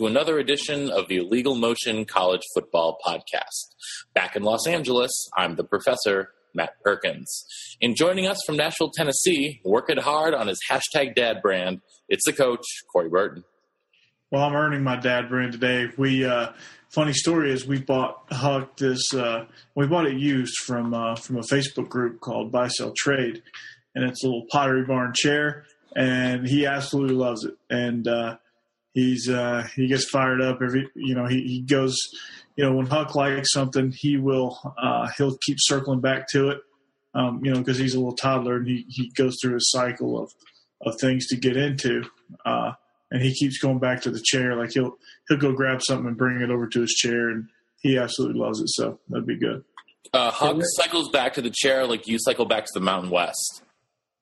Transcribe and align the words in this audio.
To 0.00 0.06
another 0.06 0.38
edition 0.38 0.88
of 0.88 1.08
the 1.08 1.18
Illegal 1.18 1.54
Motion 1.54 2.06
College 2.06 2.40
Football 2.54 2.96
Podcast. 3.06 3.74
Back 4.14 4.34
in 4.34 4.42
Los 4.42 4.66
Angeles, 4.66 5.28
I'm 5.36 5.56
the 5.56 5.64
professor, 5.64 6.30
Matt 6.54 6.82
Perkins. 6.82 7.44
And 7.82 7.94
joining 7.94 8.26
us 8.26 8.38
from 8.46 8.56
Nashville, 8.56 8.90
Tennessee, 8.96 9.60
working 9.62 9.98
hard 9.98 10.32
on 10.32 10.46
his 10.46 10.58
hashtag 10.70 11.14
dad 11.14 11.42
brand, 11.42 11.82
it's 12.08 12.24
the 12.24 12.32
coach, 12.32 12.64
Corey 12.90 13.10
Burton. 13.10 13.44
Well, 14.30 14.42
I'm 14.42 14.54
earning 14.54 14.82
my 14.82 14.96
dad 14.96 15.28
brand 15.28 15.52
today. 15.52 15.90
We 15.98 16.24
uh, 16.24 16.52
funny 16.88 17.12
story 17.12 17.52
is 17.52 17.66
we 17.66 17.82
bought 17.82 18.22
Huck 18.30 18.78
this. 18.78 19.12
Uh, 19.12 19.44
we 19.74 19.86
bought 19.86 20.06
it 20.06 20.16
used 20.16 20.56
from 20.64 20.94
uh, 20.94 21.14
from 21.16 21.36
a 21.36 21.42
Facebook 21.42 21.90
group 21.90 22.20
called 22.20 22.50
Buy 22.50 22.68
Sell 22.68 22.94
Trade, 22.96 23.42
and 23.94 24.08
it's 24.08 24.24
a 24.24 24.26
little 24.26 24.46
Pottery 24.50 24.86
Barn 24.86 25.12
chair, 25.14 25.66
and 25.94 26.48
he 26.48 26.64
absolutely 26.64 27.16
loves 27.16 27.44
it. 27.44 27.54
And 27.68 28.08
uh, 28.08 28.38
he's 28.92 29.28
uh, 29.28 29.66
he 29.74 29.88
gets 29.88 30.08
fired 30.08 30.40
up 30.40 30.60
every. 30.62 30.88
You 30.94 31.14
know, 31.14 31.26
he, 31.26 31.42
he 31.42 31.60
goes. 31.60 31.96
You 32.56 32.64
know, 32.64 32.74
when 32.74 32.86
Huck 32.86 33.14
likes 33.14 33.52
something, 33.52 33.92
he 33.96 34.16
will 34.16 34.58
uh, 34.80 35.08
he'll 35.16 35.36
keep 35.46 35.56
circling 35.60 36.00
back 36.00 36.28
to 36.32 36.50
it. 36.50 36.58
Um, 37.14 37.40
you 37.42 37.52
know, 37.52 37.58
because 37.58 37.78
he's 37.78 37.94
a 37.94 37.98
little 37.98 38.14
toddler 38.14 38.56
and 38.56 38.68
he, 38.68 38.84
he 38.88 39.10
goes 39.16 39.36
through 39.40 39.56
a 39.56 39.60
cycle 39.60 40.22
of 40.22 40.30
of 40.82 41.00
things 41.00 41.26
to 41.28 41.36
get 41.36 41.56
into. 41.56 42.04
Uh, 42.44 42.72
and 43.10 43.22
he 43.22 43.34
keeps 43.34 43.58
going 43.58 43.78
back 43.78 44.02
to 44.02 44.10
the 44.10 44.20
chair. 44.22 44.54
Like 44.56 44.72
he'll 44.72 44.96
he'll 45.28 45.38
go 45.38 45.52
grab 45.52 45.80
something 45.82 46.06
and 46.06 46.16
bring 46.16 46.40
it 46.40 46.50
over 46.50 46.66
to 46.68 46.80
his 46.80 46.92
chair, 46.92 47.30
and 47.30 47.48
he 47.80 47.98
absolutely 47.98 48.40
loves 48.40 48.60
it. 48.60 48.68
So 48.70 49.00
that'd 49.08 49.26
be 49.26 49.36
good. 49.36 49.64
Uh, 50.12 50.30
Huck 50.30 50.56
cycles 50.76 51.08
back 51.10 51.34
to 51.34 51.42
the 51.42 51.52
chair 51.52 51.86
like 51.86 52.06
you 52.06 52.18
cycle 52.18 52.44
back 52.44 52.64
to 52.64 52.70
the 52.74 52.80
Mountain 52.80 53.10
West. 53.10 53.62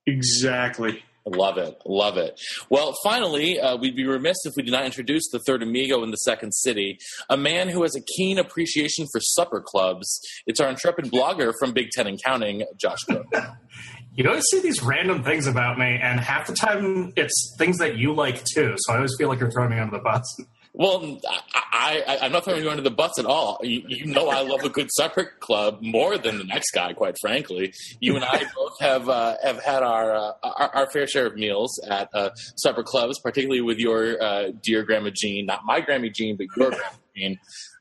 Exactly. 0.06 1.02
Love 1.36 1.58
it. 1.58 1.80
Love 1.86 2.16
it. 2.16 2.40
Well, 2.70 2.94
finally, 3.02 3.60
uh, 3.60 3.76
we'd 3.76 3.96
be 3.96 4.06
remiss 4.06 4.36
if 4.44 4.54
we 4.56 4.62
did 4.62 4.72
not 4.72 4.84
introduce 4.84 5.28
the 5.30 5.38
third 5.40 5.62
amigo 5.62 6.02
in 6.02 6.10
the 6.10 6.16
second 6.16 6.52
city, 6.52 6.98
a 7.28 7.36
man 7.36 7.68
who 7.68 7.82
has 7.82 7.94
a 7.94 8.00
keen 8.16 8.38
appreciation 8.38 9.06
for 9.12 9.20
supper 9.20 9.60
clubs. 9.60 10.20
It's 10.46 10.60
our 10.60 10.68
intrepid 10.68 11.06
blogger 11.06 11.52
from 11.58 11.72
Big 11.72 11.90
Ten 11.90 12.06
and 12.06 12.22
Counting, 12.22 12.64
Josh 12.76 12.98
you 14.18 14.28
always 14.28 14.44
see 14.50 14.60
these 14.60 14.82
random 14.82 15.22
things 15.22 15.46
about 15.46 15.78
me, 15.78 15.98
and 16.02 16.18
half 16.18 16.46
the 16.48 16.54
time 16.54 17.12
it's 17.16 17.54
things 17.58 17.78
that 17.78 17.96
you 17.96 18.12
like 18.12 18.44
too. 18.44 18.74
So 18.78 18.92
I 18.92 18.96
always 18.96 19.14
feel 19.16 19.28
like 19.28 19.38
you're 19.38 19.50
throwing 19.50 19.70
me 19.70 19.78
under 19.78 19.96
the 19.96 20.02
bus. 20.02 20.24
Well, 20.78 21.18
I, 21.54 22.04
I, 22.06 22.18
I'm 22.22 22.30
not 22.32 22.44
throwing 22.44 22.62
you 22.62 22.70
under 22.70 22.82
the 22.84 22.90
bus 22.92 23.18
at 23.18 23.26
all. 23.26 23.58
You, 23.62 23.82
you 23.88 24.06
know 24.06 24.28
I 24.28 24.42
love 24.42 24.62
a 24.62 24.68
good 24.68 24.88
supper 24.92 25.24
club 25.40 25.78
more 25.82 26.16
than 26.16 26.38
the 26.38 26.44
next 26.44 26.70
guy, 26.70 26.92
quite 26.92 27.16
frankly. 27.20 27.72
You 28.00 28.14
and 28.14 28.24
I 28.24 28.44
both 28.54 28.78
have 28.80 29.08
uh, 29.08 29.36
have 29.42 29.60
had 29.62 29.82
our, 29.82 30.14
uh, 30.14 30.32
our, 30.44 30.70
our 30.76 30.90
fair 30.92 31.08
share 31.08 31.26
of 31.26 31.34
meals 31.34 31.80
at 31.90 32.08
uh, 32.14 32.30
supper 32.56 32.84
clubs, 32.84 33.18
particularly 33.18 33.60
with 33.60 33.78
your 33.78 34.22
uh, 34.22 34.52
dear 34.62 34.84
Grandma 34.84 35.10
Jean, 35.12 35.46
not 35.46 35.62
my 35.64 35.80
Grandma 35.80 36.08
Jean, 36.14 36.36
but 36.36 36.46
your 36.56 36.70
Grandma 36.70 36.84
Jean. 37.16 37.38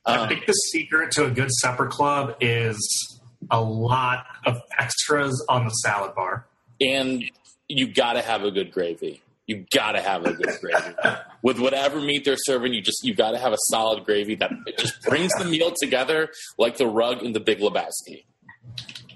I 0.08 0.18
Um, 0.18 0.30
think 0.30 0.48
the 0.48 0.54
secret 0.54 1.12
to 1.12 1.26
a 1.26 1.30
good 1.30 1.50
supper 1.52 1.86
club 1.86 2.36
is 2.42 3.20
a 3.52 3.62
lot 3.62 4.26
of 4.48 4.60
extras 4.80 5.46
on 5.48 5.66
the 5.66 5.72
salad 5.72 6.16
bar. 6.16 6.48
and 6.82 7.24
you 7.70 7.94
got 7.94 8.14
to 8.14 8.22
have 8.22 8.44
a 8.44 8.50
good 8.52 8.72
gravy. 8.72 9.22
You 9.48 9.66
got 9.74 9.94
to 9.94 10.02
have 10.02 10.26
a 10.26 10.34
good 10.34 10.50
gravy 10.62 10.94
with 11.42 11.58
whatever 11.60 12.00
meat 12.02 12.26
they're 12.26 12.36
serving. 12.38 12.74
You 12.74 12.82
just 12.82 13.04
you 13.04 13.16
got 13.16 13.32
to 13.32 13.38
have 13.38 13.54
a 13.54 13.58
solid 13.70 14.04
gravy 14.06 14.36
that 14.36 14.52
it 14.66 14.78
just 14.78 15.02
brings 15.04 15.32
the 15.40 15.46
meal 15.46 15.74
together 15.82 16.30
like 16.58 16.78
the 16.78 16.86
rug 16.88 17.24
in 17.24 17.32
the 17.34 17.40
Big 17.40 17.60
Lebowski. 17.60 18.26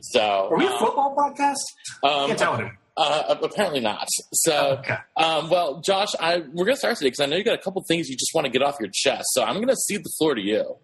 So, 0.02 0.50
Are 0.52 0.58
we 0.58 0.66
a 0.66 0.70
um, 0.72 0.80
football 0.80 1.16
podcast? 1.16 1.56
um, 2.03 2.28
Can't 2.28 2.40
tell 2.40 2.56
it. 2.56 2.72
Uh, 2.97 3.36
apparently 3.44 3.80
not. 3.80 4.08
So, 4.34 4.78
Okay. 4.80 4.96
um, 5.18 5.50
well, 5.50 5.80
Josh, 5.81 6.09
I, 6.20 6.40
we're 6.40 6.66
going 6.66 6.74
to 6.74 6.75
start 6.78 6.97
today 6.97 7.08
because 7.08 7.22
I 7.22 7.25
know 7.25 7.36
you 7.38 7.44
got 7.44 7.56
a 7.58 7.62
couple 7.62 7.81
things 7.88 8.09
you 8.09 8.16
just 8.18 8.31
want 8.34 8.46
to 8.46 8.52
get 8.52 8.62
off 8.62 8.75
your 8.80 8.90
chest. 8.94 9.25
So 9.31 9.44
I'm 9.44 9.56
going 9.56 9.68
to 9.70 9.75
cede 9.75 10.02
the 10.03 10.12
floor 10.18 10.36
to 10.36 10.41
you. 10.41 10.78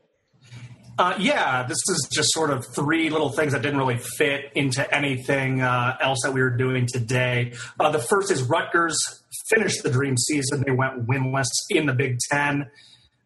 Uh, 0.99 1.15
yeah, 1.19 1.61
this 1.63 1.77
is 1.89 2.09
just 2.11 2.31
sort 2.31 2.49
of 2.49 2.65
three 2.73 3.11
little 3.11 3.29
things 3.29 3.53
that 3.53 3.61
didn't 3.61 3.77
really 3.77 3.99
fit 4.17 4.51
into 4.55 4.95
anything 4.95 5.61
uh, 5.61 5.95
else 6.01 6.19
that 6.23 6.33
we 6.33 6.41
were 6.41 6.49
doing 6.49 6.87
today. 6.87 7.53
Uh, 7.79 7.91
the 7.91 7.99
first 7.99 8.31
is 8.31 8.41
Rutgers 8.41 8.97
finished 9.47 9.83
the 9.83 9.91
dream 9.91 10.17
season. 10.17 10.63
They 10.65 10.71
went 10.71 11.07
winless 11.07 11.49
in 11.69 11.85
the 11.85 11.93
Big 11.93 12.17
Ten. 12.31 12.71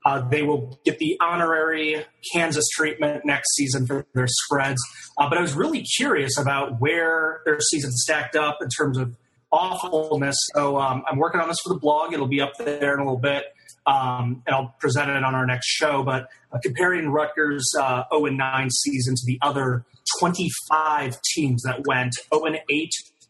Uh, 0.06 0.28
they 0.28 0.42
will 0.42 0.80
get 0.84 0.98
the 0.98 1.16
honorary 1.22 2.04
Kansas 2.34 2.68
treatment 2.74 3.24
next 3.24 3.56
season 3.56 3.86
for 3.86 4.06
their 4.16 4.28
spreads. 4.28 4.82
Uh, 5.18 5.30
but 5.30 5.38
I 5.38 5.42
was 5.42 5.54
really 5.54 5.84
curious 5.98 6.38
about 6.38 6.82
where 6.82 7.42
their 7.46 7.60
season 7.60 7.92
stacked 7.92 8.36
up 8.36 8.58
in 8.62 8.68
terms 8.70 8.98
of 8.98 9.16
awfulness. 9.52 10.36
So 10.56 10.78
um, 10.80 11.04
I'm 11.08 11.18
working 11.18 11.40
on 11.40 11.48
this 11.48 11.58
for 11.64 11.74
the 11.74 11.80
blog. 11.80 12.14
It'll 12.14 12.28
be 12.28 12.42
up 12.42 12.54
there 12.58 12.94
in 12.94 13.00
a 13.00 13.04
little 13.04 13.20
bit, 13.20 13.46
um, 13.86 14.44
and 14.46 14.56
I'll 14.56 14.76
present 14.80 15.10
it 15.10 15.24
on 15.24 15.36
our 15.36 15.46
next 15.46 15.68
show. 15.68 16.04
But 16.04 16.28
uh, 16.52 16.60
comparing 16.62 17.10
Rutgers' 17.10 17.70
uh, 17.80 18.04
0 18.14 18.26
and 18.26 18.38
9 18.38 18.70
season 18.70 19.16
to 19.16 19.22
the 19.26 19.40
other 19.42 19.86
25 20.20 21.18
teams 21.34 21.64
that 21.64 21.86
went 21.88 22.14
0 22.34 22.46
and 22.46 22.60
8 22.70 22.90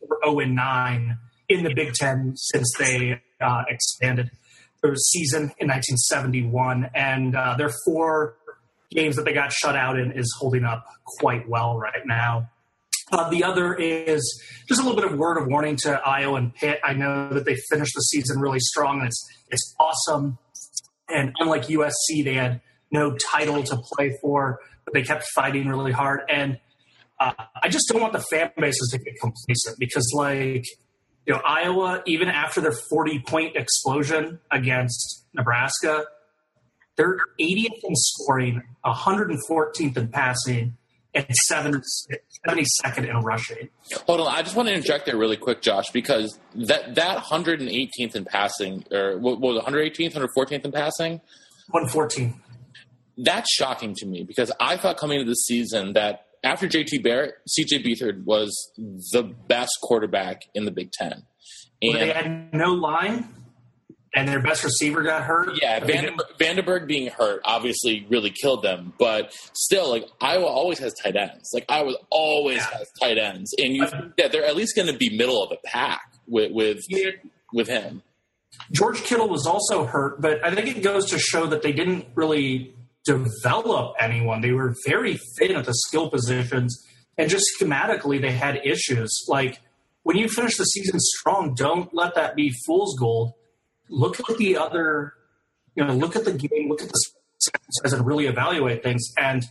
or 0.10 0.18
0 0.26 0.40
and 0.40 0.56
9 0.56 1.18
in 1.50 1.64
the 1.64 1.74
Big 1.74 1.94
Ten 1.94 2.34
since 2.36 2.72
they 2.80 3.22
uh, 3.42 3.64
expanded 3.68 4.32
their 4.82 4.96
season 4.96 5.44
in 5.60 5.68
1971, 5.68 6.90
and 6.96 7.36
uh, 7.36 7.56
their 7.56 7.72
four 7.86 8.36
games 8.90 9.16
that 9.16 9.26
they 9.26 9.34
got 9.34 9.52
shut 9.52 9.76
out 9.76 9.98
in 10.00 10.12
is 10.12 10.34
holding 10.40 10.64
up 10.64 10.86
quite 11.20 11.48
well 11.48 11.78
right 11.78 12.06
now. 12.06 12.50
Uh, 13.12 13.30
the 13.30 13.44
other 13.44 13.74
is 13.76 14.42
just 14.68 14.80
a 14.80 14.84
little 14.84 15.00
bit 15.00 15.12
of 15.12 15.18
word 15.18 15.38
of 15.38 15.48
warning 15.48 15.76
to 15.76 15.92
Iowa 16.06 16.36
and 16.36 16.54
Pitt. 16.54 16.80
I 16.84 16.94
know 16.94 17.30
that 17.30 17.46
they 17.46 17.58
finished 17.70 17.94
the 17.94 18.02
season 18.02 18.40
really 18.40 18.60
strong, 18.60 19.00
and 19.00 19.08
it's 19.08 19.28
it's 19.50 19.76
awesome. 19.80 20.38
And 21.12 21.34
unlike 21.40 21.64
USC, 21.64 22.24
they 22.24 22.34
had 22.34 22.62
no 22.92 23.16
title 23.32 23.64
to 23.64 23.78
play 23.94 24.18
for, 24.22 24.60
but 24.86 24.94
they 24.94 25.04
kept 25.04 25.26
fighting 25.36 25.68
really 25.68 25.92
hard. 25.92 26.22
And 26.30 26.60
uh, 27.20 27.34
I 27.62 27.70
just 27.70 27.88
don't 27.90 28.02
want 28.02 28.14
the 28.14 28.24
fan 28.32 28.52
bases 28.58 28.90
to 28.92 28.98
get 28.98 29.20
complacent 29.20 29.78
because, 29.80 30.12
like, 30.16 30.66
you 31.26 31.34
know, 31.34 31.42
Iowa, 31.46 32.02
even 32.08 32.28
after 32.30 32.62
their 32.62 32.76
40 32.90 33.24
point 33.28 33.56
explosion 33.56 34.40
against 34.50 35.26
Nebraska, 35.34 36.06
they're 36.96 37.18
80th 37.40 37.80
in 37.84 37.96
scoring, 37.96 38.64
114th 38.86 39.98
in 39.98 40.08
passing, 40.10 40.78
and 41.14 41.28
72nd 41.52 43.10
in 43.10 43.18
rushing. 43.18 43.70
Hold 44.08 44.22
on, 44.22 44.28
I 44.28 44.42
just 44.42 44.56
want 44.56 44.70
to 44.70 44.76
interject 44.76 45.06
there 45.06 45.18
really 45.18 45.38
quick, 45.38 45.62
Josh, 45.62 45.90
because 45.92 46.40
that 46.56 46.96
that 46.96 47.18
118th 47.24 48.16
in 48.16 48.26
passing, 48.26 48.86
or 48.92 49.18
what 49.18 49.40
what 49.40 49.56
was 49.56 49.64
it, 49.64 49.66
118th, 49.66 50.14
114th 50.14 50.66
in 50.66 50.72
passing? 50.72 51.22
114. 51.70 52.42
That's 53.18 53.54
shocking 53.54 53.94
to 53.96 54.06
me 54.06 54.24
because 54.24 54.52
I 54.60 54.78
thought 54.78 54.98
coming 54.98 55.20
into 55.20 55.30
the 55.30 55.36
season 55.36 55.94
that 55.94 56.26
after 56.44 56.68
JT 56.68 57.04
Barrett, 57.04 57.36
CJ 57.48 57.86
Beathard 57.86 58.24
was 58.24 58.72
the 58.78 59.24
best 59.24 59.72
quarterback 59.82 60.42
in 60.56 60.66
the 60.66 60.72
Big 60.72 60.92
Ten. 60.92 61.24
But 61.82 61.94
they 61.94 62.12
had 62.12 62.54
no 62.54 62.74
line, 62.74 63.28
and 64.14 64.28
their 64.28 64.42
best 64.42 64.64
receiver 64.64 65.02
got 65.04 65.24
hurt. 65.24 65.50
yeah, 65.62 65.80
VandeBerg, 65.80 66.18
VandeBerg 66.40 66.88
being 66.88 67.08
hurt 67.10 67.42
obviously 67.46 68.06
really 68.10 68.30
killed 68.30 68.62
them, 68.64 68.94
but 69.00 69.34
still, 69.54 69.90
like 69.90 70.06
Iowa 70.20 70.46
always 70.46 70.80
has 70.80 70.94
tight 71.02 71.16
ends. 71.16 71.50
Like 71.54 71.66
Iowa 71.70 71.94
always 72.10 72.58
Yeah. 72.58 72.78
has 72.80 72.88
tight 73.02 73.18
ends, 73.18 73.54
and 73.58 73.76
you 73.76 73.86
yeah, 74.18 74.28
they're 74.28 74.46
at 74.46 74.56
least 74.56 74.76
going 74.76 74.88
to 74.92 74.98
be 74.98 75.16
middle 75.16 75.42
of 75.44 75.50
the 75.50 75.58
pack 75.66 76.02
with 76.28 76.52
with 76.52 76.80
Yeah. 76.90 77.12
with 77.54 77.68
him. 77.68 78.04
George 78.74 79.02
Kittle 79.04 79.30
was 79.30 79.48
also 79.48 79.86
hurt, 79.86 80.22
but 80.22 80.44
I 80.46 80.54
think 80.54 80.76
it 80.76 80.82
goes 80.84 81.10
to 81.12 81.20
show 81.20 81.46
that 81.48 81.62
they 81.62 81.72
didn't 81.72 82.06
really 82.16 82.74
develop 83.06 83.96
anyone. 84.00 84.42
They 84.42 84.52
were 84.52 84.76
very 84.86 85.18
thin 85.38 85.56
at 85.56 85.66
the 85.66 85.74
skill 85.74 86.10
positions, 86.10 86.78
and 87.18 87.30
just 87.30 87.46
schematically, 87.60 88.22
they 88.22 88.32
had 88.32 88.60
issues. 88.66 89.10
Like 89.28 89.60
when 90.04 90.18
you 90.18 90.28
finish 90.28 90.58
the 90.58 90.66
season 90.66 91.00
strong, 91.00 91.54
don't 91.56 91.94
let 91.94 92.16
that 92.16 92.36
be 92.36 92.52
fool's 92.66 92.98
gold. 93.00 93.34
Look 93.92 94.20
at 94.20 94.38
the 94.38 94.58
other, 94.58 95.14
you 95.76 95.84
know, 95.86 95.94
look 95.94 96.16
at 96.16 96.26
the 96.26 96.32
game, 96.34 96.70
look 96.70 96.82
at 96.82 96.88
the 96.90 97.12
size, 97.40 97.94
and 97.94 98.06
really 98.08 98.26
evaluate 98.26 98.82
things. 98.84 99.02
And 99.18 99.44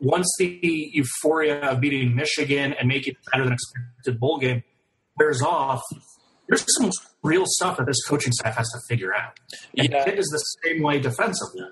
once 0.00 0.30
the 0.38 0.60
euphoria 0.92 1.60
of 1.70 1.80
beating 1.80 2.14
Michigan 2.14 2.74
and 2.78 2.86
making 2.88 3.14
it 3.14 3.18
better 3.32 3.44
than 3.44 3.54
expected 3.54 4.20
bowl 4.20 4.38
game 4.38 4.62
wears 5.18 5.40
off, 5.42 5.82
there's 6.48 6.64
some 6.78 6.90
real 7.22 7.44
stuff 7.46 7.78
that 7.78 7.86
this 7.86 8.04
coaching 8.06 8.32
staff 8.32 8.56
has 8.56 8.68
to 8.70 8.78
figure 8.88 9.14
out. 9.14 9.40
And 9.76 9.88
Yeah. 9.90 10.04
Pitt 10.04 10.18
is 10.18 10.26
the 10.26 10.38
same 10.68 10.82
way 10.82 11.00
defensively. 11.00 11.62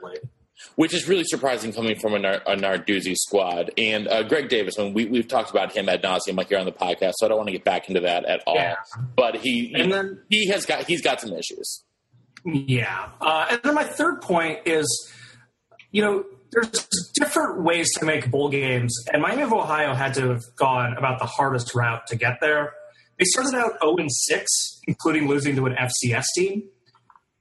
which 0.76 0.94
is 0.94 1.06
really 1.08 1.24
surprising 1.24 1.72
coming 1.72 1.98
from 1.98 2.14
a, 2.14 2.18
Nar- 2.18 2.42
a 2.46 2.56
Narduzzi 2.56 3.14
squad. 3.16 3.70
And 3.76 4.08
uh, 4.08 4.22
Greg 4.22 4.48
Davis, 4.48 4.76
when 4.78 4.94
we, 4.94 5.04
we've 5.04 5.28
talked 5.28 5.50
about 5.50 5.72
him 5.76 5.88
ad 5.90 6.02
nauseum, 6.02 6.36
like 6.38 6.48
here 6.48 6.58
on 6.58 6.64
the 6.64 6.72
podcast, 6.72 7.12
so 7.16 7.26
I 7.26 7.28
don't 7.28 7.36
want 7.36 7.48
to 7.48 7.52
get 7.52 7.64
back 7.64 7.88
into 7.88 8.00
that 8.00 8.24
at 8.24 8.42
all. 8.46 8.54
Yeah. 8.54 8.76
But 9.14 9.36
he, 9.36 9.74
And 9.76 9.92
then 9.92 10.22
he 10.30 10.48
has 10.48 10.64
got 10.64 10.86
he's 10.86 11.02
got 11.02 11.20
some 11.20 11.32
issues. 11.32 11.84
Yeah. 12.44 13.10
Uh, 13.20 13.46
and 13.50 13.60
then 13.62 13.74
my 13.74 13.84
third 13.84 14.20
point 14.20 14.60
is, 14.66 15.12
you 15.90 16.02
know, 16.02 16.24
there's 16.52 16.86
different 17.14 17.62
ways 17.62 17.92
to 17.98 18.04
make 18.04 18.30
bowl 18.30 18.48
games, 18.48 18.94
and 19.12 19.22
Miami 19.22 19.42
of 19.42 19.52
Ohio 19.52 19.92
had 19.94 20.14
to 20.14 20.28
have 20.30 20.42
gone 20.56 20.96
about 20.96 21.18
the 21.18 21.26
hardest 21.26 21.74
route 21.74 22.06
to 22.08 22.16
get 22.16 22.38
there. 22.40 22.72
They 23.18 23.24
started 23.24 23.54
out 23.54 23.72
0 23.80 23.96
and 23.96 24.12
6, 24.12 24.80
including 24.86 25.28
losing 25.28 25.56
to 25.56 25.66
an 25.66 25.74
FCS 25.74 26.24
team, 26.36 26.64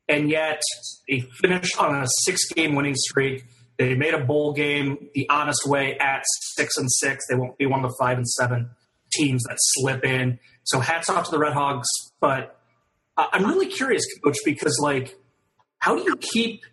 and 0.08 0.30
yet 0.30 0.62
they 1.08 1.22
finished 1.42 1.78
on 1.78 1.96
a 1.96 2.08
six 2.24 2.48
game 2.54 2.76
winning 2.76 2.96
streak. 2.96 3.46
They 3.78 3.96
made 3.96 4.14
a 4.14 4.24
bowl 4.24 4.54
game 4.54 5.10
the 5.14 5.28
honest 5.30 5.66
way 5.66 5.98
at 5.98 6.24
six 6.56 6.78
and 6.78 6.92
six. 6.92 7.26
They 7.30 7.36
won't 7.36 7.58
be 7.58 7.66
one 7.66 7.84
of 7.84 7.92
the 7.92 7.96
five 8.00 8.18
and 8.18 8.28
seven 8.28 8.70
teams 9.12 9.44
that 9.44 9.58
slip 9.60 10.04
in. 10.04 10.40
So 10.64 10.80
hats 10.80 11.10
off 11.10 11.26
to 11.26 11.32
the 11.32 11.40
Red 11.40 11.54
Hawks, 11.54 11.88
but 12.20 12.60
I'm 13.18 13.45
really 13.45 13.68
curious, 13.68 14.04
Coach, 14.24 14.38
because 14.45 14.80
like, 14.81 15.18
how 15.80 15.95
do 15.95 16.04
you 16.04 16.15
keep 16.18 16.63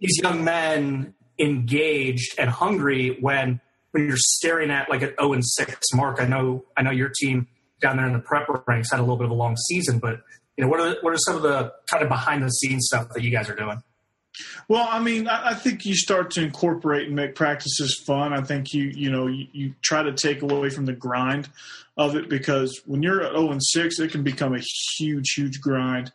these 0.00 0.18
young 0.22 0.44
men 0.44 1.14
engaged 1.38 2.34
and 2.38 2.50
hungry 2.50 3.16
when 3.20 3.60
when 3.92 4.08
you're 4.08 4.16
staring 4.16 4.70
at 4.70 4.90
like 4.90 5.02
an 5.02 5.14
0 5.20 5.34
and 5.34 5.44
6 5.44 5.78
mark? 5.94 6.20
I 6.20 6.26
know 6.26 6.64
I 6.76 6.82
know 6.82 6.90
your 6.90 7.10
team 7.20 7.46
down 7.80 7.96
there 7.96 8.06
in 8.06 8.12
the 8.12 8.18
prep 8.18 8.48
ranks 8.66 8.90
had 8.90 8.98
a 8.98 9.02
little 9.02 9.16
bit 9.16 9.26
of 9.26 9.30
a 9.30 9.34
long 9.34 9.56
season, 9.56 9.98
but 9.98 10.20
you 10.56 10.64
know 10.64 10.68
what 10.68 10.80
are 10.80 10.96
what 11.02 11.12
are 11.12 11.18
some 11.18 11.36
of 11.36 11.42
the 11.42 11.72
kind 11.90 12.02
of 12.02 12.08
behind 12.08 12.42
the 12.42 12.48
scenes 12.48 12.86
stuff 12.86 13.08
that 13.14 13.22
you 13.22 13.30
guys 13.30 13.48
are 13.48 13.56
doing? 13.56 13.80
Well, 14.68 14.86
I 14.90 15.00
mean, 15.00 15.28
I, 15.28 15.50
I 15.50 15.54
think 15.54 15.84
you 15.84 15.94
start 15.94 16.30
to 16.32 16.42
incorporate 16.42 17.06
and 17.06 17.16
make 17.16 17.34
practices 17.34 18.02
fun. 18.06 18.32
I 18.32 18.42
think 18.42 18.72
you, 18.72 18.84
you 18.84 19.10
know, 19.10 19.26
you, 19.26 19.46
you 19.52 19.74
try 19.82 20.02
to 20.02 20.12
take 20.12 20.42
away 20.42 20.70
from 20.70 20.86
the 20.86 20.92
grind 20.92 21.48
of 21.96 22.16
it 22.16 22.28
because 22.28 22.80
when 22.86 23.02
you're 23.02 23.22
at 23.22 23.32
0 23.32 23.52
and 23.52 23.62
6, 23.62 23.98
it 24.00 24.10
can 24.10 24.22
become 24.22 24.54
a 24.54 24.62
huge, 24.96 25.34
huge 25.34 25.60
grind. 25.60 26.12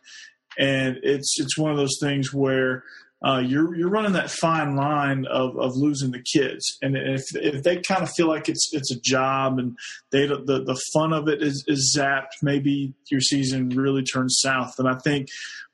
And 0.58 0.98
it's 1.02 1.36
it's 1.38 1.56
one 1.56 1.70
of 1.70 1.78
those 1.78 1.96
things 2.00 2.34
where 2.34 2.82
uh, 3.24 3.38
you're 3.38 3.74
you're 3.76 3.90
running 3.90 4.14
that 4.14 4.30
fine 4.30 4.76
line 4.76 5.26
of, 5.26 5.56
of 5.58 5.76
losing 5.76 6.10
the 6.10 6.22
kids, 6.32 6.78
and 6.80 6.96
if 6.96 7.22
if 7.34 7.62
they 7.62 7.76
kind 7.76 8.02
of 8.02 8.10
feel 8.10 8.26
like 8.26 8.48
it's 8.48 8.70
it's 8.72 8.90
a 8.90 8.98
job 9.00 9.58
and 9.58 9.76
they 10.10 10.26
the 10.26 10.64
the 10.66 10.80
fun 10.92 11.12
of 11.12 11.28
it 11.28 11.42
is, 11.42 11.64
is 11.68 11.96
zapped, 11.96 12.42
maybe 12.42 12.94
your 13.10 13.20
season 13.20 13.68
really 13.68 14.02
turns 14.02 14.38
south. 14.42 14.74
And 14.78 14.88
I 14.88 14.96
think 14.96 15.28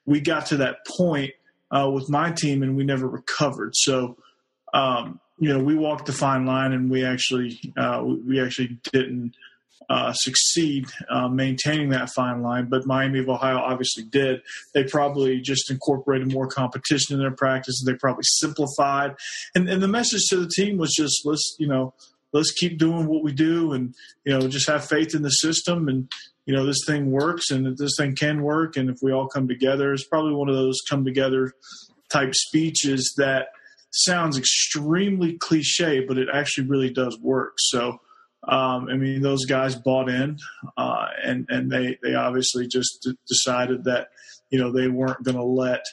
we 0.05 0.21
got 0.21 0.47
to 0.47 0.57
that 0.59 0.79
point 0.87 1.33
uh, 1.71 1.91
with 1.93 2.09
my 2.09 2.33
team, 2.33 2.63
and 2.63 2.77
we 2.77 2.85
never 2.85 3.09
recovered. 3.09 3.75
So, 3.75 4.17
um, 4.73 5.21
you 5.39 5.53
know, 5.53 5.63
we 5.63 5.75
walked 5.75 6.07
the 6.07 6.13
fine 6.13 6.47
line, 6.47 6.73
and 6.73 6.91
we 6.91 7.05
actually 7.05 7.59
uh, 7.77 8.03
we, 8.05 8.41
actually 8.41 8.79
didn't 8.93 9.35
uh, 9.91 10.13
succeed 10.13 10.87
uh, 11.11 11.29
maintaining 11.29 11.91
that 11.91 12.11
fine 12.11 12.43
line. 12.43 12.69
But 12.69 12.87
Miami 12.87 13.21
of 13.21 13.29
Ohio 13.29 13.59
obviously 13.59 14.05
did. 14.05 14.41
They 14.75 14.85
probably 14.85 15.41
just 15.41 15.71
incorporated 15.71 16.33
more 16.33 16.49
competition 16.49 17.15
in 17.15 17.21
their 17.21 17.35
practice. 17.35 17.83
And 17.83 17.93
they 17.93 17.99
probably 17.99 18.25
simplified, 18.25 19.15
and 19.55 19.69
and 19.69 19.83
the 19.83 19.89
message 19.89 20.23
to 20.31 20.37
the 20.37 20.49
team 20.49 20.79
was 20.79 20.93
just 20.93 21.23
let's 21.25 21.57
you 21.59 21.69
know 21.69 21.95
let's 22.33 22.53
keep 22.53 22.79
doing 22.79 23.07
what 23.07 23.23
we 23.23 23.33
do, 23.33 23.73
and 23.73 23.95
you 24.25 24.39
know 24.39 24.49
just 24.49 24.69
have 24.69 24.87
faith 24.87 25.15
in 25.15 25.23
the 25.23 25.31
system 25.31 25.89
and 25.89 26.09
you 26.47 26.55
know 26.55 26.65
this 26.65 26.85
thing 26.87 27.11
works 27.11 27.51
and 27.51 27.77
this 27.77 27.97
thing 27.99 28.15
can 28.15 28.43
work 28.43 28.77
and 28.77 28.89
if 28.89 28.99
we 29.03 29.13
all 29.13 29.27
come 29.27 29.47
together 29.49 29.93
it's 29.93 30.07
probably 30.07 30.33
one 30.33 30.49
of 30.49 30.55
those 30.55 30.81
come 30.89 31.05
together 31.05 31.53
type 32.09 32.35
speeches 32.35 33.15
that 33.19 33.49
sounds 33.91 34.37
extremely 34.37 35.35
cliche 35.39 36.01
but 36.01 36.19
it 36.19 36.29
actually 36.33 36.67
really 36.67 36.91
does 36.91 37.19
work. 37.19 37.55
So 37.59 38.01
um, 38.47 38.89
I 38.89 38.97
mean 38.97 39.23
those 39.23 39.45
guys 39.45 39.75
bought 39.75 40.09
in 40.09 40.39
uh, 40.77 41.07
and 41.25 41.47
and 41.49 41.71
they 41.71 41.99
they 42.03 42.15
obviously 42.15 42.69
just 42.69 43.03
d- 43.03 43.19
decided 43.27 43.85
that 43.85 44.09
you 44.51 44.59
know 44.59 44.71
they 44.71 44.89
weren't 44.89 45.25
going 45.25 45.37
to 45.37 45.43
let 45.43 45.85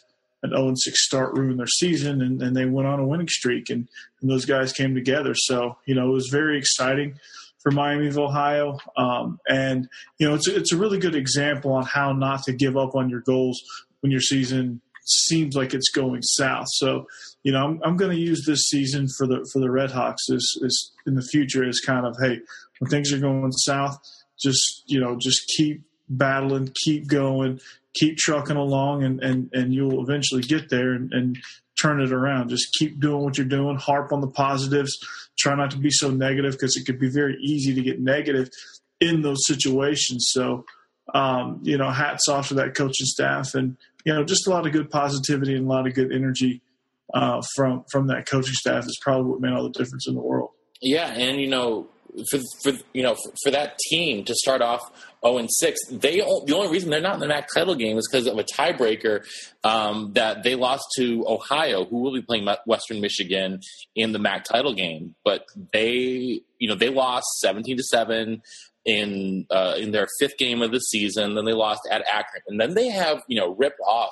an 0.44 0.50
0 0.50 0.74
6 0.76 1.06
start 1.06 1.34
ruin 1.34 1.56
their 1.56 1.68
season 1.68 2.22
and, 2.22 2.42
and 2.42 2.56
they 2.56 2.66
went 2.66 2.88
on 2.88 3.00
a 3.00 3.08
winning 3.08 3.30
streak 3.30 3.70
and, 3.70 3.88
and 4.22 4.30
those 4.30 4.46
guys 4.46 4.74
came 4.74 4.94
together. 4.94 5.34
So 5.36 5.78
you 5.86 5.96
know 5.96 6.10
it 6.10 6.14
was 6.14 6.28
very 6.28 6.58
exciting 6.58 7.20
for 7.64 7.72
Miami 7.72 8.08
of 8.08 8.18
Ohio. 8.20 8.78
Um, 8.98 9.40
and, 9.50 9.88
you 10.20 10.28
know, 10.28 10.36
it's, 10.36 10.48
a- 10.48 10.56
it's 10.56 10.74
a 10.74 10.78
really 10.78 11.00
good 11.00 11.16
example 11.16 11.72
on 11.74 11.86
how 11.86 12.12
not 12.12 12.44
to 12.44 12.54
give 12.54 12.78
up 12.78 12.94
on 12.96 13.10
your 13.10 13.22
goals 13.22 13.62
when 14.02 14.12
your 14.12 14.22
season 14.22 14.82
seems 15.06 15.56
like 15.56 15.74
it's 15.74 15.90
going 15.90 16.22
south. 16.22 16.68
So, 16.70 17.08
you 17.44 17.52
know, 17.52 17.66
I'm, 17.66 17.80
I'm 17.84 17.98
going 17.98 18.12
to 18.12 18.20
use 18.22 18.46
this 18.46 18.64
season 18.64 19.08
for 19.18 19.28
the, 19.28 19.48
for 19.52 19.60
the 19.60 19.72
Red 19.72 19.92
Hawks 19.92 20.30
is, 20.30 20.60
is 20.64 20.92
in 21.08 21.16
the 21.16 21.22
future 21.22 21.68
is 21.68 21.82
kind 21.86 22.06
of, 22.06 22.16
Hey, 22.22 22.40
when 22.80 22.90
things 22.90 23.12
are 23.12 23.20
going 23.20 23.52
south, 23.52 23.98
just, 24.42 24.84
you 24.88 25.00
know, 25.00 25.18
just 25.20 25.48
keep 25.58 25.84
battling, 26.10 26.72
keep 26.84 27.08
going, 27.08 27.60
keep 27.96 28.18
trucking 28.18 28.56
along 28.56 29.04
and, 29.04 29.22
and, 29.22 29.50
and 29.54 29.74
you'll 29.74 30.02
eventually 30.02 30.42
get 30.42 30.70
there 30.70 30.94
and, 30.94 31.12
and 31.14 31.38
turn 31.82 32.02
it 32.02 32.12
around. 32.12 32.50
Just 32.50 32.74
keep 32.78 33.00
doing 33.00 33.24
what 33.24 33.38
you're 33.38 33.48
doing, 33.48 33.78
harp 33.78 34.12
on 34.12 34.22
the 34.22 34.28
positives, 34.28 34.98
try 35.38 35.56
not 35.56 35.72
to 35.72 35.78
be 35.78 35.90
so 35.90 36.12
negative 36.12 36.54
because 36.54 36.78
it 36.78 36.86
could 36.86 37.00
be 37.00 37.10
very 37.10 37.38
easy 37.42 37.74
to 37.74 37.82
get 37.82 38.00
negative 38.00 38.50
in 39.00 39.22
those 39.22 39.46
situations. 39.46 40.28
So, 40.30 40.66
um, 41.14 41.60
you 41.64 41.78
know, 41.78 41.90
hats 41.90 42.28
off 42.30 42.50
to 42.50 42.54
that 42.56 42.76
coaching 42.76 43.06
staff 43.06 43.56
and, 43.56 43.78
you 44.06 44.14
know, 44.14 44.24
just 44.24 44.48
a 44.48 44.50
lot 44.50 44.66
of 44.66 44.74
good 44.74 44.90
positivity 44.90 45.56
and 45.56 45.66
a 45.66 45.70
lot 45.70 45.88
of 45.88 45.94
good 45.94 46.12
energy 46.12 46.62
uh, 47.14 47.42
from 47.56 47.86
from 47.92 48.08
that 48.08 48.26
coaching 48.26 48.54
staff 48.54 48.86
is 48.86 49.00
probably 49.02 49.30
what 49.32 49.42
made 49.42 49.54
all 49.54 49.64
the 49.64 49.70
difference 49.70 50.08
in 50.08 50.16
the 50.16 50.22
world. 50.22 50.50
Yeah, 50.82 51.12
and 51.14 51.40
you 51.40 51.48
know, 51.48 51.88
for 52.30 52.40
for 52.64 52.74
you 52.94 53.04
know 53.04 53.16
for, 53.16 53.32
for 53.44 53.52
that 53.52 53.78
team 53.90 54.24
to 54.26 54.34
start 54.36 54.62
off 54.62 54.82
zero 55.26 55.38
and 55.38 55.50
six, 55.52 55.80
they 55.90 56.18
the 56.18 56.54
only 56.56 56.70
reason 56.70 56.90
they're 56.90 57.02
not 57.02 57.16
in 57.16 57.20
the 57.20 57.28
MAC 57.28 57.48
title 57.54 57.76
game 57.76 57.98
is 57.98 58.08
because 58.10 58.28
of 58.28 58.38
a 58.38 58.44
tiebreaker 58.44 59.26
um, 59.64 60.12
that 60.14 60.44
they 60.44 60.56
lost 60.56 60.86
to 60.98 61.26
Ohio, 61.28 61.86
who 61.86 61.98
will 62.02 62.14
be 62.14 62.22
playing 62.22 62.48
Western 62.66 63.02
Michigan 63.02 63.60
in 63.96 64.12
the 64.12 64.20
MAC 64.20 64.44
title 64.44 64.74
game. 64.74 65.16
But 65.24 65.46
they, 65.72 66.42
you 66.60 66.68
know, 66.68 66.76
they 66.76 66.90
lost 66.90 67.26
seventeen 67.40 67.78
to 67.78 67.84
seven 67.84 68.42
in 68.86 69.46
uh, 69.50 69.76
in 69.78 69.92
their 69.92 70.08
fifth 70.20 70.38
game 70.38 70.62
of 70.62 70.72
the 70.72 70.80
season. 70.80 71.36
Then 71.36 71.46
they 71.46 71.54
lost 71.54 71.82
at 71.90 72.04
Akron, 72.08 72.44
and 72.48 72.60
then 72.60 72.74
they 72.74 72.90
have 72.90 73.24
you 73.28 73.40
know 73.40 73.56
ripped 73.56 73.80
off 73.88 74.12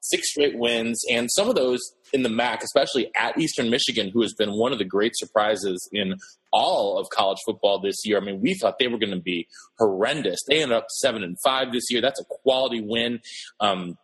six 0.00 0.30
straight 0.30 0.58
wins, 0.58 1.02
and 1.10 1.30
some 1.30 1.48
of 1.48 1.54
those 1.54 1.80
in 2.12 2.22
the 2.22 2.28
MAC, 2.28 2.62
especially 2.62 3.10
at 3.16 3.38
Eastern 3.38 3.70
Michigan, 3.70 4.10
who 4.10 4.22
has 4.22 4.34
been 4.34 4.52
one 4.52 4.72
of 4.72 4.78
the 4.78 4.84
great 4.84 5.12
surprises 5.14 5.88
in 5.92 6.16
all 6.52 6.98
of 6.98 7.08
college 7.10 7.38
football 7.46 7.80
this 7.80 8.04
year. 8.04 8.18
I 8.18 8.20
mean, 8.20 8.40
we 8.40 8.54
thought 8.54 8.78
they 8.78 8.88
were 8.88 8.98
going 8.98 9.14
to 9.14 9.20
be 9.20 9.46
horrendous. 9.78 10.40
They 10.48 10.62
ended 10.62 10.76
up 10.76 10.86
seven 10.90 11.22
and 11.22 11.36
five 11.42 11.72
this 11.72 11.84
year. 11.90 12.00
That's 12.00 12.20
a 12.20 12.24
quality 12.24 12.80
win. 12.80 13.20
Um, 13.60 13.96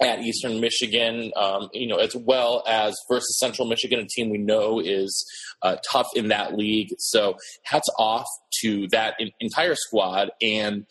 at 0.00 0.20
Eastern 0.20 0.60
Michigan, 0.60 1.30
um, 1.36 1.68
you 1.72 1.86
know, 1.86 1.96
as 1.96 2.16
well 2.16 2.64
as 2.66 2.96
versus 3.08 3.38
Central 3.38 3.68
Michigan, 3.68 4.00
a 4.00 4.06
team 4.06 4.30
we 4.30 4.38
know 4.38 4.80
is 4.80 5.24
uh, 5.62 5.76
tough 5.90 6.08
in 6.16 6.28
that 6.28 6.56
league. 6.56 6.88
So 6.98 7.36
hats 7.62 7.88
off 7.98 8.26
to 8.62 8.88
that 8.88 9.14
en- 9.20 9.30
entire 9.38 9.74
squad, 9.76 10.30
and 10.40 10.86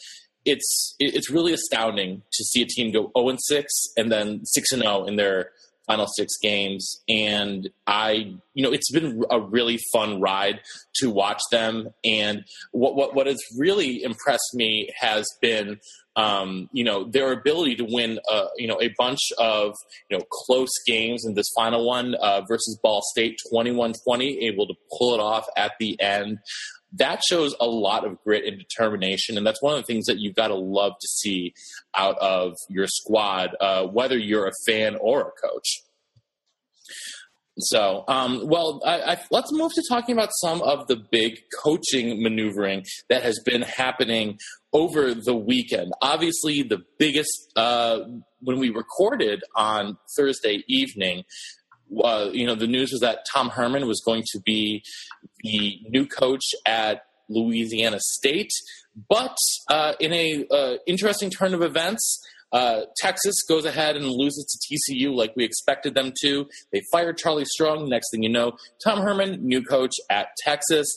it's 0.45 0.95
it's 0.99 1.29
really 1.29 1.53
astounding 1.53 2.23
to 2.31 2.43
see 2.43 2.61
a 2.61 2.65
team 2.65 2.91
go 2.91 3.11
0 3.17 3.29
and 3.29 3.39
6 3.41 3.73
and 3.97 4.11
then 4.11 4.45
6 4.45 4.71
and 4.71 4.81
0 4.81 5.05
in 5.05 5.15
their 5.15 5.51
final 5.88 6.07
six 6.07 6.33
games. 6.41 7.01
And 7.09 7.69
I, 7.88 8.33
you 8.53 8.63
know, 8.63 8.71
it's 8.71 8.91
been 8.91 9.23
a 9.29 9.39
really 9.39 9.79
fun 9.93 10.21
ride 10.21 10.61
to 10.95 11.09
watch 11.09 11.41
them. 11.51 11.89
And 12.03 12.43
what 12.71 12.95
what 12.95 13.15
what 13.15 13.27
has 13.27 13.39
really 13.57 14.03
impressed 14.03 14.53
me 14.53 14.89
has 15.00 15.25
been 15.41 15.79
um, 16.15 16.69
you 16.73 16.83
know, 16.83 17.05
their 17.05 17.31
ability 17.31 17.75
to 17.77 17.85
win, 17.85 18.19
uh, 18.29 18.47
you 18.57 18.67
know, 18.67 18.77
a 18.81 18.93
bunch 18.97 19.31
of, 19.38 19.73
you 20.09 20.17
know, 20.17 20.23
close 20.29 20.71
games 20.85 21.25
in 21.25 21.35
this 21.35 21.47
final 21.55 21.88
one 21.88 22.15
uh, 22.15 22.41
versus 22.47 22.77
Ball 22.83 23.01
State, 23.11 23.39
21-20, 23.53 24.41
able 24.41 24.67
to 24.67 24.73
pull 24.97 25.13
it 25.13 25.21
off 25.21 25.45
at 25.55 25.71
the 25.79 26.00
end. 26.01 26.39
That 26.93 27.21
shows 27.24 27.55
a 27.60 27.65
lot 27.65 28.05
of 28.05 28.21
grit 28.24 28.45
and 28.45 28.57
determination, 28.57 29.38
and 29.38 29.45
that's 29.45 29.62
one 29.62 29.75
of 29.75 29.79
the 29.79 29.86
things 29.86 30.05
that 30.05 30.19
you've 30.19 30.36
got 30.36 30.50
to 30.50 30.55
love 30.55 30.93
to 31.00 31.07
see 31.07 31.53
out 31.95 32.17
of 32.19 32.53
your 32.69 32.88
squad, 32.88 33.55
uh, 33.62 33.86
whether 33.86 34.17
you're 34.17 34.48
a 34.48 34.51
fan 34.65 34.98
or 35.00 35.21
a 35.21 35.48
coach. 35.48 35.83
So, 37.60 38.05
um, 38.07 38.48
well, 38.48 38.81
I, 38.86 39.13
I, 39.13 39.17
let's 39.29 39.51
move 39.51 39.74
to 39.74 39.83
talking 39.88 40.13
about 40.13 40.29
some 40.39 40.62
of 40.62 40.88
the 40.88 40.95
big 40.95 41.39
coaching 41.63 42.24
maneuvering 42.24 42.86
that 43.10 43.24
has 43.24 43.39
been 43.45 43.62
happening 43.62 44.39
over 44.74 45.13
the 45.13 45.36
weekend. 45.36 45.91
Obviously, 46.01 46.63
the 46.63 46.81
biggest 46.98 47.51
uh, 47.55 48.00
when 48.39 48.57
we 48.57 48.69
recorded 48.69 49.43
on 49.55 49.98
Thursday 50.15 50.63
evening, 50.67 51.24
uh, 52.03 52.29
you 52.31 52.45
know, 52.45 52.55
the 52.55 52.67
news 52.67 52.91
was 52.91 53.01
that 53.01 53.25
Tom 53.31 53.50
Herman 53.50 53.86
was 53.86 54.01
going 54.05 54.24
to 54.31 54.39
be 54.39 54.83
the 55.43 55.79
new 55.89 56.05
coach 56.05 56.43
at 56.65 57.03
Louisiana 57.29 57.98
State. 58.00 58.51
But 59.10 59.38
uh, 59.69 59.93
in 60.00 60.13
a 60.13 60.45
uh, 60.51 60.75
interesting 60.86 61.29
turn 61.29 61.53
of 61.53 61.62
events, 61.62 62.21
uh, 62.51 62.81
Texas 62.98 63.36
goes 63.48 63.63
ahead 63.65 63.95
and 63.95 64.05
loses 64.05 64.45
to 64.45 64.93
TCU 64.93 65.15
like 65.15 65.33
we 65.36 65.45
expected 65.45 65.95
them 65.95 66.12
to. 66.21 66.48
They 66.74 66.81
fired 66.91 67.17
Charlie 67.17 67.45
Strong. 67.45 67.89
Next 67.89 68.12
thing 68.12 68.24
you 68.24 68.29
know, 68.29 68.53
Tom 68.83 69.00
Herman, 69.01 69.45
new 69.45 69.63
coach 69.63 69.93
at 70.10 70.27
Texas. 70.43 70.88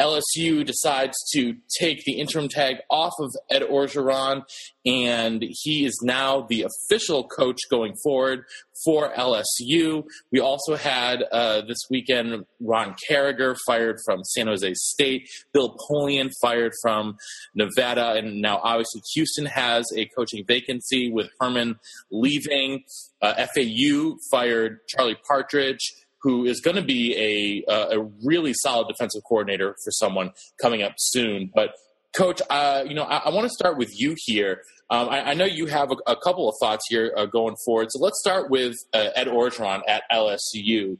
LSU 0.00 0.64
decides 0.64 1.14
to 1.32 1.54
take 1.78 2.02
the 2.04 2.18
interim 2.18 2.48
tag 2.48 2.76
off 2.90 3.12
of 3.20 3.30
Ed 3.50 3.62
Orgeron, 3.62 4.42
and 4.84 5.44
he 5.62 5.84
is 5.84 5.98
now 6.02 6.46
the 6.48 6.66
official 6.66 7.28
coach 7.28 7.58
going 7.70 7.94
forward 8.02 8.44
for 8.84 9.12
LSU. 9.14 10.04
We 10.32 10.40
also 10.40 10.76
had 10.76 11.22
uh, 11.30 11.62
this 11.62 11.78
weekend 11.90 12.44
Ron 12.60 12.96
Caragher 13.08 13.56
fired 13.66 13.98
from 14.04 14.24
San 14.24 14.48
Jose 14.48 14.74
State, 14.74 15.28
Bill 15.52 15.76
Polian 15.88 16.30
fired 16.40 16.72
from 16.82 17.16
Nevada, 17.54 18.14
and 18.14 18.42
now 18.42 18.60
obviously 18.62 19.00
Houston 19.14 19.46
has 19.46 19.86
a 19.96 20.06
coaching 20.16 20.44
vacancy 20.46 21.10
with 21.10 21.28
Herman 21.40 21.76
leaving. 22.10 22.84
Uh, 23.22 23.46
FAU 23.54 24.16
fired 24.30 24.80
Charlie 24.88 25.16
Partridge 25.26 26.03
who 26.24 26.46
is 26.46 26.60
going 26.60 26.76
to 26.76 26.82
be 26.82 27.64
a, 27.68 27.72
a 27.92 28.00
really 28.24 28.54
solid 28.54 28.88
defensive 28.88 29.22
coordinator 29.28 29.76
for 29.84 29.90
someone 29.90 30.32
coming 30.60 30.82
up 30.82 30.94
soon. 30.96 31.50
But 31.54 31.74
Coach, 32.16 32.40
uh, 32.48 32.82
you 32.86 32.94
know, 32.94 33.02
I, 33.02 33.16
I 33.26 33.30
want 33.30 33.44
to 33.44 33.50
start 33.50 33.76
with 33.76 33.90
you 33.94 34.14
here. 34.16 34.62
Um, 34.88 35.08
I, 35.08 35.30
I, 35.30 35.34
know 35.34 35.44
you 35.44 35.66
have 35.66 35.90
a, 35.90 35.96
a 36.12 36.16
couple 36.16 36.48
of 36.48 36.54
thoughts 36.62 36.84
here 36.88 37.12
uh, 37.16 37.26
going 37.26 37.56
forward. 37.64 37.88
So 37.90 37.98
let's 37.98 38.18
start 38.20 38.50
with 38.50 38.74
uh, 38.92 39.08
Ed 39.14 39.26
Orgeron 39.26 39.82
at 39.86 40.04
LSU. 40.12 40.96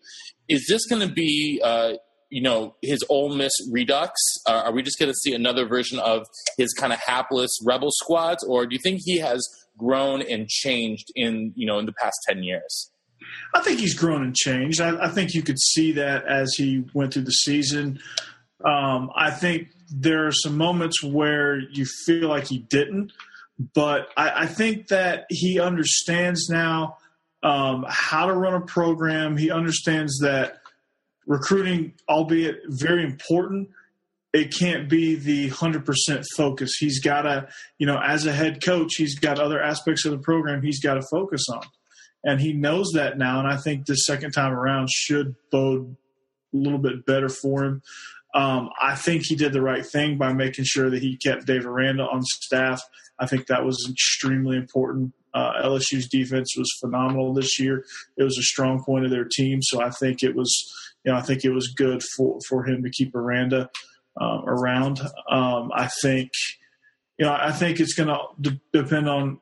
Is 0.49 0.67
this 0.69 0.87
going 0.87 1.07
to 1.07 1.13
be, 1.13 1.61
uh, 1.63 1.95
you 2.31 2.43
know, 2.43 2.75
his 2.83 3.05
Ole 3.09 3.35
Miss 3.35 3.53
redux? 3.71 4.13
Uh, 4.47 4.63
are 4.65 4.73
we 4.73 4.83
just 4.83 4.99
going 4.99 5.11
to 5.11 5.17
see 5.17 5.35
another 5.35 5.67
version 5.67 5.99
of 6.01 6.27
his 6.59 6.73
kind 6.73 6.93
of 6.93 6.99
hapless 6.99 7.51
rebel 7.65 7.91
squads, 7.93 8.45
or 8.45 8.67
do 8.67 8.75
you 8.75 8.81
think 8.83 9.01
he 9.05 9.19
has 9.19 9.47
grown 9.79 10.21
and 10.21 10.49
changed 10.49 11.13
in, 11.15 11.53
you 11.55 11.67
know, 11.67 11.79
in 11.79 11.87
the 11.87 11.93
past 11.93 12.17
ten 12.29 12.43
years? 12.43 12.91
I 13.55 13.61
think 13.61 13.81
he's 13.81 13.95
grown 13.95 14.23
and 14.23 14.35
changed. 14.35 14.81
I, 14.81 15.07
I, 15.07 15.09
think 15.09 15.35
you 15.35 15.43
could 15.43 15.59
see 15.59 15.93
that 15.93 16.27
as 16.27 16.55
he 16.57 16.85
went 16.93 17.15
through 17.15 17.25
the 17.25 17.31
season. 17.31 18.01
Um, 18.65 19.11
I 19.15 19.31
think 19.31 19.69
there 19.91 20.27
are 20.27 20.33
some 20.33 20.57
moments 20.57 21.03
where 21.03 21.59
you 21.59 21.87
feel 22.07 22.29
like 22.29 22.47
he 22.47 22.59
didn't, 22.59 23.13
but 23.75 24.09
I, 24.17 24.43
I 24.43 24.47
think 24.47 24.89
that 24.89 25.27
he 25.29 25.61
understands 25.61 26.49
now 26.49 26.99
um, 27.43 27.85
how 27.89 28.27
to 28.27 28.33
run 28.33 28.55
a 28.55 28.61
program. 28.61 29.37
He 29.37 29.51
understands 29.51 30.19
that 30.21 30.61
recruiting, 31.27 31.93
albeit 32.09 32.61
very 32.69 33.05
important, 33.05 33.69
it 34.33 34.53
can't 34.53 34.89
be 34.89 35.15
the 35.15 35.49
100% 35.51 36.25
focus. 36.37 36.75
He's 36.81 37.01
got 37.01 37.23
to, 37.23 37.49
you 37.79 37.87
know, 37.87 38.01
as 38.05 38.27
a 38.27 38.33
head 38.33 38.65
coach, 38.65 38.97
he's 38.97 39.17
got 39.17 39.39
other 39.39 39.63
aspects 39.63 40.05
of 40.05 40.11
the 40.11 40.19
program 40.19 40.61
he's 40.61 40.81
got 40.81 40.95
to 40.95 41.03
focus 41.11 41.45
on 41.53 41.63
and 42.25 42.41
he 42.41 42.53
knows 42.53 42.93
that 42.95 43.19
now. 43.19 43.39
And 43.39 43.49
I 43.49 43.57
think 43.57 43.87
the 43.87 43.95
second 43.95 44.33
time 44.33 44.53
around 44.53 44.89
should 44.91 45.35
bode 45.51 45.97
a 46.53 46.57
little 46.57 46.79
bit 46.79 47.07
better 47.07 47.29
for 47.29 47.65
him. 47.65 47.83
Um, 48.35 48.71
I 48.81 48.97
think 48.97 49.25
he 49.25 49.37
did 49.37 49.53
the 49.53 49.63
right 49.63 49.87
thing 49.87 50.19
by 50.19 50.33
making 50.33 50.65
sure 50.65 50.91
that 50.91 51.03
he 51.03 51.17
kept 51.17 51.47
Dave 51.47 51.67
Aranda 51.67 52.03
on 52.05 52.23
staff. 52.23 52.83
I 53.19 53.27
think 53.27 53.47
that 53.47 53.65
was 53.65 53.87
extremely 53.89 54.57
important. 54.57 55.13
Uh, 55.33 55.53
LSU's 55.65 56.09
defense 56.09 56.57
was 56.57 56.71
phenomenal 56.81 57.33
this 57.33 57.61
year. 57.61 57.85
It 58.17 58.25
was 58.25 58.37
a 58.39 58.43
strong 58.43 58.83
point 58.83 59.05
of 59.05 59.11
their 59.11 59.25
team, 59.25 59.63
so 59.63 59.81
I 59.81 59.91
think 59.91 60.23
it 60.23 60.35
was, 60.35 60.53
you 61.05 61.13
know, 61.13 61.19
I 61.19 61.23
think 61.23 61.45
it 61.45 61.51
was 61.51 61.73
good 61.77 62.03
for 62.17 62.39
for 62.49 62.65
him 62.65 62.83
to 62.83 62.91
keep 62.91 63.15
Aranda 63.15 63.69
uh, 64.21 64.43
around. 64.47 65.01
Um, 65.31 65.71
I 65.75 65.89
think, 66.03 66.31
you 67.19 67.27
know, 67.27 67.33
I 67.33 67.53
think 67.53 67.81
it's 67.81 67.95
going 67.95 68.09
to 68.09 68.61
depend 68.73 69.09
on 69.09 69.41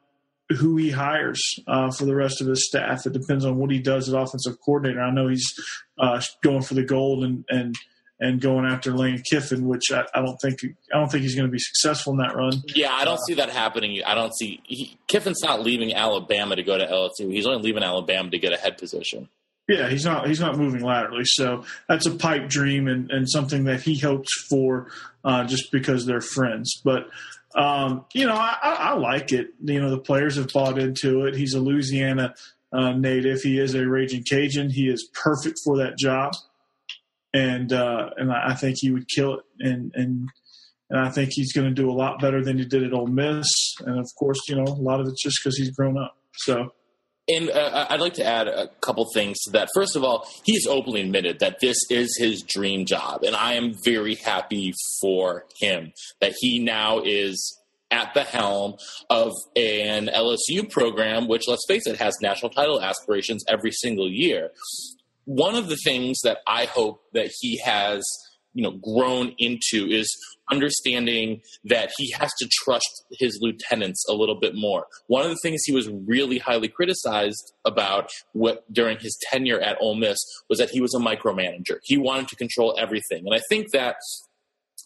who 0.54 0.76
he 0.76 0.90
hires 0.90 1.42
uh, 1.66 1.90
for 1.90 2.04
the 2.04 2.14
rest 2.14 2.40
of 2.40 2.46
his 2.46 2.66
staff. 2.66 3.06
It 3.06 3.12
depends 3.12 3.44
on 3.44 3.56
what 3.56 3.70
he 3.70 3.78
does 3.78 4.08
as 4.08 4.14
offensive 4.14 4.60
coordinator. 4.64 5.00
I 5.00 5.10
know 5.10 5.28
he's 5.28 5.52
uh, 5.98 6.20
going 6.42 6.62
for 6.62 6.74
the 6.74 6.84
gold 6.84 7.24
and 7.24 7.44
and 7.48 7.76
and 8.22 8.40
going 8.40 8.64
after 8.64 8.92
Lane 8.92 9.20
Kiffin, 9.28 9.66
which 9.66 9.90
I, 9.90 10.04
I 10.14 10.22
don't 10.22 10.36
think 10.40 10.60
I 10.92 10.98
don't 10.98 11.10
think 11.10 11.24
he's 11.24 11.34
going 11.34 11.48
to 11.48 11.52
be 11.52 11.58
successful 11.58 12.12
in 12.12 12.20
that 12.20 12.36
run. 12.36 12.62
Yeah, 12.74 12.92
I 12.92 13.04
don't 13.04 13.20
see 13.26 13.34
that 13.34 13.50
happening. 13.50 14.00
I 14.04 14.14
don't 14.14 14.34
see 14.34 14.60
he, 14.64 14.96
Kiffin's 15.08 15.42
not 15.42 15.60
leaving 15.60 15.92
Alabama 15.92 16.56
to 16.56 16.62
go 16.62 16.78
to 16.78 16.86
LSU. 16.86 17.32
He's 17.32 17.46
only 17.46 17.62
leaving 17.62 17.82
Alabama 17.82 18.30
to 18.30 18.38
get 18.38 18.52
a 18.52 18.56
head 18.56 18.78
position. 18.78 19.28
Yeah, 19.68 19.88
he's 19.88 20.04
not 20.04 20.28
he's 20.28 20.40
not 20.40 20.56
moving 20.56 20.82
laterally, 20.82 21.24
so 21.24 21.64
that's 21.88 22.06
a 22.06 22.10
pipe 22.12 22.48
dream 22.48 22.88
and, 22.88 23.10
and 23.10 23.28
something 23.28 23.64
that 23.64 23.80
he 23.80 23.98
hopes 23.98 24.46
for 24.48 24.88
uh, 25.24 25.44
just 25.44 25.72
because 25.72 26.06
they're 26.06 26.20
friends. 26.20 26.80
But 26.84 27.08
um, 27.54 28.04
you 28.14 28.26
know, 28.26 28.34
I, 28.34 28.56
I, 28.62 28.92
like 28.94 29.32
it. 29.32 29.48
You 29.62 29.80
know, 29.80 29.90
the 29.90 29.98
players 29.98 30.36
have 30.36 30.48
bought 30.48 30.78
into 30.78 31.26
it. 31.26 31.34
He's 31.34 31.54
a 31.54 31.60
Louisiana 31.60 32.34
uh, 32.72 32.92
native. 32.92 33.42
He 33.42 33.58
is 33.58 33.74
a 33.74 33.86
raging 33.86 34.24
Cajun. 34.24 34.70
He 34.70 34.88
is 34.88 35.08
perfect 35.12 35.60
for 35.64 35.76
that 35.78 35.98
job, 35.98 36.32
and 37.34 37.72
uh, 37.72 38.10
and 38.16 38.32
I 38.32 38.54
think 38.54 38.78
he 38.78 38.90
would 38.90 39.08
kill 39.08 39.34
it. 39.34 39.44
And 39.60 39.92
and 39.94 40.28
and 40.88 41.00
I 41.00 41.10
think 41.10 41.30
he's 41.32 41.52
going 41.52 41.68
to 41.68 41.74
do 41.74 41.90
a 41.90 41.92
lot 41.92 42.20
better 42.20 42.42
than 42.42 42.58
he 42.58 42.64
did 42.64 42.84
at 42.84 42.92
Ole 42.92 43.06
Miss. 43.06 43.46
And 43.80 43.98
of 43.98 44.08
course, 44.18 44.38
you 44.48 44.56
know, 44.56 44.64
a 44.64 44.72
lot 44.72 45.00
of 45.00 45.08
it's 45.08 45.22
just 45.22 45.40
because 45.42 45.56
he's 45.56 45.70
grown 45.70 45.98
up. 45.98 46.16
So 46.36 46.72
and 47.28 47.50
uh, 47.50 47.86
I'd 47.90 48.00
like 48.00 48.14
to 48.14 48.24
add 48.24 48.48
a 48.48 48.68
couple 48.80 49.06
things 49.14 49.38
to 49.42 49.50
that. 49.52 49.68
First 49.74 49.96
of 49.96 50.02
all, 50.02 50.28
he's 50.44 50.66
openly 50.66 51.02
admitted 51.02 51.38
that 51.38 51.58
this 51.60 51.76
is 51.90 52.16
his 52.18 52.42
dream 52.42 52.84
job, 52.84 53.22
and 53.22 53.36
I 53.36 53.54
am 53.54 53.74
very 53.84 54.16
happy 54.16 54.72
for 55.00 55.44
him 55.60 55.92
that 56.20 56.34
he 56.38 56.58
now 56.58 57.00
is 57.00 57.58
at 57.90 58.14
the 58.14 58.24
helm 58.24 58.74
of 59.10 59.32
an 59.54 60.08
LSU 60.08 60.68
program, 60.70 61.28
which, 61.28 61.46
let's 61.46 61.64
face 61.68 61.86
it, 61.86 61.98
has 61.98 62.16
national 62.22 62.50
title 62.50 62.80
aspirations 62.80 63.44
every 63.48 63.70
single 63.70 64.10
year. 64.10 64.50
One 65.24 65.54
of 65.54 65.68
the 65.68 65.76
things 65.76 66.20
that 66.24 66.38
I 66.46 66.64
hope 66.64 67.02
that 67.12 67.30
he 67.40 67.58
has– 67.58 68.02
you 68.54 68.62
know 68.62 68.72
grown 68.72 69.34
into 69.38 69.88
is 69.88 70.14
understanding 70.50 71.40
that 71.64 71.90
he 71.96 72.12
has 72.12 72.30
to 72.38 72.48
trust 72.64 73.04
his 73.12 73.38
lieutenants 73.40 74.04
a 74.08 74.12
little 74.12 74.38
bit 74.38 74.54
more. 74.54 74.86
One 75.06 75.22
of 75.22 75.30
the 75.30 75.38
things 75.42 75.62
he 75.64 75.72
was 75.72 75.88
really 75.88 76.38
highly 76.38 76.68
criticized 76.68 77.52
about 77.64 78.10
what, 78.32 78.70
during 78.72 78.98
his 78.98 79.16
tenure 79.30 79.60
at 79.60 79.76
Ole 79.80 79.94
Miss 79.94 80.18
was 80.48 80.58
that 80.58 80.70
he 80.70 80.80
was 80.80 80.94
a 80.94 80.98
micromanager. 80.98 81.78
He 81.84 81.96
wanted 81.96 82.28
to 82.28 82.36
control 82.36 82.76
everything, 82.78 83.24
and 83.26 83.34
I 83.34 83.40
think 83.48 83.70
that 83.72 83.96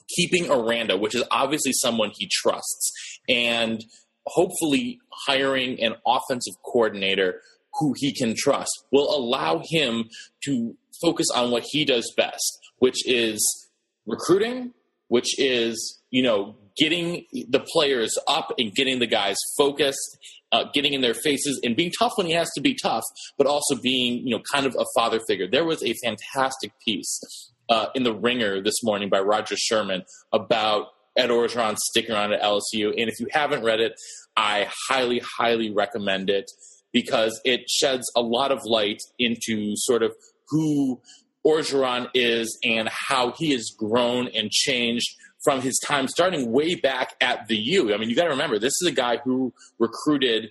keeping 0.08 0.50
Aranda, 0.50 0.96
which 0.96 1.14
is 1.14 1.24
obviously 1.30 1.72
someone 1.72 2.12
he 2.14 2.28
trusts, 2.30 2.92
and 3.28 3.84
hopefully 4.26 5.00
hiring 5.26 5.82
an 5.82 5.94
offensive 6.06 6.54
coordinator 6.64 7.40
who 7.78 7.94
he 7.96 8.12
can 8.12 8.34
trust 8.36 8.70
will 8.92 9.14
allow 9.14 9.60
him 9.64 10.04
to 10.44 10.76
focus 11.02 11.26
on 11.34 11.50
what 11.50 11.64
he 11.70 11.84
does 11.84 12.12
best 12.16 12.58
which 12.78 13.06
is 13.06 13.68
recruiting, 14.06 14.72
which 15.08 15.38
is, 15.38 16.00
you 16.10 16.22
know, 16.22 16.56
getting 16.76 17.24
the 17.48 17.64
players 17.72 18.12
up 18.28 18.52
and 18.58 18.72
getting 18.74 18.98
the 18.98 19.06
guys 19.06 19.36
focused, 19.56 20.18
uh, 20.52 20.64
getting 20.74 20.92
in 20.92 21.00
their 21.00 21.14
faces 21.14 21.60
and 21.64 21.76
being 21.76 21.90
tough 21.98 22.12
when 22.16 22.26
he 22.26 22.32
has 22.32 22.50
to 22.54 22.60
be 22.60 22.74
tough, 22.74 23.04
but 23.38 23.46
also 23.46 23.76
being, 23.82 24.26
you 24.26 24.30
know, 24.30 24.42
kind 24.52 24.66
of 24.66 24.74
a 24.78 24.84
father 24.94 25.20
figure. 25.26 25.48
There 25.50 25.64
was 25.64 25.82
a 25.82 25.94
fantastic 26.04 26.72
piece 26.84 27.20
uh, 27.68 27.86
in 27.94 28.02
the 28.02 28.14
Ringer 28.14 28.62
this 28.62 28.82
morning 28.82 29.08
by 29.08 29.20
Roger 29.20 29.56
Sherman 29.56 30.04
about 30.32 30.88
Ed 31.16 31.30
Orgeron 31.30 31.76
sticking 31.76 32.14
around 32.14 32.32
at 32.32 32.42
LSU. 32.42 32.88
And 32.88 33.08
if 33.08 33.18
you 33.18 33.26
haven't 33.30 33.64
read 33.64 33.80
it, 33.80 33.94
I 34.36 34.68
highly, 34.88 35.22
highly 35.38 35.72
recommend 35.72 36.28
it 36.28 36.50
because 36.92 37.40
it 37.44 37.68
sheds 37.68 38.10
a 38.16 38.20
lot 38.20 38.52
of 38.52 38.60
light 38.64 39.00
into 39.18 39.72
sort 39.76 40.02
of 40.02 40.12
who 40.48 41.00
Orgeron 41.46 42.08
is 42.12 42.58
and 42.64 42.88
how 42.90 43.32
he 43.32 43.52
has 43.52 43.70
grown 43.78 44.28
and 44.34 44.50
changed 44.50 45.06
from 45.44 45.60
his 45.60 45.78
time 45.78 46.08
starting 46.08 46.50
way 46.50 46.74
back 46.74 47.14
at 47.20 47.46
the 47.46 47.56
U. 47.56 47.94
I 47.94 47.98
mean, 47.98 48.10
you 48.10 48.16
got 48.16 48.24
to 48.24 48.30
remember, 48.30 48.58
this 48.58 48.74
is 48.82 48.88
a 48.88 48.94
guy 48.94 49.18
who 49.18 49.54
recruited 49.78 50.50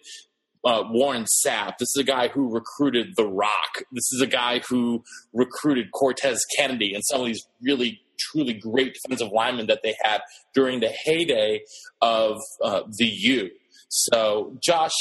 uh, 0.63 0.83
Warren 0.89 1.25
Sapp. 1.25 1.77
This 1.77 1.89
is 1.95 1.99
a 1.99 2.03
guy 2.03 2.29
who 2.29 2.49
recruited 2.51 3.13
The 3.17 3.27
Rock. 3.27 3.83
This 3.91 4.11
is 4.13 4.21
a 4.21 4.27
guy 4.27 4.59
who 4.59 5.03
recruited 5.33 5.91
Cortez 5.91 6.39
Kennedy 6.57 6.93
and 6.93 7.03
some 7.05 7.21
of 7.21 7.27
these 7.27 7.45
really, 7.61 7.99
truly 8.17 8.53
great 8.53 8.95
defensive 8.95 9.31
linemen 9.33 9.67
that 9.67 9.81
they 9.83 9.95
had 10.01 10.21
during 10.53 10.79
the 10.79 10.93
heyday 11.03 11.61
of 12.01 12.39
uh, 12.63 12.83
the 12.97 13.05
U. 13.05 13.49
So, 13.89 14.57
Josh, 14.63 14.95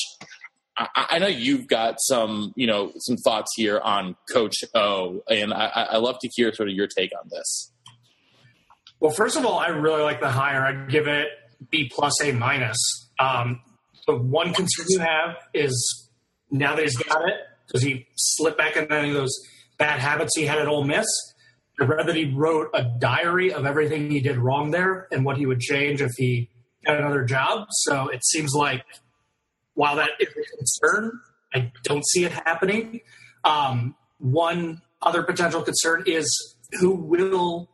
I, 0.76 0.88
I, 0.96 1.18
know 1.18 1.28
you've 1.28 1.68
got 1.68 1.96
some, 1.98 2.52
you 2.56 2.66
know, 2.66 2.92
some 2.98 3.16
thoughts 3.16 3.50
here 3.54 3.78
on 3.78 4.16
Coach 4.32 4.64
O, 4.74 5.22
and 5.30 5.54
I, 5.54 5.66
I 5.92 5.96
love 5.98 6.16
to 6.22 6.28
hear 6.34 6.52
sort 6.52 6.68
of 6.68 6.74
your 6.74 6.88
take 6.88 7.12
on 7.16 7.28
this. 7.30 7.72
Well, 8.98 9.12
first 9.12 9.36
of 9.36 9.44
all, 9.46 9.58
I 9.58 9.68
really 9.68 10.02
like 10.02 10.20
the 10.20 10.30
hire. 10.30 10.64
I'd 10.64 10.90
give 10.90 11.06
it 11.06 11.28
B 11.70 11.90
plus 11.94 12.20
A 12.22 12.32
minus. 12.32 12.78
Um, 13.18 13.60
the 14.06 14.16
one 14.16 14.52
concern 14.52 14.86
you 14.88 14.98
have 14.98 15.36
is 15.52 16.10
now 16.50 16.74
that 16.74 16.82
he's 16.82 16.96
got 16.96 17.28
it, 17.28 17.34
does 17.72 17.82
he 17.82 18.06
slip 18.16 18.58
back 18.58 18.76
into 18.76 18.94
any 18.94 19.08
of 19.08 19.14
those 19.14 19.34
bad 19.78 20.00
habits 20.00 20.36
he 20.36 20.44
had 20.46 20.58
at 20.58 20.68
Ole 20.68 20.84
Miss? 20.84 21.06
I 21.80 21.84
read 21.84 22.06
that 22.06 22.14
he 22.14 22.32
wrote 22.32 22.70
a 22.74 22.84
diary 22.84 23.52
of 23.52 23.66
everything 23.66 24.10
he 24.10 24.20
did 24.20 24.36
wrong 24.36 24.70
there 24.70 25.08
and 25.10 25.24
what 25.24 25.36
he 25.36 25.46
would 25.46 25.60
change 25.60 26.00
if 26.00 26.12
he 26.16 26.48
got 26.86 26.98
another 26.98 27.24
job. 27.24 27.66
So 27.70 28.08
it 28.08 28.24
seems 28.24 28.52
like 28.54 28.84
while 29.74 29.96
that 29.96 30.10
is 30.20 30.28
a 30.28 30.56
concern, 30.56 31.20
I 31.54 31.72
don't 31.82 32.06
see 32.06 32.24
it 32.24 32.32
happening. 32.32 33.00
Um, 33.44 33.94
one 34.18 34.82
other 35.02 35.22
potential 35.22 35.62
concern 35.62 36.04
is 36.06 36.56
who 36.80 36.94
will 36.94 37.68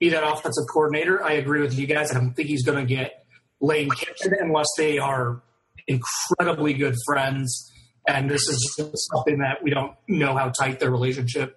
be 0.00 0.08
that 0.08 0.24
offensive 0.24 0.64
coordinator. 0.72 1.22
I 1.22 1.34
agree 1.34 1.60
with 1.60 1.78
you 1.78 1.86
guys. 1.86 2.10
I 2.10 2.14
don't 2.14 2.34
think 2.34 2.48
he's 2.48 2.64
going 2.64 2.78
to 2.78 2.94
get 2.94 3.24
Lane 3.60 3.90
Kiffin 3.90 4.34
unless 4.40 4.66
they 4.76 4.98
are 4.98 5.42
incredibly 5.86 6.74
good 6.74 6.96
friends. 7.06 7.70
And 8.06 8.28
this 8.28 8.48
is 8.48 9.08
something 9.12 9.38
that 9.38 9.62
we 9.62 9.70
don't 9.70 9.94
know 10.08 10.36
how 10.36 10.50
tight 10.50 10.80
their 10.80 10.90
relationship 10.90 11.56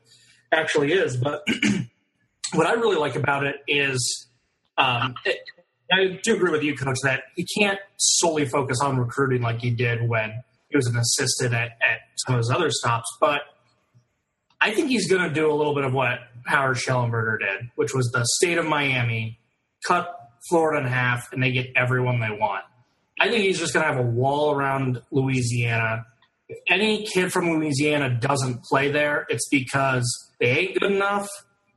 actually 0.52 0.94
is. 0.94 1.18
But 1.18 1.44
what 2.54 2.68
I 2.68 2.74
really 2.74 2.98
like 2.98 3.16
about 3.16 3.46
it 3.46 3.56
is 3.68 4.28
um, 4.78 5.16
I 5.92 6.20
do 6.24 6.36
agree 6.36 6.52
with 6.52 6.64
you, 6.64 6.76
Coach, 6.76 6.98
that 7.04 7.24
he 7.36 7.46
can't 7.58 7.80
solely 7.98 8.46
focus 8.46 8.80
on 8.82 8.98
recruiting 8.98 9.42
like 9.42 9.60
he 9.60 9.70
did 9.70 10.08
when 10.08 10.44
he 10.70 10.78
was 10.78 10.88
an 10.88 10.98
assistant 10.98 11.54
at, 11.54 11.72
at 11.82 12.00
some 12.26 12.36
of 12.36 12.40
his 12.40 12.50
other 12.50 12.72
stops. 12.72 13.08
But 13.20 13.42
I 14.60 14.72
think 14.72 14.90
he's 14.90 15.10
going 15.10 15.28
to 15.28 15.34
do 15.34 15.52
a 15.52 15.54
little 15.54 15.76
bit 15.76 15.84
of 15.84 15.94
what 15.94 16.20
Howard 16.48 16.78
Schnellenberger 16.78 17.40
did, 17.40 17.70
which 17.76 17.94
was 17.94 18.10
the 18.12 18.26
state 18.38 18.58
of 18.58 18.66
Miami 18.66 19.40
cut 19.86 20.32
Florida 20.50 20.86
in 20.86 20.92
half 20.92 21.32
and 21.32 21.42
they 21.42 21.52
get 21.52 21.68
everyone 21.76 22.20
they 22.20 22.32
want. 22.32 22.64
I 23.20 23.30
think 23.30 23.44
he's 23.44 23.60
just 23.60 23.74
going 23.74 23.86
to 23.86 23.94
have 23.94 24.04
a 24.04 24.08
wall 24.08 24.54
around 24.54 25.02
Louisiana. 25.12 26.06
If 26.50 26.58
any 26.68 27.06
kid 27.06 27.32
from 27.32 27.50
Louisiana 27.52 28.10
doesn't 28.10 28.64
play 28.64 28.92
there, 28.92 29.26
it's 29.30 29.48
because 29.50 30.06
they 30.40 30.48
ain't 30.48 30.80
good 30.80 30.92
enough 30.92 31.28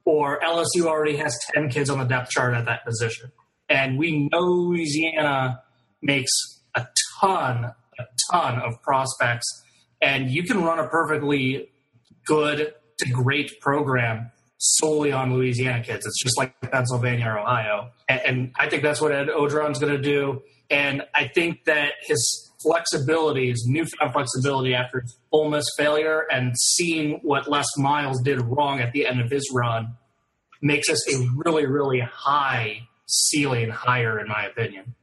or 0.08 0.40
LSU 0.40 0.86
already 0.86 1.16
has 1.18 1.38
10 1.54 1.68
kids 1.68 1.90
on 1.90 1.98
the 1.98 2.04
depth 2.04 2.30
chart 2.30 2.54
at 2.54 2.64
that 2.64 2.84
position. 2.86 3.30
And 3.68 3.98
we 3.98 4.28
know 4.32 4.40
Louisiana 4.40 5.62
makes 6.02 6.30
a 6.74 6.86
ton, 7.20 7.64
a 7.98 8.04
ton 8.30 8.60
of 8.60 8.82
prospects. 8.82 9.46
And 10.00 10.30
you 10.30 10.44
can 10.44 10.62
run 10.62 10.78
a 10.78 10.88
perfectly 10.88 11.70
good 12.24 12.74
to 12.98 13.10
great 13.10 13.60
program 13.60 14.30
solely 14.58 15.12
on 15.12 15.32
Louisiana 15.32 15.82
kids. 15.82 16.04
It's 16.06 16.22
just 16.22 16.36
like 16.36 16.60
Pennsylvania 16.60 17.26
or 17.26 17.38
Ohio. 17.40 17.90
And, 18.08 18.20
and 18.26 18.52
I 18.58 18.68
think 18.68 18.82
that's 18.82 19.00
what 19.00 19.12
Ed 19.12 19.28
Orgeron's 19.28 19.78
going 19.78 19.92
to 19.92 20.02
do. 20.02 20.42
And 20.70 21.02
I 21.14 21.28
think 21.28 21.64
that 21.64 21.92
his 22.02 22.52
flexibility, 22.62 23.50
his 23.50 23.66
newfound 23.68 24.12
flexibility 24.12 24.74
after 24.74 25.04
Ole 25.32 25.50
Miss 25.50 25.64
failure 25.76 26.26
and 26.30 26.54
seeing 26.58 27.20
what 27.22 27.48
Les 27.48 27.66
Miles 27.76 28.20
did 28.22 28.40
wrong 28.40 28.80
at 28.80 28.92
the 28.92 29.06
end 29.06 29.20
of 29.20 29.30
his 29.30 29.48
run 29.54 29.94
makes 30.60 30.90
us 30.90 31.14
a 31.14 31.26
really, 31.36 31.66
really 31.66 32.00
high 32.00 32.87
ceiling 33.08 33.70
higher, 33.70 34.20
in 34.20 34.28
my 34.28 34.44
opinion. 34.44 34.94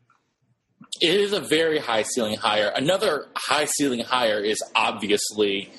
It 1.02 1.20
is 1.20 1.34
a 1.34 1.42
very 1.42 1.80
high 1.80 2.04
ceiling 2.04 2.38
higher. 2.38 2.72
Another 2.74 3.28
high 3.36 3.66
ceiling 3.66 4.00
higher 4.00 4.40
is 4.40 4.64
obviously 4.76 5.70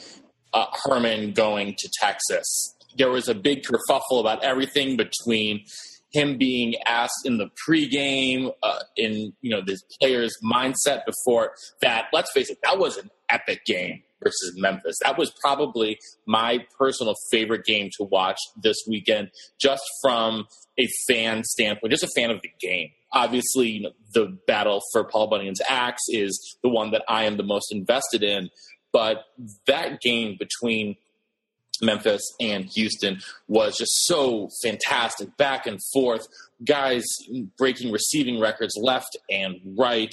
uh, 0.53 0.67
Herman 0.85 1.33
going 1.33 1.75
to 1.79 1.89
Texas. 2.01 2.75
There 2.99 3.11
was 3.11 3.29
a 3.29 3.35
big 3.35 3.63
kerfuffle 3.63 4.21
about 4.21 4.45
everything 4.45 4.97
between 4.97 5.65
him 6.13 6.39
being 6.39 6.75
asked 6.87 7.25
in 7.25 7.39
the 7.39 7.49
pregame, 7.67 8.53
uh, 8.63 8.79
in 8.97 9.33
you 9.41 9.51
know 9.51 9.63
this 9.65 9.81
player's 10.01 10.35
mindset 10.45 11.03
before 11.07 11.53
that. 11.83 12.07
Let's 12.13 12.33
face 12.33 12.51
it, 12.51 12.59
that 12.63 12.79
was 12.79 12.97
an 12.97 13.11
epic 13.29 13.65
game 13.65 14.03
versus 14.27 14.55
Memphis. 14.57 14.97
That 15.05 15.19
was 15.19 15.33
probably 15.41 15.99
my 16.27 16.65
personal 16.79 17.15
favorite 17.31 17.65
game 17.65 17.91
to 17.99 18.05
watch 18.05 18.39
this 18.61 18.77
weekend, 18.89 19.31
just 19.61 19.83
from 20.03 20.47
a 20.79 20.89
fan 21.09 21.45
standpoint, 21.45 21.93
just 21.93 22.05
a 22.05 22.11
fan 22.15 22.31
of 22.31 22.41
the 22.43 22.51
game. 22.61 22.91
Obviously, 23.13 23.69
you 23.69 23.83
know, 23.83 23.93
the 24.15 24.37
battle 24.47 24.83
for 24.93 25.05
Paul 25.05 25.29
Bunyan's 25.29 25.61
axe 25.69 26.03
is 26.09 26.59
the 26.63 26.69
one 26.69 26.91
that 26.91 27.03
I 27.09 27.25
am 27.25 27.37
the 27.37 27.43
most 27.43 27.73
invested 27.73 28.23
in. 28.23 28.51
But 28.93 29.25
that 29.67 30.01
game 30.01 30.37
between 30.39 30.97
Memphis 31.83 32.23
and 32.41 32.65
Houston 32.75 33.21
was 33.49 33.77
just 33.77 33.93
so 34.07 34.49
fantastic, 34.63 35.37
back 35.37 35.67
and 35.67 35.79
forth, 35.93 36.27
guys 36.65 37.05
breaking 37.59 37.93
receiving 37.93 38.41
records 38.41 38.75
left 38.81 39.17
and 39.31 39.57
right. 39.79 40.13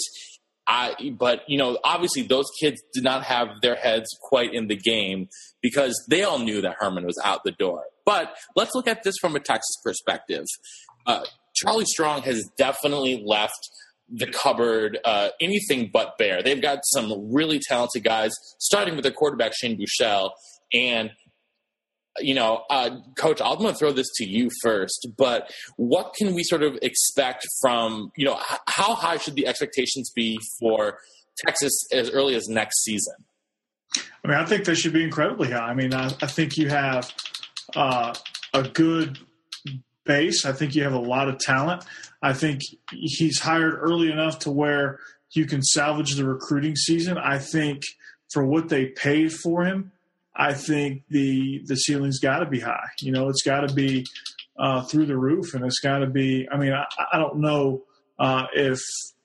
I, 0.68 1.12
but 1.18 1.42
you 1.48 1.58
know, 1.58 1.78
obviously 1.84 2.22
those 2.24 2.46
kids 2.60 2.82
did 2.94 3.04
not 3.04 3.24
have 3.24 3.48
their 3.62 3.76
heads 3.76 4.08
quite 4.22 4.54
in 4.54 4.68
the 4.68 4.76
game 4.76 5.28
because 5.62 5.94
they 6.10 6.24
all 6.24 6.40
knew 6.40 6.62
that 6.62 6.76
Herman 6.80 7.06
was 7.06 7.20
out 7.24 7.42
the 7.44 7.52
door. 7.52 7.84
But 8.06 8.36
let's 8.56 8.72
look 8.74 8.88
at 8.88 9.04
this 9.04 9.16
from 9.20 9.36
a 9.36 9.40
Texas 9.40 9.76
perspective. 9.84 10.46
Uh, 11.06 11.26
Charlie 11.56 11.86
Strong 11.86 12.24
has 12.24 12.44
definitely 12.58 13.24
left 13.26 13.60
the 14.10 14.28
cupboard 14.28 15.00
uh, 15.06 15.30
anything 15.42 15.90
but 15.92 16.18
bare. 16.18 16.44
They've 16.44 16.62
got 16.62 16.80
some 16.94 17.34
really 17.34 17.60
talented 17.60 18.04
guys, 18.04 18.32
starting 18.60 18.96
with 18.96 19.04
their 19.04 19.12
quarterback 19.12 19.54
Shane 19.56 19.78
Buechele, 19.78 20.32
and 20.74 21.12
you 22.20 22.36
know, 22.36 22.64
uh, 22.70 22.98
Coach, 23.18 23.42
I'm 23.42 23.58
going 23.58 23.74
to 23.74 23.78
throw 23.78 23.92
this 23.92 24.08
to 24.18 24.26
you 24.26 24.50
first, 24.62 25.08
but 25.18 25.52
what 25.78 26.14
can 26.16 26.34
we 26.34 26.44
sort 26.44 26.64
of 26.64 26.78
expect 26.82 27.46
from, 27.62 28.12
you 28.16 28.26
know, 28.26 28.36
h- 28.36 28.60
how 28.68 28.94
high 28.94 29.18
should 29.18 29.36
the 29.36 29.48
expectations 29.48 30.12
be 30.16 30.40
for 30.60 31.00
Texas 31.46 31.74
as 31.92 32.12
early 32.12 32.36
as 32.36 32.48
next 32.48 32.84
season? 32.84 33.16
I 34.24 34.28
mean, 34.28 34.38
I 34.38 34.46
think 34.46 34.66
they 34.66 34.76
should 34.76 34.94
be 34.94 35.04
incredibly 35.04 35.52
high. 35.52 35.70
I 35.70 35.74
mean, 35.74 35.94
I, 35.94 36.06
I 36.22 36.28
think 36.28 36.58
you 36.58 36.70
have 36.70 37.12
uh, 37.76 38.14
a 38.54 38.64
good 38.64 39.20
base. 40.06 40.46
I 40.46 40.52
think 40.52 40.76
you 40.76 40.84
have 40.84 40.94
a 40.94 41.00
lot 41.00 41.30
of 41.30 41.40
talent. 41.40 41.84
I 42.22 42.34
think 42.34 42.62
he's 42.92 43.40
hired 43.40 43.74
early 43.80 44.12
enough 44.12 44.40
to 44.40 44.52
where 44.52 45.00
you 45.32 45.46
can 45.46 45.62
salvage 45.62 46.16
the 46.16 46.26
recruiting 46.26 46.76
season. 46.76 47.18
I 47.18 47.40
think 47.40 47.82
for 48.32 48.46
what 48.46 48.70
they 48.70 48.86
paid 48.86 49.32
for 49.32 49.66
him, 49.66 49.92
I 50.36 50.54
think 50.54 51.04
the 51.10 51.62
the 51.66 51.76
ceiling's 51.76 52.20
got 52.20 52.40
to 52.40 52.46
be 52.46 52.60
high. 52.60 52.90
You 53.02 53.12
know, 53.12 53.30
it's 53.30 53.44
got 53.44 53.68
to 53.68 53.74
be 53.74 54.06
uh, 54.58 54.82
through 54.84 55.06
the 55.06 55.18
roof, 55.18 55.54
and 55.54 55.64
it's 55.66 55.80
got 55.80 56.00
to 56.00 56.08
be. 56.08 56.48
I 56.52 56.58
mean, 56.58 56.74
I, 56.74 56.86
I 57.12 57.18
don't 57.18 57.38
know 57.38 57.84
uh, 58.20 58.46
if 58.54 58.80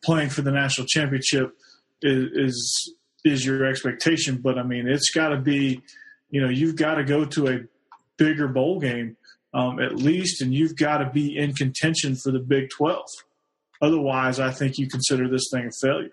playing 0.05 0.31
for 0.31 0.43
the 0.43 0.51
national 0.53 0.87
championship 0.87 1.57
is, 2.03 2.31
is 2.35 2.95
is 3.25 3.47
your 3.47 3.65
expectation, 3.65 4.41
but 4.43 4.59
I 4.59 4.63
mean, 4.63 4.87
it's 4.87 5.11
got 5.11 5.29
to 5.29 5.39
be. 5.39 5.83
You 6.31 6.43
know, 6.43 6.51
you've 6.51 6.77
got 6.77 6.97
to 6.97 7.05
go 7.05 7.25
to 7.25 7.49
a 7.49 7.61
bigger 8.19 8.49
bowl 8.49 8.81
game 8.81 9.17
um, 9.55 9.81
at 9.81 9.97
least, 9.97 10.43
and 10.43 10.53
you've 10.53 10.77
got 10.77 10.99
to 10.99 11.09
be 11.09 11.37
in 11.37 11.55
contention 11.55 12.17
for 12.17 12.31
the 12.33 12.39
Big 12.39 12.69
Twelve. 12.71 13.09
Otherwise, 13.81 14.41
I 14.41 14.51
think 14.51 14.77
you 14.77 14.89
consider 14.89 15.29
this 15.29 15.49
thing 15.53 15.67
a 15.67 15.71
failure. 15.81 16.11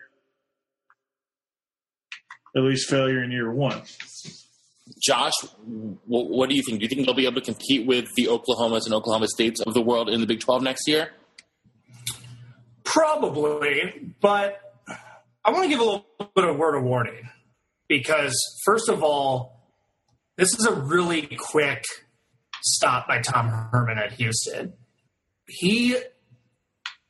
At 2.56 2.64
least 2.64 2.90
failure 2.90 3.22
in 3.22 3.32
year 3.32 3.52
one. 3.52 3.82
Josh, 5.02 5.34
what, 6.06 6.50
do 6.50 6.56
you 6.56 6.62
think? 6.63 6.80
Do 6.80 6.84
you 6.84 6.89
think 6.89 7.06
they'll 7.06 7.15
be 7.15 7.26
able 7.26 7.41
to 7.41 7.41
compete 7.41 7.88
with 7.88 8.08
the 8.15 8.26
Oklahomas 8.26 8.86
and 8.86 8.93
Oklahoma 8.93 9.28
States 9.28 9.60
of 9.62 9.74
the 9.74 9.82
world 9.82 10.10
in 10.10 10.21
the 10.21 10.28
Big 10.28 10.39
12 10.39 10.62
next 10.62 10.88
year? 10.88 11.12
Probably, 12.84 14.13
but 14.21 14.60
I 15.43 15.52
want 15.52 15.63
to 15.63 15.69
give 15.69 15.80
a 15.80 15.84
little 15.84 16.06
bit 16.36 16.43
of 16.43 16.58
word 16.58 16.76
of 16.76 16.84
warning 16.84 17.30
because, 17.88 18.36
first 18.63 18.88
of 18.88 19.04
all, 19.04 19.71
this 20.38 20.54
is 20.58 20.65
a 20.65 20.74
really 20.74 21.28
quick 21.38 21.84
stop 22.63 23.08
by 23.08 23.21
Tom 23.21 23.48
Herman 23.71 23.98
at 23.98 24.13
Houston. 24.13 24.74
He 25.48 25.95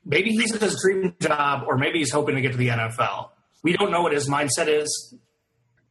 maybe 0.05 0.29
he's 0.29 0.53
at 0.53 0.61
his 0.61 0.79
dream 0.81 1.13
job, 1.21 1.63
or 1.67 1.77
maybe 1.77 1.99
he's 1.99 2.11
hoping 2.11 2.35
to 2.35 2.41
get 2.41 2.51
to 2.53 2.57
the 2.57 2.69
NFL. 2.69 3.29
We 3.63 3.73
don't 3.73 3.91
know 3.91 4.01
what 4.01 4.13
his 4.13 4.29
mindset 4.29 4.67
is. 4.67 5.15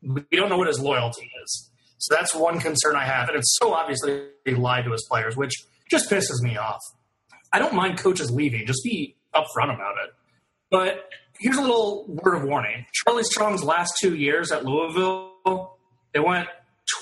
We 0.02 0.22
don't 0.32 0.48
know 0.48 0.58
what 0.58 0.68
his 0.68 0.80
loyalty 0.80 1.30
is. 1.42 1.70
So 1.98 2.14
that's 2.14 2.34
one 2.34 2.60
concern 2.60 2.96
I 2.96 3.04
have. 3.04 3.28
And 3.28 3.38
it's 3.38 3.56
so 3.60 3.72
obviously 3.72 4.28
he 4.44 4.54
lied 4.54 4.84
to 4.84 4.92
his 4.92 5.06
players, 5.08 5.36
which 5.36 5.54
just 5.90 6.10
pisses 6.10 6.42
me 6.42 6.56
off. 6.56 6.80
I 7.52 7.58
don't 7.58 7.74
mind 7.74 7.98
coaches 7.98 8.30
leaving, 8.30 8.66
just 8.66 8.82
be 8.82 9.16
upfront 9.34 9.74
about 9.74 9.94
it. 10.04 10.12
But 10.70 11.08
here's 11.38 11.56
a 11.56 11.60
little 11.60 12.04
word 12.08 12.34
of 12.34 12.44
warning 12.44 12.86
Charlie 12.92 13.22
Strong's 13.22 13.62
last 13.62 13.94
two 14.00 14.14
years 14.14 14.50
at 14.50 14.64
Louisville, 14.64 15.78
they 16.12 16.20
went 16.20 16.48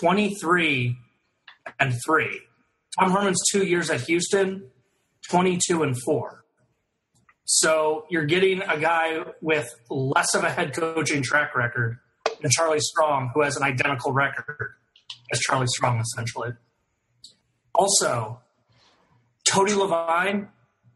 23 0.01 0.97
and 1.79 1.95
3. 2.05 2.41
Tom 2.99 3.11
Herman's 3.11 3.41
two 3.51 3.65
years 3.65 3.91
at 3.91 4.03
Houston, 4.03 4.71
22 5.29 5.83
and 5.83 5.97
4. 6.03 6.45
So 7.45 8.05
you're 8.11 8.25
getting 8.25 8.63
a 8.63 8.79
guy 8.79 9.25
with 9.41 9.69
less 9.91 10.35
of 10.35 10.45
a 10.45 10.51
head 10.51 10.75
coaching 10.75 11.23
track 11.23 11.55
record 11.55 11.99
than 12.41 12.51
Charlie 12.51 12.81
Strong, 12.81 13.31
who 13.35 13.43
has 13.43 13.57
an 13.57 13.63
identical 13.63 14.13
record 14.13 14.75
as 15.31 15.41
Charlie 15.41 15.67
Strong, 15.67 16.01
essentially. 16.01 16.51
Also, 17.75 18.41
Tony 19.45 19.73
Levine, 19.73 20.49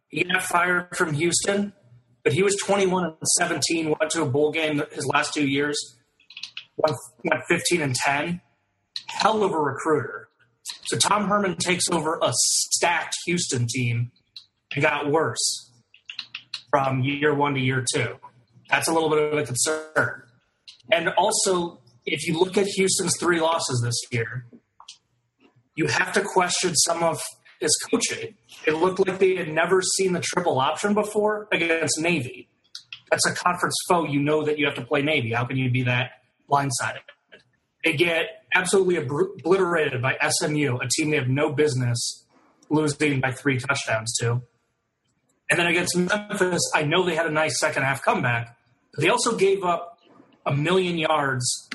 he 0.09 0.25
got 0.25 0.43
fired 0.43 0.97
from 0.97 1.15
Houston, 1.15 1.73
but 2.23 2.33
he 2.33 2.43
was 2.43 2.57
21 2.57 3.05
and 3.05 3.15
17, 3.39 3.95
went 3.99 4.11
to 4.11 4.23
a 4.23 4.27
bowl 4.27 4.53
game 4.53 4.83
his 4.93 5.07
last 5.07 5.33
two 5.35 5.47
years, 5.47 5.79
went, 6.77 6.97
went 7.25 7.43
15 7.49 7.83
and 7.83 7.95
10. 7.95 8.41
Hell 9.07 9.43
of 9.43 9.53
a 9.53 9.59
recruiter. 9.59 10.29
So 10.87 10.97
Tom 10.97 11.29
Herman 11.29 11.57
takes 11.57 11.89
over 11.91 12.19
a 12.23 12.33
stacked 12.35 13.17
Houston 13.27 13.67
team 13.67 14.11
and 14.75 14.83
got 14.83 15.11
worse 15.11 15.71
from 16.71 17.03
year 17.03 17.35
one 17.35 17.55
to 17.55 17.61
year 17.61 17.85
two. 17.93 18.17
That's 18.69 18.89
a 18.89 18.93
little 18.93 19.09
bit 19.09 19.33
of 19.33 19.39
a 19.39 19.45
concern. 19.45 20.23
And 20.93 21.09
also, 21.11 21.81
if 22.07 22.27
you 22.27 22.39
look 22.39 22.57
at 22.57 22.67
Houston's 22.67 23.15
three 23.19 23.41
losses 23.41 23.83
this 23.85 24.01
year, 24.11 24.47
you 25.75 25.89
have 25.89 26.13
to 26.13 26.23
question 26.23 26.75
some 26.75 27.03
of 27.03 27.21
his 27.61 27.77
coaching. 27.91 28.35
It 28.67 28.73
looked 28.73 29.07
like 29.07 29.19
they 29.19 29.37
had 29.37 29.49
never 29.49 29.83
seen 29.83 30.13
the 30.13 30.21
triple 30.21 30.59
option 30.59 30.95
before 30.95 31.49
against 31.53 32.01
Navy. 32.01 32.49
That's 33.11 33.27
a 33.27 33.35
conference 33.35 33.77
foe. 33.89 34.05
You 34.05 34.21
know 34.21 34.45
that 34.45 34.59
you 34.59 34.67
have 34.67 34.75
to 34.77 34.85
play 34.85 35.03
Navy. 35.03 35.33
How 35.33 35.45
can 35.45 35.57
you 35.57 35.71
be 35.71 35.83
that 35.83 36.13
blindsided? 36.51 37.01
They 37.85 37.95
get 37.95 38.45
absolutely 38.55 38.97
obliterated 38.97 40.03
by 40.03 40.17
SMU, 40.29 40.79
a 40.79 40.89
team 40.89 41.11
they 41.11 41.17
have 41.17 41.29
no 41.29 41.53
business 41.53 42.25
losing 42.69 43.21
by 43.21 43.33
three 43.33 43.59
touchdowns 43.59 44.17
to. 44.21 44.43
And 45.49 45.59
then 45.59 45.67
against 45.67 45.97
Memphis, 45.97 46.71
I 46.75 46.83
know 46.83 47.05
they 47.05 47.15
had 47.15 47.27
a 47.27 47.31
nice 47.31 47.61
second 47.61 47.85
half 47.85 48.03
comeback, 48.03 48.57
but 48.93 49.03
they 49.03 49.09
also 49.09 49.37
gave 49.37 49.63
up 49.63 49.99
a 50.45 50.55
million 50.55 50.99
yards 50.99 51.69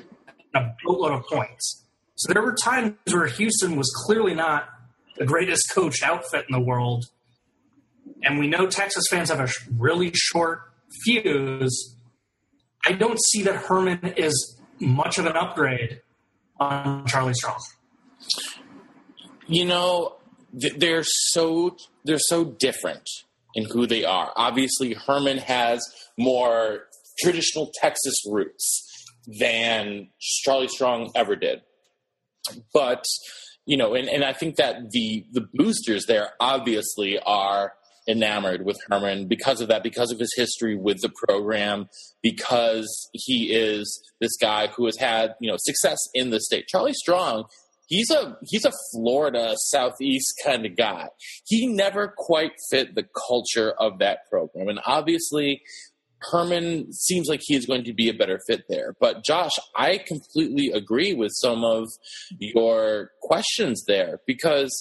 and 0.54 0.66
a 0.66 0.76
boatload 0.84 1.14
of 1.14 1.24
points. 1.26 1.86
So 2.16 2.34
there 2.34 2.44
were 2.44 2.56
times 2.56 2.96
where 3.10 3.28
Houston 3.28 3.76
was 3.76 3.92
clearly 4.06 4.36
not 4.36 4.70
the 5.18 5.26
greatest 5.26 5.72
coach 5.74 6.04
outfit 6.04 6.46
in 6.48 6.54
the 6.54 6.60
world. 6.60 7.06
And 8.24 8.40
we 8.40 8.48
know 8.48 8.68
Texas 8.68 9.06
fans 9.10 9.30
have 9.30 9.40
a 9.40 9.50
really 9.78 10.12
short 10.14 10.62
fuse. 11.04 11.96
I 12.86 12.94
don't 12.94 13.20
see 13.32 13.44
that 13.44 13.56
Herman 13.56 14.14
is 14.18 14.60
much 14.80 15.18
of 15.18 15.26
an 15.26 15.36
upgrade 15.36 16.02
on 16.60 17.06
Charlie 17.08 17.34
Strong. 17.34 17.60
You 19.48 19.66
know, 19.66 20.18
they're 20.54 21.04
so 21.04 21.76
they're 22.04 22.20
so 22.20 22.46
different 22.46 23.10
in 23.56 23.66
who 23.66 23.86
they 23.86 24.04
are. 24.06 24.32
Obviously, 24.36 24.94
Herman 24.94 25.40
has 25.40 25.82
more 26.18 26.84
traditional 27.20 27.72
Texas 27.82 28.16
roots 28.30 28.91
than 29.40 30.10
Charlie 30.20 30.68
Strong 30.68 31.12
ever 31.16 31.36
did. 31.36 31.62
But 32.74 33.06
you 33.66 33.78
know, 33.78 33.94
and, 33.94 34.10
and 34.10 34.24
I 34.24 34.34
think 34.34 34.56
that 34.56 34.92
the 34.92 35.26
the 35.32 35.48
boosters 35.54 36.06
there 36.08 36.32
obviously 36.40 37.20
are 37.20 37.74
enamored 38.08 38.66
with 38.66 38.78
Herman 38.88 39.28
because 39.28 39.62
of 39.62 39.68
that, 39.68 39.84
because 39.84 40.12
of 40.12 40.20
his 40.20 40.34
history 40.36 40.76
with 40.76 41.02
the 41.02 41.12
program, 41.28 41.88
because 42.24 43.10
he 43.14 43.54
is 43.54 44.02
this 44.20 44.36
guy 44.42 44.68
who 44.68 44.86
has 44.86 44.98
had 44.98 45.36
you 45.40 45.50
know 45.50 45.58
success 45.60 46.00
in 46.14 46.32
the 46.32 46.40
state. 46.40 46.68
Charlie 46.68 46.94
Strong, 46.94 47.46
he's 47.88 48.10
a 48.10 48.38
he's 48.44 48.66
a 48.66 48.74
Florida 48.92 49.54
southeast 49.70 50.34
kind 50.44 50.66
of 50.66 50.76
guy. 50.76 51.10
He 51.46 51.68
never 51.68 52.14
quite 52.18 52.54
fit 52.70 52.96
the 52.96 53.06
culture 53.28 53.72
of 53.72 54.00
that 54.00 54.30
program, 54.30 54.68
and 54.68 54.80
obviously. 54.86 55.62
Herman 56.22 56.92
seems 56.94 57.28
like 57.28 57.42
he 57.44 57.56
is 57.56 57.66
going 57.66 57.84
to 57.86 57.94
be 57.94 58.10
a 58.10 58.14
better 58.14 58.40
fit 58.48 58.64
there. 58.70 58.96
But 59.00 59.24
Josh, 59.24 59.54
I 59.76 60.00
completely 60.06 60.72
agree 60.72 61.14
with 61.14 61.32
some 61.36 61.64
of 61.64 61.88
your 62.38 63.12
questions 63.22 63.84
there 63.88 64.20
because 64.28 64.72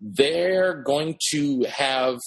they're 0.00 0.82
going 0.82 1.18
to 1.32 1.64
have 1.64 2.18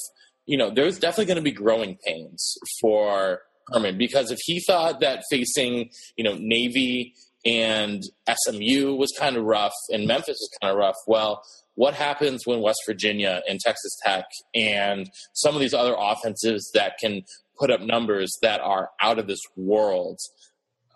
you 0.45 0.58
know, 0.58 0.69
there's 0.69 1.00
definitely 1.00 1.26
going 1.26 1.38
to 1.38 1.41
be 1.41 1.52
growing 1.52 1.97
pains 2.06 2.58
for 2.82 3.39
Herman 3.71 3.97
because 3.97 4.32
if 4.32 4.39
he 4.43 4.60
thought 4.60 5.00
that 5.00 5.24
facing, 5.30 5.91
you 6.17 6.24
know, 6.24 6.36
Navy 6.38 7.13
and 7.45 8.04
SMU 8.30 8.95
was 8.95 9.13
kind 9.17 9.38
of 9.38 9.45
rough 9.45 9.74
and 9.89 10.08
Memphis 10.08 10.38
was 10.39 10.50
kind 10.62 10.71
of 10.71 10.78
rough, 10.78 10.97
well, 11.08 11.41
what 11.76 11.93
happens 11.93 12.45
when 12.45 12.62
West 12.62 12.82
Virginia 12.86 13.41
and 13.47 13.60
Texas 13.60 13.97
Tech 14.04 14.26
and 14.54 15.10
some 15.34 15.56
of 15.56 15.62
these 15.62 15.74
other 15.74 15.95
offenses 15.97 16.69
that 16.74 16.97
can 17.00 17.24
put 17.62 17.71
up 17.71 17.80
numbers 17.82 18.38
that 18.41 18.60
are 18.60 18.89
out 19.00 19.19
of 19.19 19.28
this 19.28 19.39
world, 19.56 20.19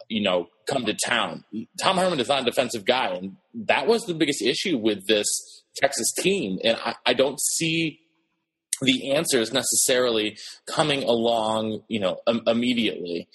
you 0.10 0.22
know, 0.22 0.48
come 0.68 0.86
to 0.86 0.96
town? 1.06 1.44
Tom 1.82 1.98
Herman 1.98 2.20
is 2.20 2.28
not 2.28 2.42
a 2.42 2.46
defensive 2.46 2.86
guy, 2.86 3.10
and 3.10 3.38
that 3.54 3.88
was 3.88 4.04
the 4.04 4.16
biggest 4.16 4.42
issue 4.42 4.78
with 4.78 5.06
this 5.08 5.28
Texas 5.78 6.12
team. 6.18 6.58
And 6.64 6.78
I, 6.84 6.96
I 7.06 7.14
don't 7.14 7.40
see 7.40 8.00
the 8.82 9.14
answers 9.14 9.54
necessarily 9.54 10.38
coming 10.66 11.04
along, 11.04 11.84
you 11.88 12.00
know, 12.00 12.18
um, 12.28 12.42
immediately. 12.48 13.30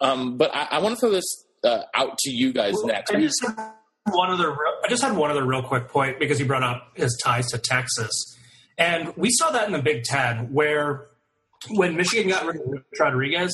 Um, 0.00 0.36
but 0.36 0.54
I, 0.54 0.68
I 0.72 0.78
want 0.80 0.96
to 0.96 1.00
throw 1.00 1.10
this 1.10 1.46
uh, 1.62 1.82
out 1.94 2.18
to 2.18 2.30
you 2.30 2.52
guys 2.52 2.74
well, 2.74 2.88
next. 2.88 3.10
I 3.10 3.20
just, 3.20 3.42
one 4.10 4.30
other, 4.30 4.52
I 4.52 4.88
just 4.88 5.02
had 5.02 5.16
one 5.16 5.30
other 5.30 5.46
real 5.46 5.62
quick 5.62 5.88
point 5.88 6.18
because 6.18 6.38
you 6.38 6.46
brought 6.46 6.62
up 6.64 6.90
his 6.94 7.18
ties 7.22 7.46
to 7.48 7.58
Texas, 7.58 8.36
and 8.76 9.16
we 9.16 9.30
saw 9.30 9.50
that 9.52 9.66
in 9.66 9.72
the 9.72 9.82
Big 9.82 10.02
Ten 10.02 10.52
where 10.52 11.06
when 11.70 11.96
Michigan 11.96 12.28
got 12.28 12.46
rid 12.46 12.56
of 12.56 12.84
Rodriguez, 12.98 13.52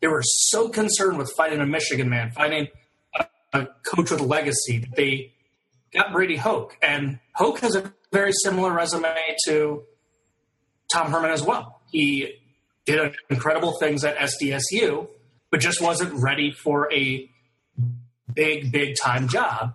they 0.00 0.08
were 0.08 0.22
so 0.22 0.68
concerned 0.68 1.18
with 1.18 1.32
finding 1.36 1.60
a 1.60 1.66
Michigan 1.66 2.08
man, 2.08 2.30
finding 2.30 2.68
a, 3.18 3.26
a 3.52 3.68
coach 3.84 4.10
with 4.10 4.20
a 4.20 4.24
legacy 4.24 4.78
that 4.78 4.94
they 4.96 5.32
got 5.92 6.12
Brady 6.12 6.36
Hoke, 6.36 6.76
and 6.82 7.18
Hoke 7.34 7.60
has 7.60 7.74
a 7.74 7.92
very 8.12 8.32
similar 8.32 8.72
resume 8.72 9.14
to 9.46 9.82
Tom 10.92 11.10
Herman 11.10 11.30
as 11.30 11.42
well. 11.42 11.80
He 11.90 12.34
did 12.86 13.14
incredible 13.28 13.72
things 13.78 14.04
at 14.04 14.16
SDSU, 14.16 15.08
but 15.50 15.60
just 15.60 15.80
wasn't 15.80 16.12
ready 16.14 16.52
for 16.52 16.92
a 16.92 17.30
big, 18.32 18.72
big 18.72 18.96
time 19.02 19.28
job. 19.28 19.74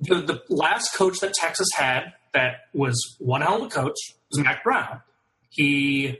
The, 0.00 0.16
the 0.16 0.42
last 0.48 0.94
coach 0.94 1.20
that 1.20 1.34
Texas 1.34 1.68
had 1.74 2.12
that 2.34 2.66
was 2.74 3.16
one 3.18 3.40
hell 3.40 3.56
of 3.56 3.62
a 3.62 3.68
coach 3.68 3.96
was 4.30 4.44
Mack 4.44 4.62
Brown. 4.62 5.00
He 5.48 6.18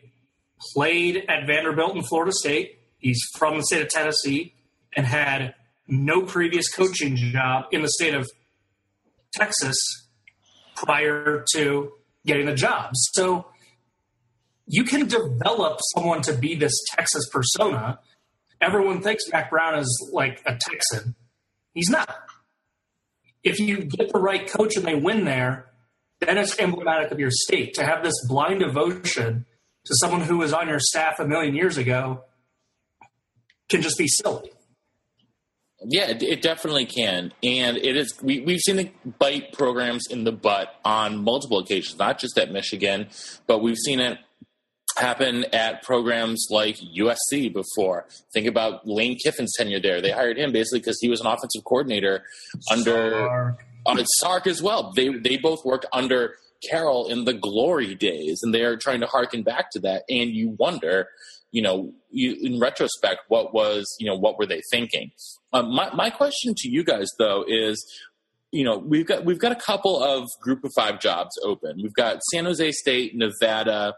played 0.72 1.24
at 1.28 1.46
Vanderbilt 1.46 1.94
and 1.94 2.06
Florida 2.06 2.32
State. 2.32 2.78
He's 2.98 3.20
from 3.36 3.56
the 3.56 3.64
state 3.64 3.82
of 3.82 3.88
Tennessee 3.88 4.54
and 4.94 5.06
had 5.06 5.54
no 5.86 6.22
previous 6.22 6.72
coaching 6.72 7.16
job 7.16 7.66
in 7.70 7.82
the 7.82 7.88
state 7.88 8.14
of 8.14 8.28
Texas 9.34 9.76
prior 10.74 11.44
to 11.54 11.92
getting 12.24 12.46
the 12.46 12.54
job. 12.54 12.90
So 12.94 13.46
you 14.66 14.84
can 14.84 15.06
develop 15.06 15.78
someone 15.94 16.22
to 16.22 16.34
be 16.34 16.56
this 16.56 16.74
Texas 16.94 17.28
persona. 17.30 18.00
Everyone 18.60 19.00
thinks 19.00 19.24
Mack 19.30 19.50
Brown 19.50 19.78
is 19.78 20.10
like 20.12 20.42
a 20.46 20.56
Texan. 20.58 21.14
He's 21.72 21.88
not. 21.90 22.08
If 23.44 23.60
you 23.60 23.84
get 23.84 24.12
the 24.12 24.18
right 24.18 24.48
coach 24.48 24.76
and 24.76 24.84
they 24.84 24.96
win 24.96 25.24
there, 25.24 25.66
then 26.20 26.38
it's 26.38 26.58
emblematic 26.58 27.12
of 27.12 27.20
your 27.20 27.30
state. 27.30 27.74
To 27.74 27.84
have 27.84 28.02
this 28.02 28.14
blind 28.26 28.60
devotion 28.60 29.46
to 29.86 29.94
someone 29.96 30.20
who 30.20 30.38
was 30.38 30.52
on 30.52 30.68
your 30.68 30.80
staff 30.80 31.18
a 31.18 31.26
million 31.26 31.54
years 31.54 31.78
ago 31.78 32.24
can 33.68 33.82
just 33.82 33.98
be 33.98 34.06
silly. 34.08 34.50
Yeah, 35.84 36.06
it 36.08 36.42
definitely 36.42 36.86
can, 36.86 37.32
and 37.42 37.76
it 37.76 37.96
is. 37.96 38.14
We, 38.22 38.40
we've 38.40 38.60
seen 38.60 38.78
it 38.78 39.18
bite 39.18 39.52
programs 39.52 40.04
in 40.10 40.24
the 40.24 40.32
butt 40.32 40.74
on 40.84 41.22
multiple 41.22 41.58
occasions, 41.58 41.98
not 41.98 42.18
just 42.18 42.38
at 42.38 42.50
Michigan, 42.50 43.08
but 43.46 43.62
we've 43.62 43.76
seen 43.76 44.00
it 44.00 44.18
happen 44.96 45.44
at 45.52 45.82
programs 45.82 46.46
like 46.50 46.78
USC 46.98 47.52
before. 47.52 48.06
Think 48.32 48.46
about 48.46 48.88
Lane 48.88 49.18
Kiffin's 49.22 49.52
tenure 49.56 49.78
there. 49.78 50.00
They 50.00 50.10
hired 50.10 50.38
him 50.38 50.50
basically 50.50 50.80
because 50.80 50.98
he 51.00 51.08
was 51.08 51.20
an 51.20 51.26
offensive 51.26 51.62
coordinator 51.64 52.24
under 52.70 53.10
Sark. 53.10 53.64
Uh, 53.86 54.04
Sark 54.18 54.46
as 54.46 54.62
well. 54.62 54.92
They 54.96 55.10
they 55.10 55.36
both 55.36 55.64
worked 55.64 55.86
under 55.92 56.36
Carroll 56.68 57.08
in 57.08 57.24
the 57.24 57.34
glory 57.34 57.94
days, 57.94 58.40
and 58.42 58.54
they 58.54 58.62
are 58.62 58.76
trying 58.76 59.00
to 59.00 59.06
harken 59.06 59.42
back 59.42 59.70
to 59.72 59.80
that. 59.80 60.04
And 60.08 60.30
you 60.30 60.56
wonder, 60.58 61.08
you 61.52 61.62
know, 61.62 61.92
you, 62.10 62.36
in 62.40 62.60
retrospect, 62.60 63.20
what 63.28 63.54
was 63.54 63.84
you 63.98 64.06
know 64.06 64.16
what 64.16 64.38
were 64.38 64.46
they 64.46 64.62
thinking? 64.70 65.10
Um, 65.52 65.74
my 65.74 65.90
my 65.94 66.10
question 66.10 66.54
to 66.56 66.68
you 66.68 66.84
guys 66.84 67.08
though 67.18 67.44
is. 67.46 67.84
You 68.52 68.64
know, 68.64 68.78
we've 68.78 69.04
got 69.04 69.24
we've 69.24 69.40
got 69.40 69.52
a 69.52 69.56
couple 69.56 70.02
of 70.02 70.28
group 70.40 70.64
of 70.64 70.70
five 70.74 71.00
jobs 71.00 71.32
open. 71.44 71.80
We've 71.82 71.92
got 71.92 72.22
San 72.30 72.44
Jose 72.44 72.72
State, 72.72 73.12
Nevada, 73.14 73.96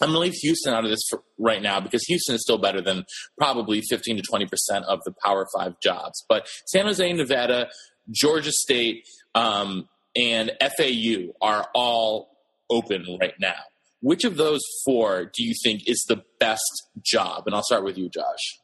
I'm 0.00 0.08
going 0.08 0.14
to 0.14 0.20
leave 0.20 0.34
Houston 0.42 0.74
out 0.74 0.84
of 0.84 0.90
this 0.90 1.08
right 1.38 1.62
now 1.62 1.80
because 1.80 2.02
Houston 2.04 2.34
is 2.34 2.42
still 2.42 2.58
better 2.58 2.80
than 2.80 3.04
probably 3.38 3.80
15 3.88 4.16
to 4.16 4.22
20 4.22 4.46
percent 4.46 4.84
of 4.86 5.00
the 5.04 5.14
Power 5.24 5.46
Five 5.56 5.74
jobs. 5.80 6.24
But 6.28 6.48
San 6.66 6.86
Jose, 6.86 7.12
Nevada, 7.12 7.68
Georgia 8.10 8.52
State, 8.52 9.04
um, 9.34 9.88
and 10.16 10.52
FAU 10.60 11.32
are 11.40 11.68
all 11.74 12.30
open 12.70 13.04
right 13.20 13.34
now. 13.40 13.54
Which 14.00 14.24
of 14.24 14.36
those 14.36 14.60
four 14.84 15.30
do 15.34 15.42
you 15.42 15.54
think 15.62 15.88
is 15.88 16.04
the 16.08 16.22
best 16.38 16.62
job? 17.02 17.44
And 17.46 17.54
I'll 17.54 17.62
start 17.62 17.84
with 17.84 17.96
you, 17.96 18.08
Josh. 18.08 18.60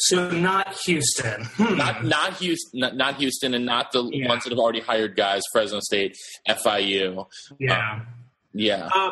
So 0.00 0.30
not 0.30 0.76
Houston, 0.86 1.44
hmm. 1.44 1.76
not 1.76 2.04
not 2.04 2.34
Houston, 2.34 2.80
not, 2.80 2.96
not, 2.96 3.16
Houston, 3.16 3.52
and 3.52 3.66
not 3.66 3.90
the 3.90 4.08
yeah. 4.12 4.28
ones 4.28 4.44
that 4.44 4.50
have 4.50 4.58
already 4.58 4.80
hired 4.80 5.16
guys. 5.16 5.42
Fresno 5.52 5.80
State, 5.80 6.16
FIU. 6.48 7.26
Yeah. 7.58 7.92
Um, 7.92 8.06
yeah. 8.52 8.88
Uh, 8.94 9.10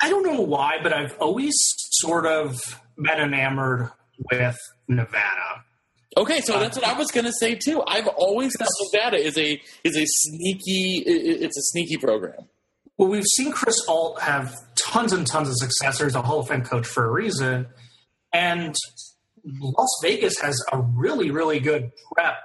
I 0.00 0.08
don't 0.08 0.24
know 0.24 0.40
why, 0.40 0.78
but 0.82 0.94
I've 0.94 1.16
always 1.18 1.52
sort 1.90 2.24
of 2.26 2.56
been 2.96 3.20
enamored 3.20 3.90
with 4.30 4.58
Nevada. 4.88 5.64
Okay, 6.16 6.40
so 6.42 6.58
that's 6.58 6.76
what 6.76 6.86
I 6.86 6.92
was 6.92 7.10
going 7.10 7.24
to 7.24 7.32
say 7.32 7.54
too. 7.54 7.82
I've 7.86 8.06
always 8.08 8.54
thought 8.58 8.68
Nevada 8.92 9.16
is 9.16 9.38
a 9.38 9.60
is 9.82 9.96
a 9.96 10.04
sneaky 10.06 11.02
it's 11.06 11.56
a 11.56 11.62
sneaky 11.62 11.96
program. 11.96 12.48
Well, 12.98 13.08
we've 13.08 13.24
seen 13.36 13.52
Chris 13.52 13.76
Ault 13.88 14.20
have 14.20 14.54
tons 14.76 15.12
and 15.12 15.26
tons 15.26 15.48
of 15.48 15.56
success. 15.56 16.00
He's 16.00 16.14
a 16.14 16.22
Hall 16.22 16.40
of 16.40 16.48
Fame 16.48 16.62
coach 16.62 16.86
for 16.86 17.06
a 17.06 17.10
reason, 17.10 17.66
and 18.32 18.74
Las 19.44 19.98
Vegas 20.02 20.38
has 20.40 20.62
a 20.70 20.80
really 20.80 21.30
really 21.30 21.60
good 21.60 21.90
prep 22.14 22.36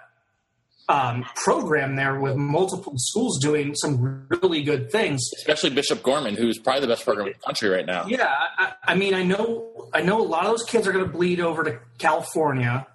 um, 0.90 1.26
program 1.36 1.96
there 1.96 2.20
with 2.20 2.36
multiple 2.36 2.94
schools 2.96 3.40
doing 3.42 3.76
some 3.76 4.28
really 4.30 4.64
good 4.64 4.92
things. 4.92 5.22
Especially 5.38 5.70
Bishop 5.70 6.02
Gorman, 6.02 6.36
who's 6.36 6.58
probably 6.58 6.82
the 6.82 6.88
best 6.88 7.04
program 7.04 7.28
in 7.28 7.34
the 7.34 7.46
country 7.46 7.70
right 7.70 7.86
now. 7.86 8.06
Yeah, 8.08 8.34
I, 8.58 8.74
I 8.84 8.96
mean, 8.96 9.14
I 9.14 9.24
know, 9.24 9.90
I 9.94 10.02
know 10.02 10.22
a 10.22 10.24
lot 10.24 10.46
of 10.46 10.52
those 10.52 10.64
kids 10.64 10.88
are 10.88 10.94
going 10.94 11.06
to 11.06 11.12
bleed 11.12 11.40
over 11.40 11.64
to 11.64 11.80
California, 11.98 12.88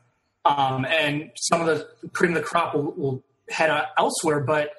um, 0.45 0.85
and 0.85 1.31
some 1.37 1.61
of 1.61 1.67
the 1.67 2.09
cream 2.13 2.33
of 2.33 2.43
the 2.43 2.43
crop 2.43 2.75
will, 2.75 2.93
will 2.93 3.25
head 3.49 3.71
elsewhere. 3.97 4.41
But 4.41 4.71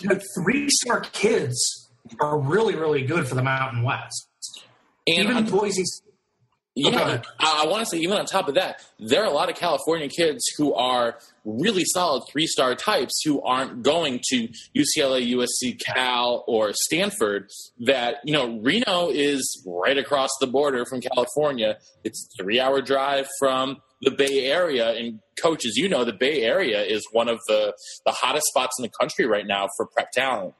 you 0.00 0.08
know, 0.08 0.18
three-star 0.34 1.00
kids 1.12 1.88
are 2.20 2.38
really, 2.38 2.74
really 2.74 3.02
good 3.02 3.28
for 3.28 3.34
the 3.34 3.42
Mountain 3.42 3.82
West. 3.82 4.26
And 5.06 5.28
Even 5.28 5.44
Boise 5.46 5.84
yeah, 6.76 7.20
I, 7.40 7.64
I 7.64 7.66
want 7.66 7.84
to 7.84 7.90
say 7.90 7.98
even 7.98 8.16
on 8.16 8.24
top 8.26 8.48
of 8.48 8.54
that, 8.54 8.80
there 9.00 9.22
are 9.22 9.26
a 9.26 9.32
lot 9.32 9.50
of 9.50 9.56
California 9.56 10.08
kids 10.08 10.40
who 10.56 10.72
are 10.72 11.18
really 11.44 11.82
solid 11.84 12.22
three 12.30 12.46
star 12.46 12.76
types 12.76 13.20
who 13.24 13.42
aren't 13.42 13.82
going 13.82 14.20
to 14.28 14.48
UCLA, 14.76 15.34
USC, 15.34 15.80
Cal, 15.84 16.44
or 16.46 16.72
Stanford. 16.72 17.50
That 17.80 18.16
you 18.24 18.32
know, 18.32 18.60
Reno 18.60 19.10
is 19.10 19.62
right 19.66 19.98
across 19.98 20.30
the 20.40 20.46
border 20.46 20.84
from 20.86 21.00
California. 21.00 21.78
It's 22.04 22.28
a 22.38 22.42
three 22.42 22.60
hour 22.60 22.80
drive 22.80 23.26
from 23.40 23.78
the 24.00 24.10
Bay 24.10 24.46
Area. 24.46 24.90
And 24.92 25.20
coaches, 25.40 25.74
you 25.76 25.88
know, 25.88 26.04
the 26.04 26.12
Bay 26.12 26.42
Area 26.42 26.82
is 26.82 27.06
one 27.12 27.28
of 27.28 27.40
the 27.46 27.74
the 28.04 28.12
hottest 28.12 28.46
spots 28.46 28.76
in 28.78 28.82
the 28.82 28.90
country 29.00 29.26
right 29.26 29.46
now 29.46 29.68
for 29.76 29.86
prep 29.86 30.10
talent. 30.12 30.54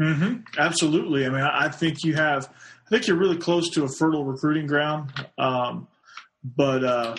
Mm-hmm. 0.00 0.40
Absolutely. 0.58 1.24
I 1.24 1.30
mean, 1.30 1.40
I 1.40 1.68
think 1.68 2.04
you 2.04 2.14
have 2.14 2.48
I 2.86 2.90
think 2.90 3.06
you're 3.06 3.18
really 3.18 3.38
close 3.38 3.70
to 3.70 3.84
a 3.84 3.88
fertile 3.88 4.24
recruiting 4.24 4.66
ground. 4.66 5.12
Um, 5.38 5.88
but 6.44 6.84
uh, 6.84 7.16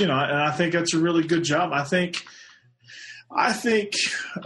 you 0.00 0.06
know, 0.06 0.18
and 0.18 0.38
I 0.38 0.52
think 0.52 0.72
that's 0.72 0.94
a 0.94 0.98
really 0.98 1.24
good 1.24 1.44
job. 1.44 1.70
I 1.72 1.84
think. 1.84 2.24
I 3.36 3.52
think 3.52 3.94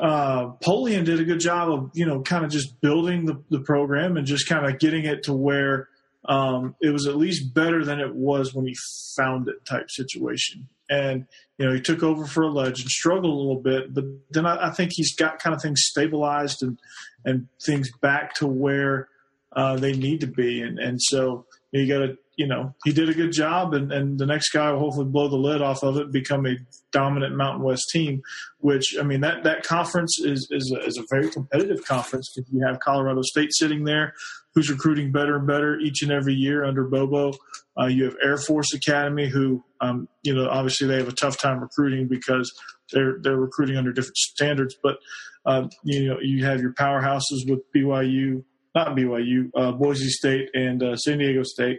uh, 0.01 0.53
Polian 0.65 1.05
did 1.05 1.21
a 1.21 1.25
good 1.25 1.41
job 1.41 1.71
of 1.71 1.91
you 1.95 2.07
know 2.07 2.23
kind 2.23 2.45
of 2.45 2.51
just 2.51 2.81
building 2.81 3.27
the, 3.27 3.43
the 3.51 3.61
program 3.61 4.17
and 4.17 4.27
just 4.27 4.49
kind 4.49 4.65
of 4.65 4.79
getting 4.79 5.05
it 5.05 5.25
to 5.25 5.35
where 5.35 5.89
um, 6.25 6.75
it 6.81 6.91
was 6.91 7.07
at 7.07 7.17
least 7.17 7.55
better 7.55 7.85
than 7.85 8.01
it 8.01 8.15
was 8.15 8.55
when 8.55 8.67
he 8.67 8.77
found 9.17 9.49
it 9.49 9.65
type 9.65 9.91
situation. 9.91 10.69
And 10.91 11.27
you 11.59 11.67
know 11.67 11.75
he 11.75 11.81
took 11.81 12.03
over 12.03 12.27
for 12.27 12.43
a 12.43 12.49
legend, 12.49 12.89
struggled 12.89 13.33
a 13.33 13.37
little 13.37 13.61
bit, 13.61 13.93
but 13.93 14.05
then 14.31 14.47
I, 14.47 14.69
I 14.69 14.71
think 14.71 14.93
he's 14.95 15.15
got 15.15 15.39
kind 15.39 15.55
of 15.55 15.61
things 15.61 15.83
stabilized 15.85 16.63
and 16.63 16.79
and 17.25 17.49
things 17.63 17.91
back 18.01 18.35
to 18.37 18.47
where 18.47 19.09
uh, 19.53 19.77
they 19.77 19.93
need 19.93 20.21
to 20.21 20.27
be. 20.27 20.63
And, 20.63 20.79
and 20.79 21.01
so 21.01 21.47
you 21.73 21.87
got 21.87 22.07
to, 22.07 22.19
you 22.37 22.47
know, 22.47 22.75
he 22.85 22.93
did 22.93 23.09
a 23.09 23.15
good 23.15 23.33
job, 23.33 23.75
and, 23.75 23.93
and 23.93 24.19
the 24.19 24.27
next 24.27 24.51
guy 24.51 24.71
will 24.71 24.79
hopefully 24.79 25.07
blow 25.07 25.29
the 25.29 25.37
lid 25.37 25.61
off 25.61 25.83
of 25.83 25.97
it, 25.97 26.13
become 26.13 26.47
a 26.47 26.55
dominant 26.93 27.35
Mountain 27.35 27.65
West 27.65 27.91
team. 27.93 28.23
Which 28.61 28.95
I 28.99 29.03
mean, 29.03 29.21
that 29.23 29.43
that 29.43 29.65
conference 29.65 30.21
is 30.21 30.47
is 30.53 30.73
a, 30.73 30.81
is 30.87 30.99
a 30.99 31.05
very 31.11 31.29
competitive 31.31 31.85
conference 31.85 32.33
because 32.33 32.53
you 32.53 32.65
have 32.65 32.79
Colorado 32.79 33.23
State 33.23 33.53
sitting 33.53 33.83
there, 33.83 34.15
who's 34.59 34.71
recruiting 34.71 35.13
better 35.13 35.37
and 35.37 35.47
better 35.47 35.79
each 35.79 36.03
and 36.03 36.11
every 36.11 36.35
year 36.35 36.65
under 36.65 36.83
Bobo. 36.83 37.33
Uh, 37.81 37.87
you 37.87 38.05
have 38.05 38.17
Air 38.21 38.39
Force 38.39 38.75
Academy, 38.75 39.29
who 39.29 39.65
um, 39.81 40.09
you 40.23 40.35
know 40.35 40.49
obviously 40.49 40.89
they 40.89 40.97
have 40.97 41.07
a 41.07 41.13
tough 41.13 41.39
time 41.41 41.61
recruiting 41.61 42.09
because 42.09 42.53
they're 42.93 43.19
they're 43.21 43.37
recruiting 43.37 43.77
under 43.77 43.93
different 43.93 44.17
standards. 44.17 44.75
But 44.83 44.97
uh, 45.47 45.69
you 45.85 46.09
know 46.09 46.17
you 46.21 46.45
have 46.45 46.61
your 46.61 46.73
powerhouses 46.73 47.49
with 47.49 47.61
BYU, 47.73 48.43
not 48.75 48.97
BYU, 48.97 49.51
uh, 49.55 49.71
Boise 49.73 50.09
State 50.09 50.49
and 50.55 50.83
uh, 50.83 50.97
San 50.97 51.19
Diego 51.19 51.45
State. 51.45 51.79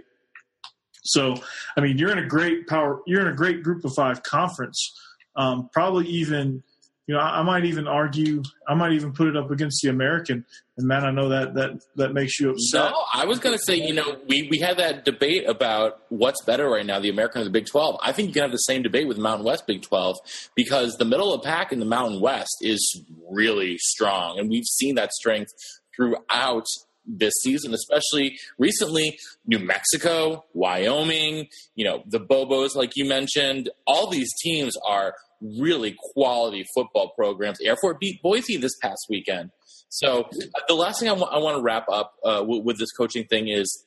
So, 1.04 1.36
I 1.76 1.82
mean, 1.82 1.98
you're 1.98 2.12
in 2.12 2.20
a 2.20 2.28
great 2.28 2.68
power, 2.68 3.02
you're 3.08 3.22
in 3.22 3.28
a 3.28 3.36
great 3.36 3.62
group 3.62 3.84
of 3.84 3.94
five 3.94 4.24
conference. 4.24 4.94
Um, 5.36 5.70
probably 5.74 6.08
even, 6.08 6.64
you 7.10 7.16
know, 7.16 7.22
I, 7.22 7.40
I, 7.40 7.42
might 7.42 7.66
even 7.66 7.88
argue, 7.88 8.44
I 8.68 8.76
might 8.76 8.92
even 8.92 9.14
put 9.14 9.28
it 9.28 9.36
up 9.36 9.50
against 9.50 9.82
the 9.82 9.90
American. 9.90 10.46
And 10.78 10.88
man, 10.88 11.04
I 11.04 11.10
know 11.10 11.30
that 11.30 11.56
that 11.56 11.82
that 11.96 12.14
makes 12.14 12.40
you 12.40 12.52
upset. 12.52 12.92
No, 12.92 13.04
I 13.12 13.26
was 13.26 13.40
going 13.40 13.58
to 13.58 13.64
say, 13.66 13.78
you 13.78 13.96
know, 13.96 14.18
we 14.28 14.48
we 14.52 14.60
had 14.60 14.78
that 14.78 15.06
debate 15.06 15.50
about 15.50 16.04
what's 16.10 16.44
better 16.46 16.70
right 16.70 16.86
now, 16.86 17.00
the 17.00 17.10
American 17.10 17.42
or 17.42 17.46
the 17.46 17.50
Big 17.50 17.66
Twelve. 17.66 17.98
I 18.04 18.12
think 18.12 18.28
you 18.28 18.34
can 18.34 18.44
have 18.44 18.52
the 18.52 18.58
same 18.58 18.84
debate 18.84 19.08
with 19.08 19.18
Mountain 19.18 19.44
West 19.44 19.66
Big 19.66 19.82
Twelve 19.82 20.18
because 20.54 20.98
the 20.98 21.06
middle 21.06 21.34
of 21.34 21.42
the 21.42 21.48
pack 21.48 21.72
in 21.72 21.80
the 21.80 21.86
Mountain 21.88 22.22
West 22.22 22.56
is 22.62 23.02
really 23.28 23.80
strong, 23.80 24.38
and 24.38 24.48
we've 24.48 24.68
seen 24.68 24.94
that 24.94 25.12
strength 25.12 25.50
throughout 25.96 26.68
this 27.08 27.34
season, 27.42 27.74
especially 27.74 28.38
recently, 28.60 29.18
New 29.48 29.58
Mexico, 29.58 30.46
Wyoming, 30.54 31.48
you 31.74 31.86
know, 31.86 32.04
the 32.06 32.20
Bobos, 32.20 32.76
like 32.76 32.92
you 32.96 33.06
mentioned, 33.06 33.72
all 33.88 34.12
these 34.12 34.32
teams 34.44 34.76
are 34.88 35.16
really 35.42 35.96
quality 36.14 36.66
football 36.76 37.14
programs. 37.16 37.60
Air 37.64 37.76
Force 37.78 37.98
beat 38.00 38.22
Boise 38.22 38.58
this 38.58 38.76
past 38.82 39.06
weekend. 39.10 39.52
So 39.90 40.24
uh, 40.24 40.62
the 40.68 40.76
last 40.76 41.00
thing 41.00 41.10
I, 41.10 41.16
w- 41.16 41.30
I 41.32 41.40
want 41.40 41.58
to 41.58 41.64
wrap 41.64 41.88
up 41.90 42.14
uh, 42.24 42.40
w- 42.40 42.62
with 42.64 42.78
this 42.78 42.92
coaching 42.92 43.26
thing 43.26 43.48
is 43.48 43.86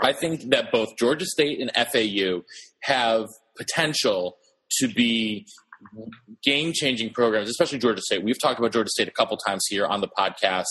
I 0.00 0.12
think 0.12 0.50
that 0.50 0.72
both 0.72 0.96
Georgia 0.98 1.26
State 1.26 1.60
and 1.60 1.70
FAU 1.88 2.42
have 2.82 3.28
potential 3.56 4.36
to 4.78 4.88
be 4.88 5.46
game 6.42 6.72
changing 6.72 7.12
programs, 7.12 7.48
especially 7.48 7.78
Georgia 7.78 8.02
State. 8.02 8.22
We've 8.24 8.40
talked 8.40 8.58
about 8.58 8.72
Georgia 8.72 8.90
State 8.90 9.08
a 9.08 9.12
couple 9.12 9.36
times 9.36 9.64
here 9.68 9.86
on 9.86 10.00
the 10.00 10.08
podcast, 10.08 10.64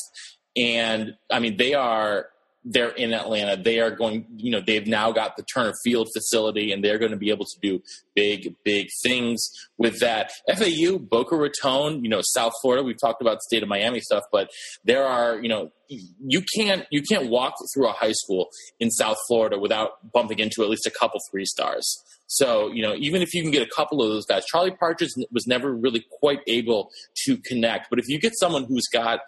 and 0.58 1.14
I 1.32 1.40
mean 1.40 1.58
they 1.58 1.74
are 1.74 2.28
they're 2.64 2.90
in 2.90 3.14
Atlanta. 3.14 3.62
They 3.62 3.80
are 3.80 3.92
going, 3.92 4.26
you 4.36 4.52
know, 4.52 4.62
they've 4.66 4.86
now 4.86 5.12
got 5.12 5.38
the 5.38 5.44
Turner 5.44 5.74
Field 5.84 6.10
facility 6.14 6.72
and 6.72 6.84
they're 6.84 6.98
going 6.98 7.12
to 7.12 7.18
be 7.18 7.30
able 7.30 7.46
to 7.46 7.60
do 7.62 7.82
big, 8.16 8.56
big 8.64 8.88
things 9.02 9.50
with 9.78 10.00
that. 10.00 10.32
FAU, 10.56 10.98
Boca 10.98 11.36
Raton, 11.36 12.04
you 12.04 12.10
know, 12.10 12.22
South 12.22 12.54
Florida, 12.62 12.84
we've 12.84 13.00
talked 13.00 13.22
about 13.22 13.42
state 13.42 13.64
of 13.64 13.70
Miami 13.70 14.02
stuff, 14.02 14.24
but 14.32 14.50
there 14.84 15.06
are, 15.06 15.40
you 15.42 15.50
know, 15.50 15.72
you 15.88 16.44
can't, 16.56 16.86
you 16.92 17.02
can't 17.02 17.30
walk 17.30 17.56
through 17.74 17.88
a 17.88 17.94
high 17.94 18.12
school 18.12 18.50
in 18.80 18.92
South 18.92 19.18
Florida 19.28 19.58
without 19.58 20.12
bumping 20.12 20.40
into 20.40 20.62
at 20.62 20.70
least 20.70 20.86
a 20.86 20.92
couple 20.92 21.20
three 21.32 21.46
stars. 21.46 22.04
So, 22.28 22.72
you 22.72 22.84
know, 22.84 22.94
even 22.96 23.24
if 23.24 23.34
you 23.34 23.42
can 23.42 23.50
get 23.50 23.64
a 23.64 23.70
couple 23.76 24.04
of 24.04 24.10
those 24.10 24.26
guys, 24.26 24.46
Charlie 24.46 24.70
Partridge 24.70 25.10
was 25.32 25.48
never 25.48 25.74
really 25.74 26.06
quite 26.20 26.42
able 26.46 26.92
to 27.26 27.38
connect. 27.38 27.90
But 27.90 27.98
if 27.98 28.08
you 28.08 28.20
get 28.20 28.38
someone 28.38 28.66
who's 28.66 28.88
got 28.94 29.22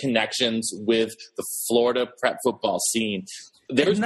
connections 0.00 0.70
with 0.74 1.14
the 1.36 1.44
Florida 1.66 2.08
prep 2.20 2.36
football 2.44 2.78
scene. 2.90 3.24
There's 3.70 4.00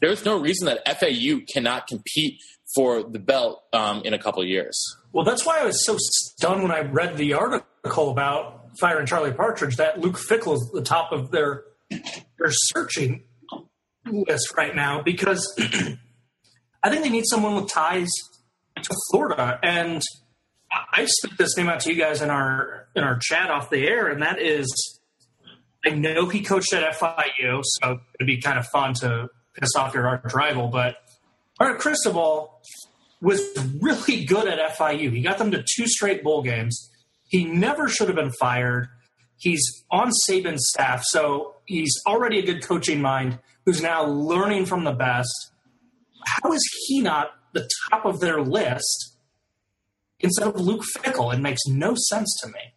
there's 0.00 0.24
no 0.24 0.38
reason 0.38 0.66
that 0.66 0.86
FAU 1.00 1.40
cannot 1.52 1.86
compete 1.86 2.38
for 2.74 3.02
the 3.02 3.18
belt 3.18 3.62
um, 3.72 4.02
in 4.04 4.12
a 4.12 4.18
couple 4.18 4.42
of 4.42 4.48
years. 4.48 4.78
Well, 5.12 5.24
that's 5.24 5.46
why 5.46 5.60
I 5.60 5.64
was 5.64 5.84
so 5.86 5.96
stunned 5.98 6.62
when 6.62 6.72
I 6.72 6.80
read 6.80 7.16
the 7.16 7.32
article 7.32 8.10
about 8.10 8.68
firing 8.78 9.06
Charlie 9.06 9.32
Partridge 9.32 9.76
that 9.76 10.00
Luke 10.00 10.18
Fickell 10.18 10.54
is 10.54 10.70
the 10.74 10.82
top 10.82 11.12
of 11.12 11.30
their 11.30 11.64
their 11.90 12.50
searching 12.50 13.22
list 14.04 14.54
right 14.56 14.74
now 14.74 15.02
because 15.02 15.54
I 16.82 16.90
think 16.90 17.02
they 17.02 17.10
need 17.10 17.24
someone 17.26 17.54
with 17.54 17.68
ties 17.72 18.10
to 18.82 18.94
Florida 19.10 19.58
and 19.62 20.02
I 20.92 21.06
spit 21.06 21.38
this 21.38 21.56
name 21.56 21.68
out 21.68 21.80
to 21.80 21.92
you 21.92 22.00
guys 22.00 22.22
in 22.22 22.30
our 22.30 22.88
in 22.94 23.04
our 23.04 23.18
chat 23.20 23.50
off 23.50 23.70
the 23.70 23.86
air, 23.86 24.08
and 24.08 24.22
that 24.22 24.40
is 24.40 24.95
I 25.86 25.90
know 25.90 26.28
he 26.28 26.42
coached 26.42 26.72
at 26.72 26.94
FIU, 26.94 27.62
so 27.64 28.00
it'd 28.18 28.26
be 28.26 28.40
kind 28.40 28.58
of 28.58 28.66
fun 28.66 28.94
to 28.94 29.28
piss 29.54 29.70
off 29.76 29.94
your 29.94 30.08
arch 30.08 30.34
rival. 30.34 30.66
But 30.66 30.96
Art 31.60 31.78
Cristobal 31.78 32.60
was 33.20 33.40
really 33.80 34.24
good 34.24 34.48
at 34.48 34.58
FIU. 34.76 35.12
He 35.12 35.22
got 35.22 35.38
them 35.38 35.52
to 35.52 35.64
two 35.76 35.86
straight 35.86 36.24
bowl 36.24 36.42
games. 36.42 36.90
He 37.28 37.44
never 37.44 37.88
should 37.88 38.08
have 38.08 38.16
been 38.16 38.32
fired. 38.32 38.88
He's 39.38 39.62
on 39.90 40.10
Saban's 40.28 40.68
staff, 40.70 41.02
so 41.04 41.56
he's 41.66 41.94
already 42.06 42.38
a 42.40 42.42
good 42.42 42.62
coaching 42.66 43.00
mind 43.00 43.38
who's 43.64 43.80
now 43.80 44.04
learning 44.04 44.66
from 44.66 44.84
the 44.84 44.92
best. 44.92 45.52
How 46.24 46.52
is 46.52 46.62
he 46.86 47.00
not 47.00 47.30
the 47.52 47.68
top 47.90 48.04
of 48.06 48.20
their 48.20 48.40
list 48.40 49.16
instead 50.18 50.48
of 50.48 50.60
Luke 50.60 50.84
Fickell? 50.96 51.32
It 51.32 51.40
makes 51.40 51.60
no 51.66 51.94
sense 51.94 52.36
to 52.42 52.48
me. 52.48 52.74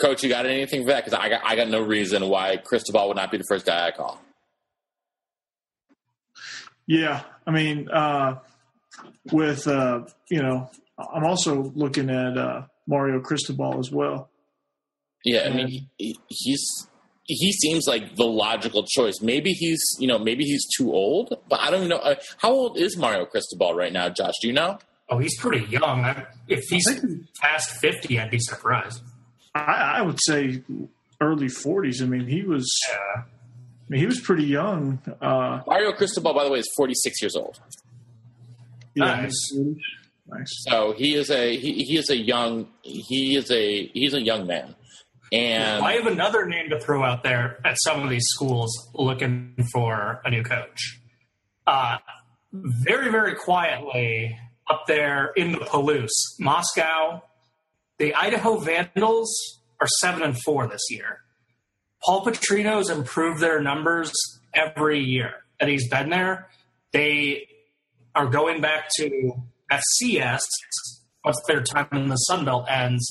Coach, 0.00 0.22
you 0.22 0.28
got 0.28 0.46
anything 0.46 0.82
for 0.82 0.88
that? 0.88 1.04
Because 1.04 1.18
I 1.18 1.28
got, 1.28 1.42
I 1.44 1.54
got 1.56 1.68
no 1.68 1.80
reason 1.80 2.28
why 2.28 2.56
Cristobal 2.56 3.08
would 3.08 3.16
not 3.16 3.30
be 3.30 3.38
the 3.38 3.44
first 3.48 3.64
guy 3.64 3.86
I 3.86 3.90
call. 3.92 4.20
Yeah, 6.86 7.22
I 7.46 7.50
mean, 7.50 7.88
uh, 7.88 8.40
with 9.32 9.66
uh, 9.66 10.04
you 10.30 10.42
know, 10.42 10.70
I'm 10.98 11.24
also 11.24 11.72
looking 11.74 12.10
at 12.10 12.36
uh, 12.36 12.62
Mario 12.86 13.20
Cristobal 13.20 13.78
as 13.78 13.90
well. 13.90 14.28
Yeah, 15.24 15.48
I 15.48 15.54
mean, 15.54 15.88
he, 15.96 16.18
he's 16.28 16.88
he 17.22 17.52
seems 17.52 17.86
like 17.86 18.16
the 18.16 18.26
logical 18.26 18.84
choice. 18.86 19.20
Maybe 19.22 19.52
he's 19.52 19.82
you 19.98 20.06
know 20.06 20.18
maybe 20.18 20.44
he's 20.44 20.66
too 20.76 20.92
old, 20.92 21.38
but 21.48 21.60
I 21.60 21.70
don't 21.70 21.88
know. 21.88 21.96
Uh, 21.96 22.16
how 22.38 22.50
old 22.50 22.78
is 22.78 22.96
Mario 22.98 23.24
Cristobal 23.24 23.74
right 23.74 23.92
now, 23.92 24.10
Josh? 24.10 24.34
Do 24.42 24.48
you 24.48 24.52
know? 24.52 24.78
Oh, 25.08 25.18
he's 25.18 25.38
pretty 25.38 25.64
young. 25.66 26.04
I, 26.04 26.26
if 26.48 26.64
he's 26.68 26.86
past 27.40 27.70
fifty, 27.80 28.18
I'd 28.20 28.30
be 28.30 28.40
surprised. 28.40 29.00
I, 29.54 29.96
I 29.98 30.02
would 30.02 30.18
say 30.22 30.62
early 31.20 31.48
forties. 31.48 32.02
I 32.02 32.06
mean, 32.06 32.26
he 32.26 32.42
was. 32.42 32.66
Yeah. 32.90 33.22
I 33.22 33.86
mean, 33.88 34.00
he 34.00 34.06
was 34.06 34.18
pretty 34.20 34.44
young. 34.44 34.98
Uh, 35.20 35.60
Mario 35.66 35.92
Cristobal, 35.92 36.32
by 36.32 36.44
the 36.44 36.50
way, 36.50 36.58
is 36.60 36.68
46 36.76 37.20
years 37.22 37.36
old. 37.36 37.60
yeah, 38.94 39.04
Nice. 39.22 39.52
nice. 40.26 40.64
So 40.70 40.94
he 40.96 41.14
is 41.14 41.30
a 41.30 41.56
he, 41.56 41.84
he 41.84 41.98
is 41.98 42.08
a 42.10 42.16
young 42.16 42.68
he 42.82 43.36
is 43.36 43.50
a 43.50 43.86
he's 43.88 44.14
a 44.14 44.22
young 44.22 44.46
man, 44.46 44.74
and 45.32 45.84
I 45.84 45.92
have 45.94 46.06
another 46.06 46.46
name 46.46 46.70
to 46.70 46.80
throw 46.80 47.02
out 47.04 47.22
there 47.24 47.58
at 47.64 47.76
some 47.84 48.02
of 48.02 48.08
these 48.10 48.24
schools 48.28 48.70
looking 48.94 49.54
for 49.72 50.20
a 50.24 50.30
new 50.30 50.42
coach. 50.42 50.98
Uh, 51.66 51.98
very, 52.52 53.10
very 53.10 53.34
quietly 53.34 54.38
up 54.70 54.84
there 54.86 55.32
in 55.36 55.52
the 55.52 55.58
Palouse, 55.58 56.08
Moscow, 56.40 57.22
the 57.98 58.14
Idaho 58.14 58.58
Vandals 58.58 59.32
are 59.80 59.86
seven 60.00 60.22
and 60.22 60.40
four 60.42 60.66
this 60.66 60.82
year. 60.90 61.20
Paul 62.04 62.24
Petrino's 62.24 62.90
improved 62.90 63.40
their 63.40 63.60
numbers 63.62 64.12
every 64.54 65.00
year 65.00 65.44
that 65.58 65.68
he's 65.68 65.88
been 65.88 66.10
there. 66.10 66.50
They 66.92 67.48
are 68.14 68.26
going 68.26 68.60
back 68.60 68.88
to 68.98 69.32
FCS 69.70 70.40
once 71.24 71.40
their 71.48 71.62
time 71.62 71.88
in 71.92 72.08
the 72.08 72.16
Sun 72.16 72.44
Belt 72.44 72.66
ends. 72.68 73.06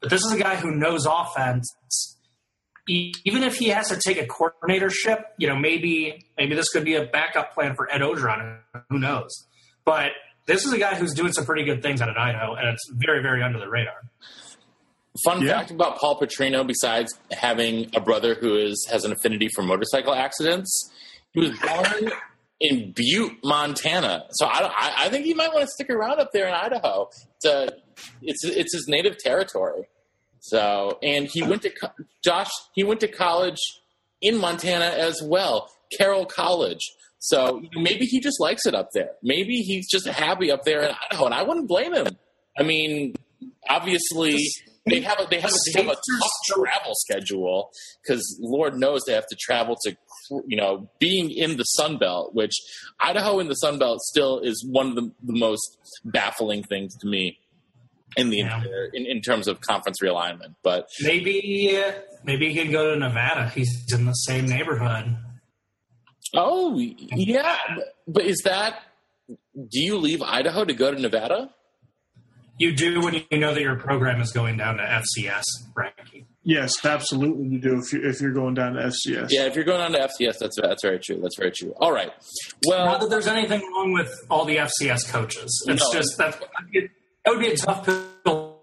But 0.00 0.10
this 0.10 0.22
is 0.24 0.32
a 0.32 0.38
guy 0.38 0.56
who 0.56 0.70
knows 0.72 1.06
offense. 1.06 1.74
Even 2.88 3.42
if 3.42 3.56
he 3.56 3.68
has 3.68 3.88
to 3.88 3.98
take 3.98 4.20
a 4.20 4.26
coordinatorship, 4.26 5.22
you 5.38 5.48
know, 5.48 5.56
maybe 5.56 6.24
maybe 6.36 6.54
this 6.54 6.68
could 6.68 6.84
be 6.84 6.94
a 6.94 7.04
backup 7.04 7.52
plan 7.52 7.74
for 7.74 7.92
Ed 7.92 8.00
Orgeron. 8.00 8.60
Who 8.90 8.98
knows? 9.00 9.48
But 9.84 10.12
this 10.46 10.64
is 10.64 10.72
a 10.72 10.78
guy 10.78 10.94
who's 10.94 11.12
doing 11.14 11.32
some 11.32 11.44
pretty 11.44 11.64
good 11.64 11.82
things 11.82 12.00
out 12.00 12.08
at 12.08 12.16
Idaho, 12.16 12.54
and 12.54 12.68
it's 12.68 12.88
very, 12.92 13.22
very 13.22 13.42
under 13.42 13.58
the 13.58 13.68
radar. 13.68 13.94
Fun 15.24 15.42
Yeah. 15.42 15.58
fact 15.58 15.70
about 15.70 15.98
Paul 15.98 16.20
Petrino, 16.20 16.66
besides 16.66 17.12
having 17.32 17.90
a 17.96 18.00
brother 18.00 18.34
who 18.34 18.56
is 18.56 18.86
has 18.90 19.04
an 19.04 19.12
affinity 19.12 19.48
for 19.54 19.62
motorcycle 19.62 20.14
accidents, 20.14 20.90
he 21.32 21.40
was 21.40 21.58
born 21.58 22.12
in 22.60 22.92
Butte, 22.92 23.32
Montana. 23.42 24.24
So 24.32 24.46
I, 24.46 24.60
I, 24.64 24.92
I 25.06 25.08
think 25.08 25.24
he 25.24 25.32
might 25.34 25.52
want 25.52 25.62
to 25.62 25.70
stick 25.70 25.88
around 25.90 26.20
up 26.20 26.30
there 26.32 26.46
in 26.48 26.54
Idaho. 26.54 27.08
It's 27.36 27.44
a, 27.46 27.68
it's 28.22 28.44
it's 28.44 28.74
his 28.74 28.86
native 28.88 29.16
territory. 29.16 29.88
So 30.40 30.98
and 31.02 31.26
he 31.26 31.42
went 31.42 31.62
to 31.62 31.72
Josh. 32.22 32.50
He 32.74 32.84
went 32.84 33.00
to 33.00 33.08
college 33.08 33.58
in 34.20 34.36
Montana 34.38 34.84
as 34.86 35.22
well, 35.22 35.70
Carroll 35.96 36.26
College. 36.26 36.80
So 37.30 37.58
you 37.60 37.68
know, 37.74 37.80
maybe 37.82 38.06
he 38.06 38.20
just 38.20 38.40
likes 38.40 38.66
it 38.66 38.74
up 38.74 38.90
there. 38.94 39.10
Maybe 39.22 39.56
he's 39.62 39.88
just 39.88 40.06
happy 40.06 40.50
up 40.50 40.62
there 40.64 40.82
in 40.82 40.94
Idaho, 41.10 41.24
and 41.26 41.34
I 41.34 41.42
wouldn't 41.42 41.66
blame 41.68 41.92
him. 41.94 42.06
I 42.58 42.62
mean, 42.62 43.14
obviously 43.68 44.38
they 44.86 45.00
have 45.00 45.18
a 45.20 45.26
they 45.28 45.40
have 45.40 45.50
a, 45.50 45.56
they 45.74 45.82
have 45.82 45.90
a 45.90 45.94
tough 45.96 46.30
travel 46.48 46.92
schedule 46.94 47.70
because 48.02 48.38
Lord 48.40 48.78
knows 48.78 49.02
they 49.06 49.12
have 49.14 49.26
to 49.26 49.36
travel 49.40 49.76
to 49.84 49.96
you 50.46 50.56
know 50.56 50.88
being 51.00 51.30
in 51.30 51.56
the 51.56 51.64
Sun 51.64 51.98
Belt, 51.98 52.34
which 52.34 52.54
Idaho 53.00 53.38
in 53.40 53.48
the 53.48 53.54
Sun 53.54 53.78
Belt 53.78 54.00
still 54.02 54.38
is 54.40 54.64
one 54.70 54.88
of 54.90 54.94
the, 54.94 55.10
the 55.24 55.38
most 55.38 55.78
baffling 56.04 56.62
things 56.62 56.94
to 56.98 57.08
me 57.08 57.38
in 58.16 58.30
the 58.30 58.38
Yeah. 58.38 58.56
entire, 58.58 58.86
in, 58.94 59.04
in 59.06 59.20
terms 59.20 59.48
of 59.48 59.60
conference 59.60 59.98
realignment. 60.02 60.54
But 60.62 60.88
Maybe 61.02 61.76
uh, 61.76 61.92
maybe 62.24 62.52
he 62.52 62.62
can 62.62 62.70
go 62.70 62.94
to 62.94 62.98
Nevada. 62.98 63.48
He's 63.50 63.92
in 63.92 64.06
the 64.06 64.12
same 64.12 64.46
neighborhood. 64.46 65.16
Oh 66.34 66.78
yeah, 66.78 67.56
but- 67.74 67.94
but 68.08 68.24
is 68.24 68.42
that 68.44 68.80
do 69.54 69.80
you 69.80 69.96
leave 69.98 70.22
Idaho 70.22 70.64
to 70.64 70.72
go 70.74 70.90
to 70.92 71.00
Nevada? 71.00 71.50
You 72.58 72.74
do 72.74 73.00
when 73.02 73.22
you 73.30 73.38
know 73.38 73.52
that 73.52 73.60
your 73.60 73.76
program 73.76 74.20
is 74.22 74.32
going 74.32 74.56
down 74.56 74.78
to 74.78 74.82
FCS 74.82 75.42
ranking. 75.74 76.26
Yes, 76.42 76.72
absolutely, 76.84 77.48
you 77.48 77.58
do 77.58 77.78
if 77.80 77.92
you're, 77.92 78.06
if 78.08 78.20
you're 78.20 78.32
going 78.32 78.54
down 78.54 78.74
to 78.74 78.80
FCS. 78.84 79.28
Yeah, 79.30 79.46
if 79.46 79.56
you're 79.56 79.64
going 79.64 79.80
down 79.80 79.92
to 79.92 79.98
FCS, 80.08 80.38
that's 80.38 80.56
that's 80.60 80.82
very 80.82 80.98
true. 81.00 81.18
That's 81.20 81.36
very 81.36 81.50
true. 81.50 81.74
All 81.80 81.92
right. 81.92 82.12
Well, 82.66 82.86
Not 82.86 83.00
that 83.00 83.10
there's 83.10 83.26
anything 83.26 83.60
wrong 83.60 83.92
with 83.92 84.10
all 84.30 84.44
the 84.46 84.56
FCS 84.56 85.06
coaches. 85.10 85.64
It's 85.68 85.82
No. 85.92 85.98
just 86.00 86.16
that 86.18 86.40
it, 86.72 86.90
that 87.24 87.30
would 87.32 87.40
be 87.40 87.48
a 87.48 87.56
tough 87.56 87.84
pill 87.84 88.60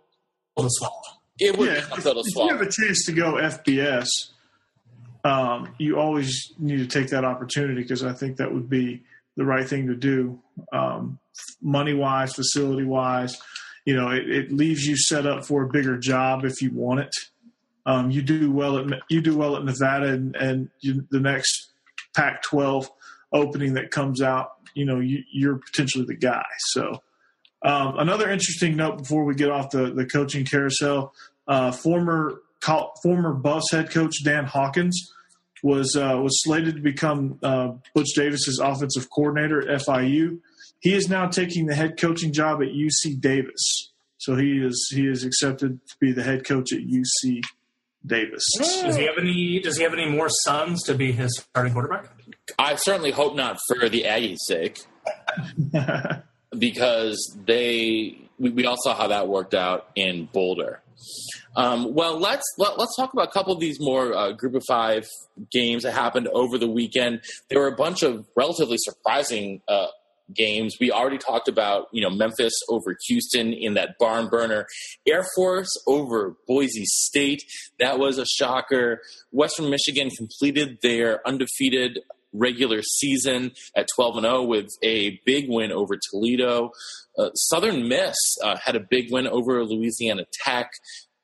to 0.57 0.67
swallow. 0.69 0.93
it 1.39 1.57
would 1.57 1.67
Yeah, 1.67 1.73
be 1.73 1.79
if, 1.79 1.89
tough 1.89 2.03
though 2.03 2.13
to 2.13 2.19
if 2.25 2.35
you 2.35 2.47
have 2.49 2.61
a 2.61 2.71
chance 2.71 3.05
to 3.05 3.11
go 3.11 3.33
FBS, 3.33 4.07
um, 5.23 5.73
you 5.77 5.99
always 5.99 6.53
need 6.59 6.77
to 6.77 6.87
take 6.87 7.09
that 7.09 7.23
opportunity 7.23 7.81
because 7.81 8.03
I 8.03 8.13
think 8.13 8.37
that 8.37 8.53
would 8.53 8.69
be 8.69 9.03
the 9.37 9.45
right 9.45 9.67
thing 9.67 9.87
to 9.87 9.95
do, 9.95 10.39
um, 10.71 11.19
money 11.61 11.93
wise, 11.93 12.33
facility 12.33 12.83
wise. 12.83 13.37
You 13.85 13.95
know, 13.95 14.09
it, 14.11 14.29
it 14.29 14.51
leaves 14.51 14.83
you 14.83 14.97
set 14.97 15.25
up 15.25 15.45
for 15.45 15.63
a 15.63 15.69
bigger 15.69 15.97
job 15.97 16.45
if 16.45 16.61
you 16.61 16.71
want 16.71 17.01
it. 17.01 17.15
Um, 17.85 18.11
you 18.11 18.21
do 18.21 18.51
well 18.51 18.77
at 18.77 18.85
you 19.09 19.21
do 19.21 19.37
well 19.37 19.57
at 19.57 19.65
Nevada, 19.65 20.07
and, 20.07 20.35
and 20.35 20.69
you, 20.79 21.05
the 21.09 21.19
next 21.19 21.71
Pac-12 22.15 22.87
opening 23.33 23.73
that 23.73 23.91
comes 23.91 24.21
out, 24.21 24.53
you 24.73 24.85
know, 24.85 24.99
you, 24.99 25.23
you're 25.31 25.57
potentially 25.57 26.05
the 26.05 26.15
guy. 26.15 26.45
So. 26.59 27.01
Um, 27.65 27.97
another 27.97 28.29
interesting 28.29 28.75
note 28.75 28.97
before 28.97 29.23
we 29.23 29.35
get 29.35 29.49
off 29.49 29.69
the, 29.69 29.93
the 29.93 30.05
coaching 30.05 30.43
carousel: 30.43 31.13
uh, 31.47 31.71
former 31.71 32.41
former 33.01 33.33
Buffs 33.33 33.71
head 33.71 33.91
coach 33.91 34.23
Dan 34.23 34.45
Hawkins 34.45 35.13
was 35.63 35.95
uh, 35.95 36.19
was 36.21 36.43
slated 36.43 36.75
to 36.75 36.81
become 36.81 37.39
uh, 37.41 37.73
Butch 37.95 38.13
Davis's 38.15 38.59
offensive 38.59 39.09
coordinator 39.09 39.69
at 39.69 39.81
FIU. 39.81 40.39
He 40.81 40.93
is 40.93 41.07
now 41.07 41.27
taking 41.27 41.65
the 41.65 41.75
head 41.75 41.97
coaching 41.99 42.33
job 42.33 42.61
at 42.61 42.67
UC 42.67 43.21
Davis. 43.21 43.91
So 44.17 44.35
he 44.35 44.57
is 44.57 44.91
he 44.93 45.07
is 45.07 45.23
accepted 45.23 45.79
to 45.87 45.95
be 45.99 46.11
the 46.11 46.23
head 46.23 46.45
coach 46.45 46.73
at 46.73 46.79
UC 46.79 47.43
Davis. 48.05 48.45
Does 48.57 48.95
he 48.95 49.05
have 49.05 49.17
any? 49.17 49.59
Does 49.59 49.77
he 49.77 49.83
have 49.83 49.93
any 49.93 50.09
more 50.09 50.29
sons 50.29 50.83
to 50.83 50.93
be 50.93 51.11
his 51.13 51.37
starting 51.39 51.73
quarterback? 51.73 52.05
I 52.59 52.75
certainly 52.75 53.11
hope 53.11 53.35
not 53.35 53.57
for 53.67 53.87
the 53.87 54.03
Aggies' 54.03 54.37
sake, 54.45 54.81
because 56.57 57.37
they 57.45 58.17
we, 58.37 58.49
we 58.49 58.65
all 58.65 58.77
saw 58.77 58.93
how 58.95 59.07
that 59.07 59.27
worked 59.27 59.53
out 59.53 59.89
in 59.95 60.27
Boulder. 60.31 60.81
Um, 61.55 61.93
well, 61.93 62.19
let's 62.19 62.43
let, 62.57 62.77
let's 62.79 62.95
talk 62.95 63.13
about 63.13 63.29
a 63.29 63.31
couple 63.31 63.53
of 63.53 63.59
these 63.59 63.79
more 63.79 64.13
uh, 64.13 64.31
Group 64.31 64.55
of 64.55 64.63
Five 64.67 65.07
games 65.51 65.83
that 65.83 65.93
happened 65.93 66.27
over 66.29 66.57
the 66.57 66.67
weekend. 66.67 67.21
There 67.49 67.59
were 67.59 67.67
a 67.67 67.75
bunch 67.75 68.03
of 68.03 68.25
relatively 68.35 68.77
surprising 68.79 69.61
uh, 69.67 69.87
games. 70.33 70.75
We 70.79 70.91
already 70.91 71.17
talked 71.17 71.47
about 71.47 71.87
you 71.91 72.01
know 72.01 72.09
Memphis 72.09 72.53
over 72.69 72.95
Houston 73.07 73.53
in 73.53 73.75
that 73.75 73.97
barn 73.99 74.29
burner. 74.29 74.65
Air 75.07 75.25
Force 75.35 75.69
over 75.87 76.35
Boise 76.47 76.85
State. 76.85 77.43
That 77.79 77.99
was 77.99 78.17
a 78.17 78.25
shocker. 78.25 79.01
Western 79.31 79.69
Michigan 79.69 80.09
completed 80.09 80.79
their 80.81 81.25
undefeated 81.27 81.99
regular 82.33 82.81
season 82.81 83.51
at 83.75 83.87
12 83.95 84.17
and 84.17 84.25
0 84.25 84.43
with 84.43 84.67
a 84.81 85.21
big 85.25 85.45
win 85.47 85.71
over 85.71 85.95
Toledo. 86.09 86.71
Uh, 87.17 87.29
Southern 87.35 87.87
Miss 87.87 88.15
uh, 88.43 88.57
had 88.57 88.75
a 88.75 88.79
big 88.79 89.11
win 89.11 89.27
over 89.27 89.63
Louisiana 89.63 90.25
Tech. 90.43 90.71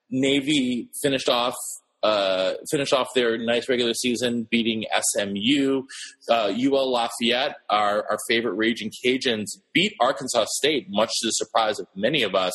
Navy 0.10 0.90
finished 1.02 1.30
off 1.30 1.56
uh, 2.02 2.54
finished 2.70 2.94
off 2.94 3.08
their 3.14 3.38
nice 3.38 3.68
regular 3.68 3.94
season 3.94 4.48
beating 4.50 4.86
SMU. 5.02 5.84
Uh, 6.30 6.54
UL 6.58 6.92
Lafayette, 6.92 7.56
our, 7.70 8.06
our 8.10 8.18
favorite 8.28 8.54
Raging 8.54 8.90
Cajuns, 8.90 9.48
beat 9.74 9.94
Arkansas 10.00 10.46
State, 10.48 10.88
much 10.90 11.10
to 11.20 11.28
the 11.28 11.32
surprise 11.32 11.80
of 11.80 11.88
many 11.96 12.24
of 12.24 12.36
us. 12.36 12.54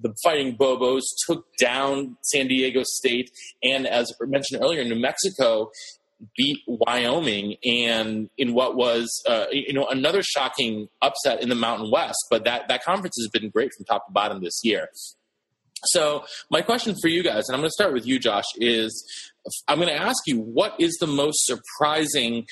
The 0.00 0.14
Fighting 0.22 0.56
Bobos 0.56 1.02
took 1.26 1.46
down 1.58 2.18
San 2.22 2.46
Diego 2.46 2.82
State, 2.84 3.30
and 3.62 3.86
as 3.86 4.12
mentioned 4.20 4.62
earlier, 4.62 4.84
New 4.84 5.00
Mexico 5.00 5.70
beat 6.36 6.58
Wyoming, 6.66 7.56
and 7.64 8.28
in 8.36 8.52
what 8.52 8.76
was 8.76 9.22
uh, 9.26 9.46
you 9.50 9.72
know 9.72 9.86
another 9.86 10.22
shocking 10.22 10.88
upset 11.00 11.42
in 11.42 11.48
the 11.48 11.54
Mountain 11.54 11.90
West. 11.90 12.18
But 12.30 12.44
that 12.44 12.68
that 12.68 12.84
conference 12.84 13.16
has 13.18 13.28
been 13.28 13.50
great 13.50 13.72
from 13.72 13.86
top 13.86 14.06
to 14.06 14.12
bottom 14.12 14.42
this 14.42 14.60
year. 14.62 14.88
So 15.86 16.24
my 16.50 16.62
question 16.62 16.94
for 17.00 17.08
you 17.08 17.22
guys, 17.22 17.44
and 17.48 17.54
I'm 17.54 17.60
going 17.60 17.68
to 17.68 17.72
start 17.72 17.92
with 17.92 18.06
you, 18.06 18.18
Josh, 18.18 18.44
is 18.56 19.04
I'm 19.66 19.78
going 19.78 19.88
to 19.88 20.00
ask 20.00 20.18
you 20.26 20.40
what 20.40 20.74
is 20.78 20.96
the 21.00 21.06
most 21.06 21.46
surprising 21.46 22.46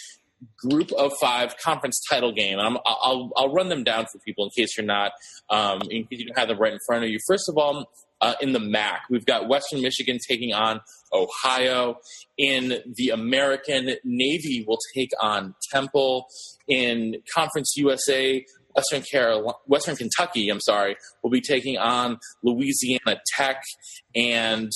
group 0.59 0.93
of 0.93 1.13
five 1.21 1.57
conference 1.59 2.01
title 2.09 2.33
game? 2.33 2.59
And 2.59 2.67
I'm, 2.67 2.79
I'll 2.87 3.31
I'll 3.37 3.53
run 3.53 3.69
them 3.69 3.85
down 3.85 4.07
for 4.07 4.19
people 4.25 4.45
in 4.45 4.51
case 4.57 4.77
you're 4.77 4.87
not 4.87 5.13
um, 5.51 5.81
in 5.91 6.05
case 6.05 6.21
you 6.21 6.27
don't 6.27 6.39
have 6.39 6.49
them 6.49 6.59
right 6.59 6.73
in 6.73 6.79
front 6.87 7.05
of 7.05 7.11
you. 7.11 7.19
First 7.27 7.49
of 7.49 7.57
all, 7.59 7.87
uh, 8.21 8.35
in 8.41 8.53
the 8.53 8.61
MAC, 8.61 9.03
we've 9.11 9.27
got 9.27 9.49
Western 9.49 9.83
Michigan 9.83 10.19
taking 10.27 10.55
on 10.55 10.81
Ohio. 11.13 11.99
In 12.39 12.79
the 12.95 13.11
American, 13.11 13.97
Navy 14.05 14.65
will 14.67 14.79
take 14.95 15.11
on 15.21 15.55
Temple. 15.71 16.27
In 16.69 17.17
Conference 17.35 17.75
USA, 17.77 18.45
Western 18.77 19.03
Carolina, 19.11 19.55
Western 19.67 19.97
Kentucky, 19.97 20.49
I'm 20.51 20.61
sorry, 20.61 20.97
will 21.23 21.31
be 21.31 21.41
taking 21.41 21.79
on 21.79 22.19
Louisiana 22.43 23.21
Tech, 23.35 23.63
and 24.15 24.71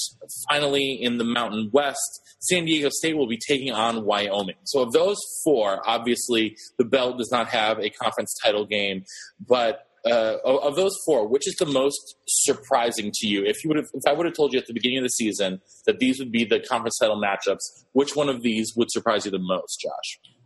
finally 0.49 0.93
in 1.01 1.19
the 1.19 1.25
Mountain 1.25 1.71
West, 1.73 2.21
San 2.41 2.65
Diego 2.65 2.89
State 2.91 3.17
will 3.17 3.29
be 3.29 3.39
taking 3.47 3.73
on 3.73 4.05
Wyoming. 4.05 4.57
So 4.65 4.81
of 4.81 4.93
those 4.93 5.19
four, 5.45 5.87
obviously 5.87 6.57
the 6.79 6.85
belt 6.85 7.19
does 7.19 7.31
not 7.31 7.49
have 7.49 7.79
a 7.79 7.91
conference 7.91 8.35
title 8.43 8.65
game, 8.65 9.05
but 9.47 9.87
uh, 10.07 10.37
of 10.45 10.77
those 10.77 10.97
four, 11.05 11.29
which 11.29 11.47
is 11.47 11.55
the 11.57 11.67
most 11.67 12.17
surprising 12.27 13.11
to 13.13 13.27
you? 13.27 13.45
If 13.45 13.63
you 13.63 13.69
would 13.69 13.77
have, 13.77 13.89
if 13.93 14.03
I 14.07 14.15
would 14.15 14.25
have 14.25 14.35
told 14.35 14.55
you 14.55 14.59
at 14.59 14.67
the 14.67 14.73
beginning 14.73 14.99
of 14.99 15.05
the 15.05 15.09
season 15.09 15.61
that 15.87 15.99
these 15.99 16.19
would 16.19 16.33
be 16.33 16.45
the 16.45 16.61
conference 16.61 16.97
title 16.99 17.21
matchups, 17.21 17.85
which 17.93 18.17
one 18.17 18.31
of 18.31 18.43
these 18.43 18.73
would 18.77 18.91
surprise 18.91 19.27
you 19.27 19.31
the 19.31 19.39
most, 19.39 19.79
Josh? 19.81 20.40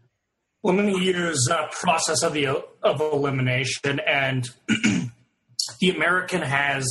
Well, 0.65 0.81
I'm 0.81 0.89
use 0.89 1.47
uh, 1.53 1.67
process 1.71 2.23
of 2.23 2.33
the 2.33 2.47
of 2.83 2.99
elimination, 2.99 4.01
and 4.01 4.49
the 4.67 5.91
American 5.91 6.41
has 6.41 6.87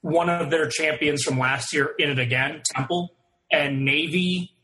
one 0.00 0.30
of 0.30 0.50
their 0.50 0.70
champions 0.70 1.22
from 1.22 1.38
last 1.38 1.74
year 1.74 1.94
in 1.98 2.08
it 2.08 2.18
again, 2.18 2.62
Temple, 2.74 3.10
and 3.52 3.84
Navy 3.84 4.54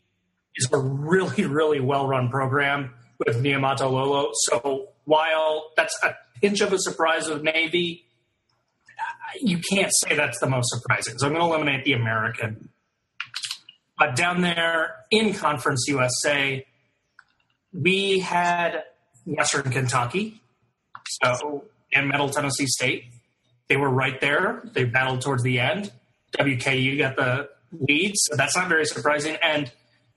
is 0.54 0.70
a 0.72 0.78
really, 0.78 1.44
really 1.44 1.80
well 1.80 2.08
run 2.08 2.30
program 2.30 2.94
with 3.26 3.42
Niumatalolo. 3.42 3.90
Lolo. 3.90 4.30
So 4.32 4.88
while 5.04 5.72
that's 5.76 5.94
a 6.02 6.16
pinch 6.40 6.62
of 6.62 6.72
a 6.72 6.78
surprise 6.78 7.28
with 7.28 7.42
Navy, 7.42 8.06
you 9.38 9.58
can't 9.58 9.92
say 10.00 10.16
that's 10.16 10.40
the 10.40 10.48
most 10.48 10.70
surprising. 10.70 11.18
So 11.18 11.26
I'm 11.26 11.34
going 11.34 11.46
to 11.46 11.54
eliminate 11.54 11.84
the 11.84 11.92
American. 11.92 12.70
But 13.98 14.16
down 14.16 14.40
there 14.40 14.94
in 15.10 15.34
Conference 15.34 15.84
USA, 15.88 16.64
we 17.76 18.20
had 18.20 18.84
Western 19.24 19.70
Kentucky, 19.70 20.40
so 21.22 21.64
and 21.92 22.08
Middle 22.08 22.30
Tennessee 22.30 22.66
State. 22.66 23.04
They 23.68 23.76
were 23.76 23.90
right 23.90 24.20
there. 24.20 24.62
They 24.72 24.84
battled 24.84 25.22
towards 25.22 25.42
the 25.42 25.60
end. 25.60 25.92
WKU 26.38 26.98
got 26.98 27.16
the 27.16 27.48
lead, 27.72 28.12
so 28.16 28.36
that's 28.36 28.56
not 28.56 28.68
very 28.68 28.84
surprising. 28.84 29.36
And 29.42 29.70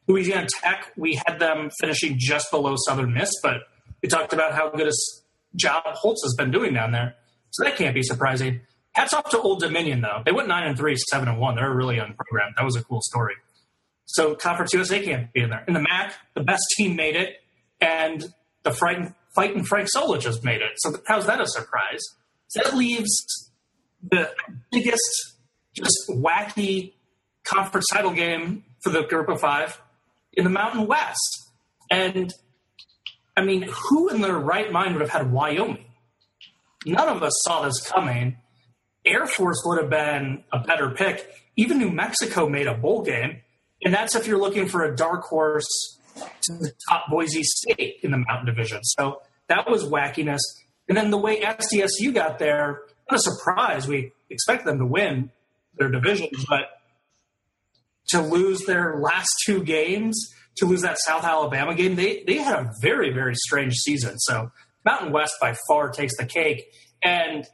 Louisiana 0.07 0.47
Tech, 0.61 0.91
we 0.97 1.19
had 1.25 1.39
them 1.39 1.69
finishing 1.79 2.15
just 2.17 2.51
below 2.51 2.75
Southern 2.77 3.13
Miss, 3.13 3.31
but 3.41 3.61
we 4.01 4.09
talked 4.09 4.33
about 4.33 4.53
how 4.53 4.69
good 4.69 4.87
a 4.87 4.91
job 5.55 5.83
Holtz 5.85 6.23
has 6.23 6.35
been 6.35 6.51
doing 6.51 6.73
down 6.73 6.91
there, 6.91 7.15
so 7.51 7.63
that 7.63 7.75
can't 7.75 7.95
be 7.95 8.03
surprising. 8.03 8.61
Hats 8.93 9.13
off 9.13 9.29
to 9.29 9.39
Old 9.39 9.61
Dominion 9.61 10.01
though; 10.01 10.21
they 10.25 10.31
went 10.31 10.47
nine 10.47 10.67
and 10.67 10.77
three, 10.77 10.95
seven 11.09 11.27
and 11.27 11.39
one. 11.39 11.55
They're 11.55 11.71
a 11.71 11.75
really 11.75 11.95
young 11.95 12.13
program. 12.13 12.53
That 12.57 12.65
was 12.65 12.75
a 12.75 12.83
cool 12.83 13.01
story. 13.01 13.35
So 14.05 14.35
Conference 14.35 14.73
USA 14.73 15.03
can't 15.03 15.31
be 15.33 15.41
in 15.41 15.51
there. 15.51 15.63
In 15.67 15.75
the 15.75 15.81
MAC, 15.81 16.13
the 16.33 16.41
best 16.41 16.63
team 16.77 16.95
made 16.95 17.15
it 17.15 17.41
and 17.81 18.33
the 18.63 18.71
fight, 18.71 19.13
fighting 19.33 19.63
Frank 19.63 19.89
Solich 19.93 20.21
just 20.21 20.43
made 20.43 20.61
it. 20.61 20.71
So 20.77 20.95
how's 21.07 21.25
that 21.27 21.41
a 21.41 21.47
surprise? 21.47 22.01
So 22.47 22.61
that 22.63 22.75
leaves 22.75 23.51
the 24.01 24.31
biggest, 24.71 25.35
just 25.73 26.09
wacky 26.09 26.93
conference 27.43 27.87
title 27.91 28.11
game 28.11 28.63
for 28.81 28.89
the 28.89 29.03
group 29.03 29.29
of 29.29 29.39
five 29.39 29.81
in 30.33 30.43
the 30.43 30.49
Mountain 30.49 30.87
West. 30.87 31.51
And 31.91 32.33
I 33.35 33.43
mean, 33.43 33.69
who 33.69 34.09
in 34.09 34.21
their 34.21 34.37
right 34.37 34.71
mind 34.71 34.93
would 34.93 35.01
have 35.01 35.09
had 35.09 35.31
Wyoming? 35.31 35.85
None 36.85 37.09
of 37.09 37.23
us 37.23 37.33
saw 37.43 37.63
this 37.63 37.81
coming. 37.81 38.37
Air 39.05 39.27
Force 39.27 39.61
would 39.65 39.81
have 39.81 39.89
been 39.89 40.43
a 40.51 40.59
better 40.59 40.89
pick. 40.91 41.29
Even 41.55 41.77
New 41.77 41.89
Mexico 41.89 42.47
made 42.47 42.67
a 42.67 42.73
bowl 42.73 43.03
game. 43.03 43.41
And 43.83 43.93
that's 43.93 44.15
if 44.15 44.27
you're 44.27 44.39
looking 44.39 44.67
for 44.67 44.83
a 44.83 44.95
dark 44.95 45.23
horse 45.23 45.98
to 46.19 46.53
the 46.53 46.71
top 46.89 47.05
Boise 47.09 47.43
State 47.43 47.97
in 48.03 48.11
the 48.11 48.17
Mountain 48.17 48.45
Division. 48.45 48.83
So 48.83 49.21
that 49.47 49.69
was 49.69 49.83
wackiness. 49.83 50.39
And 50.87 50.97
then 50.97 51.11
the 51.11 51.17
way 51.17 51.41
SDSU 51.41 52.13
got 52.13 52.39
there, 52.39 52.81
not 53.09 53.19
a 53.19 53.21
surprise. 53.21 53.87
We 53.87 54.11
expect 54.29 54.65
them 54.65 54.79
to 54.79 54.85
win 54.85 55.31
their 55.77 55.89
division, 55.89 56.29
but 56.47 56.61
to 58.09 58.21
lose 58.21 58.65
their 58.65 58.99
last 58.99 59.29
two 59.45 59.63
games, 59.63 60.33
to 60.57 60.65
lose 60.65 60.81
that 60.81 60.97
South 60.99 61.23
Alabama 61.23 61.75
game, 61.75 61.95
they, 61.95 62.23
they 62.25 62.37
had 62.37 62.55
a 62.55 62.71
very, 62.81 63.11
very 63.11 63.35
strange 63.35 63.75
season. 63.75 64.17
So 64.19 64.51
Mountain 64.85 65.11
West 65.11 65.33
by 65.39 65.55
far 65.67 65.89
takes 65.89 66.17
the 66.17 66.25
cake. 66.25 66.73
And 67.03 67.45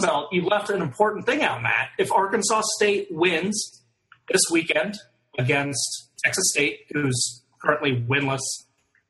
Belt, 0.00 0.28
you 0.32 0.46
left 0.46 0.70
an 0.70 0.80
important 0.80 1.26
thing 1.26 1.42
out, 1.42 1.62
Matt. 1.62 1.90
If 1.98 2.12
Arkansas 2.12 2.62
State 2.76 3.08
wins 3.10 3.82
this 4.30 4.42
weekend 4.50 4.94
against 5.38 6.10
Texas 6.24 6.50
State, 6.52 6.86
who's 6.92 7.42
currently 7.62 8.04
winless 8.08 8.40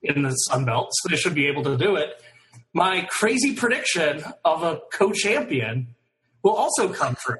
in 0.03 0.23
the 0.23 0.33
Sun 0.33 0.65
Belt, 0.65 0.89
so 0.93 1.09
they 1.09 1.17
should 1.17 1.35
be 1.35 1.47
able 1.47 1.63
to 1.65 1.77
do 1.77 1.97
it. 1.97 2.23
My 2.73 3.07
crazy 3.11 3.55
prediction 3.55 4.23
of 4.45 4.63
a 4.63 4.81
co-champion 4.93 5.89
will 6.43 6.55
also 6.55 6.93
come 6.93 7.17
true. 7.17 7.37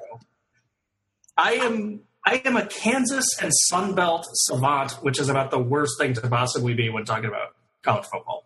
I 1.37 1.53
am 1.53 2.01
I 2.25 2.41
am 2.43 2.57
a 2.57 2.65
Kansas 2.65 3.25
and 3.41 3.51
Sun 3.53 3.95
Belt 3.95 4.25
savant, 4.33 4.93
which 5.03 5.19
is 5.19 5.29
about 5.29 5.49
the 5.51 5.59
worst 5.59 5.93
thing 5.97 6.13
to 6.15 6.21
possibly 6.27 6.73
be 6.73 6.89
when 6.89 7.05
talking 7.05 7.29
about 7.29 7.55
college 7.83 8.05
football. 8.11 8.43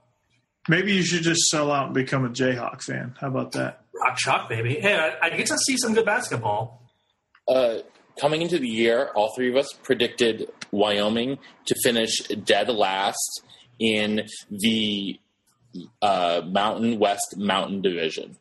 Maybe 0.69 0.93
you 0.93 1.01
should 1.01 1.23
just 1.23 1.41
sell 1.49 1.71
out 1.71 1.85
and 1.87 1.95
become 1.95 2.23
a 2.23 2.29
Jayhawk 2.29 2.83
fan. 2.83 3.15
How 3.19 3.27
about 3.27 3.53
that? 3.53 3.83
Rock 3.95 4.17
chalk, 4.17 4.49
baby. 4.49 4.75
Hey, 4.75 4.95
I, 4.95 5.25
I 5.25 5.29
get 5.31 5.47
to 5.47 5.57
see 5.57 5.77
some 5.77 5.95
good 5.95 6.05
basketball. 6.05 6.83
Uh, 7.47 7.77
coming 8.19 8.41
into 8.41 8.57
the 8.57 8.67
year, 8.67 9.09
all 9.15 9.33
three 9.35 9.49
of 9.49 9.55
us 9.55 9.67
predicted 9.83 10.49
Wyoming 10.71 11.39
to 11.65 11.75
finish 11.83 12.19
dead 12.27 12.69
last 12.69 13.41
in 13.79 14.27
the 14.49 15.19
uh, 16.01 16.41
Mountain 16.45 16.99
West 16.99 17.35
Mountain 17.37 17.81
Division. 17.81 18.37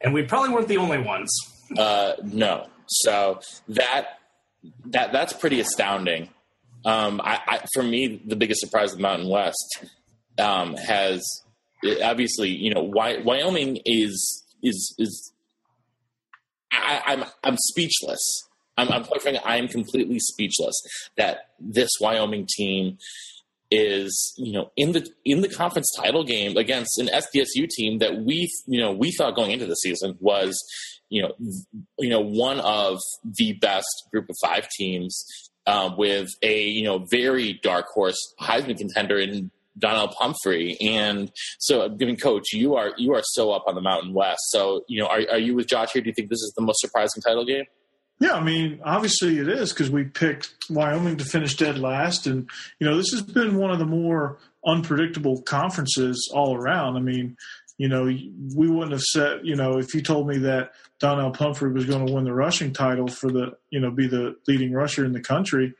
And 0.00 0.14
we 0.14 0.22
probably 0.22 0.50
weren't 0.50 0.68
the 0.68 0.76
only 0.76 0.98
ones. 0.98 1.30
Uh, 1.76 2.12
no. 2.22 2.68
So 2.86 3.40
that 3.68 4.20
that 4.86 5.12
that's 5.12 5.32
pretty 5.32 5.60
astounding. 5.60 6.30
Um, 6.84 7.20
I, 7.22 7.40
I, 7.46 7.60
for 7.74 7.82
me, 7.82 8.22
the 8.24 8.36
biggest 8.36 8.60
surprise 8.60 8.92
of 8.92 9.00
Mountain 9.00 9.28
West 9.28 9.84
um, 10.38 10.74
has 10.76 11.22
obviously, 12.02 12.50
you 12.50 12.72
know, 12.72 12.82
Wyoming 12.82 13.78
is 13.84 14.44
is 14.62 14.94
is. 14.98 15.32
I, 16.70 17.02
I'm 17.06 17.24
I'm 17.42 17.56
speechless 17.56 18.47
I'm, 18.78 18.90
I'm 18.90 19.04
quite 19.04 19.26
I 19.44 19.56
am 19.56 19.68
completely 19.68 20.18
speechless 20.18 20.80
that 21.16 21.50
this 21.58 21.90
Wyoming 22.00 22.46
team 22.56 22.98
is 23.70 24.32
you 24.38 24.52
know 24.52 24.70
in 24.76 24.92
the 24.92 25.06
in 25.26 25.42
the 25.42 25.48
conference 25.48 25.92
title 25.94 26.24
game 26.24 26.56
against 26.56 26.98
an 26.98 27.08
SDSU 27.08 27.68
team 27.68 27.98
that 27.98 28.22
we 28.22 28.50
you 28.66 28.80
know 28.80 28.92
we 28.92 29.12
thought 29.12 29.34
going 29.34 29.50
into 29.50 29.66
the 29.66 29.74
season 29.74 30.16
was 30.20 30.58
you 31.10 31.22
know 31.22 31.34
you 31.98 32.08
know 32.08 32.20
one 32.20 32.60
of 32.60 32.98
the 33.36 33.52
best 33.54 33.86
group 34.10 34.26
of 34.30 34.36
five 34.42 34.66
teams 34.70 35.22
uh, 35.66 35.90
with 35.98 36.28
a 36.42 36.62
you 36.62 36.84
know 36.84 37.04
very 37.10 37.60
dark 37.62 37.86
horse 37.92 38.16
Heisman 38.40 38.78
contender 38.78 39.18
in 39.18 39.50
Donnell 39.78 40.08
Pumphrey. 40.08 40.76
And 40.80 41.30
so, 41.58 41.88
given 41.88 42.16
coach, 42.16 42.52
you 42.52 42.74
are 42.74 42.92
you 42.96 43.14
are 43.14 43.22
so 43.22 43.52
up 43.52 43.64
on 43.66 43.74
the 43.74 43.80
Mountain 43.80 44.12
West. 44.12 44.40
So, 44.48 44.82
you 44.88 45.00
know, 45.00 45.06
are, 45.06 45.20
are 45.30 45.38
you 45.38 45.54
with 45.54 45.68
Josh 45.68 45.92
here? 45.92 46.02
Do 46.02 46.08
you 46.08 46.14
think 46.14 46.30
this 46.30 46.40
is 46.40 46.52
the 46.56 46.64
most 46.64 46.80
surprising 46.80 47.22
title 47.22 47.44
game? 47.44 47.64
Yeah, 48.20 48.32
I 48.32 48.42
mean, 48.42 48.80
obviously 48.84 49.38
it 49.38 49.48
is 49.48 49.72
because 49.72 49.90
we 49.90 50.04
picked 50.04 50.52
Wyoming 50.68 51.18
to 51.18 51.24
finish 51.24 51.56
dead 51.56 51.78
last, 51.78 52.26
and 52.26 52.50
you 52.80 52.86
know 52.86 52.96
this 52.96 53.12
has 53.12 53.22
been 53.22 53.56
one 53.56 53.70
of 53.70 53.78
the 53.78 53.86
more 53.86 54.38
unpredictable 54.66 55.42
conferences 55.42 56.30
all 56.34 56.56
around. 56.56 56.96
I 56.96 57.00
mean, 57.00 57.36
you 57.78 57.88
know, 57.88 58.04
we 58.04 58.68
wouldn't 58.68 58.90
have 58.90 59.02
said, 59.02 59.40
you 59.44 59.54
know, 59.54 59.78
if 59.78 59.94
you 59.94 60.02
told 60.02 60.26
me 60.26 60.38
that 60.38 60.72
Donnell 60.98 61.30
Pumphrey 61.30 61.72
was 61.72 61.84
going 61.84 62.04
to 62.04 62.12
win 62.12 62.24
the 62.24 62.34
rushing 62.34 62.72
title 62.72 63.06
for 63.06 63.30
the, 63.30 63.56
you 63.70 63.78
know, 63.78 63.92
be 63.92 64.08
the 64.08 64.36
leading 64.48 64.72
rusher 64.72 65.04
in 65.04 65.12
the 65.12 65.20
country, 65.20 65.74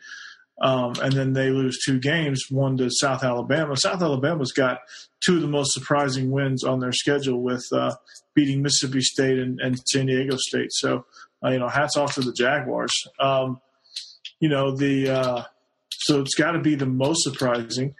um, 0.62 0.94
and 1.02 1.12
then 1.12 1.32
they 1.32 1.50
lose 1.50 1.78
two 1.84 1.98
games, 1.98 2.44
one 2.50 2.76
to 2.78 2.88
South 2.90 3.24
Alabama. 3.24 3.76
South 3.76 4.00
Alabama's 4.00 4.52
got 4.52 4.78
two 5.20 5.36
of 5.36 5.42
the 5.42 5.48
most 5.48 5.72
surprising 5.72 6.30
wins 6.30 6.62
on 6.62 6.78
their 6.78 6.92
schedule 6.92 7.42
with 7.42 7.64
uh, 7.72 7.94
beating 8.34 8.62
Mississippi 8.62 9.00
State 9.00 9.38
and, 9.38 9.60
and 9.60 9.78
San 9.88 10.06
Diego 10.06 10.36
State. 10.36 10.70
So 10.72 11.04
uh, 11.44 11.50
you 11.50 11.58
know, 11.58 11.68
hats 11.68 11.96
off 11.96 12.14
to 12.14 12.20
the 12.20 12.32
Jaguars. 12.32 12.92
Um, 13.18 13.60
you 14.40 14.48
know, 14.48 14.76
the 14.76 15.10
uh, 15.10 15.42
so 15.90 16.20
it's 16.20 16.34
got 16.34 16.52
to 16.52 16.60
be 16.60 16.74
the 16.74 16.86
most 16.86 17.22
surprising. 17.22 17.94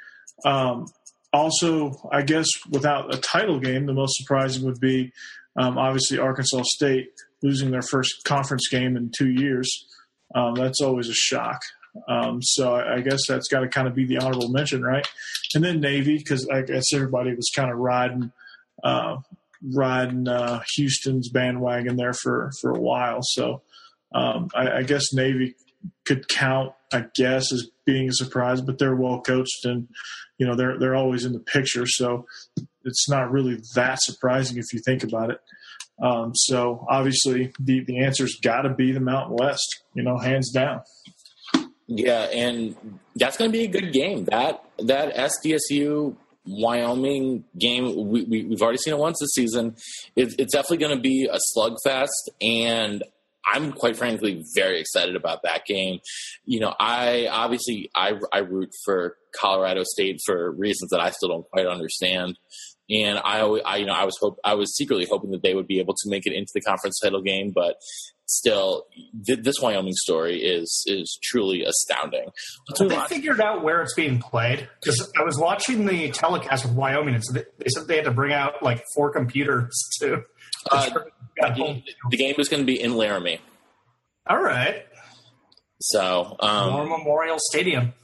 Um, 0.44 0.86
also, 1.32 2.08
I 2.10 2.22
guess 2.22 2.46
without 2.70 3.14
a 3.14 3.18
title 3.18 3.60
game, 3.60 3.86
the 3.86 3.92
most 3.92 4.16
surprising 4.16 4.64
would 4.64 4.80
be 4.80 5.12
um, 5.56 5.76
obviously 5.76 6.18
Arkansas 6.18 6.62
State 6.64 7.10
losing 7.42 7.70
their 7.70 7.82
first 7.82 8.24
conference 8.24 8.68
game 8.68 8.96
in 8.96 9.10
two 9.16 9.28
years. 9.28 9.86
Um, 10.34 10.54
that's 10.54 10.80
always 10.80 11.08
a 11.08 11.14
shock. 11.14 11.60
Um, 12.06 12.40
so 12.42 12.74
I, 12.74 13.00
guess 13.00 13.20
that's 13.26 13.48
got 13.48 13.60
to 13.60 13.68
kind 13.68 13.88
of 13.88 13.94
be 13.94 14.04
the 14.04 14.18
honorable 14.18 14.50
mention, 14.50 14.82
right? 14.82 15.06
And 15.54 15.64
then 15.64 15.80
Navy, 15.80 16.16
because 16.18 16.48
I 16.48 16.62
guess 16.62 16.84
everybody 16.94 17.34
was 17.34 17.50
kind 17.54 17.70
of 17.70 17.78
riding 17.78 18.30
uh, 18.84 19.16
riding 19.62 20.28
uh, 20.28 20.62
Houston's 20.76 21.30
bandwagon 21.30 21.96
there 21.96 22.12
for 22.12 22.50
for 22.60 22.70
a 22.70 22.80
while. 22.80 23.20
So 23.22 23.62
um, 24.14 24.48
I, 24.54 24.78
I, 24.78 24.82
guess 24.82 25.12
Navy 25.12 25.54
could 26.06 26.28
count, 26.28 26.72
I 26.92 27.04
guess, 27.14 27.52
as 27.52 27.68
being 27.84 28.08
a 28.08 28.12
surprise, 28.12 28.60
but 28.60 28.78
they're 28.78 28.96
well 28.96 29.20
coached 29.20 29.64
and 29.64 29.88
you 30.38 30.46
know 30.46 30.54
they're 30.54 30.78
they're 30.78 30.96
always 30.96 31.24
in 31.24 31.32
the 31.32 31.40
picture. 31.40 31.86
So 31.86 32.26
it's 32.84 33.08
not 33.08 33.30
really 33.30 33.60
that 33.74 34.00
surprising 34.00 34.58
if 34.58 34.72
you 34.72 34.80
think 34.84 35.02
about 35.02 35.30
it. 35.30 35.40
Um, 36.02 36.32
so 36.34 36.86
obviously 36.88 37.52
the 37.58 37.84
the 37.84 38.04
answer's 38.04 38.38
got 38.42 38.62
to 38.62 38.70
be 38.70 38.92
the 38.92 39.00
Mountain 39.00 39.36
West, 39.38 39.82
you 39.94 40.02
know, 40.02 40.18
hands 40.18 40.50
down. 40.52 40.82
Yeah, 41.88 42.24
and 42.24 42.76
that's 43.16 43.36
going 43.36 43.50
to 43.50 43.56
be 43.56 43.64
a 43.64 43.68
good 43.68 43.92
game. 43.92 44.24
That 44.26 44.62
that 44.78 45.14
SDSU 45.14 46.16
Wyoming 46.48 47.44
game, 47.58 48.08
we, 48.08 48.24
we, 48.24 48.50
have 48.50 48.62
already 48.62 48.78
seen 48.78 48.94
it 48.94 48.98
once 48.98 49.18
this 49.20 49.30
season. 49.34 49.76
It, 50.16 50.34
it's 50.38 50.52
definitely 50.52 50.78
going 50.78 50.96
to 50.96 51.02
be 51.02 51.28
a 51.30 51.38
slugfest, 51.54 52.08
and 52.40 53.02
I'm 53.46 53.72
quite 53.72 53.96
frankly 53.96 54.44
very 54.54 54.80
excited 54.80 55.16
about 55.16 55.42
that 55.44 55.64
game. 55.66 56.00
You 56.44 56.60
know, 56.60 56.74
I 56.78 57.28
obviously 57.30 57.90
I, 57.94 58.14
I 58.32 58.38
root 58.38 58.70
for 58.84 59.16
Colorado 59.34 59.84
State 59.84 60.20
for 60.24 60.52
reasons 60.52 60.90
that 60.90 61.00
I 61.00 61.10
still 61.10 61.28
don't 61.28 61.48
quite 61.50 61.66
understand. 61.66 62.38
And 62.90 63.18
I, 63.22 63.40
always 63.40 63.62
I, 63.66 63.76
you 63.76 63.86
know, 63.86 63.92
I 63.92 64.04
was 64.04 64.16
hope 64.18 64.38
I 64.44 64.54
was 64.54 64.74
secretly 64.74 65.06
hoping 65.08 65.30
that 65.32 65.42
they 65.42 65.54
would 65.54 65.66
be 65.66 65.78
able 65.78 65.94
to 65.94 66.10
make 66.10 66.26
it 66.26 66.32
into 66.32 66.50
the 66.54 66.62
conference 66.62 66.98
title 67.02 67.20
game, 67.20 67.52
but 67.54 67.76
still, 68.28 68.86
th- 69.26 69.40
this 69.42 69.56
Wyoming 69.60 69.94
story 69.94 70.36
is 70.36 70.84
is 70.86 71.18
truly 71.22 71.64
astounding. 71.64 72.28
Have 72.78 72.88
they 72.88 73.00
figured 73.08 73.40
out 73.40 73.64
where 73.64 73.82
it's 73.82 73.94
being 73.94 74.20
played? 74.20 74.68
Because 74.80 75.10
I 75.18 75.24
was 75.24 75.38
watching 75.38 75.86
the 75.86 76.10
telecast 76.10 76.64
of 76.64 76.76
Wyoming, 76.76 77.14
and 77.14 77.24
so 77.24 77.32
they, 77.32 77.44
they 77.58 77.68
said 77.68 77.88
they 77.88 77.96
had 77.96 78.04
to 78.04 78.10
bring 78.10 78.32
out 78.32 78.62
like 78.62 78.84
four 78.94 79.10
computers 79.10 79.74
to. 80.00 80.24
Uh, 80.70 80.90
the, 81.36 81.82
the, 82.10 82.16
game 82.16 82.34
is 82.38 82.48
going 82.48 82.62
to 82.62 82.66
be 82.66 82.80
in 82.80 82.96
Laramie. 82.96 83.40
All 84.26 84.42
right. 84.42 84.84
So, 85.80 86.36
um, 86.40 86.72
War 86.72 86.98
Memorial 86.98 87.38
Stadium. 87.38 87.94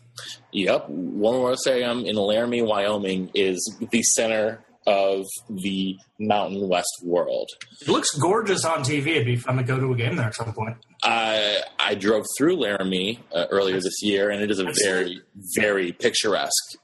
Yep, 0.53 0.89
War 0.89 1.33
Memorial 1.33 1.57
Stadium 1.57 2.07
in 2.07 2.15
Laramie, 2.15 2.63
Wyoming, 2.63 3.31
is 3.35 3.77
the 3.91 4.03
center 4.03 4.65
of 4.87 5.25
the 5.49 5.97
Mountain 6.19 6.69
West 6.69 6.93
world. 7.03 7.49
It 7.81 7.89
looks 7.89 8.11
gorgeous 8.19 8.65
on 8.65 8.81
TV. 8.81 9.09
It'd 9.09 9.27
be 9.27 9.37
fun 9.37 9.57
to 9.57 9.63
go 9.63 9.79
to 9.79 9.93
a 9.93 9.97
game 9.97 10.17
there 10.17 10.27
at 10.27 10.35
some 10.35 10.53
point. 10.53 10.77
I 11.03 11.61
I 11.79 11.95
drove 11.95 12.25
through 12.37 12.57
Laramie 12.57 13.21
uh, 13.33 13.47
earlier 13.51 13.81
this 13.81 14.03
year, 14.03 14.31
and 14.31 14.43
it 14.43 14.51
is 14.51 14.59
a 14.59 14.73
very 14.83 15.21
very 15.57 15.93
picturesque. 15.93 16.77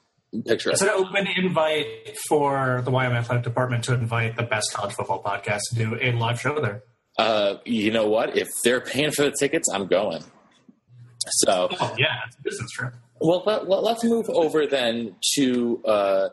Picturesque. 0.46 0.80
It's 0.80 0.82
an 0.82 0.90
open 0.90 1.26
invite 1.36 2.16
for 2.28 2.82
the 2.84 2.90
Wyoming 2.90 3.18
Athletic 3.18 3.44
Department 3.44 3.84
to 3.84 3.94
invite 3.94 4.36
the 4.36 4.44
best 4.44 4.72
college 4.72 4.94
football 4.94 5.22
podcast 5.22 5.60
to 5.70 5.74
do 5.76 5.98
a 6.00 6.12
live 6.12 6.40
show 6.40 6.60
there. 6.60 6.84
Uh, 7.18 7.56
you 7.64 7.90
know 7.90 8.08
what? 8.08 8.36
If 8.36 8.48
they're 8.64 8.80
paying 8.80 9.10
for 9.10 9.22
the 9.22 9.34
tickets, 9.38 9.68
I'm 9.72 9.86
going. 9.86 10.22
So, 11.26 11.68
oh, 11.78 11.94
yeah, 11.98 12.06
it's 12.26 12.36
a 12.38 12.42
business 12.42 12.70
trip. 12.70 12.94
Well, 13.20 13.42
let, 13.44 13.68
us 13.68 14.04
move 14.04 14.30
over 14.30 14.66
then 14.66 15.16
to 15.34 15.82
uh, 15.84 16.28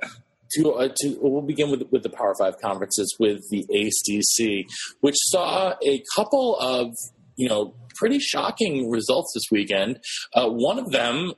to, 0.55 0.71
uh, 0.73 0.89
to 1.01 1.17
we'll 1.19 1.41
begin 1.41 1.71
with 1.71 1.83
with 1.91 2.03
the 2.03 2.09
Power 2.09 2.35
Five 2.39 2.59
conferences 2.61 3.15
with 3.19 3.41
the 3.49 3.61
ACC, 3.69 4.65
which 5.01 5.15
saw 5.17 5.75
a 5.85 6.03
couple 6.15 6.57
of 6.57 6.93
you 7.35 7.47
know 7.47 7.73
pretty 7.95 8.19
shocking 8.19 8.89
results 8.89 9.31
this 9.33 9.45
weekend. 9.51 9.99
Uh, 10.33 10.47
one 10.49 10.79
of 10.79 10.91
them, 10.91 11.33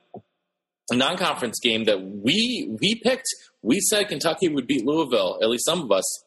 a 0.91 0.95
non-conference 0.95 1.59
game 1.59 1.85
that 1.85 2.01
we 2.01 2.77
we 2.81 2.99
picked. 3.03 3.27
We 3.61 3.79
said 3.81 4.07
Kentucky 4.07 4.47
would 4.47 4.67
beat 4.67 4.85
Louisville. 4.85 5.37
At 5.41 5.49
least 5.49 5.65
some 5.65 5.81
of 5.81 5.91
us 5.91 6.23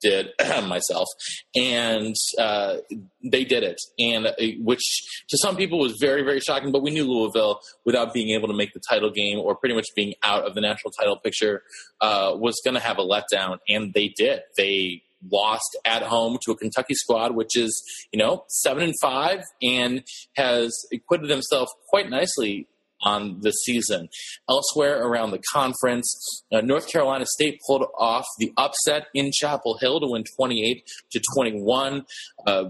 did 0.00 0.28
myself, 0.66 1.08
and 1.54 2.14
uh, 2.38 2.76
they 3.22 3.44
did 3.44 3.62
it, 3.62 3.80
and 3.98 4.26
uh, 4.26 4.32
which 4.60 4.82
to 5.28 5.38
some 5.38 5.56
people 5.56 5.78
was 5.78 5.96
very 6.00 6.22
very 6.22 6.40
shocking. 6.40 6.72
But 6.72 6.82
we 6.82 6.90
knew 6.90 7.04
Louisville, 7.04 7.60
without 7.84 8.12
being 8.12 8.30
able 8.30 8.48
to 8.48 8.54
make 8.54 8.72
the 8.72 8.80
title 8.88 9.10
game 9.10 9.38
or 9.38 9.54
pretty 9.54 9.74
much 9.74 9.86
being 9.94 10.14
out 10.22 10.46
of 10.46 10.54
the 10.54 10.60
national 10.60 10.92
title 10.92 11.18
picture, 11.18 11.62
uh, 12.00 12.32
was 12.34 12.60
going 12.64 12.74
to 12.74 12.80
have 12.80 12.98
a 12.98 13.02
letdown, 13.02 13.58
and 13.68 13.92
they 13.94 14.08
did. 14.08 14.40
They 14.56 15.02
lost 15.30 15.76
at 15.84 16.02
home 16.02 16.38
to 16.44 16.52
a 16.52 16.56
Kentucky 16.56 16.94
squad, 16.94 17.34
which 17.34 17.56
is 17.56 17.82
you 18.12 18.18
know 18.18 18.44
seven 18.48 18.82
and 18.82 18.94
five, 19.00 19.42
and 19.62 20.04
has 20.36 20.76
acquitted 20.92 21.28
themselves 21.28 21.72
quite 21.88 22.10
nicely 22.10 22.68
on 23.04 23.40
the 23.40 23.50
season. 23.50 24.08
Elsewhere 24.48 25.02
around 25.06 25.30
the 25.30 25.42
conference, 25.52 26.44
uh, 26.52 26.60
North 26.60 26.90
Carolina 26.90 27.26
State 27.26 27.60
pulled 27.66 27.86
off 27.98 28.26
the 28.38 28.52
upset 28.56 29.06
in 29.14 29.30
Chapel 29.32 29.78
Hill 29.80 30.00
to 30.00 30.06
win 30.08 30.24
28 30.36 30.82
to 31.12 31.22
21. 31.36 32.04
Uh, 32.46 32.64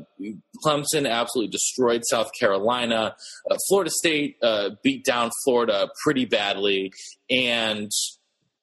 Clemson 0.64 1.08
absolutely 1.08 1.50
destroyed 1.50 2.02
South 2.04 2.30
Carolina. 2.38 3.16
Uh, 3.50 3.56
Florida 3.68 3.90
State 3.90 4.36
uh, 4.42 4.70
beat 4.82 5.04
down 5.04 5.30
Florida 5.44 5.88
pretty 6.02 6.24
badly, 6.24 6.92
and 7.30 7.90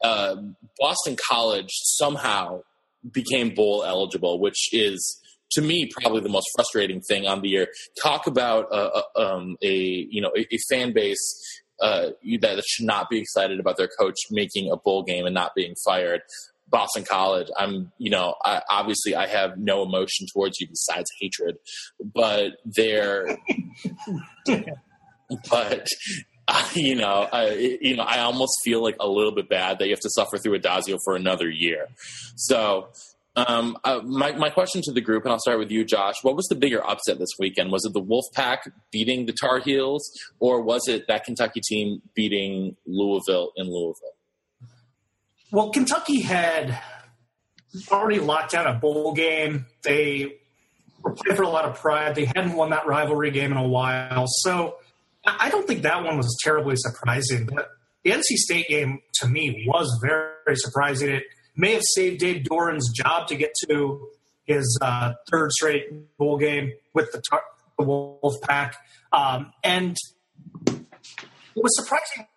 uh, 0.03 0.36
Boston 0.80 1.15
College 1.30 1.69
somehow 1.72 2.61
became 3.11 3.53
bowl 3.53 3.84
eligible, 3.84 4.39
which 4.39 4.69
is 4.74 5.19
to 5.54 5.62
me 5.62 5.89
probably 5.99 6.22
the 6.22 6.30
most 6.30 6.47
frustrating 6.56 7.02
thing 7.02 7.28
on 7.28 7.41
the 7.41 7.49
year. 7.49 7.68
Talk 8.02 8.28
about 8.28 8.72
uh, 8.72 9.02
uh 9.16 9.36
um, 9.36 9.58
a 9.62 10.08
you 10.10 10.22
know 10.22 10.32
a, 10.36 10.45
a 10.54 10.58
fan 10.70 10.93
base 10.93 11.22
uh, 11.82 12.12
that 12.41 12.64
should 12.68 12.86
not 12.86 13.10
be 13.10 13.20
excited 13.20 13.60
about 13.60 13.78
their 13.78 13.89
coach 13.99 14.16
making 14.30 14.72
a 14.72 14.78
bowl 14.78 15.04
game 15.04 15.26
and 15.26 15.34
not 15.34 15.54
being 15.56 15.74
fired. 15.84 16.22
Boston 16.70 17.04
College, 17.04 17.49
I'm, 17.58 17.91
you 17.97 18.10
know, 18.10 18.36
I, 18.45 18.62
obviously 18.72 19.14
I 19.14 19.28
have 19.28 19.58
no 19.58 19.84
emotion 19.84 20.26
towards 20.34 20.60
you 20.62 20.68
besides 20.68 21.10
hatred, 21.20 21.58
but 21.99 22.54
they're, 22.64 23.38
but 25.49 25.88
uh, 26.47 26.70
you 26.74 26.95
know, 26.95 27.28
I, 27.32 27.78
you 27.82 27.97
know, 27.97 28.04
I 28.04 28.20
almost 28.20 28.54
feel 28.64 28.82
like 28.82 28.95
a 28.99 29.08
little 29.08 29.34
bit 29.34 29.49
bad 29.49 29.80
that 29.80 29.86
you 29.86 29.91
have 29.91 29.99
to 29.99 30.10
suffer 30.10 30.38
through 30.38 30.60
Addazio 30.60 30.97
for 31.04 31.16
another 31.16 31.49
year. 31.49 31.88
So 32.36 32.88
um, 33.36 33.78
uh, 33.84 34.02
my, 34.04 34.34
my 34.34 34.50
question 34.50 34.82
to 34.84 34.92
the 34.92 35.00
group, 35.00 35.24
and 35.24 35.32
I'll 35.32 35.40
start 35.40 35.60
with 35.60 35.72
you, 35.72 35.86
Josh. 35.86 36.16
What 36.22 36.36
was 36.36 36.48
the 36.48 36.56
bigger 36.56 36.86
upset 36.86 37.18
this 37.18 37.30
weekend? 37.40 37.72
Was 37.72 37.86
it 37.86 37.94
the 37.94 38.02
Wolfpack 38.02 38.70
beating 38.92 39.26
the 39.26 39.34
Tar 39.34 39.60
Heels, 39.60 40.12
or 40.40 40.62
was 40.62 40.88
it 40.88 41.08
that 41.08 41.24
Kentucky 41.24 41.62
team 41.62 42.02
beating 42.14 42.76
Louisville 42.86 43.52
in 43.56 43.68
Louisville? 43.68 44.16
Well, 45.52 45.70
Kentucky 45.70 46.22
had 46.22 46.78
already 47.90 48.20
locked 48.20 48.52
down 48.52 48.68
a 48.68 48.74
bowl 48.74 49.14
game. 49.14 49.66
They 49.84 50.36
were 51.02 51.14
playing 51.14 51.38
for 51.38 51.44
a 51.44 51.50
lot 51.50 51.66
of 51.66 51.76
pride. 51.80 52.16
They 52.16 52.26
hadn't 52.26 52.54
won 52.54 52.72
that 52.72 52.86
rivalry 52.86 53.32
game 53.32 53.52
in 53.52 53.58
a 53.58 53.68
while. 53.68 54.26
So 54.28 54.76
I 55.26 55.50
don't 55.50 55.66
think 55.66 55.84
that 55.84 56.04
one 56.04 56.18
was 56.18 56.38
terribly 56.44 56.76
surprising. 56.78 57.46
But 57.46 57.70
the 58.04 58.12
NC 58.12 58.36
State 58.36 58.68
game, 58.68 59.00
to 59.16 59.28
me, 59.28 59.66
was 59.68 59.88
very 60.02 60.58
surprising. 60.58 61.12
It– 61.12 61.24
may 61.56 61.74
have 61.74 61.84
saved 61.95 62.20
Dave 62.20 62.43
Doeren's 62.43 62.91
job 62.91 63.28
to 63.28 63.36
get 63.36 63.54
to 63.68 64.08
his 64.45 64.78
uh, 64.82 65.14
third 65.30 65.52
straight 65.52 66.18
bowl 66.18 66.38
game 66.38 66.74
with 66.93 67.12
the, 67.12 67.22
tar- 67.22 67.43
the 67.78 67.86
Wolf 67.86 68.41
Pack. 68.41 68.76
Um, 69.12 69.52
and 69.64 69.97
what 70.66 71.64
was 71.64 71.76
surprising 71.76 72.28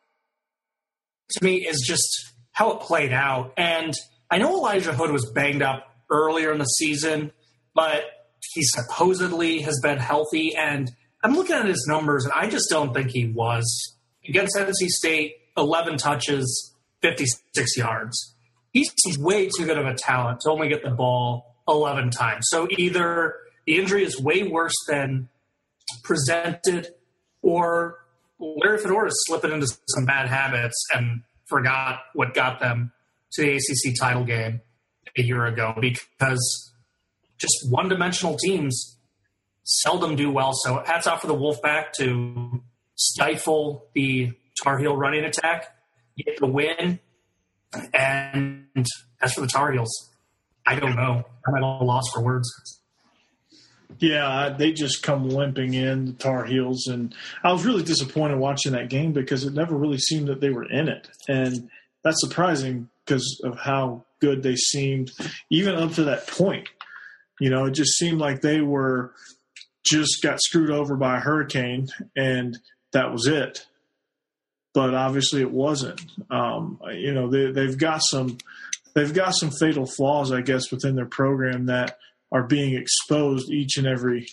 to 1.31 1.45
me 1.45 1.67
is 1.67 1.85
just 1.87 2.33
how 2.53 2.73
it 2.73 2.81
played 2.81 3.13
out. 3.13 3.53
And 3.57 3.95
I 4.31 4.39
know 4.39 4.57
Elijah 4.57 4.93
Hood 4.93 5.11
was 5.11 5.31
banged 5.31 5.63
up 5.63 5.97
earlier 6.11 6.53
in 6.53 6.59
the 6.59 6.65
season, 6.65 7.33
but 7.75 8.05
he 8.53 8.63
supposedly 8.63 9.61
has 9.61 9.81
been 9.83 9.99
healthy. 9.99 10.55
And 10.55 10.91
I'm 11.23 11.35
looking 11.35 11.57
at 11.57 11.65
his 11.65 11.87
numbers, 11.89 12.25
and 12.25 12.33
I 12.35 12.49
just 12.49 12.69
don't 12.69 12.93
think 12.93 13.11
he 13.11 13.27
was. 13.27 13.97
Against 14.29 14.57
NC 14.57 14.89
State, 14.89 15.37
11 15.57 15.99
touches, 15.99 16.75
56 17.03 17.77
yards 17.77 18.34
he's 18.75 19.19
way 19.19 19.49
too 19.57 19.65
good 19.65 19.79
of 19.79 19.87
a 19.87 19.95
talent 19.95 20.41
to 20.41 20.51
only 20.51 20.69
get 20.69 20.83
the 20.83 20.91
ball 20.91 21.55
11 21.69 22.11
times. 22.11 22.47
So 22.49 22.69
either 22.77 23.37
the 23.67 23.77
injury 23.77 24.05
is 24.05 24.21
way 24.21 24.43
worse 24.43 24.75
than 24.89 25.29
presented, 26.03 26.89
or 27.41 28.01
Larry 28.39 28.79
Fedora 28.79 29.09
is 29.09 29.25
slipping 29.27 29.53
into 29.53 29.67
some 29.89 30.05
bad 30.05 30.29
habits 30.29 30.77
and 30.95 31.23
forgot 31.47 32.01
what 32.15 32.35
got 32.35 32.61
them 32.61 32.93
to 33.33 33.43
the 33.43 33.57
ACC 33.57 33.95
title 33.99 34.25
game 34.25 34.61
a 35.17 35.23
year 35.23 35.47
ago 35.47 35.75
because 35.81 36.73
just 37.39 37.71
one 37.71 37.89
dimensional 37.89 38.37
teams 38.37 38.99
seldom 39.63 40.17
do 40.17 40.31
well. 40.31 40.53
So 40.53 40.83
hats 40.85 41.07
off 41.07 41.21
for 41.21 41.27
the 41.27 41.35
Wolfpack 41.35 41.93
to 41.99 42.63
stifle 42.97 43.87
the 43.95 44.33
Tar 44.63 44.79
Heel 44.79 44.97
running 44.97 45.25
attack, 45.25 45.75
get 46.17 46.39
the 46.39 46.47
win, 46.47 47.01
and 47.93 48.67
as 49.23 49.35
for 49.35 49.41
the 49.41 49.47
Tar 49.47 49.73
Heels, 49.73 50.11
I 50.67 50.77
don't 50.77 50.97
know. 50.97 51.25
I'm 51.47 51.55
at 51.55 51.63
a 51.63 51.67
loss 51.67 52.05
for 52.13 52.23
words. 52.23 52.51
Yeah, 53.99 54.55
they 54.57 54.73
just 54.73 55.03
come 55.03 55.29
limping 55.29 55.75
in 55.75 56.07
the 56.07 56.13
Tar 56.15 56.45
Heels, 56.45 56.87
and 56.89 57.15
I 57.43 57.53
was 57.53 57.65
really 57.65 57.83
disappointed 57.83 58.39
watching 58.39 58.73
that 58.73 58.91
game 58.91 59.13
because 59.13 59.45
it 59.45 59.55
never 59.55 59.77
really 59.77 59.99
seemed 59.99 60.29
that 60.29 60.41
they 60.41 60.51
were 60.51 60.69
in 60.69 60.89
it, 60.89 61.09
and 61.29 61.69
that's 62.03 62.21
surprising 62.21 62.89
because 63.05 63.41
of 63.45 63.59
how 63.59 64.05
good 64.21 64.43
they 64.43 64.57
seemed, 64.57 65.13
even 65.51 65.75
up 65.75 65.93
to 65.93 66.05
that 66.05 66.27
point. 66.27 66.69
You 67.41 67.51
know, 67.51 67.67
it 67.67 67.73
just 67.73 67.97
seemed 67.97 68.19
like 68.19 68.41
they 68.41 68.61
were 68.61 69.13
just 69.87 70.23
got 70.23 70.41
screwed 70.41 70.71
over 70.71 70.97
by 70.97 71.19
a 71.19 71.21
hurricane, 71.21 71.89
and 72.17 72.59
that 72.93 73.13
was 73.13 73.27
it 73.27 73.67
but 74.75 74.95
obviously 74.95 75.41
it 75.41 75.51
wasn't. 75.51 76.03
Um, 76.31 76.81
you 76.93 77.15
know, 77.15 77.31
they, 77.31 77.53
they've 77.53 77.79
got 77.79 78.03
some 78.03 78.37
they've 78.95 79.15
got 79.15 79.35
some 79.35 79.51
fatal 79.51 79.87
flaws, 79.87 80.33
I 80.33 80.43
guess, 80.43 80.71
within 80.71 80.97
their 80.97 81.07
program 81.07 81.67
that 81.67 81.99
are 82.33 82.43
being 82.43 82.75
exposed 82.75 83.51
each 83.51 83.79
and 83.79 83.87
every. 83.87 84.27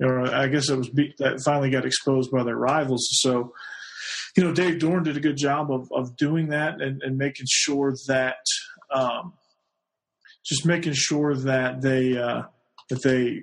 You 0.00 0.06
know, 0.08 0.24
I 0.32 0.48
guess 0.48 0.68
it 0.68 0.76
was 0.76 0.88
be, 0.88 1.14
that 1.18 1.42
finally 1.44 1.70
got 1.70 1.84
exposed 1.84 2.30
by 2.32 2.42
their 2.42 2.56
rivals. 2.56 3.06
So 3.20 3.52
you 4.36 4.42
know, 4.42 4.52
Dave 4.52 4.78
Doeren 4.78 5.04
did 5.04 5.16
a 5.16 5.20
good 5.20 5.36
job 5.36 5.70
of, 5.70 5.90
of 5.92 6.16
doing 6.16 6.48
that 6.48 6.80
and, 6.80 7.02
and 7.02 7.18
making 7.18 7.46
sure 7.48 7.94
that 8.08 8.38
um, 8.90 9.34
just 10.44 10.64
making 10.64 10.94
sure 10.94 11.36
that 11.36 11.82
they 11.82 12.16
uh, 12.16 12.42
that 12.88 13.02
they 13.02 13.42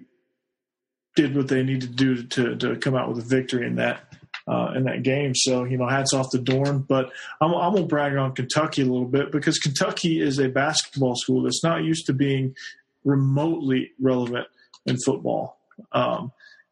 did 1.15 1.35
what 1.35 1.47
they 1.47 1.63
needed 1.63 1.89
to 1.89 1.95
do 1.95 2.23
to, 2.23 2.55
to 2.55 2.75
come 2.77 2.95
out 2.95 3.09
with 3.09 3.19
a 3.19 3.27
victory 3.27 3.67
in 3.67 3.75
that 3.75 4.08
uh, 4.49 4.73
in 4.75 4.85
that 4.85 5.03
game. 5.03 5.33
So 5.35 5.63
you 5.63 5.77
know, 5.77 5.87
hats 5.87 6.13
off 6.13 6.31
to 6.31 6.39
Doeren. 6.39 6.87
But 6.87 7.11
I'm, 7.39 7.53
I'm 7.53 7.73
gonna 7.73 7.85
brag 7.85 8.15
on 8.15 8.33
Kentucky 8.33 8.81
a 8.81 8.85
little 8.85 9.07
bit 9.07 9.31
because 9.31 9.59
Kentucky 9.59 10.19
is 10.19 10.39
a 10.39 10.49
basketball 10.49 11.15
school 11.15 11.43
that's 11.43 11.63
not 11.63 11.83
used 11.83 12.07
to 12.07 12.13
being 12.13 12.55
remotely 13.03 13.91
relevant 13.99 14.47
in 14.85 14.97
football. 15.05 15.59
Um, 15.91 16.31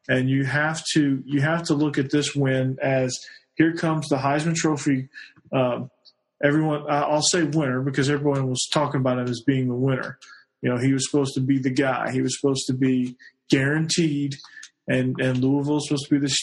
and 0.09 0.29
you 0.29 0.45
have 0.45 0.83
to 0.93 1.21
you 1.25 1.41
have 1.41 1.63
to 1.63 1.73
look 1.73 1.97
at 1.97 2.11
this 2.11 2.35
win 2.35 2.77
as 2.81 3.17
here 3.55 3.75
comes 3.75 4.07
the 4.07 4.17
Heisman 4.17 4.55
Trophy. 4.55 5.09
Um, 5.51 5.89
everyone, 6.43 6.85
I'll 6.89 7.21
say 7.21 7.43
winner 7.43 7.81
because 7.81 8.09
everyone 8.09 8.49
was 8.49 8.67
talking 8.71 9.01
about 9.01 9.19
him 9.19 9.27
as 9.27 9.41
being 9.45 9.67
the 9.67 9.75
winner. 9.75 10.19
You 10.61 10.69
know, 10.69 10.77
he 10.77 10.93
was 10.93 11.09
supposed 11.09 11.33
to 11.35 11.41
be 11.41 11.59
the 11.59 11.69
guy. 11.69 12.11
He 12.11 12.21
was 12.21 12.39
supposed 12.39 12.65
to 12.67 12.73
be 12.73 13.15
guaranteed, 13.49 14.35
and 14.87 15.19
and 15.19 15.37
Louisville 15.39 15.75
was 15.75 15.87
supposed 15.87 16.07
to 16.09 16.15
be 16.15 16.19
this 16.19 16.37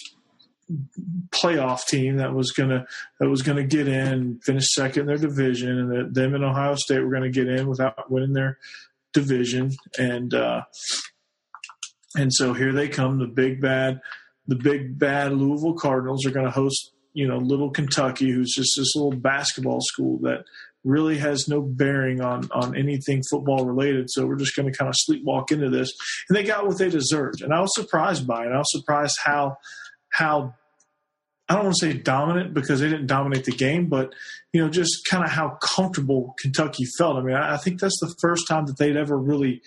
playoff 1.30 1.86
team 1.86 2.16
that 2.16 2.34
was 2.34 2.52
gonna 2.52 2.86
that 3.20 3.28
was 3.28 3.42
gonna 3.42 3.64
get 3.64 3.88
in, 3.88 4.40
finish 4.40 4.72
second 4.72 5.02
in 5.02 5.06
their 5.06 5.18
division, 5.18 5.78
and 5.78 5.90
that 5.90 6.14
them 6.14 6.34
and 6.34 6.44
Ohio 6.44 6.74
State 6.74 7.00
were 7.00 7.10
gonna 7.10 7.30
get 7.30 7.48
in 7.48 7.68
without 7.68 8.10
winning 8.10 8.32
their 8.32 8.58
division, 9.12 9.72
and 9.98 10.34
uh, 10.34 10.62
and 12.16 12.32
so 12.32 12.52
here 12.52 12.72
they 12.72 12.88
come, 12.88 13.18
the 13.18 13.26
big 13.26 13.60
bad, 13.60 14.00
the 14.46 14.56
big 14.56 14.98
bad 14.98 15.32
Louisville 15.32 15.74
Cardinals 15.74 16.24
are 16.26 16.30
to 16.30 16.50
host, 16.50 16.92
you 17.12 17.26
know, 17.26 17.38
little 17.38 17.70
Kentucky, 17.70 18.30
who's 18.30 18.52
just 18.54 18.74
this 18.76 18.94
little 18.94 19.18
basketball 19.18 19.80
school 19.80 20.18
that 20.22 20.44
really 20.84 21.16
has 21.16 21.48
no 21.48 21.60
bearing 21.60 22.20
on 22.20 22.48
on 22.52 22.76
anything 22.76 23.22
football 23.30 23.64
related. 23.64 24.10
So 24.10 24.26
we're 24.26 24.36
just 24.36 24.54
going 24.54 24.70
to 24.70 24.76
kind 24.76 24.88
of 24.88 24.94
sleepwalk 24.94 25.50
into 25.50 25.70
this, 25.70 25.92
and 26.28 26.36
they 26.36 26.44
got 26.44 26.66
what 26.66 26.78
they 26.78 26.90
deserved. 26.90 27.42
And 27.42 27.52
I 27.52 27.60
was 27.60 27.74
surprised 27.74 28.26
by 28.26 28.44
it. 28.46 28.52
I 28.52 28.58
was 28.58 28.70
surprised 28.70 29.16
how 29.24 29.56
how 30.14 30.54
I 31.48 31.54
don't 31.54 31.64
want 31.64 31.76
to 31.76 31.86
say 31.86 31.92
dominant 31.92 32.54
because 32.54 32.80
they 32.80 32.88
didn't 32.88 33.06
dominate 33.06 33.44
the 33.44 33.52
game, 33.52 33.88
but 33.88 34.14
you 34.52 34.62
know, 34.62 34.70
just 34.70 35.06
kind 35.10 35.24
of 35.24 35.30
how 35.30 35.58
comfortable 35.62 36.34
Kentucky 36.40 36.84
felt. 36.96 37.16
I 37.16 37.22
mean, 37.22 37.36
I, 37.36 37.58
think 37.58 37.80
that's 37.80 37.98
the 38.00 38.14
first 38.20 38.46
time 38.48 38.64
that 38.66 38.78
they'd 38.78 38.96
ever 38.96 39.18
really 39.18 39.60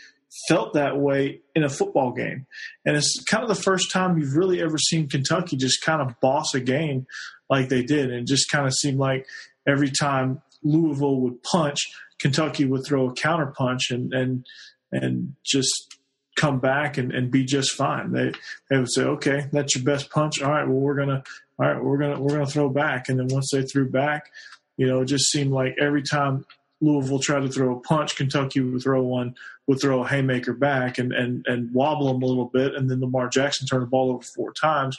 felt 0.47 0.73
that 0.73 0.97
way 0.97 1.41
in 1.55 1.63
a 1.63 1.69
football 1.69 2.13
game. 2.13 2.47
And 2.85 2.97
it's 2.97 3.23
kind 3.29 3.43
of 3.43 3.49
the 3.49 3.61
first 3.61 3.91
time 3.91 4.17
you've 4.17 4.35
really 4.35 4.61
ever 4.61 4.77
seen 4.77 5.07
Kentucky 5.07 5.55
just 5.55 5.83
kind 5.83 6.01
of 6.01 6.19
boss 6.19 6.53
a 6.55 6.59
game 6.59 7.05
like 7.49 7.69
they 7.69 7.83
did. 7.83 8.11
And 8.11 8.27
just 8.27 8.49
kind 8.49 8.65
of 8.65 8.73
seemed 8.73 8.97
like 8.97 9.27
every 9.67 9.91
time 9.91 10.41
Louisville 10.63 11.21
would 11.21 11.43
punch, 11.43 11.79
Kentucky 12.19 12.65
would 12.65 12.85
throw 12.85 13.09
a 13.09 13.13
counter 13.13 13.53
punch 13.55 13.91
and, 13.91 14.13
and, 14.13 14.45
and 14.91 15.33
just 15.45 15.96
come 16.37 16.59
back 16.59 16.97
and, 16.97 17.11
and 17.11 17.29
be 17.29 17.43
just 17.43 17.73
fine. 17.73 18.13
They, 18.13 18.31
they 18.69 18.77
would 18.77 18.91
say, 18.91 19.03
okay, 19.03 19.47
that's 19.51 19.75
your 19.75 19.83
best 19.83 20.09
punch. 20.09 20.41
All 20.41 20.51
right, 20.51 20.67
well, 20.67 20.77
we're 20.77 21.05
to, 21.05 21.23
all 21.59 21.67
right, 21.67 21.83
we're 21.83 21.97
to, 21.97 22.19
we're 22.19 22.39
to 22.39 22.45
throw 22.45 22.69
back. 22.69 23.09
And 23.09 23.19
then 23.19 23.27
once 23.29 23.49
they 23.51 23.63
threw 23.63 23.89
back, 23.89 24.31
you 24.77 24.87
know, 24.87 25.01
it 25.01 25.05
just 25.05 25.31
seemed 25.31 25.51
like 25.51 25.75
every 25.81 26.03
time 26.03 26.45
Louisville 26.79 27.19
tried 27.19 27.41
to 27.41 27.49
throw 27.49 27.75
a 27.75 27.79
punch, 27.79 28.15
Kentucky 28.15 28.61
would 28.61 28.83
throw 28.83 29.01
one, 29.01 29.33
would 29.65 29.81
throw 29.81 30.03
a 30.03 30.07
haymaker 30.07 30.53
back 30.53 30.99
and, 30.99 31.11
and, 31.11 31.43
and 31.47 31.73
wobble 31.73 32.13
them 32.13 32.21
a 32.21 32.25
little 32.25 32.45
bit. 32.53 32.75
And 32.75 32.89
then 32.89 33.01
Lamar 33.01 33.27
Jackson 33.29 33.67
turned 33.67 33.81
the 33.81 33.87
ball 33.87 34.11
over 34.11 34.23
four 34.35 34.53
times. 34.53 34.95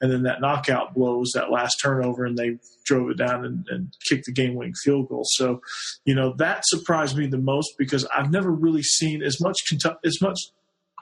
And 0.00 0.10
then 0.10 0.22
that 0.22 0.40
knockout 0.40 0.94
blows 0.94 1.32
that 1.34 1.50
last 1.50 1.76
turnover 1.82 2.24
and 2.24 2.36
they 2.38 2.58
drove 2.86 3.10
it 3.10 3.18
down 3.18 3.44
and, 3.44 3.66
and 3.68 3.92
kicked 4.08 4.24
the 4.24 4.32
game 4.32 4.54
winning 4.54 4.74
field 4.82 5.08
goal. 5.08 5.24
So, 5.26 5.60
you 6.06 6.14
know, 6.14 6.34
that 6.38 6.62
surprised 6.64 7.16
me 7.18 7.26
the 7.26 7.36
most 7.36 7.74
because 7.76 8.06
I've 8.06 8.30
never 8.30 8.50
really 8.50 8.82
seen 8.82 9.22
as 9.22 9.38
much 9.40 9.56
Kentucky, 9.68 9.98
as 10.04 10.22
much 10.22 10.38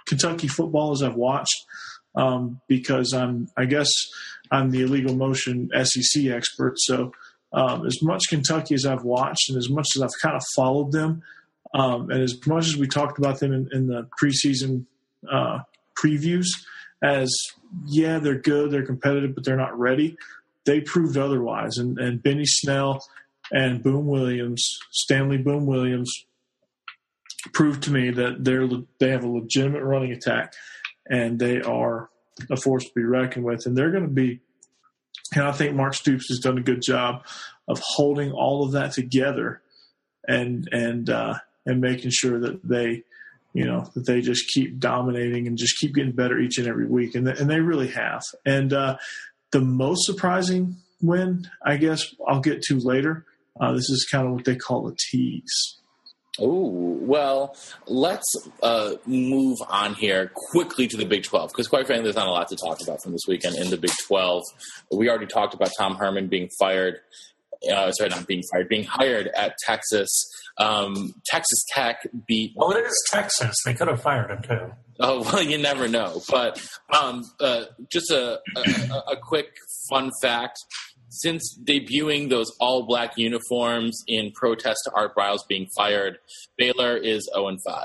Kentucky 0.06 0.48
football 0.48 0.92
as 0.92 1.02
I've 1.02 1.16
watched. 1.16 1.64
Um, 2.14 2.62
because 2.66 3.12
I'm, 3.12 3.48
I 3.58 3.66
guess 3.66 3.90
I'm 4.50 4.70
the 4.70 4.80
illegal 4.82 5.14
motion 5.14 5.68
SEC 5.84 6.26
expert. 6.26 6.76
So, 6.78 7.12
um, 7.52 7.86
as 7.86 8.02
much 8.02 8.22
Kentucky 8.30 8.74
as 8.74 8.86
I've 8.86 9.04
watched 9.04 9.50
and 9.50 9.58
as 9.58 9.68
much 9.68 9.88
as 9.94 10.02
I've 10.02 10.18
kind 10.22 10.34
of 10.34 10.42
followed 10.54 10.92
them, 10.92 11.22
um, 11.74 12.10
and 12.10 12.22
as 12.22 12.38
much 12.46 12.66
as 12.66 12.76
we 12.76 12.86
talked 12.86 13.18
about 13.18 13.38
them 13.38 13.52
in, 13.52 13.68
in 13.72 13.86
the 13.86 14.08
preseason 14.20 14.86
uh, 15.30 15.58
previews, 16.02 16.46
as 17.02 17.30
yeah, 17.86 18.18
they're 18.18 18.38
good, 18.38 18.70
they're 18.70 18.86
competitive, 18.86 19.34
but 19.34 19.44
they're 19.44 19.56
not 19.56 19.78
ready. 19.78 20.16
They 20.64 20.80
proved 20.80 21.16
otherwise. 21.16 21.76
And, 21.76 21.98
and 21.98 22.22
Benny 22.22 22.46
Snell 22.46 23.04
and 23.52 23.82
Boom 23.82 24.06
Williams, 24.06 24.78
Stanley 24.90 25.38
Boom 25.38 25.66
Williams, 25.66 26.12
proved 27.52 27.84
to 27.84 27.92
me 27.92 28.10
that 28.10 28.44
they're 28.44 28.68
they 28.98 29.10
have 29.10 29.24
a 29.24 29.28
legitimate 29.28 29.82
running 29.82 30.12
attack, 30.12 30.54
and 31.08 31.38
they 31.38 31.60
are 31.60 32.10
a 32.50 32.56
force 32.56 32.84
to 32.84 32.90
be 32.94 33.04
reckoned 33.04 33.44
with. 33.44 33.66
And 33.66 33.76
they're 33.76 33.90
going 33.90 34.04
to 34.04 34.08
be 34.08 34.40
and 35.34 35.44
I 35.44 35.52
think 35.52 35.74
Mark 35.74 35.94
Stoops 35.94 36.28
has 36.28 36.38
done 36.38 36.58
a 36.58 36.62
good 36.62 36.82
job 36.82 37.24
of 37.68 37.80
holding 37.82 38.32
all 38.32 38.64
of 38.64 38.72
that 38.72 38.92
together 38.92 39.62
and 40.26 40.68
and 40.72 41.10
uh, 41.10 41.34
and 41.64 41.80
making 41.80 42.10
sure 42.12 42.38
that 42.40 42.66
they 42.66 43.02
you 43.52 43.64
know 43.64 43.90
that 43.94 44.06
they 44.06 44.20
just 44.20 44.48
keep 44.48 44.78
dominating 44.78 45.46
and 45.46 45.58
just 45.58 45.78
keep 45.78 45.94
getting 45.94 46.12
better 46.12 46.38
each 46.38 46.58
and 46.58 46.68
every 46.68 46.86
week. 46.86 47.14
And 47.14 47.26
and 47.28 47.50
they 47.50 47.60
really 47.60 47.88
have. 47.88 48.22
And 48.44 48.72
uh, 48.72 48.98
the 49.52 49.60
most 49.60 50.06
surprising 50.06 50.76
win 51.02 51.48
I 51.62 51.76
guess 51.76 52.14
I'll 52.26 52.40
get 52.40 52.62
to 52.62 52.78
later 52.78 53.26
uh, 53.60 53.72
this 53.72 53.88
is 53.90 54.08
kind 54.10 54.26
of 54.26 54.32
what 54.32 54.44
they 54.44 54.56
call 54.56 54.88
a 54.88 54.94
tease 54.96 55.78
Oh, 56.38 56.98
well, 57.00 57.56
let's 57.86 58.26
uh, 58.62 58.94
move 59.06 59.58
on 59.68 59.94
here 59.94 60.30
quickly 60.34 60.86
to 60.88 60.96
the 60.96 61.06
Big 61.06 61.24
12 61.24 61.50
because, 61.50 61.68
quite 61.68 61.86
frankly, 61.86 62.04
there's 62.04 62.16
not 62.16 62.26
a 62.26 62.30
lot 62.30 62.48
to 62.48 62.56
talk 62.56 62.82
about 62.82 63.02
from 63.02 63.12
this 63.12 63.22
weekend 63.26 63.56
in 63.56 63.70
the 63.70 63.76
Big 63.76 63.92
12. 64.06 64.42
We 64.92 65.08
already 65.08 65.26
talked 65.26 65.54
about 65.54 65.70
Tom 65.78 65.96
Herman 65.96 66.28
being 66.28 66.50
fired. 66.58 67.00
Uh, 67.72 67.90
sorry, 67.92 68.10
not 68.10 68.26
being 68.26 68.42
fired, 68.52 68.68
being 68.68 68.84
hired 68.84 69.28
at 69.28 69.54
Texas. 69.64 70.10
Um, 70.58 71.14
Texas 71.26 71.64
Tech 71.70 72.06
beat. 72.26 72.52
Well, 72.54 72.70
it 72.72 72.84
is 72.84 73.08
Texas. 73.10 73.54
They 73.64 73.74
could 73.74 73.88
have 73.88 74.02
fired 74.02 74.30
him 74.30 74.42
too. 74.42 74.72
Oh 75.00 75.22
well, 75.32 75.42
you 75.42 75.58
never 75.58 75.88
know. 75.88 76.22
But 76.28 76.62
um, 77.00 77.24
uh, 77.40 77.64
just 77.90 78.10
a, 78.10 78.40
a, 78.56 79.12
a 79.12 79.16
quick 79.16 79.48
fun 79.90 80.10
fact: 80.22 80.58
since 81.08 81.58
debuting 81.64 82.28
those 82.28 82.54
all 82.60 82.86
black 82.86 83.16
uniforms 83.16 84.02
in 84.06 84.32
protest 84.32 84.80
to 84.84 84.92
Art 84.92 85.14
Briles 85.14 85.46
being 85.48 85.68
fired, 85.76 86.18
Baylor 86.58 86.96
is 86.96 87.28
0 87.34 87.48
and 87.48 87.60
5. 87.62 87.84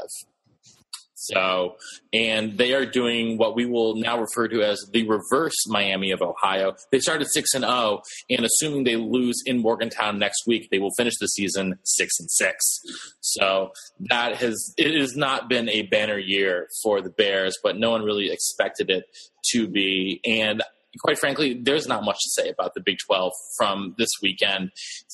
So, 1.22 1.76
and 2.14 2.58
they 2.58 2.74
are 2.74 2.86
doing 2.86 3.38
what 3.38 3.56
we 3.56 3.68
will 3.68 3.96
now 3.96 4.20
refer 4.20 4.48
to 4.48 4.64
as 4.64 4.84
the 4.92 5.08
reverse 5.08 5.54
Miami 5.68 6.10
of 6.10 6.22
Ohio. 6.24 6.74
They 6.92 7.00
started 7.00 7.28
6 7.32 7.54
and 7.54 7.64
0, 7.64 8.02
and 8.32 8.44
assuming 8.44 8.86
they 8.86 8.96
lose 8.96 9.40
in 9.46 9.60
Morgantown 9.60 10.18
next 10.18 10.48
week, 10.48 10.70
they 10.72 10.80
will 10.80 10.90
finish 10.98 11.14
the 11.20 11.28
season 11.28 11.76
6 11.84 12.12
and 12.20 12.32
6. 12.32 12.80
So, 13.20 13.72
that 14.10 14.38
has 14.38 14.74
it 14.78 15.00
has 15.00 15.16
not 15.16 15.48
been 15.48 15.70
a 15.70 15.84
banner 15.84 16.18
year 16.18 16.68
for 16.82 17.02
the 17.02 17.12
Bears, 17.12 17.56
but 17.62 17.78
no 17.78 17.92
one 17.92 18.02
really 18.02 18.32
expected 18.32 18.90
it 18.90 19.06
to 19.52 19.68
be. 19.68 20.22
And 20.26 20.64
quite 21.00 21.18
frankly, 21.18 21.54
there's 21.54 21.88
not 21.88 22.04
much 22.04 22.18
to 22.18 22.30
say 22.42 22.50
about 22.50 22.74
the 22.74 22.82
Big 22.82 22.98
12 23.06 23.32
from 23.58 23.96
this 23.98 24.10
weekend. 24.22 24.72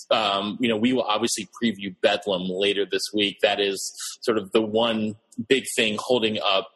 Um, 0.10 0.58
you 0.60 0.70
know, 0.70 0.78
we 0.78 0.94
will 0.94 1.04
obviously 1.04 1.48
preview 1.62 1.96
Bedlam 2.02 2.44
later 2.50 2.86
this 2.90 3.04
week. 3.14 3.38
That 3.42 3.60
is 3.60 3.94
sort 4.22 4.38
of 4.38 4.52
the 4.52 4.62
one 4.62 5.16
big 5.48 5.66
thing 5.76 5.98
holding 6.00 6.40
up 6.40 6.70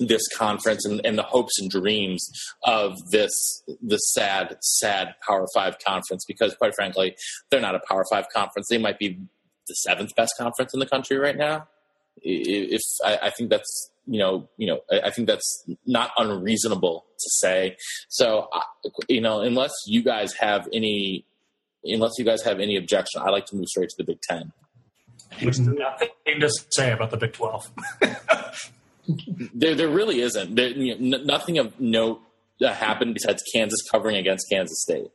this 0.00 0.22
conference 0.36 0.84
and, 0.84 1.00
and, 1.04 1.18
the 1.18 1.24
hopes 1.24 1.58
and 1.58 1.68
dreams 1.70 2.28
of 2.64 2.94
this 3.10 3.32
this 3.82 4.00
sad, 4.14 4.56
sad 4.60 5.14
Power 5.26 5.46
Five 5.54 5.76
conference. 5.84 6.24
Because 6.26 6.54
quite 6.54 6.74
frankly, 6.74 7.16
they're 7.50 7.60
not 7.60 7.74
a 7.74 7.80
Power 7.88 8.04
Five 8.10 8.26
conference. 8.32 8.68
They 8.70 8.78
might 8.78 8.98
be 8.98 9.18
the 9.66 9.74
seventh 9.74 10.14
best 10.14 10.34
conference 10.38 10.72
in 10.72 10.80
the 10.80 10.86
country 10.86 11.18
right 11.18 11.36
now. 11.36 11.66
If 12.22 12.82
I, 13.04 13.18
I 13.26 13.30
think 13.30 13.50
that's 13.50 13.90
you 14.08 14.18
know, 14.18 14.48
you 14.56 14.66
know, 14.66 14.80
I 14.90 15.10
think 15.10 15.28
that's 15.28 15.68
not 15.86 16.10
unreasonable 16.16 17.04
to 17.18 17.30
say. 17.30 17.76
So, 18.08 18.48
you 19.06 19.20
know, 19.20 19.42
unless 19.42 19.72
you 19.86 20.02
guys 20.02 20.32
have 20.34 20.66
any, 20.72 21.26
unless 21.84 22.12
you 22.18 22.24
guys 22.24 22.42
have 22.42 22.58
any 22.58 22.76
objection, 22.76 23.20
I 23.20 23.30
like 23.30 23.44
to 23.46 23.56
move 23.56 23.66
straight 23.66 23.90
to 23.90 23.96
the 23.98 24.04
Big 24.04 24.20
Ten. 24.22 24.52
There's 25.40 25.60
nothing 25.60 26.40
to 26.40 26.50
say 26.70 26.90
about 26.90 27.10
the 27.10 27.18
Big 27.18 27.34
Twelve. 27.34 27.70
there, 29.54 29.74
there 29.74 29.88
really 29.88 30.22
isn't. 30.22 30.56
There, 30.56 30.70
you 30.70 30.98
know, 30.98 31.18
nothing 31.18 31.58
of 31.58 31.78
note 31.78 32.22
that 32.60 32.76
happened 32.76 33.12
besides 33.12 33.42
Kansas 33.54 33.80
covering 33.90 34.16
against 34.16 34.46
Kansas 34.50 34.80
State. 34.82 35.10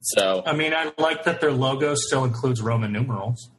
So, 0.00 0.42
I 0.46 0.54
mean, 0.54 0.72
I 0.74 0.90
like 0.98 1.24
that 1.24 1.40
their 1.40 1.52
logo 1.52 1.94
still 1.94 2.24
includes 2.24 2.62
Roman 2.62 2.92
numerals. 2.92 3.50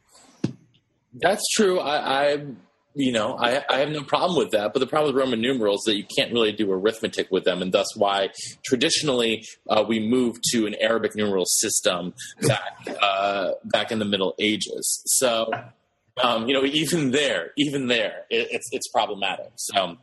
That's 1.14 1.44
true. 1.54 1.78
I, 1.78 2.32
I 2.34 2.46
you 2.94 3.12
know, 3.12 3.36
I, 3.36 3.62
I 3.68 3.78
have 3.78 3.90
no 3.90 4.02
problem 4.02 4.38
with 4.38 4.52
that. 4.52 4.72
But 4.72 4.78
the 4.78 4.86
problem 4.86 5.14
with 5.14 5.20
Roman 5.20 5.40
numerals 5.40 5.80
is 5.80 5.84
that 5.86 5.96
you 5.96 6.04
can't 6.16 6.32
really 6.32 6.52
do 6.52 6.70
arithmetic 6.70 7.30
with 7.30 7.44
them, 7.44 7.60
and 7.60 7.72
thus 7.72 7.86
why 7.96 8.30
traditionally 8.64 9.44
uh, 9.68 9.84
we 9.86 10.00
moved 10.00 10.42
to 10.52 10.66
an 10.66 10.74
Arabic 10.80 11.16
numeral 11.16 11.44
system 11.46 12.14
back 12.42 12.62
uh, 13.02 13.50
back 13.64 13.90
in 13.90 13.98
the 13.98 14.04
Middle 14.04 14.34
Ages. 14.38 15.02
So, 15.06 15.50
um, 16.22 16.46
you 16.46 16.54
know, 16.54 16.64
even 16.64 17.10
there, 17.10 17.50
even 17.56 17.88
there, 17.88 18.24
it, 18.30 18.48
it's 18.50 18.68
it's 18.70 18.88
problematic. 18.88 19.50
So, 19.56 19.96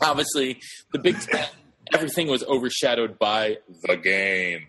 obviously, 0.00 0.60
the 0.92 0.98
Big 0.98 1.20
Ten, 1.20 1.46
everything 1.92 2.28
was 2.28 2.42
overshadowed 2.44 3.18
by 3.18 3.58
the 3.82 3.96
game, 3.96 4.68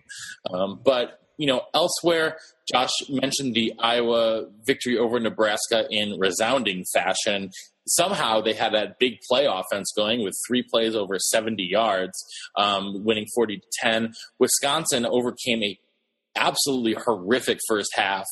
um, 0.52 0.80
but 0.84 1.20
you 1.38 1.46
know, 1.46 1.62
elsewhere, 1.72 2.36
Josh 2.72 2.90
mentioned 3.08 3.54
the 3.54 3.72
Iowa 3.78 4.46
victory 4.66 4.98
over 4.98 5.18
Nebraska 5.18 5.86
in 5.90 6.18
resounding 6.18 6.84
fashion. 6.92 7.50
Somehow 7.86 8.42
they 8.42 8.52
had 8.52 8.74
that 8.74 8.98
big 8.98 9.18
play 9.28 9.46
offense 9.46 9.92
going 9.96 10.22
with 10.22 10.34
three 10.46 10.62
plays 10.62 10.94
over 10.94 11.18
70 11.18 11.62
yards, 11.62 12.12
um, 12.56 13.04
winning 13.04 13.26
40 13.34 13.58
to 13.58 13.66
10. 13.80 14.12
Wisconsin 14.38 15.06
overcame 15.06 15.62
a 15.62 15.78
absolutely 16.36 16.94
horrific 16.94 17.58
first 17.66 17.90
half 17.94 18.26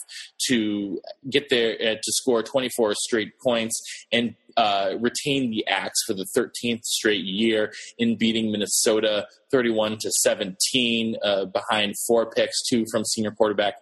to 0.49 1.01
get 1.31 1.49
there 1.51 1.75
uh, 1.75 1.95
to 1.95 2.13
score 2.13 2.43
24 2.43 2.95
straight 2.95 3.33
points 3.45 3.81
and 4.13 4.35
uh, 4.57 4.95
retain 5.01 5.51
the 5.51 5.67
axe 5.69 5.99
for 6.07 6.15
the 6.15 6.27
13th 6.37 6.85
straight 6.85 7.25
year 7.25 7.73
in 7.99 8.17
beating 8.17 8.51
Minnesota 8.51 9.27
31 9.51 9.99
to 9.99 10.11
17 10.11 11.17
uh, 11.23 11.45
behind 11.47 11.95
four 12.07 12.31
picks, 12.31 12.63
two 12.67 12.85
from 12.91 13.05
senior 13.05 13.31
quarterback 13.31 13.75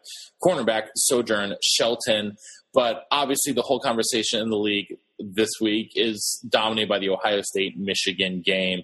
cornerback 0.42 0.88
Sojourn 0.96 1.54
Shelton. 1.62 2.36
But 2.72 3.04
obviously, 3.10 3.52
the 3.52 3.62
whole 3.62 3.80
conversation 3.80 4.40
in 4.40 4.50
the 4.50 4.58
league 4.58 4.96
this 5.18 5.50
week 5.60 5.92
is 5.94 6.44
dominated 6.48 6.88
by 6.88 6.98
the 6.98 7.10
Ohio 7.10 7.40
State 7.42 7.78
Michigan 7.78 8.42
game. 8.44 8.82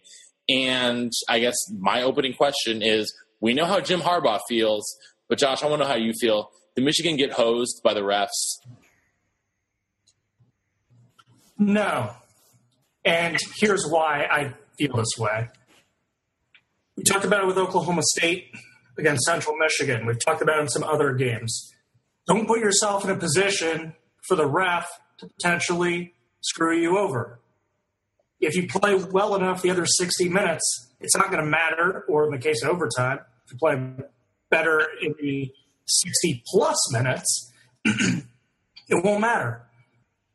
And 0.49 1.13
I 1.29 1.41
guess 1.41 1.57
my 1.79 2.03
opening 2.03 2.35
question 2.35 2.83
is 2.83 3.13
we 3.41 3.55
know 3.55 3.65
how 3.65 3.81
Jim 3.81 4.01
Harbaugh 4.01 4.41
feels, 4.49 4.85
but 5.29 5.39
Josh, 5.39 5.63
I 5.63 5.67
want 5.67 5.81
to 5.81 5.85
know 5.87 5.91
how 5.91 5.97
you 5.97 6.13
feel. 6.13 6.51
Did 6.77 6.85
Michigan 6.85 7.17
get 7.17 7.33
hosed 7.33 7.81
by 7.83 7.95
the 7.95 8.01
refs? 8.01 8.59
No. 11.61 12.15
And 13.05 13.37
here's 13.61 13.87
why 13.87 14.27
I 14.31 14.55
feel 14.79 14.97
this 14.97 15.19
way. 15.19 15.49
We 16.97 17.05
talked 17.05 17.27
about 17.27 17.43
it 17.45 17.47
with 17.47 17.59
Oklahoma 17.59 18.01
State 18.17 18.47
against 18.99 19.25
Central 19.25 19.55
Michigan. 19.57 20.07
We've 20.07 20.19
talked 20.25 20.41
about 20.41 20.59
it 20.59 20.63
in 20.63 20.69
some 20.69 20.83
other 20.83 21.13
games. 21.13 21.71
Don't 22.27 22.47
put 22.47 22.61
yourself 22.61 23.05
in 23.05 23.11
a 23.11 23.17
position 23.17 23.95
for 24.27 24.37
the 24.37 24.47
ref 24.47 24.89
to 25.19 25.27
potentially 25.27 26.15
screw 26.41 26.77
you 26.79 26.97
over. 26.97 27.41
If 28.41 28.57
you 28.57 28.67
play 28.67 28.95
well 28.95 29.35
enough 29.35 29.61
the 29.61 29.71
other 29.71 29.85
60 29.85 30.31
minutes, 30.31 30.65
it's 30.99 31.15
not 31.15 31.31
going 31.31 31.45
to 31.45 31.51
matter, 31.51 32.05
or 32.09 32.25
in 32.25 32.31
the 32.31 32.39
case 32.39 32.63
of 32.63 32.71
overtime, 32.71 33.19
if 33.45 33.53
you 33.53 33.59
play 33.59 34.07
better 34.51 34.87
in 35.03 35.15
the 35.21 35.53
60 35.85 36.43
plus 36.55 36.93
minutes, 36.93 37.53
it 37.85 38.25
won't 39.05 39.21
matter. 39.21 39.67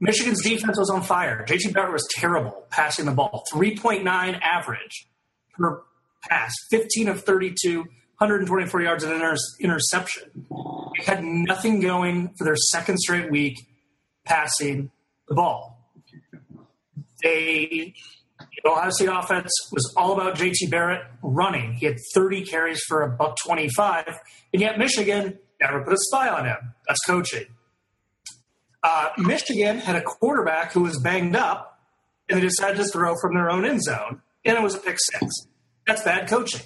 Michigan's 0.06 0.44
defense 0.44 0.78
was 0.78 0.90
on 0.92 1.02
fire. 1.02 1.44
JT 1.48 1.74
Barrett 1.74 1.92
was 1.92 2.08
terrible 2.12 2.66
passing 2.70 3.06
the 3.06 3.12
ball. 3.12 3.44
3.9 3.52 4.06
average 4.42 5.08
per 5.58 5.82
pass, 6.22 6.54
15 6.70 7.08
of 7.08 7.24
32, 7.24 7.80
124 7.80 8.82
yards 8.82 9.04
and 9.04 9.14
inter- 9.14 9.36
interception. 9.60 10.46
They 10.98 11.04
had 11.04 11.24
nothing 11.24 11.80
going 11.80 12.34
for 12.38 12.44
their 12.44 12.56
second 12.56 13.00
straight 13.00 13.32
week 13.32 13.68
passing 14.26 14.92
the 15.28 15.34
ball. 15.34 15.80
They 17.24 17.96
the 18.64 18.70
Ohio 18.70 18.90
State 18.92 19.10
offense 19.12 19.52
was 19.72 19.92
all 19.98 20.14
about 20.14 20.36
JT 20.36 20.70
Barrett 20.70 21.04
running. 21.24 21.74
He 21.74 21.86
had 21.88 21.98
30 22.14 22.46
carries 22.46 22.82
for 22.88 23.02
a 23.02 23.10
buck 23.10 23.38
25, 23.46 24.08
and 24.54 24.62
yet 24.62 24.78
Michigan 24.78 25.40
never 25.62 25.84
put 25.84 25.94
a 25.94 25.98
spy 25.98 26.30
on 26.30 26.46
him. 26.46 26.58
That's 26.88 27.00
coaching. 27.06 27.46
Uh, 28.86 29.10
Michigan 29.18 29.80
had 29.80 29.96
a 29.96 30.02
quarterback 30.02 30.72
who 30.72 30.84
was 30.84 31.00
banged 31.00 31.36
up, 31.36 31.80
and 32.30 32.38
they 32.38 32.42
decided 32.42 32.78
to 32.78 32.86
throw 32.86 33.16
from 33.20 33.34
their 33.34 33.50
own 33.50 33.66
end 33.66 33.82
zone, 33.82 34.22
and 34.46 34.56
it 34.56 34.62
was 34.62 34.76
a 34.76 34.78
pick 34.78 34.98
six. 35.00 35.48
That's 35.88 36.04
bad 36.04 36.30
coaching. 36.30 36.62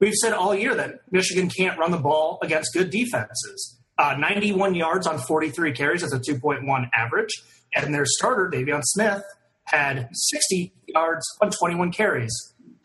We've 0.00 0.14
said 0.14 0.32
all 0.32 0.54
year 0.54 0.74
that 0.76 1.00
Michigan 1.10 1.50
can't 1.50 1.78
run 1.78 1.90
the 1.90 1.98
ball 1.98 2.38
against 2.40 2.72
good 2.72 2.88
defenses. 2.88 3.76
Uh, 3.98 4.14
91 4.18 4.76
yards 4.76 5.06
on 5.06 5.18
43 5.18 5.72
carries, 5.72 6.00
that's 6.00 6.14
a 6.14 6.18
2.1 6.18 6.88
average. 6.94 7.42
And 7.74 7.92
their 7.92 8.06
starter, 8.06 8.50
De'Veon 8.50 8.82
Smith, 8.82 9.22
had 9.64 10.08
60 10.10 10.72
yards 10.86 11.26
on 11.42 11.50
21 11.50 11.92
carries. 11.92 12.32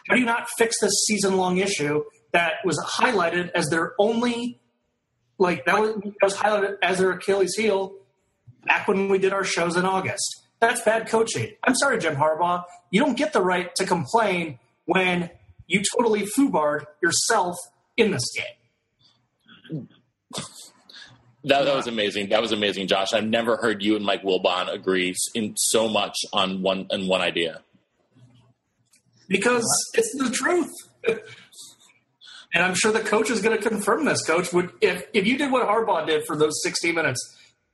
How 0.10 0.16
do 0.16 0.20
you 0.20 0.26
not 0.26 0.50
fix 0.58 0.76
this 0.82 1.06
season 1.08 1.38
long 1.38 1.56
issue 1.56 2.04
that 2.34 2.56
was 2.66 2.78
highlighted 3.00 3.50
as 3.52 3.70
their 3.70 3.94
only, 3.98 4.60
like, 5.38 5.64
that 5.68 5.80
was, 5.80 5.96
that 5.96 6.14
was 6.22 6.36
highlighted 6.36 6.76
as 6.82 6.98
their 6.98 7.12
Achilles 7.12 7.56
heel 7.56 7.94
back 8.66 8.88
when 8.88 9.10
we 9.10 9.18
did 9.18 9.34
our 9.34 9.44
shows 9.44 9.76
in 9.76 9.86
August? 9.86 10.44
That's 10.60 10.82
bad 10.82 11.08
coaching. 11.08 11.52
I'm 11.64 11.76
sorry, 11.76 12.00
Jim 12.00 12.16
Harbaugh. 12.16 12.64
You 12.90 13.02
don't 13.02 13.18
get 13.18 13.34
the 13.34 13.42
right 13.42 13.74
to 13.76 13.86
complain 13.86 14.60
when 14.86 15.30
you 15.68 15.82
totally 15.98 16.26
foobarred 16.38 16.86
yourself 17.02 17.56
in 17.98 18.12
this 18.12 18.24
game. 18.34 19.88
That, 21.46 21.66
that 21.66 21.76
was 21.76 21.88
amazing. 21.88 22.30
That 22.30 22.42
was 22.42 22.54
amazing, 22.54 22.88
Josh. 22.88 23.14
I've 23.14 23.26
never 23.26 23.58
heard 23.58 23.84
you 23.84 23.98
and 23.98 24.06
Mike 24.06 24.24
Wilbon 24.24 24.74
agree 24.74 25.14
in 25.36 25.56
so 25.58 25.90
much 25.90 26.16
on 26.32 26.62
one 26.62 26.88
on 26.90 27.08
one 27.08 27.22
idea. 27.22 27.62
Because 29.28 29.66
it's 29.94 30.16
the 30.18 30.30
truth. 30.30 30.72
and 32.54 32.64
I'm 32.64 32.76
sure 32.76 32.94
the 32.94 33.02
coach 33.02 33.30
is 33.30 33.42
going 33.42 33.58
to 33.58 33.70
confirm 33.70 34.06
this. 34.06 34.24
Coach, 34.26 34.54
would 34.54 34.72
if 34.80 35.06
if 35.14 35.28
you 35.28 35.38
did 35.38 35.52
what 35.52 35.68
Harbaugh 35.68 36.08
did 36.08 36.24
for 36.26 36.38
those 36.38 36.54
60 36.64 36.94
minutes, 36.94 37.20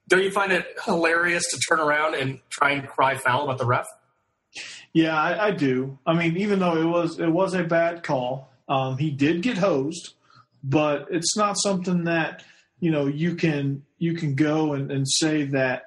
don't 0.09 0.23
you 0.23 0.31
find 0.31 0.51
it 0.51 0.65
hilarious 0.85 1.43
to 1.51 1.59
turn 1.69 1.79
around 1.79 2.15
and 2.15 2.39
try 2.49 2.71
and 2.71 2.87
cry 2.87 3.15
foul 3.15 3.43
about 3.43 3.57
the 3.57 3.65
ref? 3.65 3.85
Yeah, 4.91 5.15
I, 5.15 5.47
I 5.47 5.51
do. 5.51 5.99
I 6.05 6.13
mean, 6.13 6.35
even 6.37 6.59
though 6.59 6.75
it 6.77 6.85
was 6.85 7.19
it 7.19 7.29
was 7.29 7.53
a 7.53 7.63
bad 7.63 8.03
call, 8.03 8.51
um, 8.67 8.97
he 8.97 9.11
did 9.11 9.41
get 9.41 9.57
hosed, 9.57 10.15
but 10.63 11.07
it's 11.11 11.37
not 11.37 11.57
something 11.59 12.05
that 12.05 12.43
you 12.79 12.91
know 12.91 13.07
you 13.07 13.35
can 13.35 13.83
you 13.99 14.15
can 14.15 14.35
go 14.35 14.73
and, 14.73 14.91
and 14.91 15.07
say 15.07 15.43
that 15.45 15.83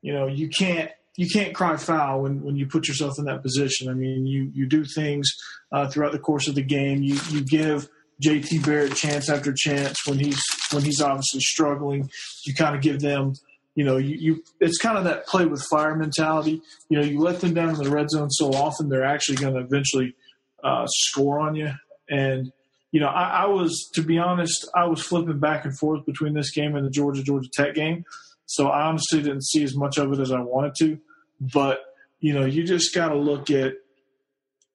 you 0.00 0.12
know 0.12 0.26
you 0.26 0.48
can't 0.48 0.90
you 1.16 1.28
can't 1.28 1.54
cry 1.54 1.76
foul 1.76 2.22
when, 2.22 2.42
when 2.42 2.56
you 2.56 2.66
put 2.66 2.86
yourself 2.86 3.18
in 3.18 3.24
that 3.26 3.42
position. 3.42 3.90
I 3.90 3.92
mean, 3.92 4.26
you 4.26 4.50
you 4.54 4.66
do 4.66 4.84
things 4.84 5.30
uh, 5.72 5.88
throughout 5.88 6.12
the 6.12 6.18
course 6.18 6.48
of 6.48 6.54
the 6.54 6.62
game. 6.62 7.02
You 7.02 7.18
you 7.30 7.44
give 7.44 7.88
JT 8.24 8.64
Barrett 8.64 8.94
chance 8.94 9.28
after 9.28 9.52
chance 9.52 10.06
when 10.06 10.18
he's 10.18 10.40
when 10.72 10.84
he's 10.84 11.00
obviously 11.00 11.40
struggling. 11.40 12.10
You 12.44 12.54
kind 12.54 12.74
of 12.74 12.82
give 12.82 13.00
them, 13.00 13.34
you 13.78 13.84
know, 13.84 13.96
you, 13.96 14.16
you 14.16 14.44
it's 14.58 14.76
kind 14.76 14.98
of 14.98 15.04
that 15.04 15.28
play 15.28 15.46
with 15.46 15.64
fire 15.70 15.94
mentality. 15.94 16.60
You 16.88 16.98
know, 16.98 17.04
you 17.04 17.20
let 17.20 17.40
them 17.40 17.54
down 17.54 17.68
in 17.68 17.76
the 17.76 17.88
red 17.88 18.10
zone 18.10 18.28
so 18.28 18.50
often, 18.50 18.88
they're 18.88 19.04
actually 19.04 19.36
going 19.36 19.54
to 19.54 19.60
eventually 19.60 20.16
uh, 20.64 20.84
score 20.88 21.38
on 21.38 21.54
you. 21.54 21.70
And 22.10 22.50
you 22.90 22.98
know, 22.98 23.06
I, 23.06 23.44
I, 23.44 23.46
was, 23.46 23.88
to 23.94 24.02
be 24.02 24.18
honest, 24.18 24.68
I 24.74 24.86
was 24.86 25.00
flipping 25.00 25.38
back 25.38 25.64
and 25.64 25.78
forth 25.78 26.04
between 26.06 26.34
this 26.34 26.50
game 26.50 26.74
and 26.74 26.84
the 26.84 26.90
Georgia 26.90 27.22
Georgia 27.22 27.48
Tech 27.54 27.76
game. 27.76 28.04
So 28.46 28.66
I 28.66 28.82
honestly 28.82 29.22
didn't 29.22 29.44
see 29.44 29.62
as 29.62 29.76
much 29.76 29.96
of 29.96 30.12
it 30.12 30.18
as 30.18 30.32
I 30.32 30.40
wanted 30.40 30.74
to. 30.80 30.98
But, 31.40 31.78
you 32.18 32.34
know, 32.34 32.46
you 32.46 32.64
just 32.64 32.92
got 32.92 33.10
to 33.10 33.16
look 33.16 33.48
at, 33.48 33.74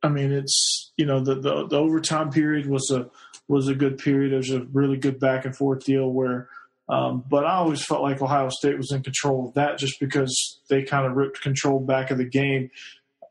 I 0.01 0.07
mean, 0.07 0.31
it's, 0.31 0.93
you 0.95 1.05
know, 1.05 1.19
the, 1.19 1.35
the, 1.35 1.67
the, 1.67 1.77
overtime 1.77 2.31
period 2.31 2.67
was 2.67 2.89
a, 2.89 3.09
was 3.49 3.67
a 3.67 3.75
good 3.75 3.97
period. 3.97 4.31
It 4.31 4.37
was 4.37 4.51
a 4.51 4.61
really 4.71 4.95
good 4.95 5.19
back 5.19 5.43
and 5.43 5.53
forth 5.53 5.83
deal 5.83 6.09
where, 6.09 6.47
um, 6.89 7.23
but 7.29 7.45
I 7.45 7.55
always 7.55 7.83
felt 7.83 8.01
like 8.01 8.21
Ohio 8.21 8.49
State 8.49 8.77
was 8.77 8.91
in 8.91 9.03
control 9.03 9.47
of 9.47 9.53
that 9.53 9.77
just 9.77 9.99
because 9.99 10.59
they 10.69 10.83
kind 10.83 11.05
of 11.05 11.15
ripped 11.15 11.41
control 11.41 11.79
back 11.79 12.11
of 12.11 12.17
the 12.17 12.25
game 12.25 12.69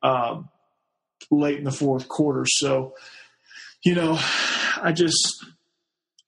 um, 0.02 0.48
late 1.30 1.58
in 1.58 1.64
the 1.64 1.70
fourth 1.70 2.08
quarter. 2.08 2.44
So, 2.46 2.94
you 3.84 3.94
know, 3.94 4.18
I 4.82 4.92
just, 4.92 5.44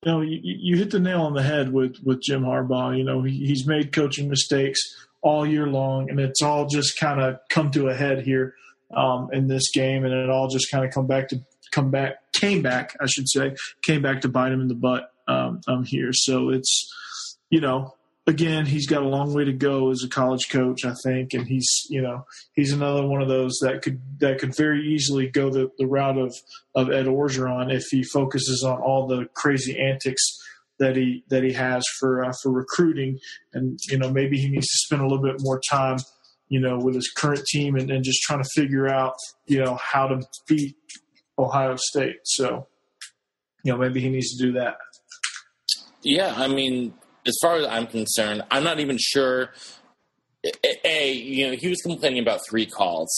you 0.05 0.13
know, 0.13 0.21
you, 0.21 0.39
you, 0.43 0.77
hit 0.77 0.91
the 0.91 1.01
nail 1.01 1.23
on 1.23 1.35
the 1.35 1.43
head 1.43 1.73
with 1.73 1.97
with 2.05 2.21
Jim 2.21 2.43
Harbaugh. 2.43 2.97
You 2.97 3.05
know, 3.05 3.23
he, 3.23 3.47
he's 3.47 3.67
made 3.67 3.93
coaching 3.93 4.29
mistakes 4.29 4.81
all 5.23 5.47
year 5.47 5.67
long, 5.67 6.11
and 6.11 6.21
it's 6.21 6.43
all 6.43 6.67
just 6.67 6.99
kind 6.99 7.21
of 7.21 7.39
come 7.49 7.71
to 7.71 7.89
a 7.89 7.95
head 7.95 8.21
here 8.21 8.55
um, 8.95 9.31
in 9.33 9.49
this 9.49 9.71
game, 9.73 10.05
and 10.05 10.13
it 10.13 10.29
all 10.29 10.49
just 10.49 10.71
kind 10.71 10.85
of 10.85 10.93
come 10.93 11.07
back 11.07 11.29
to 11.29 11.41
come 11.73 11.91
back 11.91 12.17
came 12.35 12.63
back, 12.63 12.95
I 13.01 13.07
should 13.07 13.29
say, 13.29 13.55
came 13.83 14.03
back 14.03 14.21
to 14.23 14.29
bite 14.29 14.53
him 14.53 14.61
in 14.61 14.69
the 14.69 14.75
butt 14.75 15.11
um, 15.27 15.61
um 15.67 15.85
here. 15.85 16.11
So 16.13 16.51
it's, 16.51 16.93
you 17.55 17.61
know, 17.61 17.95
again, 18.27 18.67
he's 18.67 18.89
got 18.89 19.05
a 19.05 19.09
long 19.09 19.33
way 19.33 19.45
to 19.45 19.53
go 19.53 19.93
as 19.93 20.03
a 20.05 20.09
college 20.09 20.49
coach, 20.51 20.85
I 20.85 20.95
think, 21.05 21.35
and 21.35 21.47
he's 21.47 21.71
you 21.89 22.03
know 22.03 22.27
he's 22.53 22.73
another 22.73 23.07
one 23.07 23.23
of 23.23 23.29
those 23.29 23.53
that 23.63 23.81
could 23.81 24.01
that 24.19 24.41
could 24.41 24.57
very 24.57 24.83
easily 24.93 25.29
go 25.29 25.51
the, 25.51 25.71
the 25.79 25.87
route 25.87 26.19
of 26.19 26.35
of 26.75 26.91
Ed 26.91 27.07
Orgeron 27.07 27.73
if 27.73 27.85
he 27.93 28.03
focuses 28.03 28.65
on 28.65 28.81
all 28.81 29.07
the 29.07 29.29
crazy 29.35 29.79
antics 29.79 30.23
that 30.81 30.97
he 30.97 31.23
that 31.29 31.45
he 31.45 31.53
has 31.53 31.85
for 32.01 32.25
uh, 32.25 32.33
for 32.43 32.51
recruiting, 32.51 33.21
and 33.53 33.79
you 33.89 33.99
know 33.99 34.11
maybe 34.11 34.37
he 34.37 34.49
needs 34.49 34.67
to 34.67 34.79
spend 34.87 35.01
a 35.01 35.07
little 35.07 35.23
bit 35.23 35.37
more 35.39 35.61
time. 35.71 35.99
you 36.49 36.61
know, 36.61 36.77
with 36.79 36.95
his 36.95 37.11
current 37.11 37.45
team 37.47 37.77
and, 37.77 37.91
and 37.91 38.05
just 38.05 38.23
trying 38.23 38.43
to 38.43 38.49
figure 38.55 38.89
out, 38.89 39.15
you 39.47 39.63
know, 39.63 39.77
how 39.77 40.07
to 40.07 40.21
beat 40.47 40.77
Ohio 41.39 41.77
State. 41.77 42.17
So, 42.25 42.69
you 43.65 43.73
know, 43.73 43.79
maybe 43.79 44.01
he 44.01 44.11
needs 44.11 44.37
to 44.37 44.45
do 44.45 44.53
that. 44.53 44.77
Yeah, 46.03 46.35
I 46.37 46.49
mean, 46.49 46.93
as 47.27 47.37
far 47.41 47.57
as 47.57 47.67
I'm 47.67 47.87
concerned, 47.87 48.43
I'm 48.51 48.65
not 48.65 48.81
even 48.81 48.99
sure. 48.99 49.51
A, 50.85 51.13
you 51.13 51.47
know, 51.47 51.57
he 51.57 51.69
was 51.69 51.81
complaining 51.81 52.21
about 52.21 52.41
three 52.49 52.67
calls. 52.67 53.11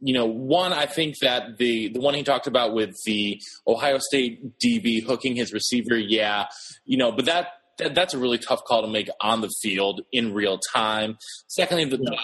You 0.00 0.12
know, 0.12 0.26
one, 0.26 0.72
I 0.72 0.86
think 0.86 1.18
that 1.20 1.56
the 1.58 1.88
the 1.90 2.00
one 2.00 2.14
he 2.14 2.24
talked 2.24 2.48
about 2.48 2.74
with 2.74 2.96
the 3.04 3.40
Ohio 3.66 3.98
State 3.98 4.58
DB 4.58 5.04
hooking 5.04 5.36
his 5.36 5.52
receiver, 5.52 5.96
yeah, 5.96 6.46
you 6.84 6.96
know, 6.96 7.12
but 7.12 7.26
that, 7.26 7.48
that 7.78 7.94
that's 7.94 8.12
a 8.12 8.18
really 8.18 8.38
tough 8.38 8.64
call 8.64 8.82
to 8.82 8.88
make 8.88 9.08
on 9.20 9.40
the 9.40 9.50
field 9.62 10.00
in 10.10 10.34
real 10.34 10.58
time. 10.74 11.16
Secondly, 11.46 11.84
the 11.84 11.98
yeah. 12.02 12.18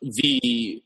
the, 0.00 0.12
the 0.22 0.82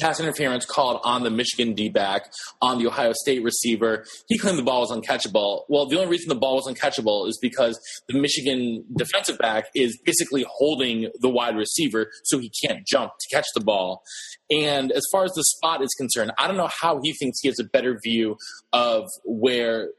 pass 0.00 0.20
interference 0.20 0.64
called 0.64 1.00
on 1.04 1.22
the 1.22 1.30
Michigan 1.30 1.74
D 1.74 1.88
back 1.88 2.32
on 2.60 2.78
the 2.78 2.86
Ohio 2.86 3.12
State 3.12 3.42
receiver. 3.42 4.04
He 4.28 4.38
claimed 4.38 4.58
the 4.58 4.62
ball 4.62 4.80
was 4.80 4.90
uncatchable. 4.90 5.62
Well, 5.68 5.86
the 5.86 5.96
only 5.96 6.10
reason 6.10 6.28
the 6.28 6.34
ball 6.34 6.56
was 6.56 6.66
uncatchable 6.66 7.28
is 7.28 7.38
because 7.40 7.78
the 8.08 8.18
Michigan 8.18 8.84
defensive 8.96 9.38
back 9.38 9.66
is 9.74 9.98
basically 10.04 10.44
holding 10.48 11.10
the 11.20 11.28
wide 11.28 11.56
receiver 11.56 12.10
so 12.24 12.38
he 12.38 12.50
can't 12.64 12.86
jump 12.86 13.12
to 13.20 13.36
catch 13.36 13.46
the 13.54 13.60
ball. 13.60 14.02
And 14.50 14.92
as 14.92 15.04
far 15.12 15.24
as 15.24 15.32
the 15.32 15.44
spot 15.44 15.82
is 15.82 15.90
concerned, 15.96 16.32
I 16.38 16.46
don't 16.46 16.56
know 16.56 16.70
how 16.80 17.00
he 17.02 17.12
thinks 17.12 17.40
he 17.40 17.48
has 17.48 17.58
a 17.58 17.64
better 17.64 17.98
view 18.02 18.36
of 18.72 19.08
where 19.24 19.90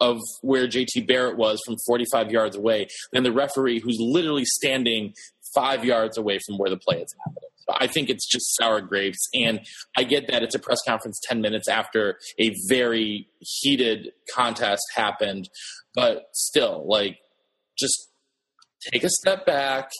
of 0.00 0.18
where 0.40 0.66
JT 0.66 1.06
Barrett 1.06 1.36
was 1.36 1.60
from 1.66 1.76
45 1.86 2.30
yards 2.30 2.56
away 2.56 2.86
than 3.12 3.22
the 3.22 3.32
referee 3.32 3.80
who's 3.80 3.98
literally 4.00 4.46
standing 4.46 5.12
five 5.54 5.84
yards 5.84 6.16
away 6.16 6.38
from 6.46 6.56
where 6.56 6.70
the 6.70 6.78
play 6.78 7.02
is 7.02 7.14
happening. 7.26 7.49
I 7.68 7.86
think 7.86 8.10
it's 8.10 8.26
just 8.26 8.56
sour 8.56 8.80
grapes. 8.80 9.28
And 9.34 9.60
I 9.96 10.04
get 10.04 10.28
that 10.28 10.42
it's 10.42 10.54
a 10.54 10.58
press 10.58 10.78
conference 10.86 11.20
10 11.24 11.40
minutes 11.40 11.68
after 11.68 12.18
a 12.38 12.54
very 12.68 13.28
heated 13.40 14.12
contest 14.34 14.82
happened. 14.94 15.48
But 15.94 16.24
still, 16.32 16.86
like, 16.88 17.18
just 17.78 18.08
take 18.92 19.04
a 19.04 19.10
step 19.10 19.46
back. 19.46 19.90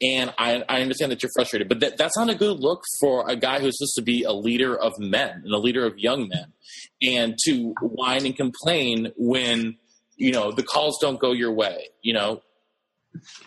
And 0.00 0.34
I, 0.36 0.64
I 0.68 0.80
understand 0.80 1.12
that 1.12 1.22
you're 1.22 1.30
frustrated, 1.36 1.68
but 1.68 1.78
that, 1.78 1.96
that's 1.96 2.16
not 2.16 2.28
a 2.28 2.34
good 2.34 2.58
look 2.58 2.82
for 3.00 3.28
a 3.28 3.36
guy 3.36 3.60
who's 3.60 3.78
supposed 3.78 3.94
to 3.96 4.02
be 4.02 4.24
a 4.24 4.32
leader 4.32 4.76
of 4.76 4.92
men 4.98 5.42
and 5.44 5.54
a 5.54 5.58
leader 5.58 5.86
of 5.86 5.96
young 5.96 6.28
men. 6.28 6.52
And 7.00 7.38
to 7.44 7.72
whine 7.80 8.26
and 8.26 8.36
complain 8.36 9.12
when, 9.16 9.76
you 10.16 10.32
know, 10.32 10.50
the 10.50 10.64
calls 10.64 10.98
don't 11.00 11.20
go 11.20 11.30
your 11.30 11.52
way, 11.52 11.90
you 12.02 12.14
know, 12.14 12.42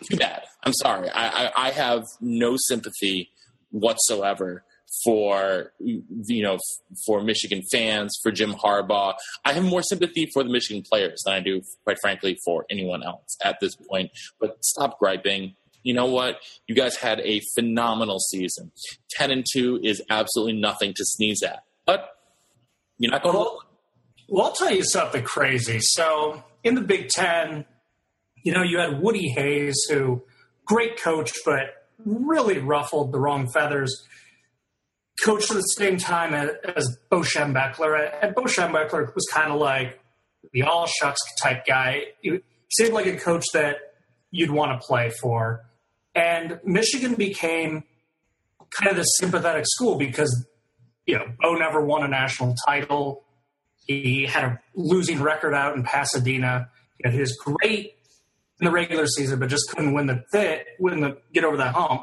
too 0.04 0.16
bad. 0.16 0.44
I'm 0.64 0.72
sorry. 0.72 1.10
I, 1.10 1.46
I, 1.46 1.52
I 1.56 1.70
have 1.72 2.04
no 2.20 2.56
sympathy 2.56 3.30
whatsoever 3.76 4.64
for 5.04 5.72
you 5.78 6.42
know 6.42 6.58
for 7.04 7.22
Michigan 7.22 7.62
fans, 7.72 8.18
for 8.22 8.30
Jim 8.32 8.52
Harbaugh. 8.52 9.14
I 9.44 9.52
have 9.52 9.64
more 9.64 9.82
sympathy 9.82 10.28
for 10.32 10.42
the 10.42 10.50
Michigan 10.50 10.82
players 10.82 11.22
than 11.24 11.34
I 11.34 11.40
do, 11.40 11.62
quite 11.84 11.98
frankly, 12.00 12.38
for 12.44 12.64
anyone 12.70 13.02
else 13.02 13.36
at 13.44 13.58
this 13.60 13.74
point. 13.76 14.10
But 14.40 14.64
stop 14.64 14.98
griping. 14.98 15.54
You 15.82 15.94
know 15.94 16.06
what? 16.06 16.40
You 16.66 16.74
guys 16.74 16.96
had 16.96 17.20
a 17.20 17.40
phenomenal 17.54 18.18
season. 18.18 18.72
Ten 19.10 19.30
and 19.30 19.44
two 19.52 19.80
is 19.82 20.02
absolutely 20.10 20.60
nothing 20.60 20.92
to 20.94 21.04
sneeze 21.04 21.42
at. 21.42 21.62
But 21.84 22.10
you're 22.98 23.12
not 23.12 23.22
going. 23.22 23.36
Well, 23.36 23.62
well, 24.28 24.46
I'll 24.46 24.52
tell 24.52 24.72
you 24.72 24.82
something 24.82 25.22
crazy. 25.22 25.78
So 25.80 26.42
in 26.64 26.74
the 26.74 26.80
Big 26.80 27.08
Ten, 27.08 27.64
you 28.42 28.52
know, 28.52 28.62
you 28.62 28.78
had 28.78 29.00
Woody 29.00 29.28
Hayes, 29.28 29.76
who 29.88 30.22
great 30.64 31.00
coach, 31.00 31.32
but 31.44 31.85
really 32.04 32.58
ruffled 32.58 33.12
the 33.12 33.20
wrong 33.20 33.48
feathers. 33.48 34.06
Coached 35.24 35.50
at 35.50 35.56
the 35.56 35.62
same 35.62 35.96
time 35.96 36.34
as, 36.34 36.98
Bo 37.10 37.20
Schembechler. 37.20 38.12
And 38.22 38.34
Bo 38.34 38.42
Schembechler 38.42 39.14
was 39.14 39.26
kind 39.32 39.50
of 39.50 39.58
like 39.58 39.98
the 40.52 40.62
all 40.62 40.86
shucks 40.86 41.20
type 41.42 41.64
guy. 41.66 42.02
He 42.20 42.40
seemed 42.70 42.92
like 42.92 43.06
a 43.06 43.16
coach 43.16 43.44
that 43.54 43.76
you'd 44.30 44.50
want 44.50 44.78
to 44.78 44.86
play 44.86 45.10
for. 45.20 45.64
And 46.14 46.60
Michigan 46.64 47.14
became 47.14 47.84
kind 48.70 48.90
of 48.90 48.96
the 48.96 49.04
sympathetic 49.04 49.64
school 49.66 49.96
because, 49.96 50.46
you 51.06 51.16
know, 51.16 51.26
Bo 51.40 51.54
never 51.54 51.84
won 51.84 52.02
a 52.02 52.08
national 52.08 52.54
title. 52.66 53.24
He 53.86 54.26
had 54.26 54.44
a 54.44 54.60
losing 54.74 55.22
record 55.22 55.54
out 55.54 55.76
in 55.76 55.82
Pasadena. 55.82 56.68
He 56.98 57.08
had 57.08 57.14
his 57.14 57.36
great 57.38 57.95
in 58.60 58.64
the 58.64 58.70
regular 58.70 59.06
season, 59.06 59.38
but 59.38 59.48
just 59.48 59.68
couldn't 59.70 59.92
win 59.92 60.06
the 60.06 60.24
fit, 60.32 60.66
win 60.78 61.00
the 61.00 61.18
get 61.32 61.44
over 61.44 61.56
that 61.56 61.74
hump. 61.74 62.02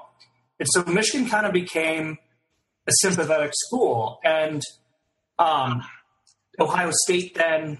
And 0.60 0.68
so 0.72 0.84
Michigan 0.86 1.28
kind 1.28 1.46
of 1.46 1.54
became 1.54 2.18
a 2.88 2.92
sympathetic 3.02 3.52
school, 3.54 4.20
and 4.24 4.62
um, 5.40 5.84
Ohio 6.60 6.92
State 7.06 7.36
then 7.36 7.80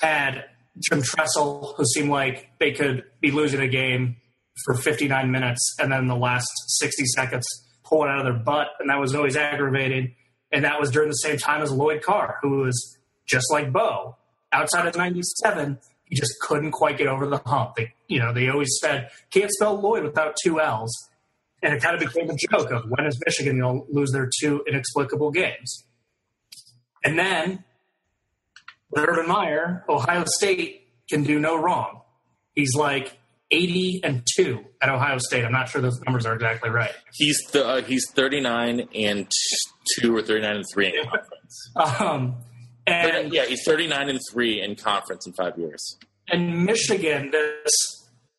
had 0.00 0.44
Jim 0.88 1.02
Tressel, 1.02 1.74
who 1.76 1.84
seemed 1.84 2.10
like 2.10 2.50
they 2.58 2.72
could 2.72 3.04
be 3.20 3.30
losing 3.30 3.60
a 3.60 3.68
game 3.68 4.16
for 4.64 4.74
59 4.74 5.30
minutes, 5.30 5.76
and 5.80 5.92
then 5.92 6.06
the 6.06 6.16
last 6.16 6.48
60 6.78 7.04
seconds 7.06 7.46
pull 7.84 8.04
it 8.04 8.08
out 8.08 8.18
of 8.18 8.24
their 8.24 8.42
butt, 8.42 8.68
and 8.80 8.90
that 8.90 8.98
was 8.98 9.14
always 9.14 9.36
aggravating. 9.36 10.14
And 10.52 10.64
that 10.64 10.80
was 10.80 10.90
during 10.90 11.08
the 11.08 11.14
same 11.14 11.38
time 11.38 11.62
as 11.62 11.72
Lloyd 11.72 12.02
Carr, 12.02 12.38
who 12.42 12.62
was 12.62 12.98
just 13.26 13.46
like 13.50 13.72
Bo. 13.72 14.16
Outside 14.52 14.86
of 14.86 14.96
97, 14.96 15.78
he 16.06 16.16
just 16.16 16.34
couldn't 16.40 16.72
quite 16.72 16.98
get 16.98 17.06
over 17.08 17.26
the 17.26 17.38
hump. 17.38 17.74
They, 17.76 17.92
you 18.08 18.18
know, 18.18 18.32
they 18.32 18.48
always 18.48 18.78
said 18.80 19.10
can't 19.30 19.50
spell 19.50 19.80
Lloyd 19.80 20.04
without 20.04 20.36
two 20.42 20.60
L's, 20.60 20.92
and 21.62 21.74
it 21.74 21.82
kind 21.82 21.94
of 21.94 22.00
became 22.00 22.30
a 22.30 22.36
joke 22.36 22.70
of 22.70 22.84
when 22.88 23.06
is 23.06 23.20
Michigan 23.24 23.58
going 23.58 23.86
to 23.86 23.92
lose 23.92 24.12
their 24.12 24.30
two 24.40 24.62
inexplicable 24.66 25.30
games. 25.30 25.84
And 27.04 27.18
then 27.18 27.64
Urban 28.96 29.28
Meyer, 29.28 29.84
Ohio 29.88 30.24
State 30.26 30.88
can 31.08 31.22
do 31.22 31.38
no 31.38 31.56
wrong. 31.60 32.02
He's 32.54 32.74
like 32.74 33.18
80 33.50 34.00
and 34.02 34.26
2 34.36 34.64
at 34.80 34.88
Ohio 34.88 35.18
State. 35.18 35.44
I'm 35.44 35.52
not 35.52 35.68
sure 35.68 35.80
those 35.80 36.00
numbers 36.00 36.26
are 36.26 36.34
exactly 36.34 36.70
right. 36.70 36.92
He's 37.14 37.38
th- 37.50 37.64
uh, 37.64 37.82
he's 37.82 38.10
39 38.10 38.88
and 38.94 39.30
2 40.00 40.16
or 40.16 40.22
39 40.22 40.56
and 40.56 40.64
3 40.72 40.86
in 40.86 40.92
conference. 41.04 42.00
um, 42.00 42.36
and 42.86 43.32
yeah, 43.32 43.44
he's 43.44 43.62
39 43.64 44.08
and 44.08 44.20
3 44.30 44.62
in 44.62 44.76
conference 44.76 45.26
in 45.26 45.32
5 45.32 45.58
years. 45.58 45.98
And 46.28 46.64
Michigan, 46.64 47.30
this 47.30 47.74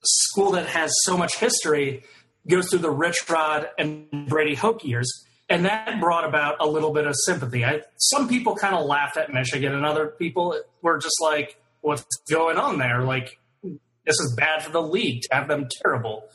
school 0.04 0.52
that 0.52 0.68
has 0.68 0.92
so 1.04 1.18
much 1.18 1.38
history, 1.38 2.04
goes 2.50 2.70
through 2.70 2.80
the 2.80 2.92
Rich 2.92 3.30
Rod 3.30 3.70
and 3.78 4.28
Brady 4.28 4.56
Hoke 4.56 4.84
years. 4.84 5.12
And 5.50 5.66
that 5.66 6.00
brought 6.00 6.26
about 6.26 6.58
a 6.60 6.68
little 6.68 6.94
bit 6.94 7.08
of 7.08 7.16
sympathy. 7.26 7.64
I, 7.64 7.82
some 7.98 8.28
people 8.28 8.56
kind 8.56 8.76
of 8.76 8.86
laughed 8.86 9.16
at 9.16 9.32
Michigan, 9.34 9.74
and 9.74 9.86
other 9.86 10.08
people 10.08 10.60
were 10.82 10.98
just 10.98 11.16
like, 11.22 11.58
what's 11.82 12.04
going 12.30 12.58
on 12.58 12.80
there? 12.80 13.04
Like, 13.04 13.40
this 13.64 14.20
is 14.20 14.36
bad 14.36 14.64
for 14.64 14.72
the 14.72 14.82
league 14.82 15.22
to 15.24 15.30
have 15.32 15.48
them 15.48 15.68
terrible. 15.82 16.28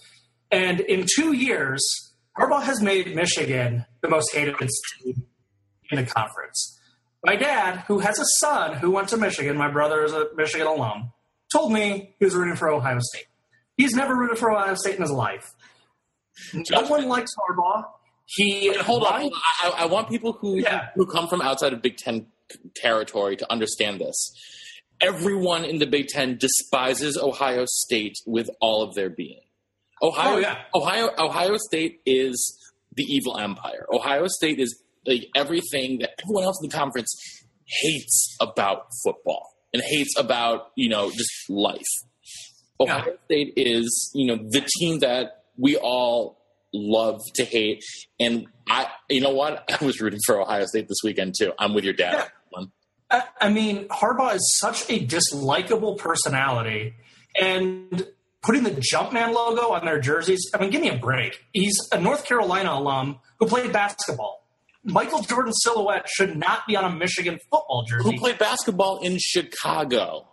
And 0.51 0.81
in 0.81 1.07
two 1.15 1.33
years, 1.33 1.83
Harbaugh 2.39 2.63
has 2.63 2.81
made 2.81 3.15
Michigan 3.15 3.85
the 4.01 4.09
most 4.09 4.35
hated 4.35 4.57
team 4.59 5.27
in 5.91 5.97
the 5.97 6.07
conference. 6.07 6.79
My 7.25 7.37
dad, 7.37 7.85
who 7.87 8.01
has 8.01 8.19
a 8.19 8.25
son 8.41 8.75
who 8.75 8.91
went 8.91 9.09
to 9.09 9.17
Michigan, 9.17 9.57
my 9.57 9.71
brother 9.71 10.05
is 10.05 10.13
a 10.13 10.27
Michigan 10.37 10.67
alum, 10.67 11.13
told 11.53 11.73
me 11.73 12.15
he 12.19 12.25
was 12.25 12.35
rooting 12.35 12.57
for 12.57 12.69
Ohio 12.69 12.99
State. 13.01 13.27
He's 13.77 13.95
never 13.95 14.17
rooted 14.17 14.39
for 14.39 14.51
Ohio 14.51 14.75
State 14.75 14.97
in 14.97 15.03
his 15.03 15.11
life. 15.11 15.55
No 16.55 16.83
one 16.83 17.09
likes 17.09 17.31
Harbaugh. 17.37 17.85
He 18.27 18.75
hold 18.75 19.05
on. 19.05 19.21
Hold 19.21 19.33
on. 19.33 19.41
I, 19.63 19.83
I, 19.83 19.87
want 19.87 20.09
people 20.09 20.33
who 20.33 20.57
yeah. 20.57 20.89
who 20.95 21.07
come 21.07 21.29
from 21.29 21.43
outside 21.43 21.73
of 21.73 21.83
Big 21.83 21.97
Ten 21.97 22.27
territory 22.75 23.37
to 23.37 23.53
understand 23.53 24.01
this. 24.01 24.33
Everyone 25.01 25.65
in 25.65 25.79
the 25.79 25.87
Big 25.87 26.07
Ten 26.07 26.39
despises 26.39 27.19
Ohio 27.19 27.65
State 27.67 28.17
with 28.27 28.49
all 28.61 28.83
of 28.83 28.95
their 28.95 29.11
being. 29.11 29.41
Ohio, 30.03 30.37
oh, 30.37 30.39
yeah. 30.39 30.59
Ohio, 30.75 31.11
Ohio 31.19 31.57
State 31.59 32.01
is 32.07 32.59
the 32.95 33.05
evil 33.05 33.39
empire. 33.39 33.87
Ohio 33.93 34.27
State 34.29 34.59
is 34.59 34.83
like 35.07 35.29
everything 35.35 35.99
that 36.01 36.11
everyone 36.23 36.45
else 36.45 36.59
in 36.63 36.69
the 36.69 36.77
conference 36.77 37.15
hates 37.67 38.37
about 38.41 38.87
football 39.05 39.49
and 39.73 39.83
hates 39.85 40.15
about 40.19 40.69
you 40.77 40.89
know 40.89 41.11
just 41.11 41.31
life. 41.49 41.83
Ohio 42.81 43.05
yeah. 43.07 43.13
State 43.25 43.53
is 43.57 44.11
you 44.15 44.27
know 44.27 44.37
the 44.37 44.67
team 44.79 45.01
that 45.01 45.45
we 45.57 45.77
all 45.77 46.39
love 46.73 47.21
to 47.35 47.45
hate, 47.45 47.83
and 48.19 48.47
I 48.69 48.89
you 49.09 49.21
know 49.21 49.31
what 49.31 49.71
I 49.81 49.85
was 49.85 50.01
rooting 50.01 50.21
for 50.27 50.41
Ohio 50.41 50.67
State 50.67 50.89
this 50.89 50.99
weekend 51.05 51.35
too. 51.39 51.53
I'm 51.59 51.75
with 51.75 51.85
your 51.85 51.95
dad. 51.95 52.15
Yeah. 52.15 52.65
I, 53.11 53.25
I 53.43 53.49
mean, 53.51 53.89
Harbaugh 53.89 54.35
is 54.35 54.57
such 54.59 54.89
a 54.89 55.07
dislikable 55.07 55.99
personality, 55.99 56.95
and 57.39 58.07
putting 58.43 58.65
the 58.65 58.71
Jumpman 58.71 59.33
logo 59.35 59.73
on 59.73 59.85
their 59.85 60.01
jerseys. 60.01 60.51
I 60.55 60.59
mean, 60.59 60.71
give 60.71 60.81
me 60.81 60.89
a 60.89 60.97
break. 60.97 61.45
He's 61.53 61.77
a 61.93 62.01
North 62.01 62.25
Carolina 62.25 62.73
alum 62.73 63.21
who 63.39 63.47
played 63.47 63.73
basketball. 63.73 64.42
Michael 64.85 65.23
Jordan 65.23 65.53
silhouette 65.53 66.09
should 66.09 66.37
not 66.37 66.67
be 66.67 66.77
on 66.77 66.85
a 66.85 66.95
Michigan 66.95 67.39
football 67.51 67.85
jersey. 67.89 68.11
Who 68.11 68.19
played 68.19 68.39
basketball 68.39 69.01
in 69.01 69.19
Chicago? 69.21 70.27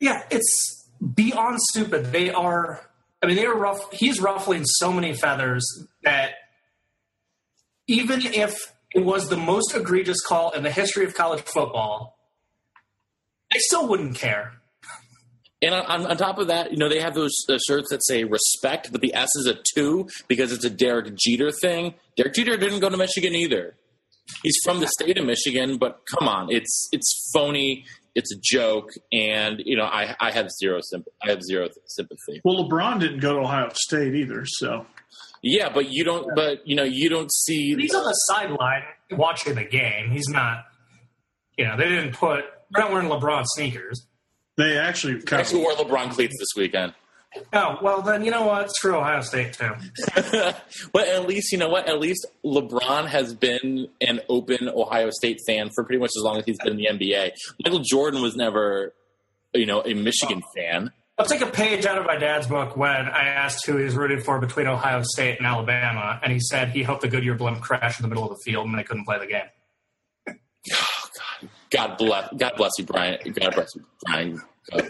Yeah, 0.00 0.22
it's 0.30 0.88
beyond 1.14 1.60
stupid. 1.60 2.12
They 2.12 2.30
are. 2.30 2.90
I 3.22 3.26
mean, 3.26 3.36
they 3.36 3.46
are 3.46 3.56
rough. 3.56 3.92
He's 3.92 4.20
ruffling 4.20 4.64
so 4.64 4.92
many 4.92 5.14
feathers 5.14 5.66
that 6.02 6.32
even 7.86 8.22
if 8.22 8.54
it 8.94 9.04
was 9.04 9.28
the 9.28 9.36
most 9.36 9.74
egregious 9.74 10.20
call 10.20 10.50
in 10.52 10.62
the 10.62 10.70
history 10.70 11.04
of 11.04 11.14
college 11.14 11.40
football, 11.42 12.18
I 13.52 13.56
still 13.58 13.88
wouldn't 13.88 14.16
care. 14.16 14.60
And 15.64 15.74
on, 15.74 16.06
on 16.06 16.16
top 16.16 16.38
of 16.38 16.48
that, 16.48 16.72
you 16.72 16.76
know, 16.76 16.88
they 16.88 17.00
have 17.00 17.14
those 17.14 17.32
uh, 17.48 17.58
shirts 17.66 17.88
that 17.90 18.04
say 18.04 18.24
respect, 18.24 18.92
but 18.92 19.00
the 19.00 19.14
S 19.14 19.30
is 19.36 19.46
a 19.46 19.56
two 19.74 20.08
because 20.28 20.52
it's 20.52 20.64
a 20.64 20.70
Derek 20.70 21.14
Jeter 21.14 21.50
thing. 21.50 21.94
Derek 22.16 22.34
Jeter 22.34 22.56
didn't 22.56 22.80
go 22.80 22.90
to 22.90 22.96
Michigan 22.96 23.34
either. 23.34 23.74
He's 24.42 24.56
from 24.64 24.80
the 24.80 24.88
state 24.88 25.16
of 25.18 25.24
Michigan, 25.24 25.78
but 25.78 26.00
come 26.06 26.28
on, 26.28 26.50
it's 26.50 26.88
it's 26.92 27.30
phony. 27.32 27.84
It's 28.14 28.32
a 28.32 28.38
joke, 28.42 28.90
and 29.12 29.60
you 29.64 29.76
know, 29.76 29.84
I 29.84 30.14
I 30.20 30.30
have 30.30 30.48
zero 30.62 30.80
sympathy. 30.82 31.16
I 31.22 31.30
have 31.30 31.42
zero 31.42 31.68
sympathy. 31.86 32.40
Well, 32.44 32.68
LeBron 32.68 33.00
didn't 33.00 33.20
go 33.20 33.34
to 33.34 33.40
Ohio 33.40 33.70
State 33.74 34.14
either, 34.14 34.44
so 34.46 34.86
Yeah, 35.42 35.68
but 35.68 35.90
you 35.90 36.04
don't. 36.04 36.28
But 36.34 36.66
you 36.66 36.76
know, 36.76 36.84
you 36.84 37.08
don't 37.08 37.32
see. 37.32 37.74
He's 37.74 37.94
on 37.94 38.04
the 38.04 38.12
sideline 38.12 38.82
watching 39.10 39.54
the 39.56 39.64
game. 39.64 40.10
He's 40.10 40.28
not. 40.28 40.64
You 41.58 41.66
know, 41.66 41.76
they 41.76 41.88
didn't 41.88 42.12
put. 42.14 42.44
They're 42.70 42.84
not 42.84 42.92
wearing 42.92 43.08
LeBron 43.08 43.44
sneakers. 43.54 44.06
They 44.56 44.78
actually 44.78 45.20
kind 45.22 45.40
Actually, 45.40 45.62
wore 45.62 45.72
LeBron 45.72 46.10
cleats 46.10 46.36
this 46.38 46.48
weekend. 46.56 46.94
Oh 47.52 47.78
well, 47.82 48.02
then 48.02 48.24
you 48.24 48.30
know 48.30 48.46
what? 48.46 48.70
Screw 48.74 48.96
Ohio 48.96 49.20
State 49.20 49.54
too. 49.54 49.72
but 50.92 51.08
at 51.08 51.26
least 51.26 51.50
you 51.52 51.58
know 51.58 51.68
what? 51.68 51.88
At 51.88 51.98
least 51.98 52.26
LeBron 52.44 53.06
has 53.06 53.34
been 53.34 53.88
an 54.00 54.20
open 54.28 54.68
Ohio 54.68 55.10
State 55.10 55.40
fan 55.46 55.70
for 55.74 55.84
pretty 55.84 55.98
much 55.98 56.12
as 56.16 56.22
long 56.22 56.38
as 56.38 56.44
he's 56.44 56.58
been 56.58 56.78
in 56.78 56.98
the 56.98 57.06
NBA. 57.06 57.32
Michael 57.64 57.80
Jordan 57.80 58.22
was 58.22 58.36
never, 58.36 58.94
you 59.52 59.66
know, 59.66 59.82
a 59.84 59.94
Michigan 59.94 60.42
fan. 60.56 60.92
I'll 61.16 61.26
take 61.26 61.42
a 61.42 61.46
page 61.46 61.86
out 61.86 61.96
of 61.98 62.06
my 62.06 62.16
dad's 62.16 62.48
book 62.48 62.76
when 62.76 62.90
I 62.90 63.24
asked 63.26 63.66
who 63.66 63.76
he 63.76 63.84
was 63.84 63.94
rooting 63.94 64.20
for 64.20 64.40
between 64.40 64.66
Ohio 64.66 65.02
State 65.04 65.38
and 65.38 65.46
Alabama, 65.46 66.18
and 66.22 66.32
he 66.32 66.40
said 66.40 66.70
he 66.70 66.82
hoped 66.82 67.02
the 67.02 67.08
Goodyear 67.08 67.34
blimp 67.34 67.60
crashed 67.60 68.00
in 68.00 68.02
the 68.02 68.08
middle 68.08 68.24
of 68.24 68.30
the 68.30 68.42
field 68.44 68.66
and 68.66 68.76
they 68.76 68.82
couldn't 68.82 69.04
play 69.04 69.18
the 69.18 69.26
game. 69.26 70.36
God 71.74 71.98
bless, 71.98 72.28
God 72.36 72.52
bless 72.56 72.70
you, 72.78 72.84
Brian. 72.84 73.18
God 73.32 73.54
bless 73.54 73.74
you, 73.74 73.84
Brian. 74.06 74.40
All 74.72 74.80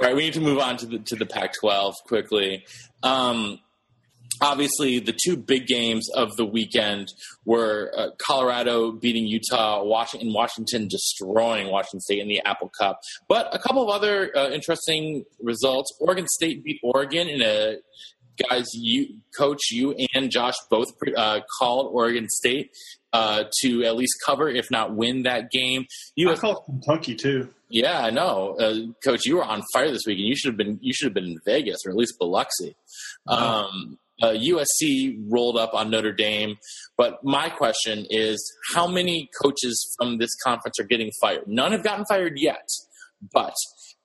right, 0.00 0.16
we 0.16 0.22
need 0.22 0.32
to 0.32 0.40
move 0.40 0.58
on 0.58 0.78
to 0.78 0.86
the 0.86 0.98
to 0.98 1.14
the 1.14 1.26
Pac-12 1.26 1.92
quickly. 2.06 2.64
Um, 3.02 3.60
obviously, 4.40 4.98
the 4.98 5.12
two 5.12 5.36
big 5.36 5.66
games 5.66 6.08
of 6.14 6.34
the 6.36 6.46
weekend 6.46 7.12
were 7.44 7.92
uh, 7.94 8.08
Colorado 8.18 8.92
beating 8.92 9.26
Utah, 9.26 9.84
Washington, 9.84 10.32
Washington 10.32 10.88
destroying 10.88 11.70
Washington 11.70 12.00
State 12.00 12.20
in 12.20 12.28
the 12.28 12.40
Apple 12.46 12.70
Cup. 12.80 12.98
But 13.28 13.54
a 13.54 13.58
couple 13.58 13.82
of 13.82 13.90
other 13.90 14.34
uh, 14.34 14.48
interesting 14.48 15.26
results. 15.38 15.94
Oregon 16.00 16.26
State 16.28 16.64
beat 16.64 16.80
Oregon 16.82 17.28
in 17.28 17.42
a 17.42 17.76
guys, 18.48 18.66
you, 18.74 19.18
coach, 19.36 19.70
you 19.70 19.94
and 20.14 20.30
Josh 20.30 20.54
both 20.70 20.88
uh, 21.16 21.40
called 21.58 21.90
Oregon 21.92 22.28
State 22.28 22.70
uh, 23.12 23.44
to 23.60 23.84
at 23.84 23.96
least 23.96 24.14
cover, 24.24 24.48
if 24.48 24.70
not 24.70 24.94
win 24.94 25.22
that 25.22 25.50
game. 25.50 25.86
I 26.18 26.30
US, 26.30 26.40
call 26.40 26.62
Kentucky 26.62 27.14
too. 27.14 27.48
yeah, 27.68 28.00
I 28.00 28.10
know, 28.10 28.56
uh, 28.58 28.76
Coach. 29.04 29.24
You 29.24 29.36
were 29.36 29.44
on 29.44 29.62
fire 29.72 29.90
this 29.90 30.02
week, 30.06 30.18
and 30.18 30.26
you 30.26 30.36
should 30.36 30.50
have 30.50 30.56
been. 30.56 30.78
You 30.80 30.92
should 30.92 31.06
have 31.06 31.14
been 31.14 31.24
in 31.24 31.38
Vegas 31.44 31.78
or 31.86 31.90
at 31.90 31.96
least 31.96 32.18
Biloxi. 32.18 32.76
Um, 33.26 33.98
uh, 34.22 34.28
USC 34.28 35.24
rolled 35.28 35.58
up 35.58 35.74
on 35.74 35.90
Notre 35.90 36.12
Dame, 36.12 36.56
but 36.96 37.22
my 37.22 37.50
question 37.50 38.06
is, 38.08 38.38
how 38.74 38.86
many 38.86 39.28
coaches 39.42 39.94
from 39.98 40.18
this 40.18 40.30
conference 40.42 40.80
are 40.80 40.84
getting 40.84 41.10
fired? 41.20 41.44
None 41.46 41.72
have 41.72 41.84
gotten 41.84 42.06
fired 42.06 42.34
yet, 42.36 42.66
but 43.34 43.54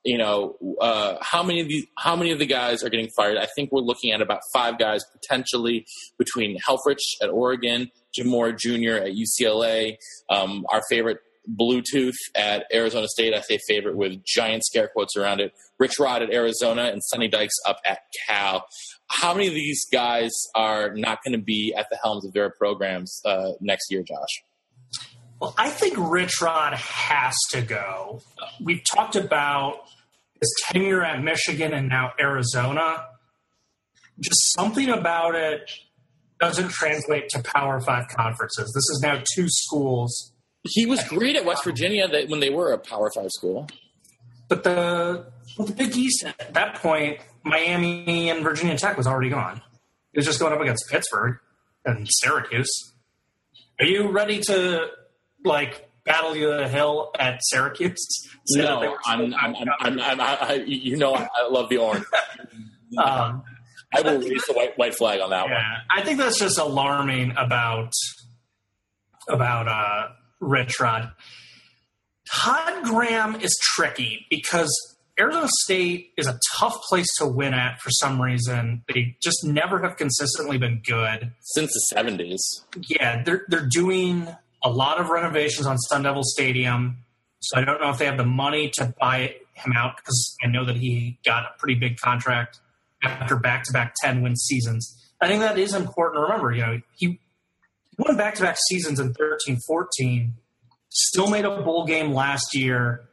you 0.03 0.17
know, 0.17 0.55
uh, 0.81 1.17
how 1.21 1.43
many 1.43 1.61
of 1.61 1.67
these, 1.67 1.85
how 1.97 2.15
many 2.15 2.31
of 2.31 2.39
the 2.39 2.45
guys 2.45 2.83
are 2.83 2.89
getting 2.89 3.09
fired? 3.15 3.37
I 3.37 3.47
think 3.55 3.71
we're 3.71 3.81
looking 3.81 4.11
at 4.11 4.21
about 4.21 4.41
five 4.53 4.79
guys 4.79 5.03
potentially 5.11 5.85
between 6.17 6.57
Helfrich 6.67 7.21
at 7.21 7.29
Oregon, 7.29 7.91
Jim 8.13 8.27
Mora 8.27 8.53
Jr. 8.53 8.97
at 8.97 9.13
UCLA, 9.13 9.95
um, 10.29 10.65
our 10.71 10.81
favorite 10.89 11.19
Bluetooth 11.49 12.15
at 12.35 12.65
Arizona 12.73 13.07
State. 13.07 13.33
I 13.33 13.41
say 13.41 13.59
favorite 13.67 13.95
with 13.95 14.23
giant 14.25 14.63
scare 14.63 14.87
quotes 14.87 15.15
around 15.15 15.39
it. 15.39 15.53
Rich 15.79 15.99
Rod 15.99 16.21
at 16.21 16.31
Arizona 16.31 16.83
and 16.83 17.03
Sonny 17.03 17.27
Dykes 17.27 17.55
up 17.65 17.79
at 17.85 17.99
Cal. 18.27 18.65
How 19.09 19.33
many 19.33 19.47
of 19.47 19.53
these 19.53 19.85
guys 19.91 20.31
are 20.55 20.93
not 20.95 21.19
going 21.23 21.37
to 21.37 21.43
be 21.43 21.73
at 21.77 21.87
the 21.89 21.97
helms 22.01 22.25
of 22.25 22.33
their 22.33 22.51
programs 22.51 23.21
uh, 23.25 23.51
next 23.59 23.91
year, 23.91 24.03
Josh? 24.03 24.43
Well, 25.41 25.55
I 25.57 25.71
think 25.71 25.95
Rich 25.97 26.39
Rod 26.39 26.73
has 26.75 27.33
to 27.49 27.63
go. 27.63 28.21
We've 28.63 28.83
talked 28.95 29.15
about 29.15 29.85
his 30.39 30.53
tenure 30.67 31.03
at 31.03 31.23
Michigan 31.23 31.73
and 31.73 31.89
now 31.89 32.11
Arizona. 32.19 33.07
Just 34.19 34.53
something 34.53 34.87
about 34.89 35.33
it 35.33 35.67
doesn't 36.39 36.69
translate 36.69 37.27
to 37.29 37.41
Power 37.41 37.81
Five 37.81 38.07
conferences. 38.09 38.71
This 38.71 38.83
is 38.95 38.99
now 39.01 39.23
two 39.33 39.47
schools, 39.49 40.31
He 40.63 40.85
was 40.85 41.03
great 41.05 41.35
at 41.35 41.43
West 41.43 41.63
Virginia 41.63 42.07
that 42.07 42.29
when 42.29 42.39
they 42.39 42.51
were 42.51 42.71
a 42.71 42.77
Power 42.77 43.11
Five 43.15 43.31
school. 43.31 43.67
but 44.47 44.63
the 44.63 45.25
well, 45.57 45.65
the 45.65 45.73
Big 45.73 45.97
East 45.97 46.23
at 46.23 46.53
that 46.53 46.75
point, 46.75 47.17
Miami 47.43 48.29
and 48.29 48.43
Virginia 48.43 48.77
Tech 48.77 48.95
was 48.95 49.07
already 49.07 49.29
gone. 49.29 49.59
He 50.13 50.19
was 50.19 50.25
just 50.27 50.39
going 50.39 50.53
up 50.53 50.61
against 50.61 50.87
Pittsburgh 50.87 51.39
and 51.83 52.07
Syracuse. 52.07 52.93
Are 53.79 53.85
you 53.85 54.09
ready 54.09 54.39
to 54.41 54.91
like 55.43 55.89
battle 56.03 56.35
you 56.35 56.47
the 56.55 56.67
hill 56.67 57.11
at 57.17 57.39
Syracuse? 57.43 58.27
No, 58.53 58.97
I'm, 59.05 59.33
I'm, 59.35 59.55
I'm, 59.79 59.99
I'm, 59.99 60.19
I, 60.19 60.63
you 60.65 60.97
know, 60.97 61.13
I, 61.13 61.47
love 61.49 61.69
the 61.69 61.77
orange. 61.77 62.03
um, 62.97 63.43
I 63.93 64.01
will 64.01 64.19
raise 64.19 64.43
the 64.45 64.53
white 64.53 64.77
white 64.77 64.95
flag 64.95 65.21
on 65.21 65.29
that 65.29 65.45
one. 65.45 65.61
I 65.89 66.01
think 66.01 66.17
that's 66.17 66.39
just 66.39 66.57
alarming 66.57 67.33
about 67.37 67.93
about 69.29 69.67
uh, 69.67 70.09
Rich 70.41 70.79
Rod. 70.79 71.11
Todd 72.29 72.83
Graham 72.83 73.35
is 73.35 73.57
tricky 73.75 74.25
because 74.29 74.69
Arizona 75.19 75.47
State 75.63 76.11
is 76.17 76.27
a 76.27 76.39
tough 76.57 76.81
place 76.89 77.07
to 77.17 77.27
win 77.27 77.53
at 77.53 77.79
for 77.79 77.91
some 77.91 78.21
reason. 78.21 78.83
They 78.91 79.17
just 79.21 79.45
never 79.45 79.81
have 79.81 79.97
consistently 79.97 80.57
been 80.57 80.81
good. 80.85 81.31
Since 81.41 81.73
the 81.73 81.79
seventies, 81.95 82.65
Yeah, 82.87 83.23
they're 83.23 83.45
they're 83.49 83.67
doing 83.69 84.27
a 84.63 84.69
lot 84.69 84.99
of 84.99 85.09
renovations 85.09 85.65
on 85.65 85.77
Sun 85.77 86.03
Devil 86.03 86.23
Stadium, 86.23 86.97
so 87.39 87.59
I 87.59 87.65
don't 87.65 87.81
know 87.81 87.89
if 87.89 87.97
they 87.97 88.05
have 88.05 88.17
the 88.17 88.25
money 88.25 88.69
to 88.75 88.93
buy 88.99 89.35
him 89.53 89.73
out 89.75 89.97
because 89.97 90.35
I 90.43 90.47
know 90.47 90.65
that 90.65 90.75
he 90.75 91.17
got 91.25 91.43
a 91.43 91.49
pretty 91.57 91.75
big 91.75 91.97
contract 91.97 92.59
after 93.03 93.35
back 93.35 93.63
to 93.65 93.73
back 93.73 93.93
ten 94.03 94.21
win 94.21 94.35
seasons. 94.35 94.97
I 95.19 95.27
think 95.27 95.41
that 95.41 95.57
is 95.57 95.73
important 95.73 96.17
to 96.17 96.21
remember. 96.21 96.51
You 96.51 96.61
know, 96.61 96.81
he 96.97 97.19
won 97.97 98.17
back 98.17 98.35
to 98.35 98.41
back 98.41 98.57
seasons 98.69 98.99
in 98.99 99.13
13-14, 99.13 100.31
still 100.89 101.29
made 101.29 101.45
a 101.45 101.61
bowl 101.61 101.85
game 101.85 102.13
last 102.13 102.55
year. 102.55 103.07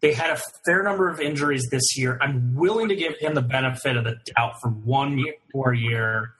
They 0.00 0.12
had 0.12 0.30
a 0.30 0.40
fair 0.66 0.82
number 0.82 1.08
of 1.08 1.20
injuries 1.20 1.66
this 1.70 1.96
year. 1.96 2.18
I'm 2.20 2.54
willing 2.54 2.88
to 2.88 2.96
give 2.96 3.14
him 3.18 3.34
the 3.34 3.42
benefit 3.42 3.96
of 3.96 4.04
the 4.04 4.16
doubt 4.36 4.54
for 4.60 4.70
one 4.70 5.18
year, 5.18 5.34
more 5.54 5.72
year. 5.72 6.34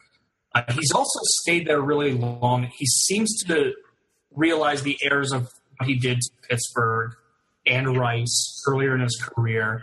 Uh, 0.55 0.62
he's 0.72 0.92
also 0.92 1.20
stayed 1.42 1.66
there 1.66 1.80
really 1.80 2.12
long. 2.12 2.70
He 2.76 2.86
seems 2.86 3.42
to 3.45 3.74
realize 4.35 4.82
the 4.82 4.99
errors 5.03 5.32
of 5.32 5.49
what 5.78 5.89
he 5.89 5.95
did 5.95 6.20
to 6.20 6.30
Pittsburgh 6.49 7.12
and 7.66 7.97
Rice 7.97 8.62
earlier 8.68 8.95
in 8.95 9.01
his 9.01 9.16
career. 9.16 9.80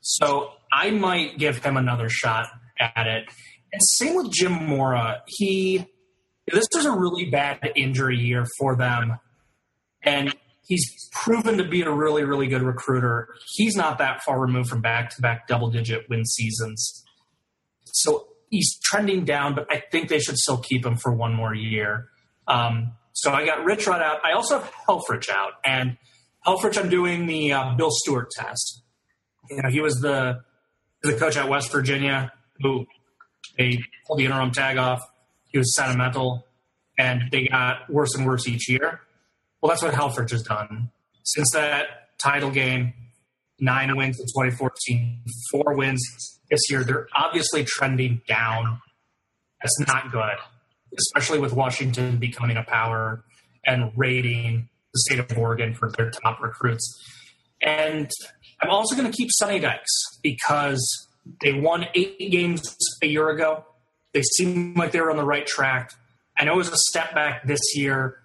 So 0.00 0.52
I 0.72 0.90
might 0.90 1.38
give 1.38 1.64
him 1.64 1.76
another 1.76 2.08
shot 2.08 2.48
at 2.78 3.06
it. 3.06 3.28
And 3.72 3.82
same 3.82 4.14
with 4.14 4.30
Jim 4.30 4.52
Mora. 4.52 5.22
He 5.26 5.86
this 6.46 6.66
was 6.74 6.84
a 6.84 6.92
really 6.92 7.30
bad 7.30 7.58
injury 7.74 8.18
year 8.18 8.46
for 8.58 8.76
them. 8.76 9.18
And 10.02 10.34
he's 10.66 11.08
proven 11.12 11.58
to 11.58 11.64
be 11.64 11.82
a 11.82 11.90
really, 11.90 12.24
really 12.24 12.46
good 12.46 12.62
recruiter. 12.62 13.34
He's 13.54 13.76
not 13.76 13.98
that 13.98 14.22
far 14.22 14.38
removed 14.38 14.68
from 14.68 14.82
back 14.82 15.14
to 15.16 15.22
back 15.22 15.46
double 15.48 15.70
digit 15.70 16.08
win 16.10 16.24
seasons. 16.24 17.04
So 17.84 18.28
he's 18.50 18.78
trending 18.80 19.24
down, 19.24 19.54
but 19.54 19.66
I 19.70 19.82
think 19.90 20.08
they 20.08 20.18
should 20.18 20.36
still 20.36 20.58
keep 20.58 20.84
him 20.84 20.96
for 20.96 21.12
one 21.12 21.34
more 21.34 21.54
year. 21.54 22.08
Um, 22.46 22.92
so 23.14 23.32
I 23.32 23.46
got 23.46 23.64
Rich 23.64 23.86
Rod 23.86 24.02
out. 24.02 24.18
I 24.24 24.32
also 24.32 24.58
have 24.58 24.70
Helfrich 24.86 25.30
out. 25.30 25.52
And 25.64 25.96
Helfrich, 26.46 26.76
I'm 26.76 26.90
doing 26.90 27.26
the 27.26 27.52
uh, 27.52 27.74
Bill 27.74 27.90
Stewart 27.90 28.30
test. 28.30 28.82
You 29.48 29.62
know, 29.62 29.70
he 29.70 29.80
was 29.80 29.94
the 30.00 30.42
the 31.02 31.14
coach 31.14 31.36
at 31.36 31.48
West 31.48 31.70
Virginia 31.70 32.32
who 32.60 32.86
they 33.56 33.78
pulled 34.06 34.18
the 34.18 34.24
interim 34.24 34.50
tag 34.50 34.78
off. 34.78 35.00
He 35.46 35.58
was 35.58 35.74
sentimental, 35.76 36.46
and 36.98 37.22
they 37.30 37.46
got 37.46 37.88
worse 37.90 38.14
and 38.14 38.26
worse 38.26 38.48
each 38.48 38.68
year. 38.68 39.00
Well, 39.60 39.70
that's 39.70 39.82
what 39.82 39.94
Helfrich 39.94 40.30
has 40.32 40.42
done 40.42 40.90
since 41.22 41.50
that 41.52 41.86
title 42.22 42.50
game. 42.50 42.92
Nine 43.60 43.96
wins 43.96 44.18
in 44.18 44.26
2014, 44.26 45.20
four 45.52 45.74
wins 45.74 46.02
this 46.50 46.60
year. 46.68 46.82
They're 46.82 47.06
obviously 47.14 47.64
trending 47.64 48.20
down. 48.26 48.80
That's 49.62 49.78
not 49.86 50.10
good, 50.10 50.36
especially 50.98 51.38
with 51.38 51.52
Washington 51.52 52.16
becoming 52.18 52.56
a 52.56 52.62
power 52.64 53.24
and 53.66 53.92
raiding 53.96 54.68
the 54.92 55.00
state 55.00 55.18
of 55.18 55.36
Oregon 55.36 55.74
for 55.74 55.90
their 55.90 56.10
top 56.10 56.40
recruits. 56.40 57.02
And 57.62 58.10
I'm 58.60 58.70
also 58.70 58.94
going 58.94 59.10
to 59.10 59.16
keep 59.16 59.30
Sonny 59.32 59.58
Dykes 59.58 60.18
because 60.22 61.08
they 61.40 61.52
won 61.52 61.86
eight 61.94 62.18
games 62.30 62.76
a 63.02 63.06
year 63.06 63.30
ago. 63.30 63.64
They 64.12 64.22
seem 64.22 64.74
like 64.74 64.92
they 64.92 65.00
were 65.00 65.10
on 65.10 65.16
the 65.16 65.24
right 65.24 65.46
track. 65.46 65.92
I 66.36 66.44
know 66.44 66.54
it 66.54 66.58
was 66.58 66.68
a 66.68 66.76
step 66.76 67.14
back 67.14 67.46
this 67.46 67.60
year, 67.74 68.18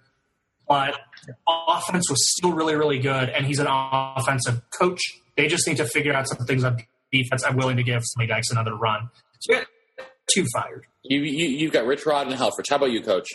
but 0.68 0.98
offense 1.48 2.08
was 2.10 2.30
still 2.36 2.52
really, 2.52 2.74
really 2.74 2.98
good, 2.98 3.28
and 3.30 3.46
he's 3.46 3.58
an 3.58 3.66
offensive 3.68 4.62
coach. 4.70 5.00
They 5.36 5.48
just 5.48 5.66
need 5.66 5.78
to 5.78 5.86
figure 5.86 6.12
out 6.12 6.28
some 6.28 6.46
things 6.46 6.64
on 6.64 6.78
defense. 7.10 7.44
I'm 7.44 7.56
willing 7.56 7.76
to 7.76 7.82
give 7.82 8.02
Sonny 8.04 8.26
Dykes 8.26 8.50
another 8.50 8.74
run. 8.74 9.10
So 9.40 9.54
yeah, 9.54 9.64
two 10.34 10.44
fired. 10.52 10.86
You, 11.02 11.20
you 11.20 11.48
you've 11.48 11.72
got 11.72 11.86
Rich 11.86 12.06
Rod 12.06 12.26
and 12.28 12.36
Helfrich. 12.36 12.68
How 12.70 12.76
about 12.76 12.90
you, 12.92 13.02
Coach? 13.02 13.28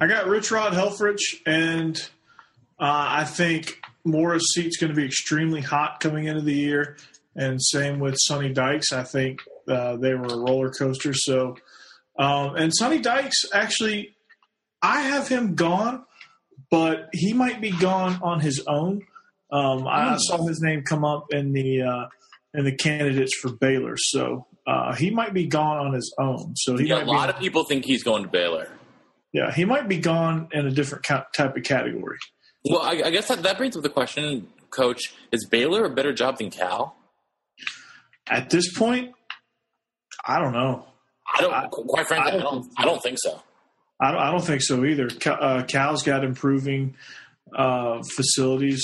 I 0.00 0.06
got 0.06 0.26
Rich 0.26 0.50
Rod 0.50 0.72
Helfrich, 0.72 1.20
and 1.46 1.96
uh, 2.78 3.06
I 3.08 3.24
think 3.24 3.80
Mora's 4.04 4.54
Seat's 4.54 4.76
going 4.76 4.90
to 4.90 4.96
be 4.96 5.04
extremely 5.04 5.60
hot 5.60 6.00
coming 6.00 6.26
into 6.26 6.42
the 6.42 6.54
year, 6.54 6.96
and 7.34 7.60
same 7.62 7.98
with 7.98 8.14
Sonny 8.18 8.52
Dykes. 8.52 8.92
I 8.92 9.02
think 9.02 9.40
uh, 9.68 9.96
they 9.96 10.14
were 10.14 10.26
a 10.26 10.36
roller 10.38 10.70
coaster. 10.70 11.12
So, 11.12 11.56
um, 12.18 12.54
and 12.56 12.72
Sonny 12.74 13.00
Dykes 13.00 13.44
actually, 13.52 14.14
I 14.82 15.00
have 15.02 15.26
him 15.28 15.54
gone, 15.56 16.04
but 16.70 17.08
he 17.12 17.32
might 17.32 17.60
be 17.60 17.70
gone 17.72 18.20
on 18.22 18.40
his 18.40 18.62
own. 18.68 19.02
Um, 19.50 19.86
I 19.88 20.10
Hmm. 20.10 20.16
saw 20.18 20.46
his 20.46 20.60
name 20.60 20.82
come 20.84 21.04
up 21.04 21.32
in 21.32 21.52
the 21.52 21.82
uh, 21.82 22.06
in 22.54 22.64
the 22.64 22.74
candidates 22.76 23.34
for 23.36 23.50
Baylor, 23.52 23.96
so 23.96 24.46
uh, 24.68 24.94
he 24.94 25.10
might 25.10 25.32
be 25.32 25.46
gone 25.46 25.78
on 25.78 25.92
his 25.94 26.14
own. 26.18 26.54
So 26.56 26.76
he 26.76 26.86
Yeah, 26.88 27.02
a 27.02 27.04
lot 27.04 27.28
be, 27.28 27.34
of 27.34 27.38
people 27.40 27.64
think 27.64 27.84
he's 27.86 28.02
going 28.04 28.22
to 28.24 28.28
Baylor. 28.28 28.68
yeah, 29.32 29.50
he 29.52 29.64
might 29.64 29.88
be 29.88 29.96
gone 29.98 30.48
in 30.52 30.66
a 30.66 30.70
different 30.70 31.04
type 31.06 31.56
of 31.56 31.62
category. 31.64 32.18
Well, 32.68 32.82
I, 32.82 33.02
I 33.06 33.10
guess 33.10 33.28
that, 33.28 33.42
that 33.44 33.56
brings 33.56 33.76
up 33.76 33.82
the 33.82 33.88
question, 33.88 34.48
Coach: 34.70 35.14
Is 35.32 35.46
Baylor 35.46 35.84
a 35.84 35.90
better 35.90 36.12
job 36.12 36.38
than 36.38 36.50
Cal? 36.50 36.94
At 38.28 38.50
this 38.50 38.76
point, 38.76 39.12
I 40.26 40.38
don't 40.38 40.52
know. 40.52 40.84
I 41.36 41.40
don't. 41.40 41.52
I- 41.54 41.66
quite 41.68 42.06
frankly, 42.06 42.32
I 42.32 42.34
I 42.34 42.38
don't 42.38 42.52
don't. 42.52 42.62
think 42.64 42.74
I 42.80 42.84
don't 42.84 43.02
think 43.02 43.18
so. 43.20 43.42
I 44.00 44.10
don't, 44.12 44.20
I 44.20 44.30
don't 44.30 44.44
think 44.44 44.62
so 44.62 44.84
either. 44.84 45.08
Ca- 45.08 45.38
Uh, 45.40 45.62
Cal's 45.64 46.02
got 46.02 46.24
improving 46.24 46.94
uh, 47.56 48.02
facilities 48.16 48.82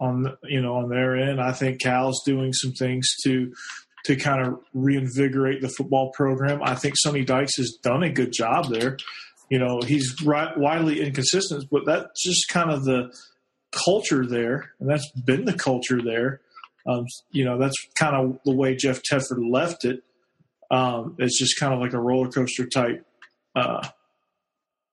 on 0.00 0.36
you 0.44 0.62
know 0.62 0.76
on 0.76 0.88
their 0.88 1.16
end. 1.16 1.40
I 1.40 1.52
think 1.52 1.80
Cal's 1.80 2.22
doing 2.24 2.52
some 2.52 2.72
things 2.72 3.06
to 3.24 3.52
to 4.06 4.16
kind 4.16 4.46
of 4.46 4.60
reinvigorate 4.72 5.60
the 5.60 5.68
football 5.68 6.10
program. 6.12 6.60
I 6.62 6.74
think 6.74 6.94
Sonny 6.96 7.24
Dykes 7.24 7.56
has 7.56 7.78
done 7.82 8.02
a 8.02 8.10
good 8.10 8.32
job 8.32 8.68
there. 8.70 8.96
You 9.50 9.58
know, 9.58 9.80
he's 9.80 10.14
right, 10.24 10.56
widely 10.56 11.00
inconsistent, 11.00 11.64
but 11.70 11.84
that's 11.86 12.22
just 12.22 12.48
kind 12.48 12.70
of 12.70 12.84
the 12.84 13.12
culture 13.72 14.26
there, 14.26 14.72
and 14.80 14.88
that's 14.88 15.10
been 15.12 15.44
the 15.44 15.52
culture 15.52 16.00
there. 16.02 16.40
Um, 16.86 17.06
you 17.30 17.44
know, 17.44 17.58
that's 17.58 17.74
kind 17.98 18.14
of 18.14 18.38
the 18.44 18.52
way 18.52 18.76
Jeff 18.76 19.00
Tedford 19.02 19.50
left 19.50 19.84
it. 19.84 20.02
Um, 20.70 21.16
it's 21.18 21.38
just 21.38 21.58
kind 21.58 21.74
of 21.74 21.80
like 21.80 21.92
a 21.92 22.00
roller 22.00 22.28
coaster 22.28 22.66
type 22.66 23.04
uh, 23.54 23.86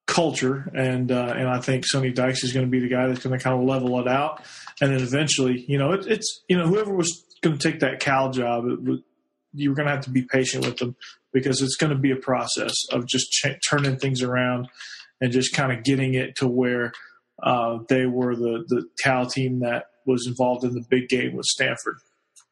culture, 0.06 0.70
and 0.74 1.10
uh, 1.10 1.34
and 1.36 1.48
I 1.48 1.60
think 1.60 1.84
Sonny 1.86 2.12
Dykes 2.12 2.44
is 2.44 2.52
going 2.52 2.66
to 2.66 2.70
be 2.70 2.80
the 2.80 2.88
guy 2.88 3.06
that's 3.06 3.24
going 3.24 3.36
to 3.36 3.42
kind 3.42 3.58
of 3.58 3.66
level 3.66 3.98
it 4.00 4.08
out, 4.08 4.42
and 4.80 4.92
then 4.92 5.00
eventually, 5.00 5.64
you 5.66 5.78
know, 5.78 5.92
it, 5.92 6.06
it's 6.06 6.44
you 6.48 6.56
know 6.56 6.66
whoever 6.66 6.94
was 6.94 7.23
going 7.44 7.58
to 7.58 7.70
take 7.70 7.80
that 7.80 8.00
Cal 8.00 8.30
job, 8.30 8.64
it, 8.66 9.00
you're 9.52 9.74
going 9.74 9.86
to 9.86 9.92
have 9.92 10.04
to 10.04 10.10
be 10.10 10.22
patient 10.22 10.66
with 10.66 10.78
them 10.78 10.96
because 11.32 11.62
it's 11.62 11.76
going 11.76 11.92
to 11.92 11.98
be 11.98 12.10
a 12.10 12.16
process 12.16 12.74
of 12.90 13.06
just 13.06 13.30
ch- 13.30 13.58
turning 13.68 13.96
things 13.96 14.22
around 14.22 14.68
and 15.20 15.32
just 15.32 15.54
kind 15.54 15.72
of 15.72 15.84
getting 15.84 16.14
it 16.14 16.36
to 16.36 16.48
where 16.48 16.92
uh, 17.42 17.78
they 17.88 18.06
were 18.06 18.34
the 18.34 18.64
the 18.68 18.84
Cal 19.02 19.26
team 19.26 19.60
that 19.60 19.86
was 20.06 20.26
involved 20.26 20.64
in 20.64 20.74
the 20.74 20.84
big 20.88 21.08
game 21.08 21.34
with 21.34 21.46
Stanford. 21.46 21.96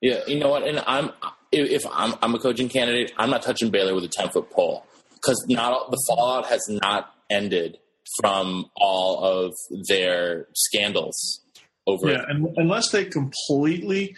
Yeah, 0.00 0.20
you 0.26 0.38
know 0.38 0.48
what? 0.48 0.66
And 0.66 0.82
I'm 0.86 1.10
if 1.50 1.70
if 1.70 1.86
I'm, 1.92 2.14
I'm 2.22 2.34
a 2.34 2.38
coaching 2.38 2.68
candidate, 2.68 3.12
I'm 3.16 3.30
not 3.30 3.42
touching 3.42 3.70
Baylor 3.70 3.94
with 3.94 4.04
a 4.04 4.08
ten 4.08 4.28
foot 4.28 4.50
pole 4.50 4.84
because 5.14 5.44
not 5.48 5.90
the 5.90 5.98
fallout 6.08 6.46
has 6.46 6.68
not 6.68 7.14
ended 7.30 7.78
from 8.20 8.66
all 8.76 9.24
of 9.24 9.52
their 9.88 10.48
scandals 10.54 11.40
over. 11.86 12.10
Yeah, 12.10 12.24
and 12.28 12.48
unless 12.56 12.90
they 12.90 13.04
completely 13.04 14.16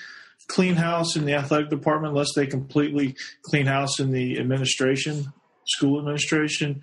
clean 0.48 0.74
house 0.74 1.16
in 1.16 1.24
the 1.24 1.34
athletic 1.34 1.70
department, 1.70 2.12
unless 2.12 2.32
they 2.34 2.46
completely 2.46 3.16
clean 3.42 3.66
house 3.66 3.98
in 4.00 4.10
the 4.12 4.38
administration, 4.38 5.32
school 5.66 5.98
administration, 5.98 6.82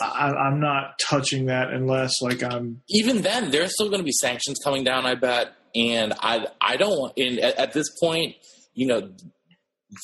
I, 0.00 0.30
I'm 0.30 0.60
not 0.60 0.98
touching 0.98 1.46
that 1.46 1.70
unless 1.72 2.20
like 2.22 2.42
I'm. 2.42 2.80
Even 2.88 3.22
then, 3.22 3.50
there's 3.50 3.74
still 3.74 3.88
going 3.88 4.00
to 4.00 4.04
be 4.04 4.12
sanctions 4.12 4.58
coming 4.64 4.82
down. 4.84 5.04
I 5.04 5.14
bet, 5.14 5.52
and 5.74 6.14
I 6.20 6.46
I 6.60 6.76
don't. 6.76 6.98
want- 6.98 7.18
And 7.18 7.38
at, 7.38 7.56
at 7.58 7.72
this 7.74 7.86
point, 8.00 8.36
you 8.74 8.86
know, 8.86 9.10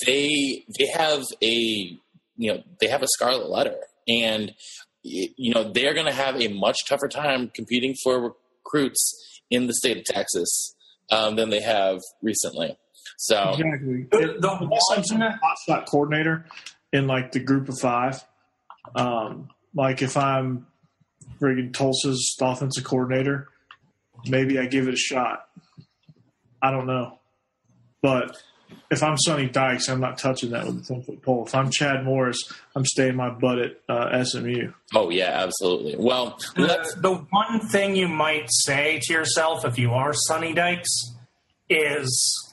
they 0.07 0.65
they 0.79 0.87
have 0.89 1.23
a 1.43 1.99
you 2.37 2.53
know 2.53 2.63
they 2.81 2.89
have 2.89 3.03
a 3.03 3.07
scarlet 3.09 3.49
letter, 3.49 3.77
and 4.07 4.53
you 5.03 5.55
know 5.55 5.73
they're 5.73 5.95
going 5.95 6.07
to 6.07 6.13
have 6.13 6.41
a 6.41 6.49
much 6.49 6.77
tougher 6.89 7.09
time 7.09 7.51
competing 7.55 7.95
for 8.05 8.35
recruits 8.65 9.41
in 9.51 9.67
the 9.67 9.73
state 9.75 9.97
of 9.97 10.05
Texas 10.05 10.75
um, 11.11 11.37
than 11.37 11.51
they 11.51 11.61
have 11.63 12.01
recently. 12.23 12.77
So 13.17 13.55
Exactly. 13.59 14.07
The, 14.11 14.37
the 14.39 14.59
Unless 14.61 14.83
I'm 14.91 15.05
some 15.05 15.21
one, 15.21 15.39
hot 15.43 15.57
shot 15.67 15.87
coordinator 15.87 16.45
in 16.93 17.07
like 17.07 17.33
the 17.33 17.41
group 17.41 17.69
of 17.69 17.79
five. 17.81 18.23
Um, 18.95 19.49
like 19.75 20.03
if 20.03 20.17
I'm 20.17 20.67
friggin' 21.41 21.73
Tulsa's 21.73 22.37
offensive 22.41 22.85
coordinator, 22.85 23.49
maybe 24.27 24.59
I 24.59 24.67
give 24.67 24.89
it 24.89 24.95
a 24.95 24.99
shot. 24.99 25.47
I 26.63 26.71
don't 26.71 26.87
know. 26.87 27.19
But 28.03 28.37
if 28.91 29.03
I'm 29.03 29.17
Sonny 29.19 29.49
Dykes, 29.49 29.89
I'm 29.89 30.01
not 30.01 30.19
touching 30.19 30.51
that 30.51 30.67
with 30.67 30.83
a 30.83 30.85
10 30.85 31.03
foot 31.03 31.23
pole. 31.23 31.47
If 31.47 31.55
I'm 31.55 31.71
Chad 31.71 32.05
Morris, 32.05 32.39
I'm 32.75 32.85
staying 32.85 33.17
my 33.17 33.31
butt 33.31 33.59
at 33.59 33.81
uh, 33.89 34.25
SMU. 34.25 34.73
oh 34.95 35.11
yeah, 35.11 35.31
absolutely. 35.33 35.97
Well, 35.99 36.39
let's 36.57 36.95
the, 36.95 37.01
the 37.01 37.15
one 37.31 37.61
thing 37.69 37.97
you 37.97 38.09
might 38.09 38.49
say 38.51 39.01
to 39.03 39.13
yourself 39.13 39.65
if 39.65 39.79
you 39.79 39.93
are 39.93 40.13
Sonny 40.13 40.55
Dykes 40.55 41.15
is 41.69 42.46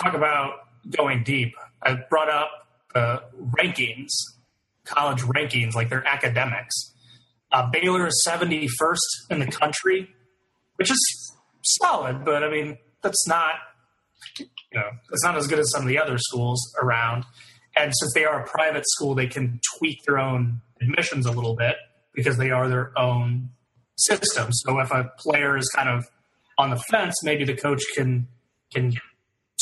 talk 0.00 0.14
about 0.14 0.54
going 0.90 1.22
deep. 1.22 1.54
I 1.82 1.94
brought 2.08 2.30
up 2.30 2.50
uh, 2.94 3.18
rankings, 3.58 4.10
college 4.84 5.22
rankings, 5.22 5.74
like 5.74 5.88
their 5.88 6.06
academics. 6.06 6.92
Uh, 7.52 7.70
Baylor 7.70 8.06
is 8.06 8.26
71st 8.28 8.96
in 9.30 9.38
the 9.38 9.46
country, 9.46 10.08
which 10.76 10.90
is 10.90 11.34
solid, 11.62 12.24
but 12.24 12.42
I 12.42 12.50
mean, 12.50 12.78
that's 13.02 13.26
not, 13.28 13.54
you 14.38 14.46
know, 14.74 14.90
that's 15.10 15.22
not 15.22 15.36
as 15.36 15.46
good 15.46 15.58
as 15.58 15.70
some 15.70 15.82
of 15.82 15.88
the 15.88 15.98
other 15.98 16.18
schools 16.18 16.60
around. 16.82 17.24
And 17.76 17.92
since 17.94 18.12
they 18.14 18.24
are 18.24 18.42
a 18.42 18.46
private 18.46 18.84
school, 18.86 19.14
they 19.14 19.26
can 19.26 19.60
tweak 19.78 20.02
their 20.06 20.18
own 20.18 20.60
admissions 20.80 21.26
a 21.26 21.32
little 21.32 21.56
bit 21.56 21.76
because 22.14 22.36
they 22.36 22.50
are 22.50 22.68
their 22.68 22.96
own 22.98 23.50
system. 23.96 24.48
So 24.52 24.78
if 24.80 24.90
a 24.90 25.10
player 25.18 25.56
is 25.56 25.68
kind 25.74 25.88
of 25.88 26.04
on 26.58 26.70
the 26.70 26.76
fence, 26.76 27.14
maybe 27.22 27.44
the 27.44 27.54
coach 27.54 27.82
can 27.94 28.28
can 28.72 28.92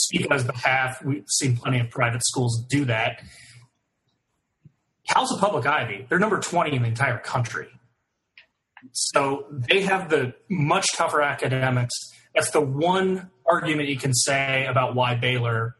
speak 0.04 0.26
on 0.30 0.38
his 0.38 0.46
behalf. 0.46 1.02
We've 1.04 1.24
seen 1.28 1.56
plenty 1.56 1.80
of 1.80 1.90
private 1.90 2.24
schools 2.24 2.64
do 2.68 2.84
that. 2.86 3.22
Cal's 5.08 5.32
a 5.32 5.38
public 5.38 5.66
Ivy. 5.66 6.06
They're 6.08 6.18
number 6.18 6.38
20 6.38 6.76
in 6.76 6.82
the 6.82 6.88
entire 6.88 7.18
country. 7.18 7.68
So 8.92 9.46
they 9.50 9.82
have 9.82 10.08
the 10.08 10.34
much 10.48 10.86
tougher 10.94 11.22
academics. 11.22 11.94
That's 12.34 12.50
the 12.50 12.60
one 12.60 13.30
argument 13.46 13.88
you 13.88 13.98
can 13.98 14.14
say 14.14 14.66
about 14.66 14.94
why 14.94 15.14
Baylor 15.14 15.76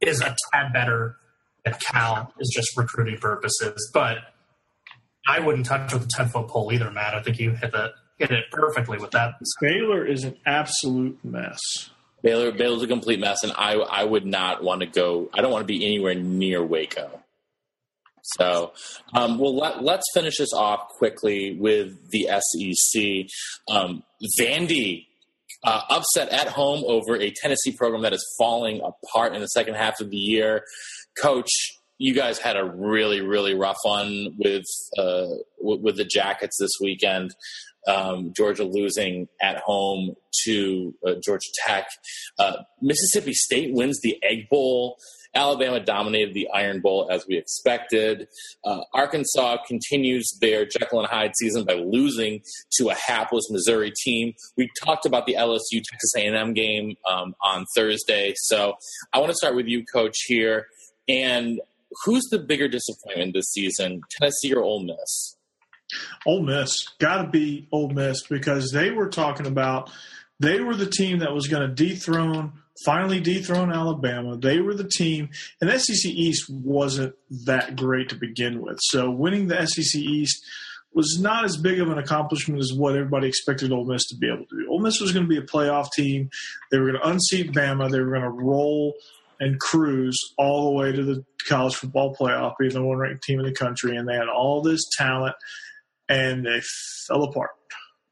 is 0.00 0.20
a 0.20 0.36
tad 0.52 0.72
better 0.72 1.16
than 1.64 1.74
Cal 1.74 2.32
is 2.38 2.50
just 2.54 2.76
recruiting 2.76 3.18
purposes. 3.18 3.90
But 3.92 4.18
I 5.28 5.40
wouldn't 5.40 5.66
touch 5.66 5.92
with 5.92 6.04
a 6.04 6.08
10 6.08 6.28
foot 6.28 6.48
pole 6.48 6.72
either, 6.72 6.90
Matt. 6.90 7.14
I 7.14 7.22
think 7.22 7.38
you 7.38 7.50
hit, 7.50 7.72
the, 7.72 7.92
hit 8.18 8.30
it 8.30 8.44
perfectly 8.50 8.98
with 8.98 9.10
that. 9.12 9.34
Baylor 9.60 10.04
is 10.04 10.24
an 10.24 10.36
absolute 10.46 11.18
mess. 11.22 11.60
Baylor 12.22 12.52
Baylor's 12.52 12.82
a 12.82 12.86
complete 12.86 13.20
mess, 13.20 13.42
and 13.42 13.52
I 13.56 13.74
I 13.74 14.04
would 14.04 14.26
not 14.26 14.62
want 14.62 14.80
to 14.80 14.86
go. 14.86 15.30
I 15.32 15.40
don't 15.40 15.50
want 15.50 15.62
to 15.62 15.66
be 15.66 15.84
anywhere 15.84 16.14
near 16.14 16.62
Waco. 16.62 17.20
So, 18.22 18.72
um, 19.14 19.38
well, 19.38 19.56
let, 19.56 19.82
let's 19.82 20.04
finish 20.14 20.36
this 20.38 20.52
off 20.52 20.88
quickly 20.98 21.56
with 21.58 22.10
the 22.10 22.28
SEC. 22.28 23.74
Um, 23.74 24.02
Vandy 24.38 25.06
uh, 25.64 25.82
upset 25.88 26.28
at 26.30 26.48
home 26.48 26.84
over 26.86 27.16
a 27.16 27.30
Tennessee 27.30 27.72
program 27.72 28.02
that 28.02 28.12
is 28.12 28.24
falling 28.38 28.80
apart 28.82 29.34
in 29.34 29.40
the 29.40 29.48
second 29.48 29.74
half 29.74 30.00
of 30.00 30.10
the 30.10 30.16
year. 30.16 30.64
Coach, 31.20 31.50
you 32.00 32.14
guys 32.14 32.38
had 32.38 32.56
a 32.56 32.64
really 32.64 33.20
really 33.20 33.54
rough 33.54 33.76
one 33.82 34.34
with 34.38 34.64
uh, 34.98 35.26
with, 35.60 35.80
with 35.80 35.96
the 35.96 36.04
Jackets 36.04 36.56
this 36.58 36.72
weekend. 36.80 37.30
Um, 37.86 38.32
Georgia 38.36 38.64
losing 38.64 39.28
at 39.40 39.58
home 39.58 40.14
to 40.44 40.94
uh, 41.06 41.14
Georgia 41.22 41.48
Tech. 41.66 41.86
Uh, 42.38 42.56
Mississippi 42.80 43.32
State 43.32 43.72
wins 43.72 44.00
the 44.02 44.18
Egg 44.22 44.48
Bowl. 44.50 44.98
Alabama 45.34 45.80
dominated 45.80 46.34
the 46.34 46.48
Iron 46.52 46.80
Bowl 46.80 47.08
as 47.10 47.26
we 47.26 47.38
expected. 47.38 48.28
Uh, 48.64 48.80
Arkansas 48.92 49.58
continues 49.66 50.30
their 50.40 50.66
Jekyll 50.66 51.00
and 51.00 51.08
Hyde 51.08 51.32
season 51.36 51.64
by 51.64 51.74
losing 51.74 52.40
to 52.78 52.88
a 52.88 52.94
hapless 52.94 53.48
Missouri 53.50 53.92
team. 54.04 54.34
We 54.56 54.68
talked 54.82 55.06
about 55.06 55.26
the 55.26 55.34
LSU 55.34 55.82
Texas 55.82 56.12
A&M 56.16 56.52
game 56.52 56.96
um, 57.10 57.34
on 57.42 57.64
Thursday, 57.74 58.34
so 58.36 58.74
I 59.12 59.20
want 59.20 59.30
to 59.30 59.36
start 59.36 59.54
with 59.54 59.66
you, 59.66 59.84
Coach, 59.84 60.16
here. 60.26 60.66
And 61.08 61.60
who's 62.04 62.24
the 62.30 62.38
bigger 62.38 62.68
disappointment 62.68 63.34
this 63.34 63.50
season, 63.50 64.02
Tennessee 64.10 64.54
or 64.54 64.62
Ole 64.62 64.84
Miss? 64.84 65.36
Ole 66.26 66.42
Miss 66.42 66.72
got 66.98 67.22
to 67.22 67.28
be 67.28 67.68
Ole 67.72 67.90
Miss 67.90 68.26
because 68.26 68.70
they 68.72 68.90
were 68.90 69.08
talking 69.08 69.46
about 69.46 69.90
they 70.38 70.60
were 70.60 70.74
the 70.74 70.86
team 70.86 71.18
that 71.18 71.34
was 71.34 71.48
going 71.48 71.62
to 71.62 71.74
dethrone, 71.74 72.52
finally 72.84 73.20
dethrone 73.20 73.72
Alabama. 73.72 74.36
They 74.36 74.60
were 74.60 74.74
the 74.74 74.88
team, 74.88 75.28
and 75.60 75.70
SEC 75.70 76.10
East 76.10 76.48
wasn't 76.48 77.14
that 77.44 77.76
great 77.76 78.08
to 78.08 78.14
begin 78.14 78.62
with. 78.62 78.78
So 78.80 79.10
winning 79.10 79.48
the 79.48 79.66
SEC 79.66 80.00
East 80.00 80.42
was 80.92 81.18
not 81.20 81.44
as 81.44 81.56
big 81.56 81.80
of 81.80 81.88
an 81.88 81.98
accomplishment 81.98 82.60
as 82.60 82.72
what 82.74 82.96
everybody 82.96 83.28
expected 83.28 83.70
Ole 83.70 83.84
Miss 83.84 84.06
to 84.08 84.16
be 84.16 84.28
able 84.28 84.46
to 84.46 84.56
do. 84.56 84.66
Ole 84.70 84.80
Miss 84.80 85.00
was 85.00 85.12
going 85.12 85.24
to 85.24 85.28
be 85.28 85.38
a 85.38 85.42
playoff 85.42 85.92
team. 85.92 86.30
They 86.70 86.78
were 86.78 86.90
going 86.90 87.00
to 87.00 87.08
unseat 87.08 87.52
Bama. 87.52 87.90
They 87.90 88.00
were 88.00 88.10
going 88.10 88.22
to 88.22 88.30
roll 88.30 88.94
and 89.40 89.58
cruise 89.58 90.18
all 90.38 90.66
the 90.66 90.78
way 90.78 90.92
to 90.92 91.02
the 91.02 91.24
college 91.48 91.74
football 91.74 92.14
playoff, 92.14 92.54
being 92.58 92.72
the 92.72 92.84
one 92.84 92.98
ranked 92.98 93.24
team 93.24 93.40
in 93.40 93.46
the 93.46 93.52
country. 93.52 93.96
And 93.96 94.08
they 94.08 94.14
had 94.14 94.28
all 94.28 94.62
this 94.62 94.82
talent, 94.96 95.34
and 96.08 96.46
they 96.46 96.60
fell 97.08 97.24
apart. 97.24 97.50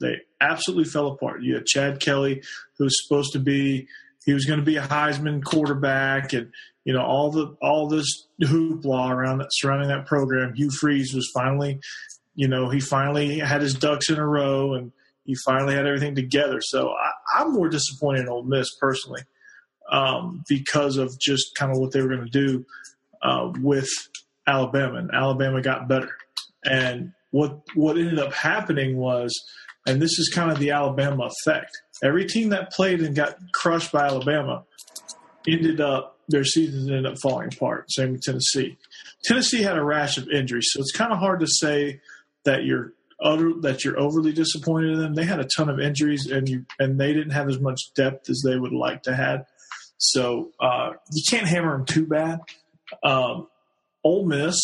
They 0.00 0.16
absolutely 0.40 0.90
fell 0.90 1.08
apart. 1.08 1.42
You 1.42 1.54
had 1.54 1.66
Chad 1.66 2.00
Kelly, 2.00 2.42
who 2.78 2.84
was 2.84 2.96
supposed 3.04 3.32
to 3.34 3.38
be 3.38 3.86
he 4.24 4.34
was 4.34 4.44
going 4.44 4.60
to 4.60 4.66
be 4.66 4.76
a 4.76 4.82
Heisman 4.82 5.42
quarterback, 5.44 6.32
and 6.32 6.50
you 6.84 6.92
know 6.92 7.02
all 7.02 7.30
the 7.30 7.56
all 7.62 7.88
this 7.88 8.26
hoopla 8.42 9.10
around 9.10 9.38
that 9.38 9.48
surrounding 9.52 9.88
that 9.88 10.06
program. 10.06 10.54
Hugh 10.54 10.70
Freeze 10.70 11.14
was 11.14 11.30
finally 11.34 11.80
you 12.38 12.46
know, 12.46 12.70
he 12.70 12.78
finally 12.78 13.40
had 13.40 13.62
his 13.62 13.74
ducks 13.74 14.10
in 14.10 14.16
a 14.16 14.24
row 14.24 14.74
and 14.74 14.92
he 15.24 15.34
finally 15.44 15.74
had 15.74 15.86
everything 15.86 16.14
together. 16.14 16.60
So 16.60 16.94
I, 17.34 17.42
am 17.42 17.52
more 17.52 17.68
disappointed 17.68 18.20
in 18.20 18.28
Ole 18.28 18.44
Miss 18.44 18.68
personally 18.80 19.22
um, 19.90 20.44
because 20.48 20.96
of 20.96 21.18
just 21.18 21.54
kind 21.56 21.72
of 21.72 21.78
what 21.78 21.92
they 21.92 22.00
were 22.00 22.08
going 22.08 22.24
to 22.24 22.46
do 22.46 22.66
uh, 23.22 23.52
with 23.60 23.88
Alabama. 24.46 24.98
And 24.98 25.10
Alabama 25.12 25.60
got 25.60 25.88
better. 25.88 26.10
And 26.64 27.12
what 27.30 27.60
what 27.74 27.98
ended 27.98 28.18
up 28.18 28.32
happening 28.32 28.96
was, 28.96 29.32
and 29.86 30.00
this 30.00 30.18
is 30.18 30.30
kind 30.34 30.50
of 30.50 30.58
the 30.58 30.70
Alabama 30.70 31.28
effect. 31.46 31.70
Every 32.02 32.26
team 32.26 32.50
that 32.50 32.72
played 32.72 33.00
and 33.00 33.14
got 33.14 33.36
crushed 33.54 33.92
by 33.92 34.06
Alabama 34.06 34.64
ended 35.46 35.80
up 35.80 36.18
their 36.28 36.44
seasons 36.44 36.88
ended 36.88 37.06
up 37.06 37.18
falling 37.22 37.52
apart. 37.52 37.90
Same 37.90 38.12
with 38.12 38.22
Tennessee. 38.22 38.76
Tennessee 39.24 39.62
had 39.62 39.76
a 39.76 39.82
rash 39.82 40.18
of 40.18 40.28
injuries, 40.28 40.68
so 40.70 40.80
it's 40.80 40.92
kind 40.92 41.12
of 41.12 41.18
hard 41.18 41.40
to 41.40 41.46
say 41.46 42.00
that 42.44 42.64
you're 42.64 42.92
utter, 43.22 43.52
that 43.60 43.84
you're 43.84 43.98
overly 43.98 44.32
disappointed 44.32 44.92
in 44.92 45.00
them. 45.00 45.14
They 45.14 45.24
had 45.24 45.40
a 45.40 45.48
ton 45.56 45.68
of 45.68 45.80
injuries, 45.80 46.30
and 46.30 46.48
you 46.48 46.66
and 46.78 47.00
they 47.00 47.12
didn't 47.12 47.32
have 47.32 47.48
as 47.48 47.60
much 47.60 47.80
depth 47.94 48.30
as 48.30 48.42
they 48.44 48.58
would 48.58 48.72
like 48.72 49.02
to 49.04 49.14
have. 49.14 49.46
So 49.98 50.52
uh, 50.60 50.92
you 51.12 51.22
can't 51.28 51.46
hammer 51.46 51.76
them 51.76 51.86
too 51.86 52.06
bad. 52.06 52.40
Um, 53.02 53.48
Ole 54.04 54.24
Miss, 54.24 54.56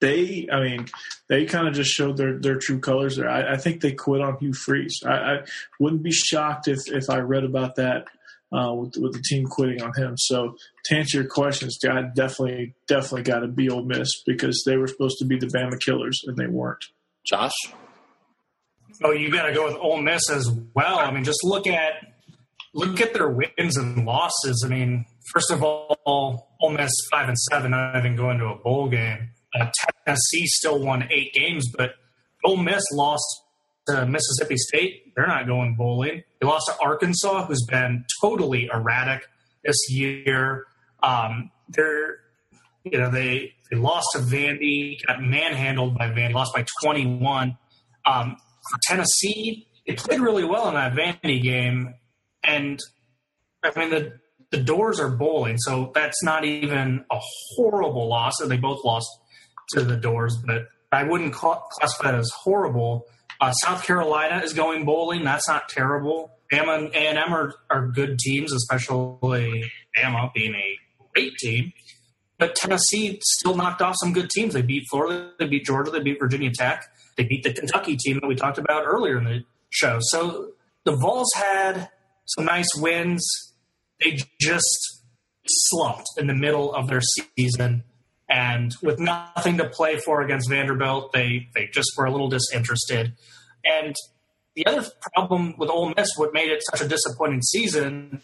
they, 0.00 0.48
I 0.50 0.60
mean, 0.60 0.86
they 1.28 1.44
kind 1.44 1.68
of 1.68 1.74
just 1.74 1.90
showed 1.90 2.16
their, 2.16 2.38
their 2.38 2.58
true 2.58 2.80
colors 2.80 3.16
there. 3.16 3.28
I, 3.28 3.54
I 3.54 3.56
think 3.56 3.80
they 3.80 3.92
quit 3.92 4.20
on 4.20 4.38
Hugh 4.38 4.52
Freeze. 4.52 5.00
I, 5.06 5.12
I, 5.12 5.36
wouldn't 5.78 6.02
be 6.02 6.12
shocked 6.12 6.68
if 6.68 6.80
if 6.88 7.08
I 7.08 7.18
read 7.18 7.44
about 7.44 7.76
that 7.76 8.06
uh, 8.52 8.72
with, 8.74 8.96
with 8.96 9.12
the 9.12 9.22
team 9.22 9.46
quitting 9.46 9.82
on 9.82 9.92
him. 9.94 10.14
So 10.16 10.56
to 10.86 10.96
answer 10.96 11.18
your 11.18 11.28
questions, 11.28 11.78
God 11.82 12.14
definitely 12.14 12.74
definitely 12.86 13.22
got 13.22 13.40
to 13.40 13.48
be 13.48 13.70
Ole 13.70 13.84
Miss 13.84 14.08
because 14.26 14.62
they 14.66 14.76
were 14.76 14.88
supposed 14.88 15.18
to 15.18 15.24
be 15.24 15.38
the 15.38 15.46
Bama 15.46 15.80
killers 15.80 16.20
and 16.26 16.36
they 16.36 16.46
weren't. 16.46 16.84
Josh. 17.24 17.52
Oh, 19.02 19.10
you 19.10 19.30
got 19.30 19.46
to 19.46 19.54
go 19.54 19.66
with 19.66 19.76
Ole 19.76 20.00
Miss 20.00 20.30
as 20.30 20.50
well. 20.74 20.98
I 20.98 21.10
mean, 21.10 21.24
just 21.24 21.40
look 21.42 21.66
at 21.66 22.13
look 22.74 23.00
at 23.00 23.14
their 23.14 23.30
wins 23.30 23.76
and 23.76 24.04
losses. 24.04 24.62
I 24.66 24.68
mean, 24.68 25.06
first 25.32 25.50
of 25.50 25.62
all, 25.62 25.96
Ole 26.60 26.70
Miss 26.70 26.92
five 27.10 27.28
and 27.28 27.38
seven, 27.38 27.70
not 27.70 27.96
even 27.96 28.16
going 28.16 28.38
to 28.38 28.46
a 28.46 28.56
bowl 28.56 28.88
game. 28.88 29.30
Uh, 29.58 29.70
Tennessee 30.04 30.46
still 30.46 30.80
won 30.80 31.08
eight 31.10 31.32
games, 31.32 31.70
but 31.76 31.94
Ole 32.44 32.56
Miss 32.56 32.82
lost 32.92 33.24
to 33.86 34.06
Mississippi 34.06 34.56
State. 34.56 35.12
They're 35.14 35.26
not 35.26 35.46
going 35.46 35.76
bowling. 35.76 36.24
They 36.40 36.46
lost 36.46 36.66
to 36.66 36.76
Arkansas, 36.82 37.46
who's 37.46 37.64
been 37.68 38.04
totally 38.20 38.68
erratic 38.72 39.26
this 39.64 39.76
year. 39.90 40.66
Um, 41.02 41.50
they're, 41.68 42.18
you 42.84 42.98
know, 42.98 43.10
they 43.10 43.54
they 43.70 43.76
lost 43.76 44.08
to 44.12 44.18
Vandy, 44.18 44.96
got 45.06 45.22
manhandled 45.22 45.96
by 45.96 46.08
Vandy, 46.10 46.34
lost 46.34 46.54
by 46.54 46.64
21. 46.82 47.56
Um, 48.06 48.36
for 48.70 48.78
Tennessee, 48.88 49.68
they 49.86 49.94
played 49.94 50.20
really 50.20 50.44
well 50.44 50.68
in 50.68 50.74
that 50.74 50.94
Vandy 50.94 51.42
game, 51.42 51.94
and 52.46 52.78
I 53.62 53.78
mean 53.78 53.90
the 53.90 54.20
the 54.50 54.62
Dores 54.62 55.00
are 55.00 55.08
bowling, 55.08 55.58
so 55.58 55.90
that's 55.94 56.22
not 56.22 56.44
even 56.44 57.04
a 57.10 57.18
horrible 57.56 58.08
loss. 58.08 58.40
And 58.40 58.50
they 58.50 58.56
both 58.56 58.84
lost 58.84 59.08
to 59.70 59.82
the 59.82 59.96
Dores, 59.96 60.36
but 60.46 60.68
I 60.92 61.02
wouldn't 61.02 61.32
classify 61.32 62.12
that 62.12 62.14
as 62.14 62.30
horrible. 62.42 63.06
Uh, 63.40 63.52
South 63.52 63.84
Carolina 63.84 64.42
is 64.44 64.52
going 64.52 64.84
bowling. 64.84 65.24
That's 65.24 65.48
not 65.48 65.68
terrible. 65.68 66.30
Bama 66.52 66.84
and 66.84 66.94
A&M 66.94 67.32
are, 67.32 67.54
are 67.70 67.88
good 67.88 68.18
teams, 68.18 68.52
especially 68.52 69.70
Bama 69.96 70.32
being 70.32 70.54
a 70.54 70.78
great 71.12 71.36
team. 71.38 71.72
But 72.38 72.54
Tennessee 72.54 73.20
still 73.22 73.56
knocked 73.56 73.82
off 73.82 73.96
some 73.98 74.12
good 74.12 74.30
teams. 74.30 74.54
They 74.54 74.62
beat 74.62 74.84
Florida, 74.90 75.32
they 75.38 75.46
beat 75.46 75.64
Georgia, 75.64 75.90
they 75.90 76.00
beat 76.00 76.18
Virginia 76.18 76.50
Tech, 76.52 76.84
they 77.16 77.24
beat 77.24 77.42
the 77.42 77.52
Kentucky 77.52 77.96
team 77.96 78.18
that 78.20 78.26
we 78.26 78.34
talked 78.34 78.58
about 78.58 78.84
earlier 78.86 79.18
in 79.18 79.24
the 79.24 79.44
show. 79.70 79.98
So 80.00 80.52
the 80.84 80.92
Vols 80.92 81.30
had 81.34 81.88
some 82.26 82.44
nice 82.44 82.68
wins. 82.76 83.26
They 84.02 84.18
just 84.40 85.02
slumped 85.46 86.08
in 86.18 86.26
the 86.26 86.34
middle 86.34 86.74
of 86.74 86.88
their 86.88 87.00
season. 87.36 87.84
And 88.28 88.74
with 88.82 88.98
nothing 88.98 89.58
to 89.58 89.68
play 89.68 89.98
for 89.98 90.22
against 90.22 90.48
Vanderbilt, 90.48 91.12
they, 91.12 91.48
they 91.54 91.68
just 91.72 91.92
were 91.96 92.06
a 92.06 92.10
little 92.10 92.28
disinterested. 92.28 93.12
And 93.64 93.94
the 94.56 94.66
other 94.66 94.88
problem 95.14 95.54
with 95.58 95.68
Ole 95.68 95.92
Miss, 95.96 96.08
what 96.16 96.32
made 96.32 96.50
it 96.50 96.62
such 96.70 96.80
a 96.80 96.88
disappointing 96.88 97.42
season, 97.42 98.22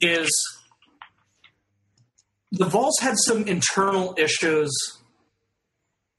is 0.00 0.30
the 2.50 2.64
Vols 2.64 2.98
had 3.00 3.14
some 3.18 3.44
internal 3.44 4.14
issues 4.18 4.70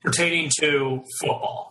pertaining 0.02 0.50
to 0.60 1.04
football. 1.20 1.71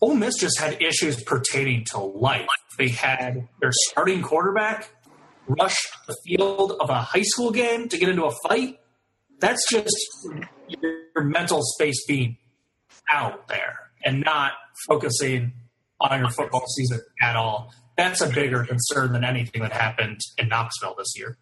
Ole 0.00 0.14
Miss 0.14 0.34
just 0.38 0.58
had 0.58 0.80
issues 0.82 1.22
pertaining 1.22 1.84
to 1.92 1.98
life. 1.98 2.46
They 2.78 2.88
had 2.88 3.48
their 3.60 3.72
starting 3.72 4.22
quarterback 4.22 4.90
rush 5.48 5.76
the 6.06 6.16
field 6.26 6.72
of 6.80 6.90
a 6.90 7.00
high 7.00 7.22
school 7.22 7.50
game 7.50 7.88
to 7.88 7.98
get 7.98 8.08
into 8.08 8.24
a 8.24 8.32
fight. 8.46 8.78
That's 9.40 9.66
just 9.70 9.96
your 10.68 11.24
mental 11.24 11.60
space 11.62 12.04
being 12.06 12.36
out 13.10 13.48
there 13.48 13.90
and 14.04 14.20
not 14.20 14.52
focusing 14.88 15.52
on 16.00 16.20
your 16.20 16.30
football 16.30 16.64
season 16.76 17.00
at 17.22 17.36
all. 17.36 17.72
That's 17.96 18.20
a 18.20 18.28
bigger 18.28 18.64
concern 18.64 19.12
than 19.12 19.24
anything 19.24 19.62
that 19.62 19.72
happened 19.72 20.20
in 20.36 20.48
Knoxville 20.48 20.96
this 20.98 21.14
year. 21.16 21.38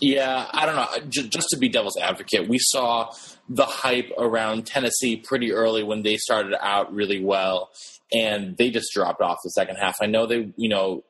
Yeah, 0.00 0.46
I 0.52 0.66
don't 0.66 0.76
know. 0.76 1.10
Just 1.10 1.48
to 1.50 1.56
be 1.56 1.68
devil's 1.68 1.96
advocate, 1.96 2.48
we 2.48 2.58
saw 2.60 3.12
the 3.48 3.64
hype 3.64 4.12
around 4.18 4.66
Tennessee 4.66 5.16
pretty 5.16 5.52
early 5.52 5.82
when 5.82 6.02
they 6.02 6.16
started 6.16 6.54
out 6.60 6.92
really 6.92 7.22
well, 7.22 7.70
and 8.12 8.56
they 8.56 8.70
just 8.70 8.92
dropped 8.94 9.20
off 9.20 9.38
the 9.42 9.50
second 9.50 9.76
half. 9.76 9.96
I 10.00 10.06
know 10.06 10.26
they, 10.26 10.52
you 10.56 10.68
know, 10.68 11.04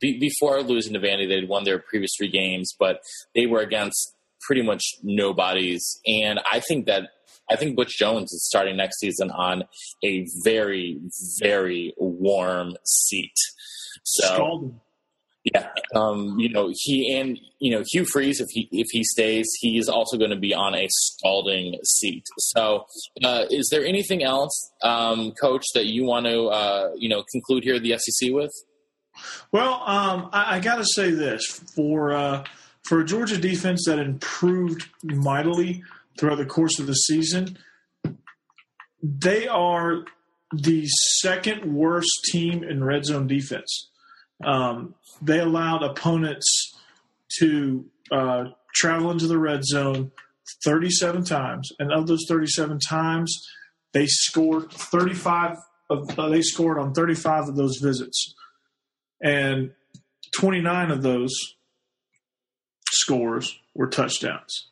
before 0.00 0.62
losing 0.62 0.92
to 0.92 1.00
Vandy, 1.00 1.28
they'd 1.28 1.48
won 1.48 1.64
their 1.64 1.78
previous 1.78 2.12
three 2.16 2.30
games, 2.30 2.74
but 2.78 3.00
they 3.34 3.46
were 3.46 3.60
against 3.60 4.14
pretty 4.46 4.62
much 4.62 4.84
nobodies, 5.02 6.00
and 6.06 6.40
I 6.50 6.60
think 6.60 6.86
that 6.86 7.10
I 7.50 7.56
think 7.56 7.76
Butch 7.76 7.98
Jones 7.98 8.32
is 8.32 8.46
starting 8.46 8.76
next 8.76 9.00
season 9.00 9.30
on 9.32 9.64
a 10.04 10.26
very, 10.44 11.00
very 11.40 11.94
warm 11.96 12.76
seat. 12.84 13.34
So, 14.04 14.34
Scalding. 14.34 14.80
Yeah, 15.44 15.68
um, 15.94 16.38
you 16.38 16.50
know 16.50 16.70
he 16.74 17.16
and 17.16 17.38
you 17.60 17.70
know 17.70 17.82
Hugh 17.90 18.04
Freeze 18.04 18.40
if 18.40 18.48
he 18.50 18.68
if 18.72 18.88
he 18.90 19.02
stays, 19.02 19.46
he 19.60 19.78
is 19.78 19.88
also 19.88 20.18
going 20.18 20.30
to 20.30 20.38
be 20.38 20.52
on 20.52 20.74
a 20.74 20.86
scalding 20.90 21.78
seat. 21.84 22.24
So, 22.38 22.84
uh, 23.24 23.46
is 23.50 23.68
there 23.70 23.84
anything 23.84 24.22
else, 24.22 24.70
um, 24.82 25.32
Coach, 25.40 25.64
that 25.74 25.86
you 25.86 26.04
want 26.04 26.26
to 26.26 26.46
uh, 26.46 26.90
you 26.96 27.08
know 27.08 27.24
conclude 27.32 27.64
here 27.64 27.78
the 27.78 27.96
SEC 27.98 28.30
with? 28.32 28.50
Well, 29.50 29.82
um, 29.86 30.28
I, 30.32 30.56
I 30.56 30.60
got 30.60 30.76
to 30.76 30.84
say 30.84 31.10
this 31.10 31.46
for 31.74 32.12
uh, 32.12 32.44
for 32.84 33.00
a 33.00 33.04
Georgia 33.04 33.38
defense 33.38 33.84
that 33.86 33.98
improved 33.98 34.88
mightily 35.02 35.82
throughout 36.18 36.38
the 36.38 36.46
course 36.46 36.78
of 36.78 36.86
the 36.86 36.94
season. 36.94 37.56
They 39.02 39.48
are 39.48 40.04
the 40.52 40.86
second 41.20 41.74
worst 41.74 42.10
team 42.30 42.62
in 42.62 42.84
red 42.84 43.06
zone 43.06 43.26
defense. 43.26 43.89
Um, 44.44 44.94
they 45.20 45.38
allowed 45.38 45.82
opponents 45.82 46.74
to 47.38 47.84
uh, 48.10 48.44
travel 48.74 49.10
into 49.10 49.26
the 49.26 49.38
red 49.38 49.64
zone 49.64 50.12
37 50.64 51.24
times, 51.24 51.70
and 51.78 51.92
of 51.92 52.06
those 52.06 52.24
37 52.28 52.78
times, 52.80 53.46
they 53.92 54.06
scored 54.06 54.72
35. 54.72 55.56
Of, 55.88 56.18
uh, 56.18 56.28
they 56.28 56.42
scored 56.42 56.78
on 56.78 56.94
35 56.94 57.48
of 57.48 57.56
those 57.56 57.78
visits, 57.78 58.34
and 59.20 59.72
29 60.36 60.90
of 60.90 61.02
those 61.02 61.32
scores 62.92 63.58
were 63.74 63.88
touchdowns. 63.88 64.68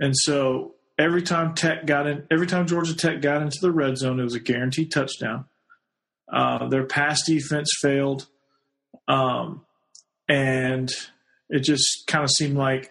And 0.00 0.14
so 0.16 0.74
every 0.98 1.22
time 1.22 1.54
Tech 1.54 1.86
got 1.86 2.06
in, 2.06 2.26
every 2.30 2.46
time 2.46 2.66
Georgia 2.66 2.96
Tech 2.96 3.20
got 3.20 3.42
into 3.42 3.58
the 3.60 3.72
red 3.72 3.98
zone, 3.98 4.20
it 4.20 4.24
was 4.24 4.34
a 4.34 4.40
guaranteed 4.40 4.90
touchdown. 4.90 5.46
Uh, 6.32 6.68
their 6.68 6.84
pass 6.84 7.24
defense 7.26 7.70
failed, 7.80 8.26
um, 9.06 9.64
and 10.28 10.90
it 11.48 11.60
just 11.60 12.06
kind 12.06 12.24
of 12.24 12.30
seemed 12.30 12.56
like 12.56 12.90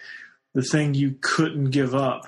the 0.53 0.63
thing 0.63 0.93
you 0.93 1.15
couldn't 1.21 1.69
give 1.69 1.93
up 1.93 2.23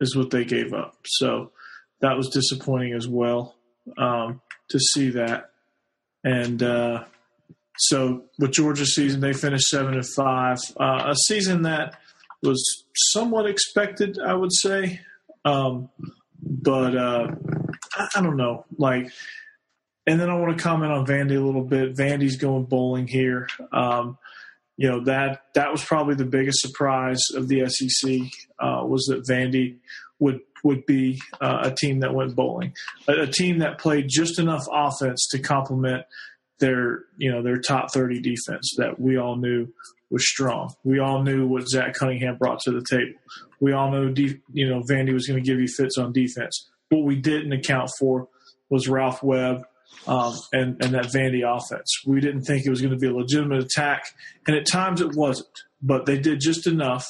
is 0.00 0.16
what 0.16 0.30
they 0.30 0.44
gave 0.44 0.72
up. 0.72 0.96
So 1.06 1.52
that 2.00 2.16
was 2.16 2.28
disappointing 2.28 2.94
as 2.94 3.06
well 3.06 3.54
um, 3.96 4.40
to 4.70 4.78
see 4.78 5.10
that. 5.10 5.50
And 6.24 6.62
uh, 6.62 7.04
so 7.78 8.24
with 8.38 8.52
Georgia's 8.52 8.94
season, 8.94 9.20
they 9.20 9.32
finished 9.32 9.68
seven 9.68 9.94
and 9.94 10.06
five, 10.16 10.58
uh, 10.78 11.04
a 11.06 11.14
season 11.26 11.62
that 11.62 11.98
was 12.42 12.84
somewhat 13.12 13.46
expected, 13.46 14.18
I 14.18 14.34
would 14.34 14.52
say. 14.52 15.00
Um, 15.44 15.90
but 16.42 16.96
uh, 16.96 17.28
I, 17.94 18.08
I, 18.16 18.22
don't 18.22 18.36
know, 18.36 18.64
like. 18.76 19.10
And 20.10 20.20
then 20.20 20.28
I 20.28 20.34
want 20.34 20.58
to 20.58 20.60
comment 20.60 20.90
on 20.90 21.06
Vandy 21.06 21.36
a 21.36 21.40
little 21.40 21.62
bit. 21.62 21.94
Vandy's 21.94 22.36
going 22.36 22.64
bowling 22.64 23.06
here. 23.06 23.46
Um, 23.70 24.18
you 24.76 24.90
know 24.90 25.04
that 25.04 25.42
that 25.54 25.70
was 25.70 25.84
probably 25.84 26.16
the 26.16 26.24
biggest 26.24 26.62
surprise 26.62 27.20
of 27.32 27.46
the 27.46 27.68
SEC 27.68 28.18
uh, 28.58 28.84
was 28.84 29.04
that 29.04 29.24
Vandy 29.30 29.76
would 30.18 30.40
would 30.64 30.84
be 30.84 31.22
uh, 31.40 31.60
a 31.62 31.70
team 31.70 32.00
that 32.00 32.12
went 32.12 32.34
bowling, 32.34 32.72
a, 33.06 33.20
a, 33.20 33.26
team 33.28 33.58
that 33.60 33.78
played 33.78 34.06
just 34.08 34.40
enough 34.40 34.64
offense 34.72 35.28
to 35.30 35.38
complement 35.38 36.06
their 36.58 37.04
you 37.16 37.30
know 37.30 37.40
their 37.40 37.58
top 37.58 37.92
thirty 37.92 38.20
defense 38.20 38.74
that 38.78 38.98
we 38.98 39.16
all 39.16 39.36
knew 39.36 39.68
was 40.10 40.28
strong. 40.28 40.74
We 40.82 40.98
all 40.98 41.22
knew 41.22 41.46
what 41.46 41.68
Zach 41.68 41.94
Cunningham 41.94 42.36
brought 42.36 42.58
to 42.60 42.72
the 42.72 42.84
table. 42.90 43.20
We 43.60 43.72
all 43.72 43.92
know 43.92 44.08
de- 44.08 44.40
you 44.52 44.68
know 44.68 44.82
Vandy 44.90 45.12
was 45.12 45.28
going 45.28 45.40
to 45.40 45.48
give 45.48 45.60
you 45.60 45.68
fits 45.68 45.98
on 45.98 46.12
defense. 46.12 46.68
What 46.88 47.04
we 47.04 47.14
didn't 47.14 47.52
account 47.52 47.90
for 47.96 48.26
was 48.70 48.88
Ralph 48.88 49.22
Webb 49.22 49.66
um, 50.06 50.34
and 50.52 50.82
and 50.82 50.94
that 50.94 51.06
Vandy 51.06 51.42
offense. 51.44 52.02
We 52.06 52.20
didn't 52.20 52.42
think 52.42 52.66
it 52.66 52.70
was 52.70 52.80
going 52.80 52.92
to 52.92 52.98
be 52.98 53.08
a 53.08 53.14
legitimate 53.14 53.62
attack, 53.62 54.04
and 54.46 54.56
at 54.56 54.66
times 54.66 55.00
it 55.00 55.14
wasn't. 55.14 55.48
But 55.82 56.06
they 56.06 56.18
did 56.18 56.40
just 56.40 56.66
enough 56.66 57.06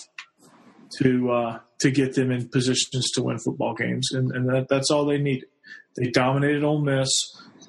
to 0.99 1.31
uh, 1.31 1.59
to 1.81 1.91
get 1.91 2.15
them 2.15 2.31
in 2.31 2.49
positions 2.49 3.11
to 3.13 3.23
win 3.23 3.39
football 3.39 3.75
games, 3.75 4.09
and, 4.13 4.31
and 4.33 4.49
that, 4.49 4.69
that's 4.69 4.91
all 4.91 5.05
they 5.05 5.19
needed. 5.19 5.49
They 5.97 6.11
dominated 6.11 6.65
Ole 6.65 6.83
Miss, 6.83 7.11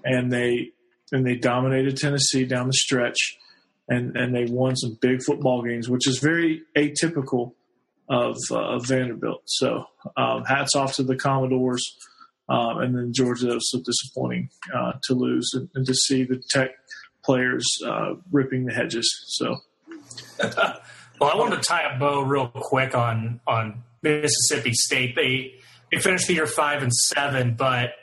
and 0.03 0.31
they 0.31 0.71
and 1.11 1.25
they 1.25 1.35
dominated 1.35 1.97
Tennessee 1.97 2.45
down 2.45 2.67
the 2.67 2.73
stretch, 2.73 3.38
and 3.88 4.15
and 4.15 4.33
they 4.35 4.45
won 4.45 4.75
some 4.75 4.97
big 5.01 5.21
football 5.23 5.61
games, 5.63 5.89
which 5.89 6.07
is 6.07 6.19
very 6.19 6.63
atypical 6.75 7.53
of, 8.11 8.38
uh, 8.51 8.75
of 8.75 8.85
Vanderbilt. 8.85 9.43
So 9.45 9.85
um, 10.17 10.43
hats 10.43 10.75
off 10.75 10.95
to 10.95 11.03
the 11.03 11.15
Commodores. 11.15 11.81
Um, 12.52 12.80
and 12.80 12.98
then 12.98 13.14
Georgia 13.14 13.48
was 13.48 13.72
so 13.72 13.80
disappointing 13.80 14.49
uh, 14.76 14.94
to 15.03 15.14
lose 15.14 15.49
and, 15.53 15.69
and, 15.73 15.86
to 15.86 15.94
see 15.94 16.26
the 16.26 16.41
Tech 16.49 16.72
players 17.23 17.65
uh, 17.86 18.15
ripping 18.30 18.65
the 18.65 18.73
hedges. 18.73 19.10
So, 19.28 19.57
well, 20.44 21.32
I 21.32 21.36
wanted 21.36 21.57
to 21.57 21.61
tie 21.61 21.84
a 21.84 21.98
bow 21.98 22.23
real 22.23 22.49
quick 22.49 22.94
on 22.94 23.40
on 23.48 23.84
Mississippi 24.02 24.73
State. 24.73 25.15
They 25.15 25.53
they 25.91 25.99
finished 25.99 26.28
the 26.28 26.34
year 26.34 26.48
five 26.48 26.84
and 26.84 26.91
seven, 26.91 27.56
but 27.56 27.94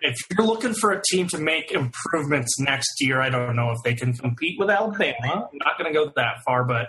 if 0.00 0.16
you're 0.30 0.46
looking 0.46 0.72
for 0.72 0.92
a 0.92 1.02
team 1.10 1.28
to 1.28 1.38
make 1.38 1.70
improvements 1.70 2.58
next 2.58 2.94
year, 3.00 3.20
I 3.20 3.28
don't 3.28 3.56
know 3.56 3.72
if 3.72 3.78
they 3.84 3.94
can 3.94 4.14
compete 4.14 4.58
with 4.58 4.70
Alabama. 4.70 5.48
I'm 5.52 5.58
not 5.64 5.78
going 5.78 5.92
to 5.92 5.98
go 5.98 6.12
that 6.16 6.36
far, 6.46 6.64
but 6.64 6.88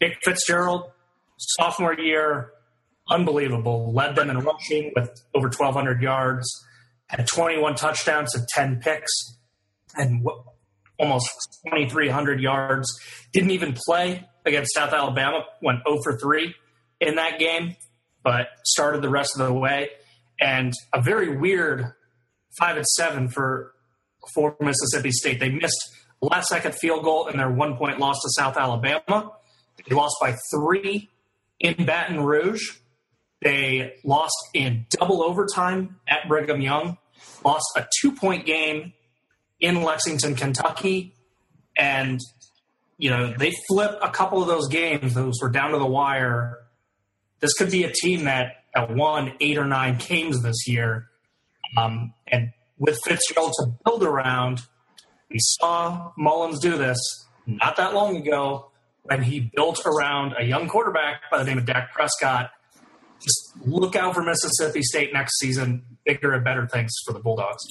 Nick 0.00 0.18
Fitzgerald, 0.24 0.90
sophomore 1.36 1.94
year, 1.94 2.53
unbelievable. 3.08 3.92
Led 3.92 4.16
them 4.16 4.30
in 4.30 4.38
rushing 4.40 4.92
with 4.94 5.10
over 5.34 5.48
1,200 5.48 6.02
yards, 6.02 6.46
had 7.06 7.26
21 7.26 7.74
touchdowns 7.74 8.34
and 8.34 8.46
10 8.48 8.80
picks, 8.80 9.12
and 9.96 10.26
almost 10.98 11.28
2,300 11.66 12.40
yards. 12.40 12.88
Didn't 13.32 13.50
even 13.50 13.74
play 13.86 14.26
against 14.44 14.74
South 14.74 14.92
Alabama, 14.92 15.44
went 15.62 15.80
0 15.86 16.00
for 16.02 16.18
3 16.18 16.54
in 17.00 17.16
that 17.16 17.38
game, 17.38 17.76
but 18.22 18.48
started 18.64 19.02
the 19.02 19.08
rest 19.08 19.38
of 19.38 19.46
the 19.46 19.52
way. 19.52 19.90
And 20.40 20.72
a 20.92 21.00
very 21.00 21.36
weird 21.36 21.92
5 22.58 22.76
and 22.76 22.86
7 22.86 23.28
for, 23.28 23.72
for 24.34 24.56
Mississippi 24.60 25.10
State. 25.10 25.40
They 25.40 25.50
missed 25.50 25.94
last 26.20 26.48
second 26.48 26.74
field 26.74 27.04
goal 27.04 27.28
in 27.28 27.36
their 27.36 27.50
one 27.50 27.76
point 27.76 27.98
loss 27.98 28.16
to 28.22 28.28
South 28.30 28.56
Alabama. 28.56 29.32
They 29.76 29.94
lost 29.94 30.16
by 30.20 30.36
three 30.52 31.10
in 31.60 31.84
Baton 31.84 32.20
Rouge. 32.20 32.78
They 33.44 33.96
lost 34.04 34.34
in 34.54 34.86
double 34.88 35.22
overtime 35.22 36.00
at 36.08 36.26
Brigham 36.26 36.62
Young, 36.62 36.96
lost 37.44 37.66
a 37.76 37.86
two 38.00 38.12
point 38.12 38.46
game 38.46 38.94
in 39.60 39.82
Lexington, 39.82 40.34
Kentucky. 40.34 41.14
And, 41.76 42.18
you 42.96 43.10
know, 43.10 43.34
they 43.38 43.52
flip 43.68 43.98
a 44.00 44.10
couple 44.10 44.40
of 44.40 44.48
those 44.48 44.68
games, 44.68 45.12
those 45.12 45.34
were 45.42 45.50
down 45.50 45.72
to 45.72 45.78
the 45.78 45.86
wire. 45.86 46.58
This 47.40 47.52
could 47.52 47.70
be 47.70 47.84
a 47.84 47.92
team 47.92 48.24
that, 48.24 48.64
that 48.74 48.90
won 48.90 49.34
eight 49.40 49.58
or 49.58 49.66
nine 49.66 49.98
games 49.98 50.42
this 50.42 50.66
year. 50.66 51.08
Um, 51.76 52.14
and 52.26 52.50
with 52.78 52.98
Fitzgerald 53.04 53.52
to 53.58 53.66
build 53.84 54.04
around, 54.04 54.62
we 55.30 55.36
saw 55.38 56.12
Mullins 56.16 56.60
do 56.60 56.78
this 56.78 56.98
not 57.46 57.76
that 57.76 57.92
long 57.92 58.16
ago 58.16 58.70
when 59.02 59.22
he 59.22 59.50
built 59.54 59.84
around 59.84 60.34
a 60.38 60.44
young 60.44 60.66
quarterback 60.66 61.30
by 61.30 61.36
the 61.38 61.44
name 61.44 61.58
of 61.58 61.66
Dak 61.66 61.92
Prescott 61.92 62.50
just 63.24 63.56
look 63.66 63.96
out 63.96 64.14
for 64.14 64.22
Mississippi 64.22 64.82
State 64.82 65.12
next 65.12 65.38
season. 65.38 65.82
Bigger 66.04 66.32
and 66.32 66.44
better 66.44 66.66
things 66.66 66.92
for 67.06 67.14
the 67.14 67.18
Bulldogs. 67.18 67.62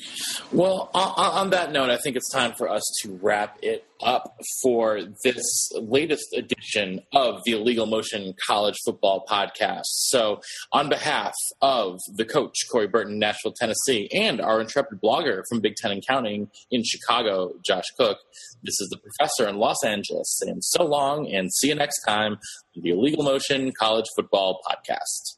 Well, 0.51 0.89
on, 0.95 1.13
on, 1.15 1.49
that 1.51 1.71
note, 1.71 1.91
I 1.91 1.97
think 1.97 2.15
it's 2.15 2.31
time 2.31 2.53
for 2.57 2.67
us 2.67 2.81
to 3.03 3.19
wrap 3.21 3.59
it 3.61 3.85
up 4.01 4.35
for 4.63 5.01
this 5.23 5.69
latest 5.75 6.33
edition 6.35 7.01
of 7.13 7.41
the 7.45 7.51
Illegal 7.51 7.85
Motion 7.85 8.33
College 8.47 8.75
Football 8.83 9.23
Podcast. 9.29 9.83
So, 9.85 10.41
on 10.71 10.89
behalf 10.89 11.33
of 11.61 11.99
the 12.15 12.25
coach, 12.25 12.55
Corey 12.71 12.87
Burton, 12.87 13.19
Nashville, 13.19 13.53
Tennessee, 13.53 14.09
and 14.11 14.41
our 14.41 14.59
intrepid 14.61 14.99
blogger 14.99 15.43
from 15.47 15.61
Big 15.61 15.75
Ten 15.75 15.91
and 15.91 16.03
Counting 16.07 16.49
in 16.71 16.83
Chicago, 16.83 17.53
Josh 17.63 17.85
Cook, 17.99 18.17
this 18.63 18.79
is 18.81 18.89
the 18.89 18.97
professor 18.97 19.47
in 19.47 19.57
Los 19.57 19.83
Angeles 19.83 20.39
saying 20.39 20.61
so 20.61 20.83
long 20.85 21.27
and 21.27 21.53
see 21.53 21.67
you 21.67 21.75
next 21.75 22.01
time 22.01 22.37
on 22.75 22.81
the 22.81 22.89
Illegal 22.89 23.23
Motion 23.23 23.71
College 23.77 24.05
Football 24.15 24.59
Podcast. 24.67 25.37